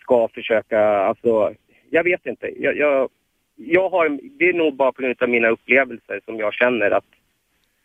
ska 0.00 0.28
försöka, 0.28 0.80
alltså, 0.80 1.54
jag 1.90 2.04
vet 2.04 2.26
inte. 2.26 2.50
Jag, 2.62 2.76
jag, 2.76 3.08
jag 3.56 3.88
har, 3.88 4.18
det 4.38 4.48
är 4.48 4.52
nog 4.52 4.74
bara 4.74 4.92
på 4.92 5.02
grund 5.02 5.22
av 5.22 5.28
mina 5.28 5.48
upplevelser 5.48 6.20
som 6.24 6.38
jag 6.38 6.54
känner 6.54 6.90
att 6.90 7.04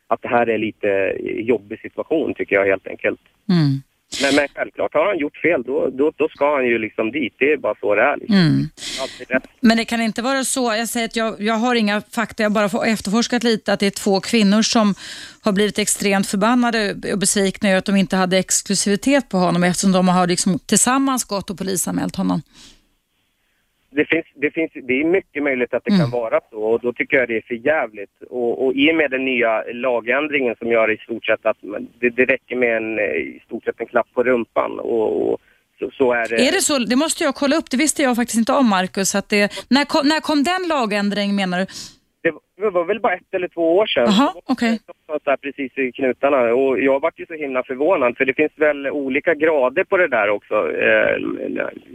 att 0.07 0.21
det 0.21 0.27
här 0.27 0.49
är 0.49 0.57
lite 0.57 1.17
jobbig 1.41 1.79
situation 1.79 2.33
tycker 2.33 2.55
jag 2.55 2.65
helt 2.65 2.87
enkelt. 2.87 3.19
Mm. 3.49 3.81
Men, 4.21 4.35
men 4.35 4.47
självklart, 4.55 4.93
har 4.93 5.05
han 5.05 5.19
gjort 5.19 5.37
fel 5.37 5.63
då, 5.63 5.89
då, 5.89 6.11
då 6.15 6.29
ska 6.29 6.55
han 6.55 6.65
ju 6.65 6.77
liksom 6.77 7.11
dit. 7.11 7.33
Det 7.39 7.51
är 7.51 7.57
bara 7.57 7.75
så 7.79 7.95
det 7.95 8.01
är. 8.01 8.17
Liksom. 8.17 8.35
Mm. 8.35 8.69
Men 9.59 9.77
det 9.77 9.85
kan 9.85 10.01
inte 10.01 10.21
vara 10.21 10.43
så, 10.43 10.73
jag 10.73 10.89
säger 10.89 11.05
att 11.05 11.15
jag, 11.15 11.41
jag 11.41 11.53
har 11.53 11.75
inga 11.75 12.01
fakta, 12.01 12.43
jag 12.43 12.51
bara 12.51 12.69
får 12.69 12.85
efterforskat 12.85 13.43
lite, 13.43 13.73
att 13.73 13.79
det 13.79 13.87
är 13.87 13.91
två 13.91 14.19
kvinnor 14.19 14.61
som 14.61 14.95
har 15.41 15.51
blivit 15.51 15.79
extremt 15.79 16.27
förbannade 16.27 16.95
och 17.11 17.19
besvikna 17.19 17.69
över 17.69 17.77
att 17.77 17.85
de 17.85 17.95
inte 17.95 18.15
hade 18.15 18.37
exklusivitet 18.37 19.29
på 19.29 19.37
honom 19.37 19.63
eftersom 19.63 19.91
de 19.91 20.07
har 20.07 20.27
liksom 20.27 20.59
tillsammans 20.59 21.23
gått 21.23 21.49
och 21.49 21.57
polisanmält 21.57 22.15
honom. 22.15 22.41
Det, 23.95 24.05
finns, 24.05 24.25
det, 24.35 24.51
finns, 24.51 24.71
det 24.73 24.93
är 25.01 25.05
mycket 25.05 25.43
möjligt 25.43 25.73
att 25.73 25.83
det 25.85 25.91
Mm. 25.93 26.01
kan 26.01 26.11
vara 26.21 26.39
så 26.51 26.57
och 26.63 26.79
då 26.79 26.93
tycker 26.93 27.17
jag 27.17 27.27
det 27.27 27.37
är 27.37 27.41
för 27.47 27.55
jävligt. 27.55 28.15
Och, 28.29 28.65
och 28.65 28.73
i 28.73 28.91
och 28.91 28.95
med 28.95 29.11
den 29.11 29.25
nya 29.25 29.63
lagändringen 29.73 30.55
som 30.59 30.67
gör 30.71 30.91
i 30.91 30.97
stort 30.97 31.25
sett 31.25 31.45
att 31.45 31.57
det, 31.99 32.09
det 32.09 32.25
räcker 32.25 32.55
med 32.55 32.77
en, 32.77 32.99
eh, 32.99 33.05
i 33.05 33.41
stort 33.45 33.63
sett 33.63 33.79
en 33.81 33.85
klapp 33.87 34.07
på 34.13 34.23
rumpan 34.23 34.79
och, 34.79 35.31
och 35.33 35.39
så, 35.79 35.91
så 35.91 36.11
är 36.13 36.27
det. 36.29 36.35
Är 36.47 36.51
det 36.51 36.61
så? 36.61 36.77
Det 36.79 36.95
måste 36.95 37.23
jag 37.23 37.35
kolla 37.35 37.55
upp, 37.55 37.69
det 37.71 37.77
visste 37.77 38.01
jag 38.03 38.15
faktiskt 38.15 38.37
inte 38.39 38.53
om 38.53 38.69
Marcus. 38.69 39.15
Att 39.15 39.29
det, 39.29 39.65
när, 39.69 39.85
kom, 39.85 40.07
när 40.07 40.19
kom 40.19 40.43
den 40.43 40.67
lagändringen 40.69 41.35
menar 41.35 41.59
du? 41.59 41.65
Det 42.23 42.31
var- 42.31 42.71
var 42.71 42.85
väl 42.85 42.99
bara 42.99 43.13
ett 43.13 43.33
eller 43.33 43.47
två 43.47 43.77
år 43.77 43.85
sedan. 43.85 44.07
Något 45.09 45.25
där 45.25 45.37
precis 45.37 45.77
i 45.77 45.91
knutarna. 45.91 46.37
Och 46.53 46.79
jag 46.79 46.99
vart 47.01 47.19
ju 47.19 47.25
så 47.25 47.33
himla 47.33 47.63
förvånad 47.63 48.17
för 48.17 48.25
det 48.25 48.33
finns 48.33 48.51
väl 48.55 48.87
olika 48.89 49.33
grader 49.33 49.83
på 49.83 49.97
det 49.97 50.07
där 50.07 50.29
också. 50.29 50.55
Eh, 50.71 51.17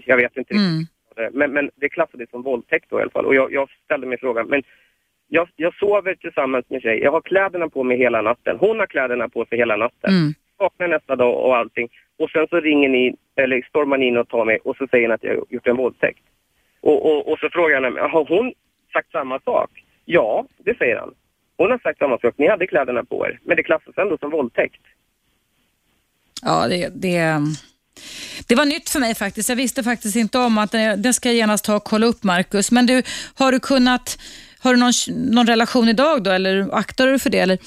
jag 0.07 0.17
vet 0.17 0.37
inte 0.37 0.55
riktigt. 0.55 0.91
Mm. 1.21 1.39
Men, 1.39 1.53
men 1.53 1.71
det 1.75 1.89
klassades 1.89 2.31
som 2.31 2.43
våldtäkt 2.43 2.87
då 2.91 2.99
i 2.99 3.03
alla 3.03 3.11
fall. 3.11 3.27
Och 3.27 3.35
jag, 3.35 3.53
jag 3.53 3.69
ställde 3.85 4.07
mig 4.07 4.19
frågan, 4.19 4.47
men 4.47 4.63
jag, 5.29 5.49
jag 5.57 5.75
sover 5.75 6.15
tillsammans 6.15 6.65
med 6.69 6.83
tjej. 6.83 6.99
Jag 6.99 7.13
har 7.13 7.21
kläderna 7.21 7.69
på 7.69 7.83
mig 7.85 7.99
hela 7.99 8.23
natten. 8.23 8.57
Hon 8.61 8.79
har 8.79 8.87
kläderna 8.87 9.29
på 9.29 9.45
sig 9.45 9.59
hela 9.59 9.77
natten. 9.77 10.11
Mm. 10.11 10.35
Vaknar 10.59 10.89
nästa 10.89 11.17
dag 11.17 11.45
och 11.45 11.57
allting. 11.57 11.89
Och 12.19 12.31
sen 12.31 12.47
så 12.51 12.61
ringer 12.61 12.89
ni, 12.89 13.17
eller 13.37 13.63
stormar 13.63 13.99
ni 13.99 14.07
in 14.07 14.17
och 14.17 14.29
tar 14.29 14.45
mig 14.45 14.59
och 14.65 14.77
så 14.77 14.87
säger 14.87 15.09
ni 15.09 15.15
att 15.15 15.25
jag 15.25 15.31
har 15.31 15.45
gjort 15.49 15.67
en 15.67 15.77
våldtäkt. 15.77 16.23
Och, 16.81 17.07
och, 17.07 17.33
och 17.33 17.39
så 17.39 17.49
frågar 17.51 17.75
jag 17.75 17.83
henne, 17.83 18.01
har 18.01 18.25
hon 18.25 18.53
sagt 18.93 19.11
samma 19.11 19.41
sak? 19.41 19.71
Ja, 20.05 20.47
det 20.59 20.79
säger 20.79 20.97
han. 20.97 21.15
Hon 21.57 21.71
har 21.71 21.79
sagt 21.79 21.99
samma 21.99 22.19
sak, 22.19 22.35
ni 22.37 22.49
hade 22.49 22.67
kläderna 22.67 23.05
på 23.05 23.27
er. 23.27 23.39
Men 23.43 23.57
det 23.57 23.63
klassas 23.63 23.99
ändå 23.99 24.19
som 24.19 24.31
våldtäkt. 24.31 24.83
Ja, 26.43 26.69
det, 26.69 26.89
det, 27.03 27.41
det 28.49 28.55
var 28.55 28.65
nytt 28.65 28.91
för 28.91 29.01
mig 29.01 29.15
faktiskt. 29.15 29.49
Jag 29.49 29.57
visste 29.57 29.83
faktiskt 29.83 30.17
inte 30.17 30.39
om 30.39 30.59
att 30.59 30.73
det, 30.73 30.97
det 30.97 31.13
ska 31.13 31.29
jag 31.29 31.37
genast 31.37 31.65
ta 31.65 31.77
och 31.77 31.85
kolla 31.85 32.07
upp 32.07 32.25
Marcus. 32.25 32.73
Men 32.73 32.87
du, 32.87 33.03
har 33.35 33.53
du 33.53 33.61
kunnat 33.61 34.19
Har 34.63 34.75
du 34.75 34.81
någon, 34.81 34.93
någon 35.35 35.47
relation 35.47 35.89
idag 35.89 36.23
då 36.23 36.31
eller 36.31 36.75
aktar 36.75 37.07
du 37.07 37.19
för 37.19 37.31
det? 37.31 37.39
Eller? 37.39 37.59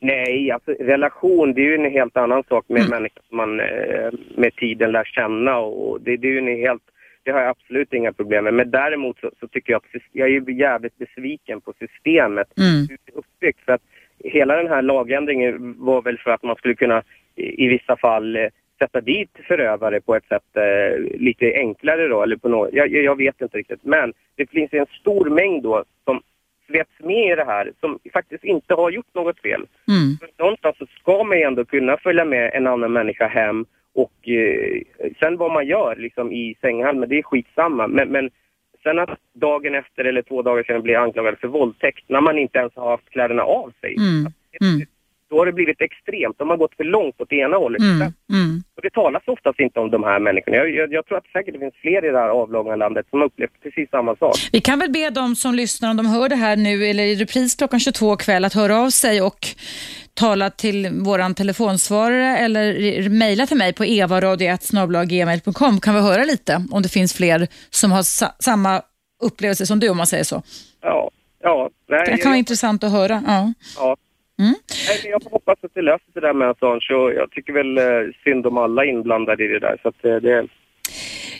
Nej, 0.00 0.50
alltså 0.50 0.70
relation 0.70 1.54
det 1.54 1.60
är 1.60 1.64
ju 1.64 1.74
en 1.74 1.92
helt 1.92 2.16
annan 2.16 2.42
sak 2.48 2.64
med 2.68 2.78
Mm. 2.80 2.90
människor 2.90 3.22
som 3.28 3.36
man 3.36 3.60
eh, 3.60 4.10
med 4.36 4.56
tiden 4.56 4.92
lär 4.92 5.04
känna 5.04 5.56
och 5.58 6.00
det, 6.00 6.16
det 6.16 6.28
är 6.28 6.32
ju 6.32 6.38
en 6.38 6.60
helt, 6.66 6.82
det 7.24 7.30
har 7.30 7.40
jag 7.40 7.50
absolut 7.50 7.92
inga 7.92 8.12
problem 8.12 8.44
med. 8.44 8.54
Men 8.54 8.70
däremot 8.70 9.18
så, 9.20 9.30
så 9.40 9.48
tycker 9.48 9.72
jag 9.72 9.78
att 9.78 10.02
jag 10.12 10.28
är 10.28 10.50
jävligt 10.50 10.98
besviken 10.98 11.60
på 11.60 11.72
systemet 11.78 12.48
Mm. 12.58 12.98
uppbyggt. 13.14 13.60
För 13.64 13.72
att 13.72 13.82
hela 14.24 14.56
den 14.56 14.68
här 14.68 14.82
lagändringen 14.82 15.74
var 15.78 16.02
väl 16.02 16.18
för 16.18 16.30
att 16.30 16.42
man 16.42 16.56
skulle 16.56 16.74
kunna 16.74 17.02
i, 17.36 17.64
i 17.64 17.68
vissa 17.68 17.96
fall 17.96 18.36
eh, 18.36 18.48
sätta 18.78 19.00
dit 19.00 19.30
förövare 19.48 20.00
på 20.00 20.14
ett 20.14 20.28
sätt 20.28 20.56
eh, 20.56 21.18
lite 21.20 21.52
enklare 21.54 22.08
då, 22.08 22.22
eller 22.22 22.36
på 22.36 22.48
något, 22.48 22.70
jag, 22.72 22.88
jag 22.88 23.16
vet 23.16 23.40
inte 23.40 23.58
riktigt. 23.58 23.84
Men 23.84 24.12
det 24.36 24.50
finns 24.50 24.72
en 24.72 24.86
stor 25.00 25.30
mängd 25.30 25.62
då 25.62 25.84
som 26.04 26.22
sveps 26.66 27.00
med 27.00 27.32
i 27.32 27.36
det 27.36 27.44
här 27.44 27.72
som 27.80 27.98
faktiskt 28.12 28.44
inte 28.44 28.74
har 28.74 28.90
gjort 28.90 29.14
något 29.14 29.40
fel. 29.40 29.66
Mm. 29.88 30.16
För 30.20 30.42
Någonstans 30.42 30.76
så 30.78 30.86
ska 30.86 31.24
man 31.24 31.38
ju 31.38 31.42
ändå 31.42 31.64
kunna 31.64 31.96
följa 31.96 32.24
med 32.24 32.50
en 32.54 32.66
annan 32.66 32.92
människa 32.92 33.26
hem 33.26 33.66
och 33.94 34.28
eh, 34.28 34.82
sen 35.20 35.36
vad 35.36 35.52
man 35.52 35.66
gör 35.66 35.96
liksom 35.96 36.32
i 36.32 36.56
sänghalmen, 36.60 37.08
det 37.08 37.18
är 37.18 37.22
skitsamma. 37.22 37.86
Men, 37.86 38.08
men 38.08 38.30
sen 38.82 38.98
att 38.98 39.18
dagen 39.32 39.74
efter 39.74 40.04
eller 40.04 40.22
två 40.22 40.42
dagar 40.42 40.62
senare 40.62 40.82
bli 40.82 40.94
anklagad 40.94 41.38
för 41.38 41.48
våldtäkt 41.48 42.04
när 42.08 42.20
man 42.20 42.38
inte 42.38 42.58
ens 42.58 42.72
har 42.76 42.90
haft 42.90 43.10
kläderna 43.10 43.42
av 43.42 43.72
sig. 43.80 43.96
Mm. 43.96 44.32
Mm. 44.60 44.86
Då 45.36 45.40
har 45.40 45.46
det 45.46 45.52
blivit 45.52 45.80
extremt. 45.80 46.38
De 46.38 46.48
har 46.48 46.56
gått 46.56 46.74
för 46.76 46.84
långt 46.84 47.20
åt 47.20 47.32
ena 47.32 47.56
hållet. 47.56 47.80
Mm. 47.80 48.12
Mm. 48.32 48.62
Och 48.76 48.82
det 48.82 48.90
talas 48.90 49.22
oftast 49.26 49.60
inte 49.60 49.80
om 49.80 49.90
de 49.90 50.04
här 50.04 50.18
människorna. 50.20 50.56
Jag, 50.56 50.70
jag, 50.70 50.92
jag 50.92 51.06
tror 51.06 51.18
att 51.18 51.26
säkert 51.32 51.54
det 51.54 51.60
finns 51.60 51.74
fler 51.74 52.04
i 52.08 52.10
det 52.10 52.18
här 52.18 52.28
avlånga 52.28 52.76
landet 52.76 53.06
som 53.10 53.18
har 53.20 53.26
upplevt 53.26 53.62
precis 53.62 53.90
samma 53.90 54.16
sak. 54.16 54.36
Vi 54.52 54.60
kan 54.60 54.78
väl 54.78 54.90
be 54.90 55.10
de 55.10 55.36
som 55.36 55.54
lyssnar, 55.54 55.90
om 55.90 55.96
de 55.96 56.06
hör 56.06 56.28
det 56.28 56.36
här 56.36 56.56
nu 56.56 56.86
eller 56.86 57.04
i 57.04 57.14
repris 57.14 57.54
klockan 57.54 57.80
22 57.80 58.16
kväll, 58.16 58.44
att 58.44 58.54
höra 58.54 58.76
av 58.80 58.90
sig 58.90 59.22
och 59.22 59.40
tala 60.14 60.50
till 60.50 60.88
våran 61.04 61.34
telefonsvarare 61.34 62.38
eller 62.38 62.64
mejla 63.08 63.46
till 63.46 63.56
mig 63.56 63.72
på 63.72 63.84
evaradio1 63.84 65.80
kan 65.80 65.94
vi 65.94 66.00
höra 66.00 66.24
lite 66.24 66.64
om 66.70 66.82
det 66.82 66.88
finns 66.88 67.14
fler 67.14 67.48
som 67.70 67.92
har 67.92 68.02
sa 68.02 68.26
samma 68.38 68.82
upplevelse 69.22 69.66
som 69.66 69.80
du 69.80 69.88
om 69.88 69.96
man 69.96 70.06
säger 70.06 70.24
så. 70.24 70.42
Ja, 70.82 71.10
ja. 71.42 71.70
Nej, 71.88 72.06
Det 72.06 72.16
kan 72.16 72.30
vara 72.30 72.38
intressant 72.38 72.84
att 72.84 72.92
höra. 72.92 73.22
Ja. 73.26 73.52
Ja. 73.76 73.96
Mm. 74.38 74.54
Jag 75.04 75.22
hoppas 75.30 75.58
att 75.62 75.74
det 75.74 75.82
löser 75.82 76.12
sig 76.12 76.22
där 76.22 76.32
med 76.32 76.50
Assange 76.50 76.94
och 76.94 77.12
jag 77.14 77.30
tycker 77.30 77.52
väl 77.52 77.78
eh, 77.78 78.12
synd 78.24 78.46
om 78.46 78.58
alla 78.58 78.84
inblandade 78.84 79.44
i 79.44 79.48
det 79.48 79.58
där. 79.58 79.76
Så 79.82 80.08
eh, 80.08 80.16
det, 80.16 80.48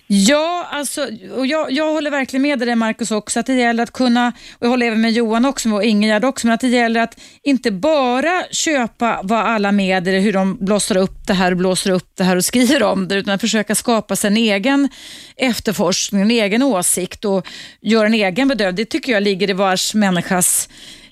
Ja, 0.09 0.67
alltså, 0.71 1.07
och 1.37 1.47
jag, 1.47 1.73
jag 1.73 1.93
håller 1.93 2.11
verkligen 2.11 2.43
med 2.43 2.59
dig 2.59 2.75
Marcus 2.75 3.11
också, 3.11 3.41
att 3.41 3.47
det 3.47 3.55
gäller 3.55 3.83
att 3.83 3.93
kunna, 3.93 4.33
och 4.59 4.67
jag 4.67 4.69
håller 4.69 4.87
även 4.87 5.01
med 5.01 5.13
Johan 5.13 5.45
också 5.45 5.69
och 5.69 5.85
Ingegärd 5.85 6.25
också, 6.25 6.47
men 6.47 6.55
att 6.55 6.61
det 6.61 6.69
gäller 6.69 7.01
att 7.01 7.21
inte 7.43 7.71
bara 7.71 8.43
köpa 8.51 9.21
vad 9.23 9.39
alla 9.39 9.73
medier, 9.73 10.21
hur 10.21 10.33
de 10.33 10.57
blossar 10.61 10.97
upp 10.97 11.27
det 11.27 11.33
här 11.33 11.51
och 11.51 11.57
blåser 11.57 11.91
upp 11.91 12.17
det 12.17 12.25
här 12.25 12.37
och 12.37 12.45
skriver 12.45 12.83
om 12.83 13.09
det, 13.09 13.15
utan 13.15 13.35
att 13.35 13.41
försöka 13.41 13.75
skapa 13.75 14.17
sig 14.17 14.29
en 14.29 14.37
egen 14.37 14.89
efterforskning, 15.37 16.23
en 16.23 16.31
egen 16.31 16.63
åsikt 16.63 17.25
och 17.25 17.47
göra 17.81 18.07
en 18.07 18.15
egen 18.15 18.49
bedömning. 18.49 18.77
Det 18.77 18.85
tycker 18.85 19.13
jag 19.13 19.23
ligger 19.23 19.51
i 19.51 19.53
vars 19.53 19.95
människas 19.95 20.69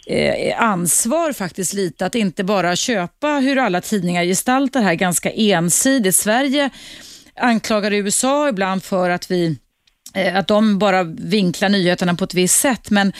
eh, 0.07 0.63
ansvar 0.63 1.33
faktiskt 1.33 1.73
lite, 1.73 2.07
att 2.07 2.15
inte 2.15 2.45
bara 2.45 2.77
köpa 2.77 3.29
hur 3.29 3.59
alla 3.59 3.81
tidningar 3.81 4.25
gestaltar 4.25 4.81
det 4.81 4.87
här 4.87 4.95
ganska 4.95 5.31
ensidigt. 5.31 6.15
Sverige 6.15 6.71
anklagar 7.41 7.93
USA 7.93 8.49
ibland 8.49 8.85
för 8.85 9.11
att 9.11 9.31
vi 9.31 9.59
eh, 10.15 10.37
att 10.37 10.49
de 10.49 10.79
bara 10.79 11.03
vinklar 11.03 11.69
nyheterna 11.69 12.15
på 12.15 12.25
ett 12.25 12.35
visst 12.35 12.61
sätt. 12.61 12.91
Men 12.91 13.13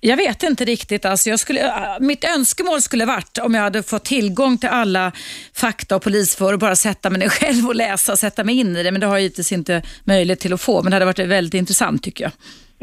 jag 0.00 0.16
vet 0.16 0.42
inte 0.42 0.64
riktigt. 0.64 1.04
Alltså 1.04 1.30
jag 1.30 1.40
skulle, 1.40 1.60
eh, 1.60 2.00
mitt 2.00 2.24
önskemål 2.24 2.82
skulle 2.82 3.04
varit 3.04 3.38
om 3.38 3.54
jag 3.54 3.62
hade 3.62 3.82
fått 3.82 4.04
tillgång 4.04 4.58
till 4.58 4.68
alla 4.68 5.12
fakta 5.54 5.96
och 5.96 6.02
polisförhör 6.02 6.52
och 6.52 6.58
bara 6.58 6.76
sätta 6.76 7.10
mig 7.10 7.18
ner 7.18 7.28
själv 7.40 7.66
och 7.66 7.74
läsa 7.74 8.12
och 8.12 8.18
sätta 8.18 8.44
mig 8.44 8.58
in 8.58 8.76
i 8.76 8.82
det. 8.82 8.92
Men 8.92 9.00
det 9.00 9.06
har 9.06 9.14
jag 9.14 9.22
givetvis 9.22 9.52
inte 9.52 9.82
möjlighet 10.04 10.40
till 10.40 10.52
att 10.52 10.60
få. 10.60 10.82
Men 10.82 10.90
det 10.90 10.94
hade 10.94 11.04
varit 11.04 11.18
väldigt 11.18 11.54
intressant 11.54 12.02
tycker 12.02 12.24
jag 12.24 12.32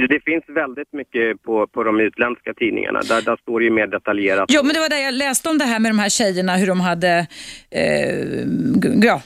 det 0.08 0.24
finns 0.26 0.44
väldigt 0.48 0.94
mycket 0.94 1.44
på, 1.44 1.68
på 1.68 1.84
de 1.84 2.00
utländska 2.00 2.54
tidningarna. 2.54 3.02
Där, 3.02 3.22
där 3.22 3.38
står 3.42 3.60
det 3.60 3.64
ju 3.64 3.72
mer 3.72 3.88
detaljerat. 3.88 4.46
Ja, 4.52 4.64
men 4.64 4.74
det 4.74 4.80
var 4.80 4.90
där 4.90 4.98
jag 4.98 5.14
läste 5.14 5.50
om 5.50 5.58
det 5.58 5.66
här 5.66 5.80
med 5.80 5.92
de 5.92 6.00
här 6.00 6.10
tjejerna, 6.10 6.58
hur 6.58 6.68
de 6.68 6.80
hade 6.80 7.28
eh, 7.70 8.46
ja, 9.04 9.22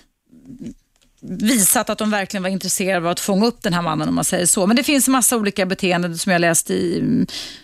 visat 1.30 1.90
att 1.90 1.98
de 1.98 2.12
verkligen 2.12 2.44
var 2.44 2.50
intresserade 2.50 3.06
av 3.06 3.12
att 3.12 3.20
fånga 3.20 3.46
upp 3.46 3.62
den 3.62 3.74
här 3.74 3.82
mannen 3.82 4.10
om 4.10 4.16
man 4.16 4.24
säger 4.24 4.46
så. 4.46 4.68
Men 4.68 4.76
det 4.76 4.84
finns 4.84 5.08
massa 5.08 5.38
olika 5.38 5.66
beteenden 5.66 6.18
som 6.18 6.32
jag 6.32 6.42
läst 6.42 6.72
i, 6.72 7.04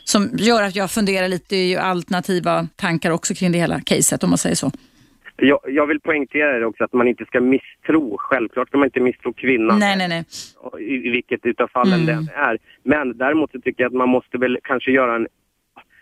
som 0.03 0.29
gör 0.33 0.63
att 0.63 0.75
jag 0.75 0.91
funderar 0.91 1.27
lite 1.27 1.55
i 1.55 1.77
alternativa 1.77 2.67
tankar 2.75 3.11
också 3.11 3.33
kring 3.33 3.51
det 3.51 3.57
hela 3.57 3.81
caset 3.81 4.23
om 4.23 4.29
man 4.29 4.37
säger 4.37 4.55
så. 4.55 4.71
Jag, 5.43 5.59
jag 5.67 5.87
vill 5.87 5.99
poängtera 5.99 6.59
det 6.59 6.65
också 6.65 6.83
att 6.83 6.93
man 6.93 7.07
inte 7.07 7.25
ska 7.25 7.41
misstro. 7.41 8.17
Självklart 8.17 8.67
ska 8.67 8.77
man 8.77 8.87
inte 8.87 8.99
misstro 8.99 9.33
kvinnan. 9.33 9.79
Nej, 9.79 9.97
nej, 9.97 10.07
nej. 10.07 10.23
i, 10.79 11.07
i 11.07 11.09
vilket 11.09 11.45
utav 11.45 11.67
fallen 11.67 11.93
Mm. 11.93 12.05
den 12.05 12.29
är. 12.35 12.57
Men 12.83 13.17
däremot 13.17 13.51
så 13.51 13.61
tycker 13.61 13.83
jag 13.83 13.89
att 13.89 13.97
man 13.97 14.09
måste 14.09 14.37
väl 14.37 14.59
kanske 14.63 14.91
göra 14.91 15.15
en, 15.15 15.27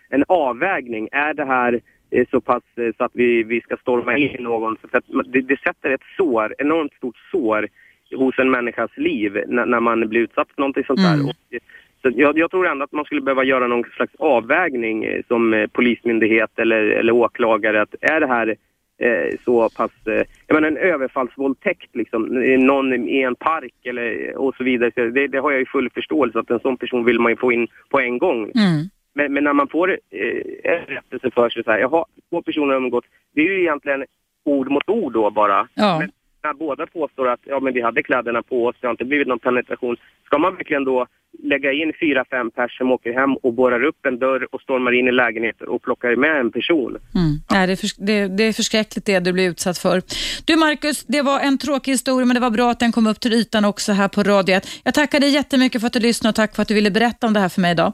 en 0.08 0.24
avvägning. 0.28 1.08
Är 1.12 1.34
det 1.34 1.44
här 1.44 1.80
eh, 2.10 2.26
så 2.30 2.40
pass 2.40 2.62
eh, 2.76 2.90
så 2.96 3.04
att 3.04 3.10
vi, 3.14 3.42
vi 3.42 3.60
ska 3.60 3.76
storma 3.76 4.16
in 4.16 4.42
någon? 4.42 4.76
För 4.76 4.98
att 4.98 5.04
det, 5.32 5.40
det 5.40 5.60
sätter 5.60 5.90
ett 5.90 6.04
sår, 6.16 6.54
enormt 6.58 6.92
stort 6.94 7.16
sår 7.30 7.68
hos 8.16 8.38
en 8.38 8.50
människas 8.50 8.90
liv 8.96 9.44
när, 9.46 9.66
när 9.66 9.80
man 9.80 10.08
blir 10.08 10.20
utsatt 10.20 10.48
för 10.54 10.60
någonting 10.60 10.84
sånt 10.84 11.00
där. 11.00 11.14
Mm. 11.14 11.26
Och, 11.26 11.36
eh, 11.50 11.60
så 12.02 12.10
jag, 12.14 12.38
jag 12.38 12.50
tror 12.50 12.66
ändå 12.66 12.84
att 12.84 12.92
man 12.92 13.04
skulle 13.04 13.20
behöva 13.20 13.44
göra 13.44 13.66
någon 13.66 13.84
slags 13.84 14.14
avvägning 14.18 15.22
som 15.28 15.66
polismyndighet 15.72 16.58
eller, 16.58 16.82
eller 16.82 17.12
åklagare. 17.12 17.82
Att 17.82 17.94
är 18.00 18.20
det 18.20 18.26
här 18.26 18.56
eh, 19.00 19.38
så 19.44 19.68
pass, 19.68 19.90
eh, 20.06 20.22
jag 20.46 20.54
menar 20.54 20.68
en 20.68 20.76
överfallsvåldtäkt 20.76 21.96
liksom, 21.96 22.22
någon 22.66 23.08
i 23.08 23.20
en 23.20 23.34
park 23.34 23.74
eller 23.84 24.36
och 24.36 24.54
så 24.56 24.64
vidare. 24.64 24.92
Så 24.94 25.00
det, 25.00 25.26
det 25.26 25.38
har 25.38 25.50
jag 25.50 25.60
ju 25.60 25.66
full 25.66 25.90
förståelse 25.90 26.38
att 26.38 26.50
en 26.50 26.60
sån 26.60 26.76
person 26.76 27.04
vill 27.04 27.20
man 27.20 27.32
ju 27.32 27.36
få 27.36 27.52
in 27.52 27.68
på 27.88 28.00
en 28.00 28.18
gång. 28.18 28.42
Mm. 28.42 28.88
Men, 29.14 29.32
men 29.32 29.44
när 29.44 29.52
man 29.52 29.68
får 29.68 29.90
eh, 29.90 30.72
en 30.72 30.86
rättelse 30.86 31.30
för 31.30 31.50
sig 31.50 31.64
så 31.64 31.70
här, 31.70 31.78
jaha, 31.78 32.04
två 32.30 32.42
personer 32.42 32.74
har 32.74 32.76
umgått, 32.76 33.04
det 33.34 33.40
är 33.40 33.44
ju 33.44 33.60
egentligen 33.60 34.04
ord 34.44 34.70
mot 34.70 34.88
ord 34.88 35.12
då 35.12 35.30
bara. 35.30 35.68
Ja. 35.74 35.98
Men 35.98 36.10
när 36.44 36.54
båda 36.54 36.86
påstår 36.86 37.28
att 37.28 37.40
ja, 37.44 37.60
men 37.60 37.72
vi 37.74 37.80
hade 37.82 38.02
kläderna 38.02 38.42
på 38.42 38.66
oss, 38.66 38.76
det 38.80 38.86
har 38.86 38.90
inte 38.90 39.04
blivit 39.04 39.28
någon 39.28 39.38
penetration. 39.38 39.96
Ska 40.26 40.38
man 40.38 40.56
verkligen 40.56 40.84
då 40.84 41.06
lägga 41.42 41.72
in 41.72 41.92
fyra, 42.00 42.24
fem 42.30 42.50
personer 42.50 42.68
som 42.78 42.92
åker 42.92 43.12
hem 43.12 43.36
och 43.36 43.52
borrar 43.54 43.84
upp 43.84 44.06
en 44.06 44.18
dörr 44.18 44.48
och 44.52 44.60
stormar 44.60 44.92
in 44.92 45.08
i 45.08 45.12
lägenheten 45.12 45.68
och 45.68 45.82
plockar 45.82 46.16
med 46.16 46.40
en 46.40 46.52
person? 46.52 46.96
Mm. 47.14 47.32
Nej, 47.50 47.66
det, 47.66 47.72
är 47.72 47.76
förs- 47.76 47.96
det, 47.96 48.28
det 48.28 48.44
är 48.44 48.52
förskräckligt 48.52 49.06
det 49.06 49.20
du 49.20 49.32
blir 49.32 49.50
utsatt 49.50 49.78
för. 49.78 50.02
Du 50.44 50.56
Marcus, 50.56 51.04
det 51.04 51.22
var 51.22 51.40
en 51.40 51.58
tråkig 51.58 51.92
historia 51.92 52.26
men 52.26 52.34
det 52.34 52.40
var 52.40 52.50
bra 52.50 52.70
att 52.70 52.80
den 52.80 52.92
kom 52.92 53.06
upp 53.06 53.20
till 53.20 53.32
ytan 53.32 53.64
också 53.64 53.92
här 53.92 54.08
på 54.08 54.22
Radio 54.22 54.54
1. 54.56 54.68
Jag 54.84 54.94
tackar 54.94 55.20
dig 55.20 55.30
jättemycket 55.30 55.80
för 55.80 55.86
att 55.86 55.92
du 55.92 56.00
lyssnade 56.00 56.30
och 56.30 56.36
tack 56.36 56.54
för 56.54 56.62
att 56.62 56.68
du 56.68 56.74
ville 56.74 56.90
berätta 56.90 57.26
om 57.26 57.32
det 57.32 57.40
här 57.40 57.48
för 57.48 57.60
mig 57.60 57.72
idag. 57.72 57.92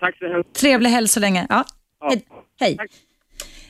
Tack 0.00 0.18
så 0.18 0.28
hemskt 0.28 0.54
Trevlig 0.60 0.90
helg 0.90 1.08
så 1.08 1.20
länge. 1.20 1.46
Ja. 1.48 1.64
Ja. 2.00 2.08
Hej. 2.10 2.24
Hej. 2.60 2.76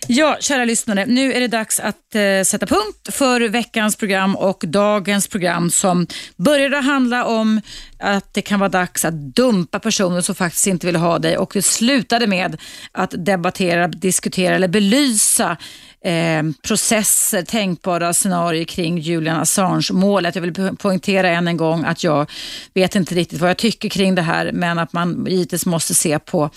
Ja, 0.08 0.36
kära 0.40 0.64
lyssnare, 0.64 1.06
nu 1.06 1.32
är 1.32 1.40
det 1.40 1.48
dags 1.48 1.80
att 1.80 2.14
eh, 2.14 2.42
sätta 2.44 2.66
punkt 2.66 3.08
för 3.10 3.40
veckans 3.40 3.96
program 3.96 4.36
och 4.36 4.64
dagens 4.66 5.28
program 5.28 5.70
som 5.70 6.06
började 6.36 6.76
handla 6.76 7.24
om 7.24 7.60
att 7.98 8.34
det 8.34 8.42
kan 8.42 8.60
vara 8.60 8.68
dags 8.68 9.04
att 9.04 9.14
dumpa 9.14 9.78
personer 9.78 10.20
som 10.20 10.34
faktiskt 10.34 10.66
inte 10.66 10.86
vill 10.86 10.96
ha 10.96 11.18
dig 11.18 11.38
och 11.38 11.50
det 11.54 11.62
slutade 11.62 12.26
med 12.26 12.56
att 12.92 13.14
debattera, 13.18 13.88
diskutera 13.88 14.54
eller 14.54 14.68
belysa 14.68 15.56
eh, 16.04 16.42
processer, 16.62 17.42
tänkbara 17.42 18.12
scenarier 18.12 18.64
kring 18.64 18.98
Julian 18.98 19.40
Assange-målet. 19.40 20.34
Jag 20.34 20.42
vill 20.42 20.76
poängtera 20.76 21.28
än 21.28 21.48
en 21.48 21.56
gång 21.56 21.84
att 21.84 22.04
jag 22.04 22.30
vet 22.74 22.94
inte 22.94 23.14
riktigt 23.14 23.40
vad 23.40 23.50
jag 23.50 23.56
tycker 23.56 23.88
kring 23.88 24.14
det 24.14 24.22
här 24.22 24.52
men 24.52 24.78
att 24.78 24.92
man 24.92 25.26
givetvis 25.28 25.66
måste 25.66 25.94
se 25.94 26.18
på 26.18 26.50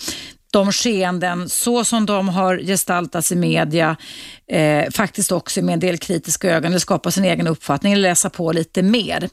de 0.51 0.71
skeenden 0.71 1.49
så 1.49 1.83
som 1.83 2.05
de 2.05 2.29
har 2.29 2.57
gestaltats 2.57 3.31
i 3.31 3.35
media, 3.35 3.95
eh, 4.51 4.91
faktiskt 4.91 5.31
också 5.31 5.61
med 5.61 5.73
en 5.73 5.79
del 5.79 5.97
kritiska 5.97 6.49
ögon, 6.49 6.71
eller 6.71 6.79
skapa 6.79 7.11
sin 7.11 7.25
egen 7.25 7.47
uppfattning 7.47 7.93
eller 7.93 8.09
läsa 8.09 8.29
på 8.29 8.51
lite 8.51 8.81
mer. 8.81 9.29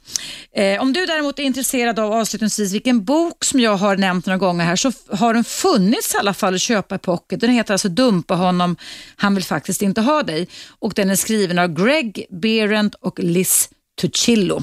Eh, 0.57 0.83
om 0.83 0.93
du 0.93 1.07
däremot 1.07 1.39
är 1.39 1.43
intresserad 1.43 1.99
av 1.99 2.13
avslutningsvis 2.13 2.73
vilken 2.73 3.05
bok 3.05 3.45
som 3.45 3.61
jag 3.61 3.77
har 3.77 3.97
nämnt 3.97 4.27
några 4.27 4.39
gånger 4.39 4.65
här 4.65 4.77
så 4.77 4.93
har 5.11 5.35
den 5.35 5.45
funnits 5.45 6.15
i 6.15 6.19
alla 6.19 6.35
fall 6.35 6.55
att 6.55 6.61
köpa 6.61 6.95
i 6.95 6.99
pocket. 6.99 7.41
Den 7.41 7.51
heter 7.51 7.75
alltså 7.75 7.89
Dumpa 7.89 8.35
honom, 8.35 8.77
han 9.17 9.35
vill 9.35 9.45
faktiskt 9.45 9.83
inte 9.83 10.01
ha 10.01 10.23
dig 10.23 10.49
och 10.79 10.93
den 10.95 11.11
är 11.11 11.17
skriven 11.17 11.59
av 11.59 11.69
Greg 11.69 12.27
Behrendt 12.31 12.95
och 12.95 13.19
Liz 13.19 13.71
Tuchillo. 14.01 14.63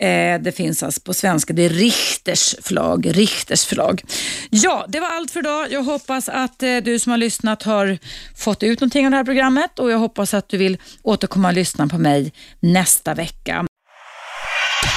Eh, 0.00 0.40
det 0.40 0.52
finns 0.56 0.82
alltså 0.82 1.00
på 1.00 1.14
svenska, 1.14 1.52
det 1.52 1.62
är 1.62 1.68
Richters 1.68 2.54
förlag. 2.62 3.16
Richters 3.16 3.64
förlag. 3.64 4.02
Ja, 4.50 4.84
det 4.88 5.00
var 5.00 5.08
allt 5.08 5.30
för 5.30 5.40
idag. 5.40 5.72
Jag 5.72 5.82
hoppas 5.82 6.28
att 6.28 6.62
eh, 6.62 6.76
du 6.76 6.98
som 6.98 7.10
har 7.10 7.18
lyssnat 7.18 7.62
har 7.62 7.98
fått 8.36 8.62
ut 8.62 8.80
någonting 8.80 9.06
av 9.06 9.10
det 9.10 9.16
här 9.16 9.24
programmet 9.24 9.78
och 9.78 9.90
jag 9.90 9.98
hoppas 9.98 10.34
att 10.34 10.48
du 10.48 10.56
vill 10.56 10.78
återkomma 11.02 11.48
och 11.48 11.54
lyssna 11.54 11.88
på 11.88 11.98
mig 11.98 12.32
nästa 12.60 13.14
vecka. 13.14 13.66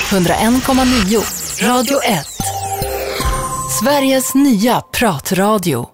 101,9 0.09 1.67
Radio 1.67 2.03
1. 2.03 2.25
Sveriges 3.81 4.35
nya 4.35 4.81
pratradio. 4.81 5.85